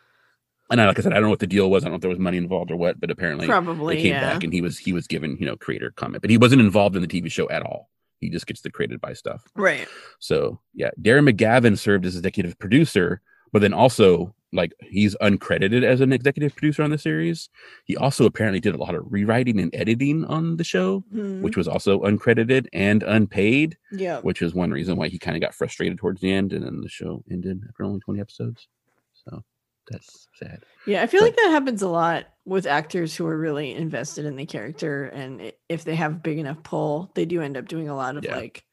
And 0.70 0.80
I, 0.80 0.86
like 0.86 1.00
I 1.00 1.02
said, 1.02 1.12
I 1.12 1.16
don't 1.16 1.24
know 1.24 1.30
what 1.30 1.40
the 1.40 1.48
deal 1.48 1.70
was. 1.70 1.84
I 1.84 1.86
don't 1.86 1.92
know 1.92 1.96
if 1.96 2.02
there 2.02 2.10
was 2.10 2.20
money 2.20 2.38
involved 2.38 2.72
or 2.72 2.78
what, 2.78 3.00
but 3.00 3.12
apparently 3.12 3.46
Probably, 3.46 3.96
they 3.96 4.02
came 4.04 4.14
yeah. 4.14 4.34
back 4.34 4.44
and 4.44 4.54
he 4.54 4.62
was 4.62 4.78
he 4.78 4.94
was 4.94 5.06
given 5.08 5.38
you 5.40 5.46
know 5.46 5.56
creator 5.58 5.92
comment, 5.92 6.22
but 6.22 6.30
he 6.30 6.38
wasn't 6.38 6.62
involved 6.62 6.96
in 6.96 7.02
the 7.02 7.08
TV 7.08 7.32
show 7.32 7.50
at 7.50 7.62
all. 7.62 7.90
He 8.20 8.30
just 8.30 8.48
gets 8.48 8.62
the 8.62 8.70
created 8.70 9.02
by 9.02 9.14
stuff. 9.14 9.44
Right. 9.56 9.88
So 10.20 10.60
yeah, 10.74 10.92
Darren 11.02 11.30
McGavin 11.30 11.78
served 11.78 12.06
as 12.06 12.16
executive 12.16 12.58
producer, 12.60 13.22
but 13.52 13.62
then 13.62 13.74
also 13.74 14.34
like 14.54 14.74
he's 14.82 15.16
uncredited 15.22 15.84
as 15.84 16.02
an 16.02 16.12
executive 16.12 16.54
producer 16.56 16.84
on 16.84 16.90
the 16.90 16.98
series. 16.98 17.50
He 17.86 17.96
also 17.96 18.26
apparently 18.26 18.60
did 18.60 18.76
a 18.76 18.78
lot 18.78 18.96
of 18.96 19.06
rewriting 19.10 19.60
and 19.60 19.74
editing 19.74 20.26
on 20.26 20.58
the 20.58 20.64
show, 20.64 21.04
Mhm. 21.14 21.42
which 21.42 21.56
was 21.56 21.68
also 21.68 22.00
uncredited 22.02 22.68
and 22.74 23.02
unpaid, 23.04 23.78
yeah. 23.92 24.20
which 24.22 24.42
is 24.42 24.54
one 24.54 24.72
reason 24.72 24.98
why 24.98 25.08
he 25.08 25.18
kind 25.18 25.38
of 25.38 25.42
got 25.42 25.56
frustrated 25.56 25.98
towards 25.98 26.20
the 26.22 26.32
end, 26.32 26.52
and 26.54 26.66
then 26.66 26.82
the 26.82 26.90
show 26.90 27.24
ended 27.32 27.62
after 27.70 27.84
only 27.84 28.00
twenty 28.02 28.20
episodes. 28.20 28.68
So 29.14 29.44
that's 29.90 30.28
sad. 30.36 30.64
Yeah, 30.86 31.02
I 31.02 31.08
feel 31.08 31.22
But- 31.22 31.28
like 31.28 31.36
that 31.38 31.52
happens 31.52 31.82
a 31.82 31.88
lot 31.90 32.26
with 32.46 32.66
actors 32.66 33.16
who 33.16 33.26
are 33.28 33.38
really 33.38 33.72
invested 33.74 34.26
in 34.26 34.36
the 34.36 34.46
character, 34.46 35.06
and 35.06 35.54
if 35.70 35.84
they 35.86 35.96
have 35.96 36.22
big 36.24 36.40
enough 36.40 36.62
pull, 36.64 37.12
they 37.16 37.26
do 37.26 37.42
end 37.42 37.56
up 37.56 37.68
doing 37.68 37.88
a 37.88 37.96
lot 37.96 38.18
of 38.18 38.26
Yeah. 38.26 38.36
like, 38.36 38.66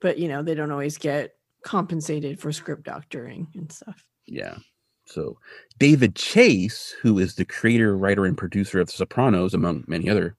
but 0.00 0.18
you 0.18 0.26
know, 0.28 0.42
they 0.42 0.54
don't 0.54 0.70
always 0.72 0.98
get 0.98 1.36
compensated 1.62 2.38
for 2.40 2.52
script 2.52 2.84
doctoring 2.84 3.48
and 3.54 3.70
stuff. 3.70 4.04
Yeah. 4.26 4.56
So 5.06 5.38
David 5.78 6.14
Chase, 6.16 6.94
who 7.00 7.18
is 7.18 7.34
the 7.34 7.44
creator, 7.44 7.96
writer, 7.96 8.24
and 8.24 8.36
producer 8.36 8.80
of 8.80 8.88
The 8.88 8.92
Sopranos, 8.94 9.54
among 9.54 9.84
many 9.86 10.08
other 10.08 10.36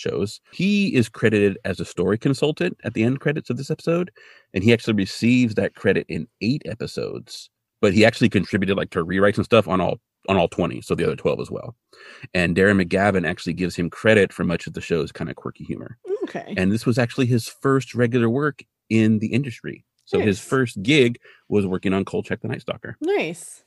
shows. 0.00 0.40
He 0.52 0.94
is 0.94 1.08
credited 1.08 1.58
as 1.64 1.78
a 1.78 1.84
story 1.84 2.18
consultant 2.18 2.76
at 2.84 2.94
the 2.94 3.04
end 3.04 3.20
credits 3.20 3.50
of 3.50 3.56
this 3.56 3.70
episode, 3.70 4.10
and 4.52 4.64
he 4.64 4.72
actually 4.72 4.94
receives 4.94 5.54
that 5.54 5.74
credit 5.74 6.06
in 6.08 6.26
eight 6.40 6.62
episodes. 6.64 7.50
But 7.80 7.94
he 7.94 8.04
actually 8.04 8.28
contributed 8.28 8.76
like 8.76 8.90
to 8.90 9.04
rewrites 9.04 9.36
and 9.36 9.44
stuff 9.44 9.68
on 9.68 9.80
all 9.80 10.00
on 10.28 10.36
all 10.36 10.48
20, 10.48 10.82
so 10.82 10.94
the 10.94 11.04
other 11.04 11.16
12 11.16 11.40
as 11.40 11.50
well. 11.50 11.74
And 12.34 12.54
Darren 12.54 12.82
McGavin 12.82 13.26
actually 13.26 13.54
gives 13.54 13.74
him 13.74 13.88
credit 13.88 14.34
for 14.34 14.44
much 14.44 14.66
of 14.66 14.74
the 14.74 14.80
show's 14.80 15.12
kind 15.12 15.30
of 15.30 15.36
quirky 15.36 15.64
humor. 15.64 15.96
Okay. 16.24 16.52
And 16.58 16.70
this 16.70 16.84
was 16.84 16.98
actually 16.98 17.24
his 17.24 17.48
first 17.48 17.94
regular 17.94 18.28
work 18.28 18.62
in 18.90 19.20
the 19.20 19.28
industry. 19.28 19.84
So 20.04 20.20
his 20.20 20.40
first 20.40 20.82
gig 20.82 21.20
was 21.48 21.66
working 21.66 21.94
on 21.94 22.04
Kolchak 22.04 22.40
the 22.40 22.48
Night 22.48 22.60
Stalker. 22.60 22.96
nice. 23.00 23.62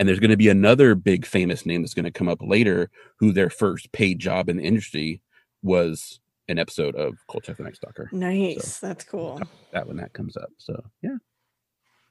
And 0.00 0.08
there's 0.08 0.18
going 0.18 0.30
to 0.30 0.36
be 0.38 0.48
another 0.48 0.94
big 0.94 1.26
famous 1.26 1.66
name 1.66 1.82
that's 1.82 1.92
going 1.92 2.06
to 2.06 2.10
come 2.10 2.26
up 2.26 2.38
later 2.40 2.90
who 3.18 3.32
their 3.32 3.50
first 3.50 3.92
paid 3.92 4.18
job 4.18 4.48
in 4.48 4.56
the 4.56 4.62
industry 4.62 5.20
was 5.62 6.20
an 6.48 6.58
episode 6.58 6.96
of 6.96 7.18
Kolchak 7.26 7.58
the 7.58 7.64
Night 7.64 7.76
Stalker. 7.76 8.08
Nice. 8.10 8.80
That's 8.80 9.04
cool. 9.04 9.42
That 9.72 9.86
when 9.86 9.98
that 9.98 10.14
comes 10.14 10.38
up. 10.38 10.48
So 10.56 10.82
yeah. 11.02 11.18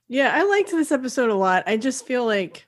Yeah, 0.08 0.32
I 0.36 0.44
liked 0.44 0.70
this 0.70 0.92
episode 0.92 1.32
a 1.32 1.36
lot. 1.36 1.64
I 1.66 1.78
just 1.78 2.06
feel 2.06 2.28
like 2.28 2.68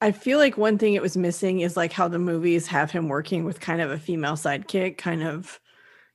I 0.00 0.12
feel 0.12 0.38
like 0.38 0.56
one 0.56 0.78
thing 0.78 0.94
it 0.94 1.02
was 1.02 1.16
missing 1.16 1.60
is 1.60 1.76
like 1.76 1.92
how 1.92 2.06
the 2.06 2.20
movies 2.20 2.68
have 2.68 2.92
him 2.92 3.08
working 3.08 3.44
with 3.44 3.58
kind 3.58 3.80
of 3.80 3.90
a 3.90 3.98
female 3.98 4.34
sidekick, 4.34 4.98
kind 4.98 5.24
of 5.24 5.58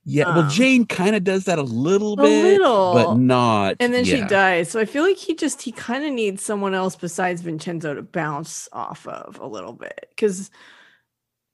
Yeah. 0.04 0.24
well, 0.34 0.40
Um, 0.40 0.50
Jane 0.50 0.84
kind 0.86 1.14
of 1.14 1.22
does 1.24 1.44
that 1.44 1.58
a 1.58 1.62
little 1.62 2.14
a 2.14 2.22
bit, 2.22 2.42
little. 2.60 2.92
but 2.94 3.14
not. 3.16 3.76
and 3.80 3.94
then 3.94 4.04
she 4.04 4.20
dies. 4.22 4.68
So 4.70 4.80
I 4.80 4.84
feel 4.84 5.04
like 5.04 5.16
he 5.16 5.34
just 5.34 5.62
he 5.62 5.70
kind 5.72 6.04
of 6.04 6.12
needs 6.12 6.42
someone 6.44 6.74
else 6.74 6.96
besides 6.96 7.40
Vincenzo 7.42 7.94
to 7.94 8.02
bounce 8.02 8.68
off 8.72 9.06
of 9.06 9.38
a 9.38 9.46
little 9.46 9.72
bit 9.72 10.06
because 10.10 10.50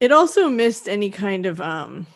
it 0.00 0.12
also 0.12 0.48
missed 0.48 0.88
any 0.88 1.10
kind 1.10 1.44
of 1.44 1.60
um 1.60 2.06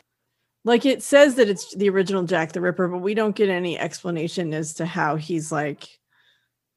like 0.65 0.87
it 0.87 1.03
says 1.03 1.35
that 1.35 1.49
it's 1.49 1.75
the 1.75 1.89
original 1.91 2.23
Jack 2.23 2.53
the 2.53 2.61
Ripper, 2.61 2.89
but 2.89 2.99
we 2.99 3.15
don't 3.15 3.35
get 3.37 3.49
any 3.49 3.79
explanation 3.79 4.55
as 4.55 4.75
to 4.75 4.87
how 4.87 5.17
he's 5.17 5.51
like 5.53 5.99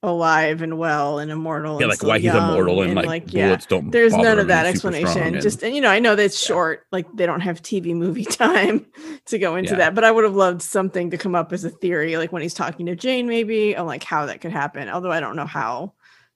alive 0.10 0.62
and 0.62 0.78
well 0.78 1.20
and 1.20 1.32
immortal. 1.32 1.76
Yeah, 1.80 1.84
and 1.86 1.90
like 1.90 2.04
why 2.04 2.20
he's 2.20 2.34
immortal 2.34 2.82
and, 2.82 2.96
like, 2.96 3.34
yeah. 3.34 3.48
bullets 3.48 3.66
don't. 3.66 3.92
There's 3.92 4.16
none 4.16 4.40
of 4.40 4.48
that 4.48 4.66
he's 4.66 4.82
super 4.82 4.94
strong 4.94 5.04
explanation. 5.04 5.34
and- 5.36 5.42
Just 5.44 5.64
and 5.64 5.76
you 5.76 5.82
know, 5.82 5.90
I 5.90 6.00
know 6.00 6.16
that's 6.16 6.42
Yeah. 6.44 6.54
short. 6.54 6.86
Like 6.92 7.06
they 7.16 7.26
don't 7.26 7.42
have 7.42 7.62
TV 7.62 7.94
movie 7.96 8.26
time 8.26 8.86
to 9.26 9.38
go 9.40 9.56
into 9.56 9.72
Yeah. 9.72 9.78
that. 9.78 9.96
But 9.96 10.04
I 10.04 10.12
would 10.12 10.24
have 10.24 10.36
loved 10.36 10.62
something 10.62 11.10
to 11.12 11.18
come 11.18 11.36
up 11.36 11.52
as 11.54 11.64
a 11.64 11.70
theory, 11.70 12.18
like 12.18 12.32
when 12.32 12.42
he's 12.42 12.54
talking 12.54 12.86
to 12.88 12.96
Jane, 12.96 13.28
maybe, 13.28 13.76
on 13.76 13.86
like 13.88 14.04
how 14.04 14.26
that 14.28 14.42
could 14.42 14.52
happen. 14.52 14.90
Although 14.90 15.12
I 15.12 15.20
don't 15.20 15.36
know 15.36 15.46
how 15.46 15.94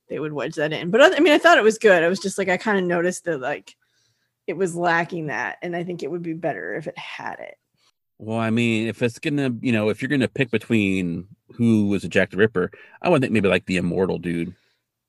they 0.09 0.19
would 0.19 0.33
wedge 0.33 0.55
that 0.55 0.73
in. 0.73 0.89
But 0.91 1.15
I 1.15 1.19
mean, 1.19 1.33
I 1.33 1.37
thought 1.37 1.57
it 1.57 1.63
was 1.63 1.77
good. 1.77 2.03
I 2.03 2.07
was 2.07 2.19
just 2.19 2.37
like 2.37 2.49
I 2.49 2.57
kind 2.57 2.77
of 2.79 2.83
noticed 2.83 3.25
that 3.25 3.39
like 3.39 3.75
it 4.47 4.57
was 4.57 4.75
lacking 4.75 5.27
that, 5.27 5.57
and 5.61 5.75
I 5.75 5.83
think 5.83 6.01
it 6.01 6.09
would 6.09 6.23
be 6.23 6.33
better 6.33 6.75
if 6.75 6.87
it 6.87 6.97
had 6.97 7.39
it. 7.39 7.55
Well, 8.17 8.39
I 8.39 8.49
mean, 8.49 8.87
if 8.87 9.01
it's 9.03 9.19
gonna, 9.19 9.51
you 9.61 9.71
know, 9.71 9.89
if 9.89 10.01
you're 10.01 10.09
gonna 10.09 10.27
pick 10.27 10.49
between 10.51 11.27
who 11.55 11.87
was 11.87 12.03
a 12.03 12.09
Jack 12.09 12.31
the 12.31 12.37
Ripper, 12.37 12.71
I 13.01 13.09
would 13.09 13.21
think 13.21 13.33
maybe 13.33 13.49
like 13.49 13.65
the 13.65 13.77
immortal 13.77 14.17
dude 14.17 14.55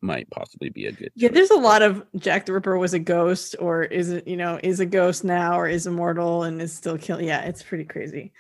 might 0.03 0.31
possibly 0.31 0.71
be 0.71 0.87
a 0.87 0.93
good. 0.93 1.11
Yeah, 1.15 1.29
choice. 1.29 1.35
there's 1.35 1.51
a 1.51 1.57
lot 1.57 1.83
of 1.83 2.05
Jack 2.17 2.47
the 2.47 2.53
Ripper 2.53 2.79
was 2.79 2.95
a 2.95 2.99
ghost, 2.99 3.55
or 3.59 3.83
is 3.83 4.11
it, 4.11 4.27
you 4.27 4.37
know, 4.37 4.59
is 4.63 4.81
a 4.81 4.87
ghost 4.87 5.25
now, 5.25 5.59
or 5.59 5.69
is 5.69 5.87
immortal 5.87 6.45
and 6.45 6.61
is 6.61 6.73
still 6.73 6.99
killing. 6.99 7.27
Yeah, 7.27 7.43
it's 7.43 7.63
pretty 7.63 7.85
crazy. 7.85 8.33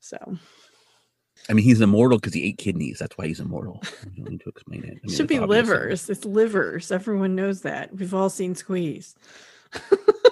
So 0.00 0.38
I 1.48 1.54
mean, 1.54 1.64
he's 1.64 1.80
immortal 1.80 2.18
because 2.18 2.34
he 2.34 2.44
ate 2.44 2.58
kidneys. 2.58 2.98
That's 2.98 3.16
why 3.18 3.26
he's 3.26 3.40
immortal. 3.40 3.82
You 4.14 4.22
don't 4.22 4.32
need 4.32 4.40
to 4.42 4.48
explain 4.48 4.84
it. 4.84 4.90
I 4.90 4.92
it 4.92 5.04
mean, 5.04 5.16
should 5.16 5.26
be 5.26 5.40
livers. 5.40 6.08
It's 6.08 6.24
livers. 6.24 6.92
Everyone 6.92 7.34
knows 7.34 7.62
that. 7.62 7.94
We've 7.94 8.14
all 8.14 8.30
seen 8.30 8.54
Squeeze. 8.54 9.14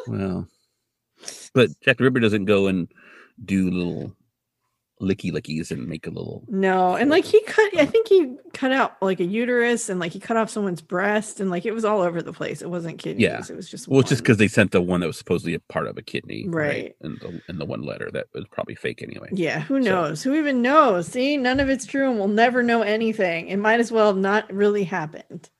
Well, 0.06 0.48
but 1.54 1.68
Jack 1.82 1.98
the 1.98 2.04
Ripper 2.04 2.18
doesn't 2.18 2.46
go 2.46 2.66
and 2.66 2.88
do 3.44 3.70
little 3.70 4.12
licky 5.00 5.32
lickies 5.32 5.70
and 5.70 5.88
make 5.88 6.06
a 6.06 6.10
little. 6.10 6.44
No, 6.48 6.94
and 6.94 7.10
like 7.10 7.24
he 7.24 7.40
cut, 7.42 7.74
I 7.74 7.82
uh-huh. 7.82 7.86
think 7.90 8.08
he 8.08 8.36
cut 8.52 8.72
out 8.72 9.00
like 9.02 9.20
a 9.20 9.24
uterus 9.24 9.88
and 9.88 9.98
like 9.98 10.12
he 10.12 10.20
cut 10.20 10.36
off 10.36 10.50
someone's 10.50 10.82
breast 10.82 11.40
and 11.40 11.50
like 11.50 11.64
it 11.64 11.72
was 11.72 11.84
all 11.84 12.00
over 12.00 12.22
the 12.22 12.32
place. 12.32 12.62
It 12.62 12.70
wasn't 12.70 12.98
kidneys. 12.98 13.22
Yeah. 13.22 13.42
It 13.48 13.56
was 13.56 13.68
just 13.68 13.88
Well, 13.88 14.00
it's 14.00 14.10
just 14.10 14.22
because 14.22 14.36
they 14.36 14.48
sent 14.48 14.72
the 14.72 14.80
one 14.80 15.00
that 15.00 15.06
was 15.06 15.18
supposedly 15.18 15.54
a 15.54 15.60
part 15.60 15.86
of 15.86 15.96
a 15.96 16.02
kidney, 16.02 16.46
Right. 16.48 16.94
And 17.00 17.18
the 17.20 17.40
and 17.48 17.60
the 17.60 17.64
one 17.64 17.82
letter 17.82 18.10
that 18.12 18.26
was 18.34 18.44
probably 18.50 18.74
fake 18.74 19.02
anyway. 19.02 19.28
Yeah, 19.32 19.60
who 19.60 19.82
So- 19.82 19.90
knows? 19.90 20.22
Who 20.22 20.34
even 20.34 20.62
knows? 20.62 21.08
See, 21.08 21.36
none 21.36 21.60
of 21.60 21.68
it's 21.68 21.86
true, 21.86 22.08
and 22.10 22.18
we'll 22.18 22.28
never 22.28 22.62
know 22.62 22.82
anything. 22.82 23.48
It 23.48 23.56
might 23.56 23.80
as 23.80 23.90
well 23.90 24.08
have 24.08 24.16
not 24.16 24.52
really 24.52 24.84
happened. 24.84 25.50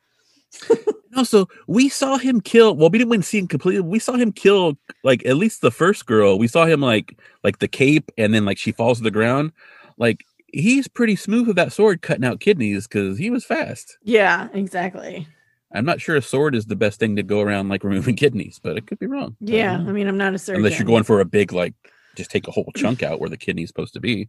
Also, 1.16 1.48
we 1.66 1.88
saw 1.88 2.18
him 2.18 2.40
kill. 2.40 2.76
Well, 2.76 2.88
we 2.88 2.96
didn't 2.98 3.22
see 3.22 3.38
him 3.40 3.48
completely. 3.48 3.80
We 3.80 3.98
saw 3.98 4.12
him 4.14 4.30
kill 4.30 4.78
like 5.02 5.26
at 5.26 5.34
least 5.36 5.60
the 5.60 5.72
first 5.72 6.06
girl. 6.06 6.38
We 6.38 6.46
saw 6.46 6.66
him 6.66 6.80
like 6.80 7.18
like 7.42 7.58
the 7.58 7.66
cape, 7.66 8.12
and 8.16 8.32
then 8.32 8.44
like 8.44 8.58
she 8.58 8.70
falls 8.70 8.98
to 8.98 9.02
the 9.04 9.10
ground. 9.10 9.50
Like 9.98 10.22
he's 10.52 10.86
pretty 10.86 11.16
smooth 11.16 11.48
with 11.48 11.56
that 11.56 11.72
sword, 11.72 12.00
cutting 12.00 12.24
out 12.24 12.38
kidneys 12.38 12.86
because 12.86 13.18
he 13.18 13.28
was 13.28 13.44
fast. 13.44 13.98
Yeah, 14.04 14.48
exactly. 14.54 15.26
I'm 15.74 15.84
not 15.84 16.00
sure 16.00 16.14
a 16.14 16.22
sword 16.22 16.54
is 16.54 16.66
the 16.66 16.76
best 16.76 17.00
thing 17.00 17.16
to 17.16 17.24
go 17.24 17.40
around 17.40 17.68
like 17.70 17.82
removing 17.90 18.14
kidneys, 18.14 18.60
but 18.62 18.76
it 18.76 18.86
could 18.86 19.00
be 19.00 19.06
wrong. 19.06 19.36
Yeah, 19.40 19.78
know. 19.78 19.88
I 19.88 19.92
mean, 19.92 20.06
I'm 20.06 20.16
not 20.16 20.34
a 20.34 20.38
surgeon. 20.38 20.60
unless 20.64 20.78
you're 20.78 20.86
going 20.86 21.02
for 21.02 21.20
a 21.20 21.24
big 21.24 21.52
like 21.52 21.74
just 22.14 22.30
take 22.30 22.46
a 22.46 22.52
whole 22.52 22.70
chunk 22.76 23.02
out 23.02 23.18
where 23.18 23.28
the 23.30 23.36
kidney's 23.36 23.68
supposed 23.68 23.94
to 23.94 24.00
be. 24.00 24.28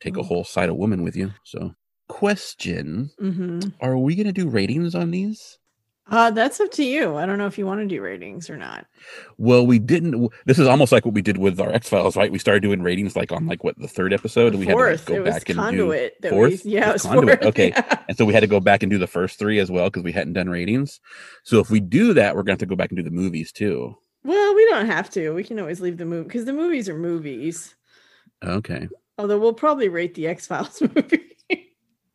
Take 0.00 0.16
a 0.16 0.20
Mm. 0.20 0.26
whole 0.26 0.44
side 0.44 0.70
of 0.70 0.76
woman 0.76 1.02
with 1.02 1.14
you. 1.14 1.32
So, 1.44 1.74
question: 2.08 3.10
hmm 3.18 3.60
Are 3.80 3.96
we 3.98 4.14
going 4.14 4.26
to 4.26 4.32
do 4.32 4.48
ratings 4.48 4.94
on 4.94 5.10
these? 5.10 5.58
Uh, 6.08 6.30
that's 6.30 6.60
up 6.60 6.70
to 6.70 6.84
you. 6.84 7.16
I 7.16 7.26
don't 7.26 7.36
know 7.36 7.48
if 7.48 7.58
you 7.58 7.66
want 7.66 7.80
to 7.80 7.86
do 7.88 8.00
ratings 8.00 8.48
or 8.48 8.56
not. 8.56 8.86
Well, 9.38 9.66
we 9.66 9.80
didn't. 9.80 10.30
This 10.44 10.56
is 10.60 10.68
almost 10.68 10.92
like 10.92 11.04
what 11.04 11.14
we 11.14 11.20
did 11.22 11.36
with 11.36 11.58
our 11.58 11.72
X 11.72 11.88
Files, 11.88 12.16
right? 12.16 12.30
We 12.30 12.38
started 12.38 12.60
doing 12.62 12.80
ratings 12.80 13.16
like 13.16 13.32
on 13.32 13.46
like 13.48 13.64
what 13.64 13.76
the 13.76 13.88
third 13.88 14.12
episode, 14.12 14.52
and 14.54 14.60
we 14.64 14.66
fourth, 14.70 15.00
had 15.00 15.06
to 15.08 15.12
like, 15.12 15.18
it 15.18 15.18
go 15.18 15.22
was 15.24 15.34
back 15.34 15.48
and 15.48 15.56
do. 15.58 15.62
conduit. 15.64 16.14
that 16.22 16.30
fourth? 16.30 16.64
We, 16.64 16.70
yeah, 16.74 16.90
It 16.90 16.92
was 16.92 17.02
Conduit, 17.02 17.40
fourth. 17.42 17.48
okay. 17.48 17.68
yeah. 17.70 17.98
And 18.08 18.16
so 18.16 18.24
we 18.24 18.32
had 18.34 18.40
to 18.40 18.46
go 18.46 18.60
back 18.60 18.84
and 18.84 18.90
do 18.92 18.98
the 18.98 19.08
first 19.08 19.36
three 19.40 19.58
as 19.58 19.68
well 19.68 19.86
because 19.86 20.04
we 20.04 20.12
hadn't 20.12 20.34
done 20.34 20.48
ratings. 20.48 21.00
So 21.42 21.58
if 21.58 21.70
we 21.70 21.80
do 21.80 22.12
that, 22.14 22.36
we're 22.36 22.42
going 22.44 22.56
to 22.56 22.62
have 22.62 22.68
to 22.68 22.72
go 22.72 22.76
back 22.76 22.90
and 22.90 22.96
do 22.98 23.02
the 23.02 23.10
movies 23.10 23.50
too. 23.50 23.96
Well, 24.22 24.54
we 24.54 24.64
don't 24.70 24.86
have 24.86 25.10
to. 25.10 25.30
We 25.30 25.42
can 25.42 25.58
always 25.58 25.80
leave 25.80 25.96
the 25.98 26.04
movie 26.06 26.28
because 26.28 26.44
the 26.44 26.52
movies 26.52 26.88
are 26.88 26.96
movies. 26.96 27.74
Okay, 28.44 28.88
Although 29.18 29.38
we'll 29.40 29.54
probably 29.54 29.88
rate 29.88 30.14
the 30.14 30.28
X 30.28 30.46
Files 30.46 30.80
movie. 30.94 31.35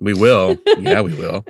We 0.01 0.13
will. 0.13 0.57
yeah, 0.79 0.99
we 1.01 1.13
will. 1.15 1.45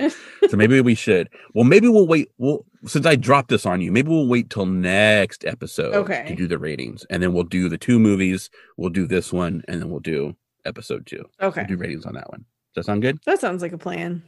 So 0.50 0.56
maybe 0.58 0.80
we 0.82 0.94
should. 0.94 1.30
Well, 1.56 1.64
maybe 1.64 1.88
we'll 1.88 2.08
wait. 2.08 2.30
Well, 2.38 2.66
since 2.86 3.06
I 3.06 3.16
dropped 3.16 3.50
this 3.50 3.66
on 3.66 3.82
you, 3.82 3.92
maybe 3.92 4.10
we'll 4.10 4.28
wait 4.28 4.50
till 4.52 4.66
next 4.66 5.46
episode 5.46 5.94
Okay. 5.96 6.26
to 6.28 6.36
do 6.36 6.48
the 6.48 6.60
ratings, 6.60 7.06
and 7.10 7.24
then 7.24 7.34
we'll 7.34 7.44
do 7.44 7.70
the 7.70 7.78
two 7.78 7.98
movies. 7.98 8.50
We'll 8.78 8.90
do 8.92 9.08
this 9.08 9.32
one, 9.34 9.64
and 9.68 9.82
then 9.82 9.90
we'll 9.90 10.00
do 10.00 10.36
episode 10.66 11.08
two. 11.08 11.26
okay, 11.42 11.62
We'll 11.62 11.78
do 11.78 11.82
ratings 11.82 12.06
on 12.06 12.14
that 12.14 12.30
one. 12.30 12.46
Does 12.76 12.86
that 12.86 12.92
sound 12.92 13.02
good? 13.02 13.20
that 13.26 13.40
sounds 13.40 13.62
like 13.62 13.74
a 13.74 13.78
plan. 13.78 14.24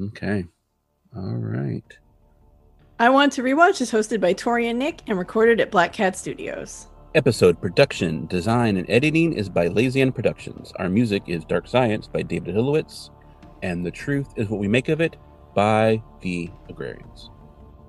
Okay. 0.00 0.44
All 1.16 1.34
right. 1.36 1.84
I 2.98 3.10
Want 3.10 3.32
to 3.34 3.42
Rewatch 3.42 3.80
is 3.80 3.90
hosted 3.90 4.20
by 4.20 4.32
Tori 4.32 4.68
and 4.68 4.78
Nick 4.78 5.00
and 5.08 5.18
recorded 5.18 5.60
at 5.60 5.70
Black 5.70 5.92
Cat 5.92 6.16
Studios. 6.16 6.86
Episode 7.14 7.60
production, 7.60 8.26
design, 8.26 8.76
and 8.76 8.88
editing 8.88 9.32
is 9.34 9.48
by 9.48 9.68
Lazian 9.68 10.14
Productions. 10.14 10.72
Our 10.76 10.88
music 10.88 11.24
is 11.26 11.44
Dark 11.44 11.66
Science 11.66 12.06
by 12.08 12.22
David 12.22 12.54
Hilowitz, 12.54 13.10
and 13.62 13.84
The 13.84 13.90
Truth 13.90 14.34
is 14.36 14.48
What 14.48 14.60
We 14.60 14.68
Make 14.68 14.88
of 14.88 15.00
It 15.00 15.16
by 15.54 16.02
The 16.20 16.50
Agrarians. 16.68 17.30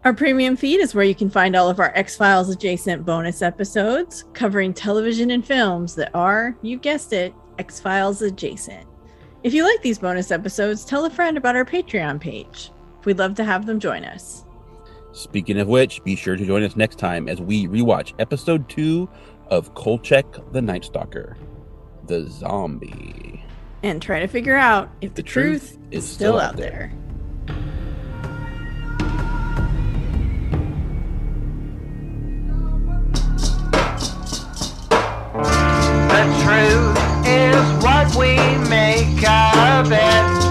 Our 0.06 0.14
premium 0.14 0.58
feed 0.58 0.82
is 0.82 0.94
where 0.94 1.06
you 1.06 1.16
can 1.16 1.30
find 1.30 1.56
all 1.56 1.70
of 1.70 1.80
our 1.80 1.96
X 1.96 2.18
Files 2.18 2.50
adjacent 2.50 3.06
bonus 3.06 3.42
episodes 3.42 4.26
covering 4.34 4.74
television 4.74 5.32
and 5.32 5.46
films 5.46 5.96
that 5.96 6.12
are, 6.14 6.58
you 6.62 6.78
guessed 6.78 7.14
it, 7.14 7.34
X 7.58 7.80
Files 7.80 8.22
adjacent. 8.22 8.86
If 9.44 9.54
you 9.54 9.64
like 9.64 9.82
these 9.82 10.00
bonus 10.00 10.32
episodes, 10.32 10.84
tell 10.86 11.06
a 11.06 11.10
friend 11.10 11.38
about 11.38 11.56
our 11.56 11.66
Patreon 11.66 12.20
page. 12.20 12.72
We'd 13.06 13.18
love 13.18 13.36
to 13.36 13.44
have 13.44 13.66
them 13.66 13.80
join 13.80 14.04
us. 14.04 14.46
Speaking 15.14 15.60
of 15.60 15.68
which, 15.68 16.04
be 16.04 16.16
sure 16.16 16.36
to 16.36 16.46
join 16.46 16.64
us 16.64 16.76
next 16.76 16.98
time 16.98 17.30
as 17.30 17.40
we 17.40 17.68
rewatch 17.68 18.14
episode 18.20 18.68
two 18.68 19.08
of 19.48 19.74
Kolchak 19.74 20.52
the 20.52 20.62
Night 20.62 20.84
Stalker, 20.84 21.38
The 22.08 22.28
Zombie. 22.30 23.33
And 23.84 24.02
try 24.02 24.22
to 24.22 24.28
figure 24.28 24.56
out 24.56 24.90
if 25.02 25.14
the, 25.14 25.22
The 25.22 25.28
truth, 25.28 25.72
truth 25.72 25.80
is 25.92 26.06
is 26.06 26.10
still 26.10 26.16
still 26.16 26.40
out 26.40 26.56
out 26.56 26.56
there. 26.56 26.94
The 36.14 36.24
truth 36.44 37.28
is 37.28 37.84
what 37.84 38.16
we 38.16 38.38
make 38.70 39.28
of 39.30 39.92
it. 39.92 40.43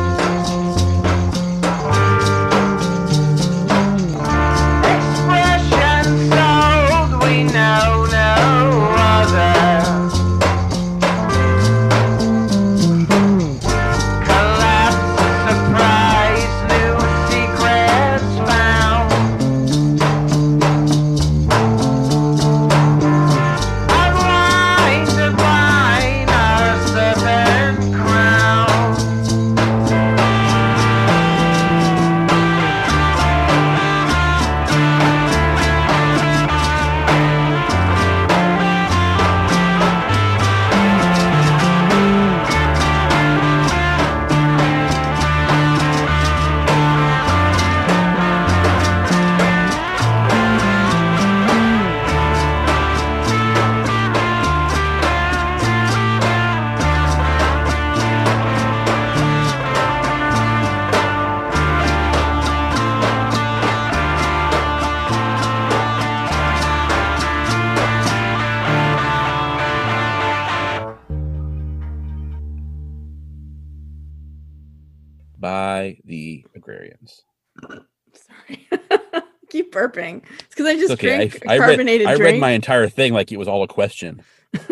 Okay. 81.04 81.28
drank 81.28 81.46
I, 81.48 81.54
I, 81.54 81.58
read, 81.58 82.06
I 82.06 82.14
read 82.14 82.40
my 82.40 82.50
entire 82.50 82.88
thing 82.88 83.12
like 83.12 83.32
it 83.32 83.36
was 83.38 83.48
all 83.48 83.62
a 83.62 83.68
question. 83.68 84.22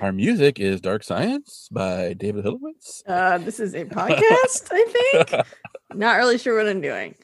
Our 0.00 0.12
music 0.12 0.60
is 0.60 0.80
Dark 0.80 1.02
Science 1.02 1.68
by 1.72 2.12
David 2.14 2.44
Hilowitz. 2.44 3.02
uh, 3.08 3.38
this 3.38 3.58
is 3.58 3.74
a 3.74 3.84
podcast, 3.84 4.68
I 4.70 5.24
think. 5.34 5.46
Not 5.94 6.18
really 6.18 6.38
sure 6.38 6.56
what 6.56 6.68
I'm 6.68 6.80
doing. 6.80 7.16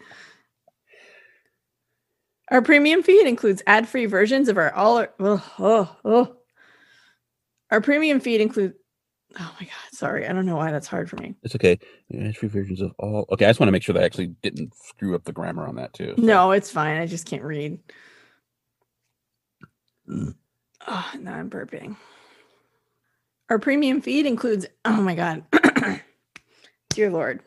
Our 2.50 2.62
premium 2.62 3.02
feed 3.02 3.26
includes 3.26 3.62
ad-free 3.66 4.06
versions 4.06 4.48
of 4.48 4.58
our 4.58 4.72
all. 4.74 4.98
Our, 4.98 5.14
oh, 5.18 5.52
oh, 5.58 5.96
oh. 6.04 6.36
Our 7.70 7.80
premium 7.80 8.20
feed 8.20 8.40
includes. 8.40 8.74
Oh 9.38 9.54
my 9.60 9.66
god! 9.66 9.72
Sorry, 9.92 10.26
I 10.28 10.32
don't 10.32 10.46
know 10.46 10.56
why 10.56 10.70
that's 10.70 10.86
hard 10.86 11.10
for 11.10 11.16
me. 11.16 11.34
It's 11.42 11.54
okay. 11.56 11.78
There's 12.10 12.36
free 12.36 12.48
versions 12.48 12.80
of 12.80 12.92
all. 12.98 13.26
Okay, 13.32 13.46
I 13.46 13.48
just 13.48 13.58
want 13.58 13.68
to 13.68 13.72
make 13.72 13.82
sure 13.82 13.92
that 13.94 14.02
I 14.02 14.06
actually 14.06 14.28
didn't 14.42 14.72
screw 14.76 15.14
up 15.14 15.24
the 15.24 15.32
grammar 15.32 15.66
on 15.66 15.76
that 15.76 15.92
too. 15.92 16.14
so- 16.16 16.22
No, 16.22 16.52
it's 16.52 16.70
fine. 16.70 17.00
I 17.00 17.06
just 17.06 17.26
can't 17.26 17.42
read. 17.42 17.78
Mm. 20.08 20.34
Oh, 20.86 21.10
now 21.20 21.34
I'm 21.34 21.50
burping. 21.50 21.96
Our 23.50 23.58
premium 23.58 24.00
feed 24.00 24.26
includes. 24.26 24.66
Oh 24.84 25.00
my 25.02 25.14
god, 25.14 25.44
dear 26.90 27.10
Lord, 27.10 27.40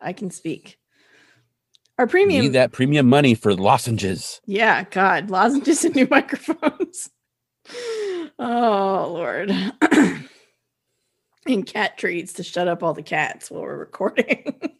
I 0.00 0.12
can 0.12 0.30
speak. 0.30 0.78
Our 1.98 2.06
premium. 2.06 2.42
need 2.44 2.54
that 2.54 2.72
premium 2.72 3.08
money 3.08 3.34
for 3.34 3.54
lozenges. 3.54 4.40
Yeah, 4.46 4.84
God, 4.90 5.30
lozenges 5.30 5.84
and 5.86 5.94
new 5.94 6.08
microphones. 6.10 7.10
oh 8.38 9.10
Lord. 9.12 9.52
and 11.46 11.66
cat 11.66 11.98
treats 11.98 12.34
to 12.34 12.42
shut 12.42 12.68
up 12.68 12.82
all 12.82 12.94
the 12.94 13.02
cats 13.02 13.50
while 13.50 13.62
we're 13.62 13.76
recording. 13.76 14.60